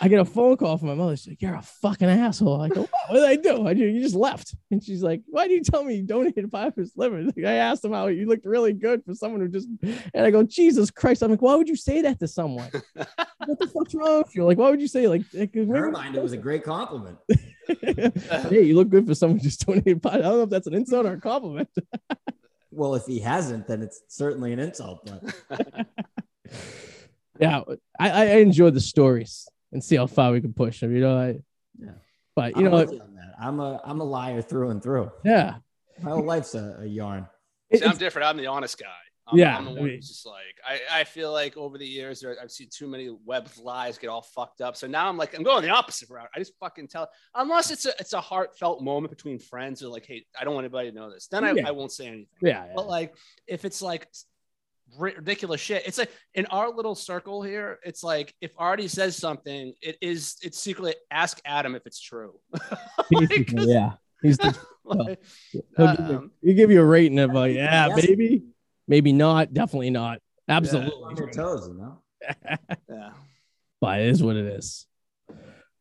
I 0.01 0.09
get 0.09 0.21
a 0.21 0.25
phone 0.25 0.57
call 0.57 0.79
from 0.79 0.89
my 0.89 0.95
mother. 0.95 1.17
She's 1.17 1.29
like, 1.29 1.43
You're 1.43 1.55
a 1.55 1.63
fucking 1.63 2.09
asshole. 2.09 2.61
I 2.61 2.69
go, 2.69 2.83
What, 2.83 2.91
what 3.09 3.15
did 3.15 3.25
I 3.25 3.37
do? 3.37 3.67
I 3.67 3.75
go, 3.75 3.83
You 3.83 4.01
just 4.01 4.15
left. 4.15 4.55
And 4.71 4.83
she's 4.83 5.03
like, 5.03 5.23
Why 5.27 5.49
do 5.49 5.55
you 5.55 5.63
tell 5.63 5.83
me 5.83 5.97
you 5.97 6.03
donated 6.03 6.51
five 6.51 6.75
his 6.75 6.93
liver? 6.97 7.23
Like, 7.23 7.45
I 7.45 7.55
asked 7.55 7.85
him 7.85 7.93
how 7.93 8.07
you 8.07 8.27
looked 8.27 8.47
really 8.47 8.73
good 8.73 9.05
for 9.05 9.15
someone 9.15 9.41
who 9.41 9.49
just, 9.49 9.69
and 9.83 10.27
I 10.27 10.31
go, 10.31 10.43
Jesus 10.43 10.91
Christ. 10.91 11.23
I'm 11.23 11.31
like, 11.31 11.43
Why 11.43 11.55
would 11.55 11.69
you 11.69 11.77
say 11.77 12.03
that 12.03 12.21
to 12.21 12.29
someone? 12.29 12.71
what 12.95 13.59
the 13.59 13.67
fuck's 13.67 13.95
wrong 13.95 14.19
with 14.19 14.35
you? 14.35 14.45
Like, 14.45 14.59
why 14.59 14.71
would 14.71 14.81
you 14.81 14.89
say, 14.89 15.09
like, 15.09 15.23
like, 15.35 15.55
In 15.57 15.69
her 15.69 15.91
mind, 15.91 16.17
it 16.17 16.23
was 16.23 16.33
a 16.33 16.39
great 16.39 16.65
compliment. 16.65 17.19
hey, 17.81 18.63
you 18.63 18.75
look 18.75 18.89
good 18.89 19.07
for 19.07 19.15
someone 19.15 19.39
who 19.39 19.45
just 19.45 19.67
donated 19.67 20.03
five. 20.03 20.15
I 20.15 20.19
don't 20.19 20.37
know 20.37 20.43
if 20.43 20.51
that's 20.51 20.67
an 20.67 20.75
insult 20.75 21.07
or 21.07 21.15
a 21.15 21.21
compliment. 21.21 21.69
Well, 22.73 22.95
if 22.95 23.05
he 23.07 23.19
hasn't, 23.19 23.67
then 23.67 23.83
it's 23.83 24.01
certainly 24.07 24.53
an 24.53 24.61
insult. 24.61 25.05
But 25.05 25.87
yeah, 27.41 27.63
I, 27.99 28.11
I 28.11 28.23
I 28.23 28.37
enjoy 28.37 28.71
the 28.71 28.81
stories 28.81 29.49
and 29.73 29.83
see 29.83 29.97
how 29.97 30.07
far 30.07 30.33
we 30.33 30.41
can 30.41 30.53
push 30.53 30.81
them. 30.81 30.95
You 30.95 31.01
know, 31.01 31.19
I, 31.19 31.35
Yeah. 31.79 31.91
but 32.37 32.57
you 32.57 32.67
I'm 32.67 32.71
know, 32.73 32.79
with 32.79 32.93
you 32.93 33.01
on 33.01 33.15
that. 33.15 33.35
I'm 33.41 33.61
a 33.61 33.81
I'm 33.85 34.01
a 34.01 34.05
liar 34.05 34.43
through 34.43 34.71
and 34.71 34.83
through. 34.83 35.11
yeah, 35.25 35.57
My 36.03 36.11
whole 36.11 36.25
life's 36.25 36.55
a, 36.55 36.79
a 36.81 36.87
yarn. 36.87 37.27
See, 37.75 37.85
I'm 37.85 37.97
different. 37.97 38.27
I'm 38.29 38.37
the 38.37 38.47
honest 38.49 38.79
guy. 38.79 38.87
I'm, 39.29 39.39
Yeah, 39.39 39.57
I'm 39.57 39.65
the 39.65 39.71
I 39.71 39.75
one 39.75 39.85
mean- 39.85 39.95
who's 39.97 40.09
just 40.09 40.27
like 40.27 40.57
I, 40.67 41.01
I 41.01 41.05
feel 41.05 41.31
like 41.33 41.57
over 41.57 41.79
the 41.79 41.87
years 41.87 42.21
there, 42.21 42.37
I've 42.43 42.51
seen 42.51 42.69
too 42.71 42.89
many 42.89 43.17
web 43.25 43.49
lies 43.63 43.97
get 43.97 44.09
all 44.09 44.23
fucked 44.23 44.61
up. 44.61 44.77
So 44.77 44.87
now 44.89 45.09
I'm 45.09 45.17
like 45.17 45.37
I'm 45.37 45.45
going 45.45 45.63
the 45.63 45.71
opposite 45.71 46.11
route. 46.11 46.29
I 46.35 46.39
just 46.41 46.53
fucking 46.59 46.89
tell 46.89 47.09
unless 47.35 47.71
it's 47.71 47.87
a 47.87 47.91
it's 48.01 48.13
a 48.13 48.21
heartfelt 48.21 48.83
moment 48.83 49.11
between 49.11 49.39
friends 49.39 49.83
or 49.85 49.89
like 49.89 50.05
hey 50.05 50.27
I 50.39 50.43
don't 50.45 50.55
want 50.55 50.65
anybody 50.65 50.91
to 50.91 50.97
know 50.97 51.11
this. 51.11 51.29
Then 51.29 51.45
I, 51.45 51.53
Yeah. 51.53 51.69
I 51.69 51.71
won't 51.71 51.93
say 51.93 52.09
anything. 52.09 52.27
yeah, 52.43 52.65
yeah. 52.67 52.73
But 52.75 52.89
like 52.89 53.15
if 53.47 53.65
it's 53.65 53.81
like 53.81 54.03
ri- 54.03 54.09
ridiculous 54.99 55.61
shit, 55.61 55.87
it's 55.87 55.99
like 55.99 56.11
in 56.35 56.47
our 56.47 56.71
little 56.71 56.95
circle 56.95 57.43
here. 57.43 57.79
It's 57.85 58.03
like 58.03 58.35
if 58.41 58.53
Arty 58.59 58.89
says 58.89 59.17
something, 59.17 59.75
it 59.81 59.97
is 60.01 60.37
it's 60.43 60.59
secretly 60.59 60.95
ask 61.11 61.41
Adam 61.45 61.75
if 61.75 61.87
it's 61.87 62.01
true. 62.01 62.35
Like, 63.11 63.51
yeah. 63.53 63.93
He's 64.23 64.39
the, 64.39 64.57
like, 64.85 65.19
he'll 65.77 65.97
give 65.97 66.09
you, 66.09 66.17
um, 66.17 66.31
he'll 66.43 66.57
give 66.57 66.71
you 66.71 66.81
a 66.81 66.85
rating 66.85 67.19
of 67.19 67.33
like, 67.33 67.55
yeah, 67.55 67.89
Yes. 67.89 68.07
maybe, 68.07 68.45
maybe 68.87 69.13
not, 69.13 69.53
definitely 69.53 69.91
not, 69.91 70.21
absolutely. 70.49 71.15
your 71.17 71.31
toes, 71.31 71.67
you 71.69 71.75
know. 71.75 72.03
yeah. 72.89 73.11
but 73.81 74.01
it 74.01 74.09
is 74.09 74.23
what 74.23 74.37
it 74.37 74.47
is. 74.47 74.87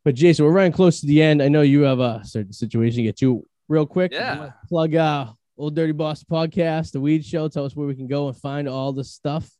But 0.06 0.16
Jason, 0.16 0.46
we're 0.46 0.52
running 0.52 0.72
close 0.72 1.02
to 1.02 1.08
the 1.08 1.22
end. 1.22 1.44
I 1.44 1.50
know 1.50 1.62
you 1.62 1.82
have 1.82 2.00
a 2.00 2.22
certain 2.24 2.54
situation 2.54 2.98
to 2.98 3.04
get 3.04 3.18
to 3.18 3.46
real 3.68 3.86
quick. 3.86 4.12
Yeah. 4.14 4.52
Plug 4.68 4.96
uh 4.96 5.34
Old 5.60 5.76
Dirty 5.76 5.92
Boss 5.92 6.24
podcast, 6.24 6.94
the 6.94 7.02
weed 7.02 7.26
show. 7.26 7.50
Tell 7.50 7.66
us 7.66 7.76
where 7.76 7.86
we 7.86 7.94
can 7.94 8.08
go 8.08 8.30
and 8.30 8.38
find 8.38 8.70
all 8.70 8.94
this 8.94 9.12
stuff. 9.12 9.52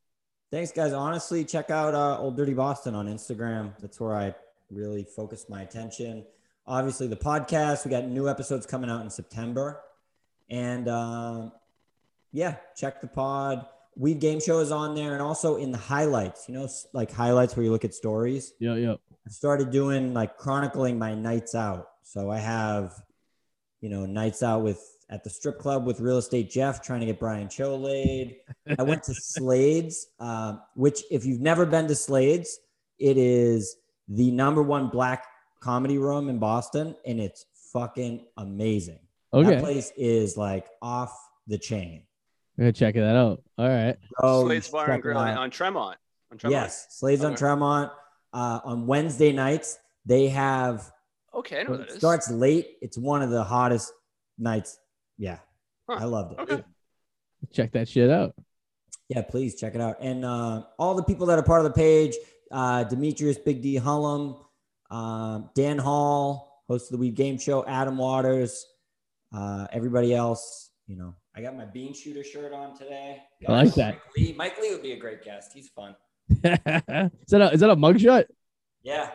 Thanks, 0.50 0.72
guys. 0.72 0.94
Honestly, 0.94 1.44
check 1.44 1.70
out 1.70 1.94
uh, 1.94 2.18
Old 2.18 2.38
Dirty 2.38 2.54
Boston 2.54 2.94
on 2.94 3.06
Instagram. 3.06 3.74
That's 3.80 4.00
where 4.00 4.16
I 4.16 4.34
really 4.70 5.04
focus 5.04 5.44
my 5.50 5.60
attention. 5.60 6.24
Obviously, 6.66 7.06
the 7.06 7.16
podcast. 7.16 7.84
We 7.84 7.90
got 7.90 8.06
new 8.06 8.30
episodes 8.30 8.64
coming 8.64 8.88
out 8.88 9.02
in 9.02 9.10
September, 9.10 9.82
and 10.48 10.88
um, 10.88 11.52
yeah, 12.32 12.56
check 12.74 13.02
the 13.02 13.06
pod. 13.06 13.66
Weed 13.94 14.20
Game 14.20 14.40
Show 14.40 14.60
is 14.60 14.72
on 14.72 14.94
there, 14.94 15.12
and 15.12 15.20
also 15.20 15.56
in 15.56 15.70
the 15.70 15.78
highlights. 15.78 16.48
You 16.48 16.54
know, 16.54 16.68
like 16.94 17.12
highlights 17.12 17.56
where 17.56 17.64
you 17.64 17.72
look 17.72 17.84
at 17.84 17.92
stories. 17.92 18.54
Yeah, 18.58 18.76
yeah. 18.76 18.94
I 19.26 19.30
started 19.30 19.70
doing 19.70 20.14
like 20.14 20.38
chronicling 20.38 20.98
my 20.98 21.14
nights 21.14 21.54
out. 21.54 21.88
So 22.04 22.30
I 22.30 22.38
have, 22.38 22.94
you 23.82 23.90
know, 23.90 24.06
nights 24.06 24.42
out 24.42 24.62
with 24.62 24.89
at 25.10 25.24
the 25.24 25.30
strip 25.30 25.58
club 25.58 25.84
with 25.84 26.00
real 26.00 26.18
estate 26.18 26.50
Jeff 26.50 26.82
trying 26.82 27.00
to 27.00 27.06
get 27.06 27.18
Brian 27.18 27.48
Cho 27.48 27.76
laid. 27.76 28.36
I 28.78 28.82
went 28.82 29.02
to 29.04 29.14
Slade's, 29.14 30.06
um, 30.20 30.62
which 30.74 31.02
if 31.10 31.26
you've 31.26 31.40
never 31.40 31.66
been 31.66 31.88
to 31.88 31.94
Slade's, 31.94 32.60
it 32.98 33.18
is 33.18 33.76
the 34.08 34.30
number 34.30 34.62
one 34.62 34.88
black 34.88 35.26
comedy 35.60 35.98
room 35.98 36.28
in 36.28 36.38
Boston, 36.38 36.94
and 37.04 37.20
it's 37.20 37.46
fucking 37.72 38.24
amazing. 38.36 39.00
Okay. 39.34 39.50
That 39.50 39.62
place 39.62 39.92
is 39.96 40.36
like 40.36 40.68
off 40.80 41.12
the 41.46 41.58
chain. 41.58 42.04
I'm 42.56 42.64
gonna 42.64 42.72
check 42.72 42.94
that 42.94 43.16
out. 43.16 43.42
All 43.58 43.68
right. 43.68 43.96
Oh, 44.22 44.46
Slade's 44.46 44.68
Bar 44.68 44.90
and 44.90 45.02
Grill 45.02 45.18
on 45.18 45.50
Tremont. 45.50 45.98
On 46.30 46.38
Tremont. 46.38 46.62
Yes, 46.62 46.86
Slade's 46.90 47.24
on 47.24 47.34
Tremont. 47.34 47.90
Uh, 48.32 48.60
on 48.64 48.86
Wednesday 48.86 49.32
nights, 49.32 49.78
they 50.06 50.28
have 50.28 50.92
Okay, 51.34 51.60
I 51.60 51.62
know 51.62 51.70
what 51.70 51.80
it 51.80 51.86
that 51.88 51.92
is. 51.94 51.98
starts 51.98 52.30
late. 52.30 52.76
It's 52.80 52.98
one 52.98 53.22
of 53.22 53.30
the 53.30 53.42
hottest 53.42 53.92
nights. 54.38 54.78
Yeah, 55.20 55.38
Huh. 55.88 55.98
I 56.00 56.04
loved 56.04 56.32
it. 56.32 56.38
Okay. 56.40 56.64
Check 57.52 57.72
that 57.72 57.88
shit 57.88 58.10
out. 58.10 58.34
Yeah, 59.08 59.22
please 59.22 59.54
check 59.54 59.74
it 59.74 59.80
out. 59.80 59.96
And 60.00 60.24
uh, 60.24 60.62
all 60.78 60.94
the 60.94 61.02
people 61.02 61.26
that 61.26 61.38
are 61.38 61.42
part 61.42 61.60
of 61.60 61.64
the 61.64 61.76
page: 61.76 62.14
uh, 62.50 62.84
Demetrius 62.84 63.38
Big 63.38 63.60
D 63.60 63.78
Hullum, 63.78 64.42
um, 64.90 65.50
Dan 65.54 65.78
Hall, 65.78 66.64
host 66.68 66.86
of 66.90 66.92
the 66.92 66.98
Weed 66.98 67.14
Game 67.16 67.38
Show, 67.38 67.64
Adam 67.66 67.98
Waters, 67.98 68.64
uh, 69.34 69.66
everybody 69.72 70.14
else. 70.14 70.70
You 70.86 70.96
know, 70.96 71.14
I 71.36 71.42
got 71.42 71.54
my 71.56 71.66
bean 71.66 71.92
shooter 71.92 72.24
shirt 72.24 72.52
on 72.52 72.76
today. 72.78 73.22
I 73.46 73.52
like 73.52 73.74
that. 73.74 73.94
Mike 73.94 74.02
Lee. 74.16 74.34
Mike 74.36 74.58
Lee 74.60 74.70
would 74.72 74.82
be 74.82 74.92
a 74.92 74.98
great 74.98 75.22
guest. 75.22 75.50
He's 75.54 75.68
fun. 75.68 75.96
is 76.30 76.40
that 76.40 77.12
a 77.40 77.52
is 77.52 77.60
that 77.60 77.70
a 77.70 77.76
mugshot? 77.76 78.24
Yeah, 78.82 79.10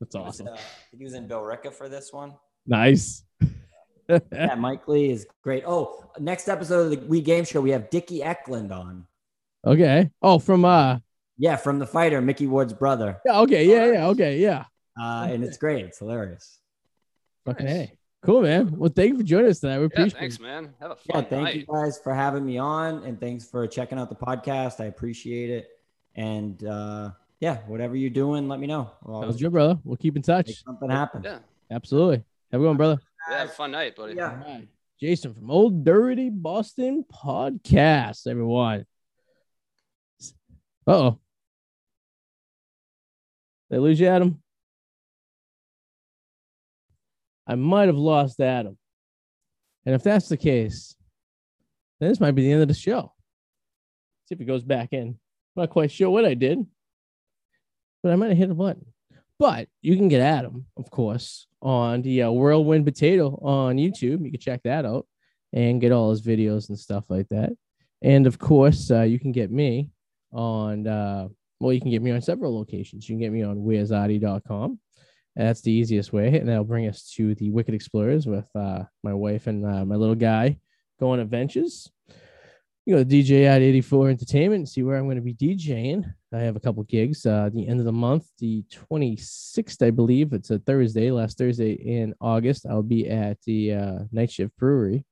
That's 0.00 0.14
He 0.14 0.18
was, 0.20 0.40
awesome. 0.40 0.48
uh, 0.48 0.56
he 0.96 1.04
was 1.04 1.14
in 1.14 1.28
Billerica 1.28 1.72
for 1.72 1.88
this 1.88 2.12
one. 2.12 2.34
Nice. 2.66 3.22
Yeah, 4.08 4.54
Mike 4.56 4.86
Lee 4.88 5.10
is 5.10 5.26
great. 5.42 5.64
Oh, 5.66 6.10
next 6.18 6.48
episode 6.48 6.92
of 6.92 7.00
the 7.00 7.06
Weed 7.06 7.24
Game 7.24 7.44
Show, 7.44 7.60
we 7.60 7.70
have 7.70 7.90
Dickie 7.90 8.22
Eklund 8.22 8.72
on. 8.72 9.06
okay. 9.66 10.10
Oh, 10.22 10.38
from 10.38 10.64
uh 10.64 10.98
Yeah, 11.38 11.56
from 11.56 11.78
the 11.78 11.86
fighter, 11.86 12.20
Micky 12.20 12.46
Ward's 12.46 12.72
brother. 12.72 13.18
yeah, 13.24 13.40
okay, 13.40 13.64
yeah, 13.66 13.92
yeah, 13.92 14.06
okay, 14.08 14.38
yeah. 14.38 14.64
Uh, 15.00 15.26
and 15.30 15.42
it's 15.42 15.56
great. 15.56 15.84
It's 15.86 15.98
hilarious. 15.98 16.58
Okay. 17.48 17.64
Nice. 17.64 17.72
hey. 17.72 17.98
Cool, 18.22 18.40
man. 18.42 18.74
Well, 18.78 18.90
thank 18.94 19.10
you 19.10 19.16
for 19.18 19.22
joining 19.22 19.50
us 19.50 19.60
tonight. 19.60 19.76
We 19.78 19.82
Yeah, 19.82 19.86
appreciate 19.86 20.18
thanks, 20.20 20.36
it. 20.36 20.42
man. 20.42 20.72
Have 20.80 20.92
a 20.92 20.96
fun 20.96 21.02
Yeah, 21.08 21.14
fun 21.16 21.24
thank 21.28 21.42
night. 21.44 21.54
you 21.56 21.66
guys 21.66 21.98
for 22.02 22.14
having 22.14 22.46
me 22.46 22.56
on, 22.56 23.02
and 23.04 23.20
thanks 23.20 23.44
for 23.46 23.66
checking 23.66 23.98
out 23.98 24.08
the 24.08 24.14
podcast. 24.16 24.80
I 24.80 24.86
appreciate 24.86 25.50
it. 25.50 25.68
And 26.14 26.64
uh, 26.64 27.10
yeah, 27.40 27.58
whatever 27.66 27.96
you're 27.96 28.08
doing, 28.08 28.48
let 28.48 28.60
me 28.60 28.66
know. 28.66 28.90
We'll 29.02 29.16
Sounds 29.16 29.24
always 29.26 29.42
good, 29.42 29.52
brother. 29.52 29.78
We'll 29.84 29.98
keep 29.98 30.16
in 30.16 30.22
touch. 30.22 30.46
make 30.46 30.56
something 30.56 30.88
happen. 30.88 31.22
Yeah. 31.22 31.38
Absolutely. 31.70 32.24
Have 32.52 32.60
a 32.60 32.64
good 32.64 32.68
one, 32.68 32.76
brother. 32.78 32.98
Yeah, 33.30 33.38
have 33.38 33.48
a 33.48 33.52
fun 33.52 33.70
night, 33.72 33.96
buddy. 33.96 34.14
Yeah. 34.14 34.30
All 34.30 34.52
right. 34.52 34.68
Jason 35.00 35.34
from 35.34 35.50
Old 35.50 35.84
Dirty 35.84 36.30
Boston 36.30 37.04
Podcast, 37.12 38.26
everyone. 38.26 38.86
Uh 40.86 40.92
oh. 40.92 41.18
Did 43.70 43.76
I 43.76 43.80
lose 43.80 43.98
you, 43.98 44.06
Adam? 44.06 44.42
I 47.46 47.54
might 47.56 47.88
have 47.88 47.96
lost 47.96 48.40
Adam. 48.40 48.78
And 49.84 49.94
if 49.94 50.02
that's 50.02 50.28
the 50.28 50.36
case, 50.36 50.94
then 52.00 52.08
this 52.08 52.20
might 52.20 52.34
be 52.34 52.42
the 52.42 52.52
end 52.52 52.62
of 52.62 52.68
the 52.68 52.74
show. 52.74 53.12
See 54.26 54.34
if 54.34 54.40
it 54.40 54.46
goes 54.46 54.62
back 54.62 54.92
in. 54.92 55.08
I'm 55.08 55.18
Not 55.56 55.70
quite 55.70 55.90
sure 55.90 56.10
what 56.10 56.24
I 56.24 56.34
did, 56.34 56.64
but 58.02 58.12
I 58.12 58.16
might 58.16 58.28
have 58.28 58.38
hit 58.38 58.50
a 58.50 58.54
button. 58.54 58.86
But 59.44 59.68
you 59.82 59.94
can 59.96 60.08
get 60.08 60.22
Adam, 60.22 60.64
of 60.78 60.90
course, 60.90 61.46
on 61.60 62.00
the 62.00 62.22
uh, 62.22 62.30
Whirlwind 62.30 62.86
Potato 62.86 63.38
on 63.42 63.76
YouTube. 63.76 64.24
You 64.24 64.30
can 64.30 64.40
check 64.40 64.62
that 64.64 64.86
out 64.86 65.06
and 65.52 65.82
get 65.82 65.92
all 65.92 66.08
his 66.08 66.22
videos 66.22 66.70
and 66.70 66.78
stuff 66.78 67.04
like 67.10 67.28
that. 67.28 67.50
And 68.00 68.26
of 68.26 68.38
course, 68.38 68.90
uh, 68.90 69.02
you 69.02 69.18
can 69.18 69.32
get 69.32 69.50
me 69.50 69.90
on, 70.32 70.86
uh, 70.86 71.28
well, 71.60 71.74
you 71.74 71.80
can 71.82 71.90
get 71.90 72.00
me 72.00 72.10
on 72.10 72.22
several 72.22 72.56
locations. 72.56 73.06
You 73.06 73.16
can 73.16 73.20
get 73.20 73.32
me 73.32 73.42
on 73.42 73.58
where'sadi.com. 73.58 74.80
That's 75.36 75.60
the 75.60 75.72
easiest 75.72 76.10
way. 76.10 76.38
And 76.38 76.48
that'll 76.48 76.64
bring 76.64 76.88
us 76.88 77.12
to 77.16 77.34
the 77.34 77.50
Wicked 77.50 77.74
Explorers 77.74 78.26
with 78.26 78.48
uh, 78.54 78.84
my 79.02 79.12
wife 79.12 79.46
and 79.46 79.66
uh, 79.66 79.84
my 79.84 79.96
little 79.96 80.14
guy 80.14 80.58
going 80.98 81.20
adventures. 81.20 81.92
You 82.86 82.96
go 82.96 83.04
to 83.04 83.10
DJ 83.10 83.52
Arty 83.52 83.66
84 83.66 84.08
Entertainment 84.08 84.60
and 84.60 84.68
see 84.70 84.82
where 84.82 84.96
I'm 84.96 85.04
going 85.04 85.16
to 85.16 85.22
be 85.22 85.34
DJing. 85.34 86.14
I 86.34 86.40
have 86.40 86.56
a 86.56 86.60
couple 86.60 86.82
gigs 86.84 87.26
uh, 87.26 87.48
the 87.52 87.66
end 87.68 87.78
of 87.78 87.86
the 87.86 87.92
month, 87.92 88.26
the 88.38 88.64
26th, 88.90 89.86
I 89.86 89.90
believe. 89.90 90.32
It's 90.32 90.50
a 90.50 90.58
Thursday, 90.58 91.10
last 91.10 91.38
Thursday 91.38 91.72
in 91.72 92.12
August. 92.20 92.66
I'll 92.68 92.82
be 92.82 93.08
at 93.08 93.40
the 93.42 93.72
uh, 93.72 93.98
Night 94.10 94.32
Shift 94.32 94.56
Brewery 94.56 95.04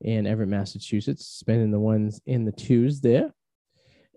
in 0.00 0.26
Everett, 0.26 0.48
Massachusetts, 0.48 1.26
spending 1.26 1.70
the 1.70 1.78
ones 1.78 2.20
in 2.26 2.44
the 2.44 2.52
twos 2.52 3.00
there. 3.00 3.32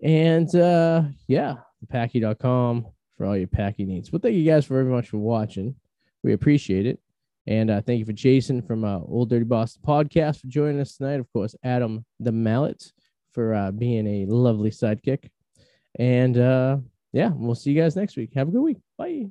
And 0.02 0.54
uh, 0.54 1.02
yeah, 1.28 1.56
packie.com 1.92 2.86
for 3.16 3.26
all 3.26 3.36
your 3.36 3.48
packy 3.48 3.84
needs. 3.84 4.10
Well, 4.10 4.20
thank 4.20 4.34
you 4.34 4.44
guys 4.44 4.64
very 4.66 4.84
much 4.84 5.10
for 5.10 5.18
watching. 5.18 5.74
We 6.22 6.32
appreciate 6.32 6.86
it. 6.86 7.00
And 7.46 7.70
uh, 7.70 7.80
thank 7.82 7.98
you 7.98 8.04
for 8.04 8.12
Jason 8.12 8.62
from 8.62 8.84
uh, 8.84 8.98
Old 8.98 9.30
Dirty 9.30 9.44
Boston 9.44 9.82
Podcast 9.86 10.40
for 10.40 10.48
joining 10.48 10.80
us 10.80 10.96
tonight. 10.96 11.20
Of 11.20 11.30
course, 11.32 11.54
Adam 11.62 12.04
the 12.18 12.32
Mallet 12.32 12.92
for 13.32 13.54
uh, 13.54 13.70
being 13.70 14.06
a 14.06 14.26
lovely 14.26 14.70
sidekick. 14.70 15.28
And 15.98 16.36
uh, 16.38 16.78
yeah, 17.12 17.30
we'll 17.34 17.54
see 17.54 17.70
you 17.72 17.80
guys 17.80 17.96
next 17.96 18.16
week. 18.16 18.32
Have 18.34 18.48
a 18.48 18.50
good 18.50 18.62
week. 18.62 18.78
Bye. 18.98 19.30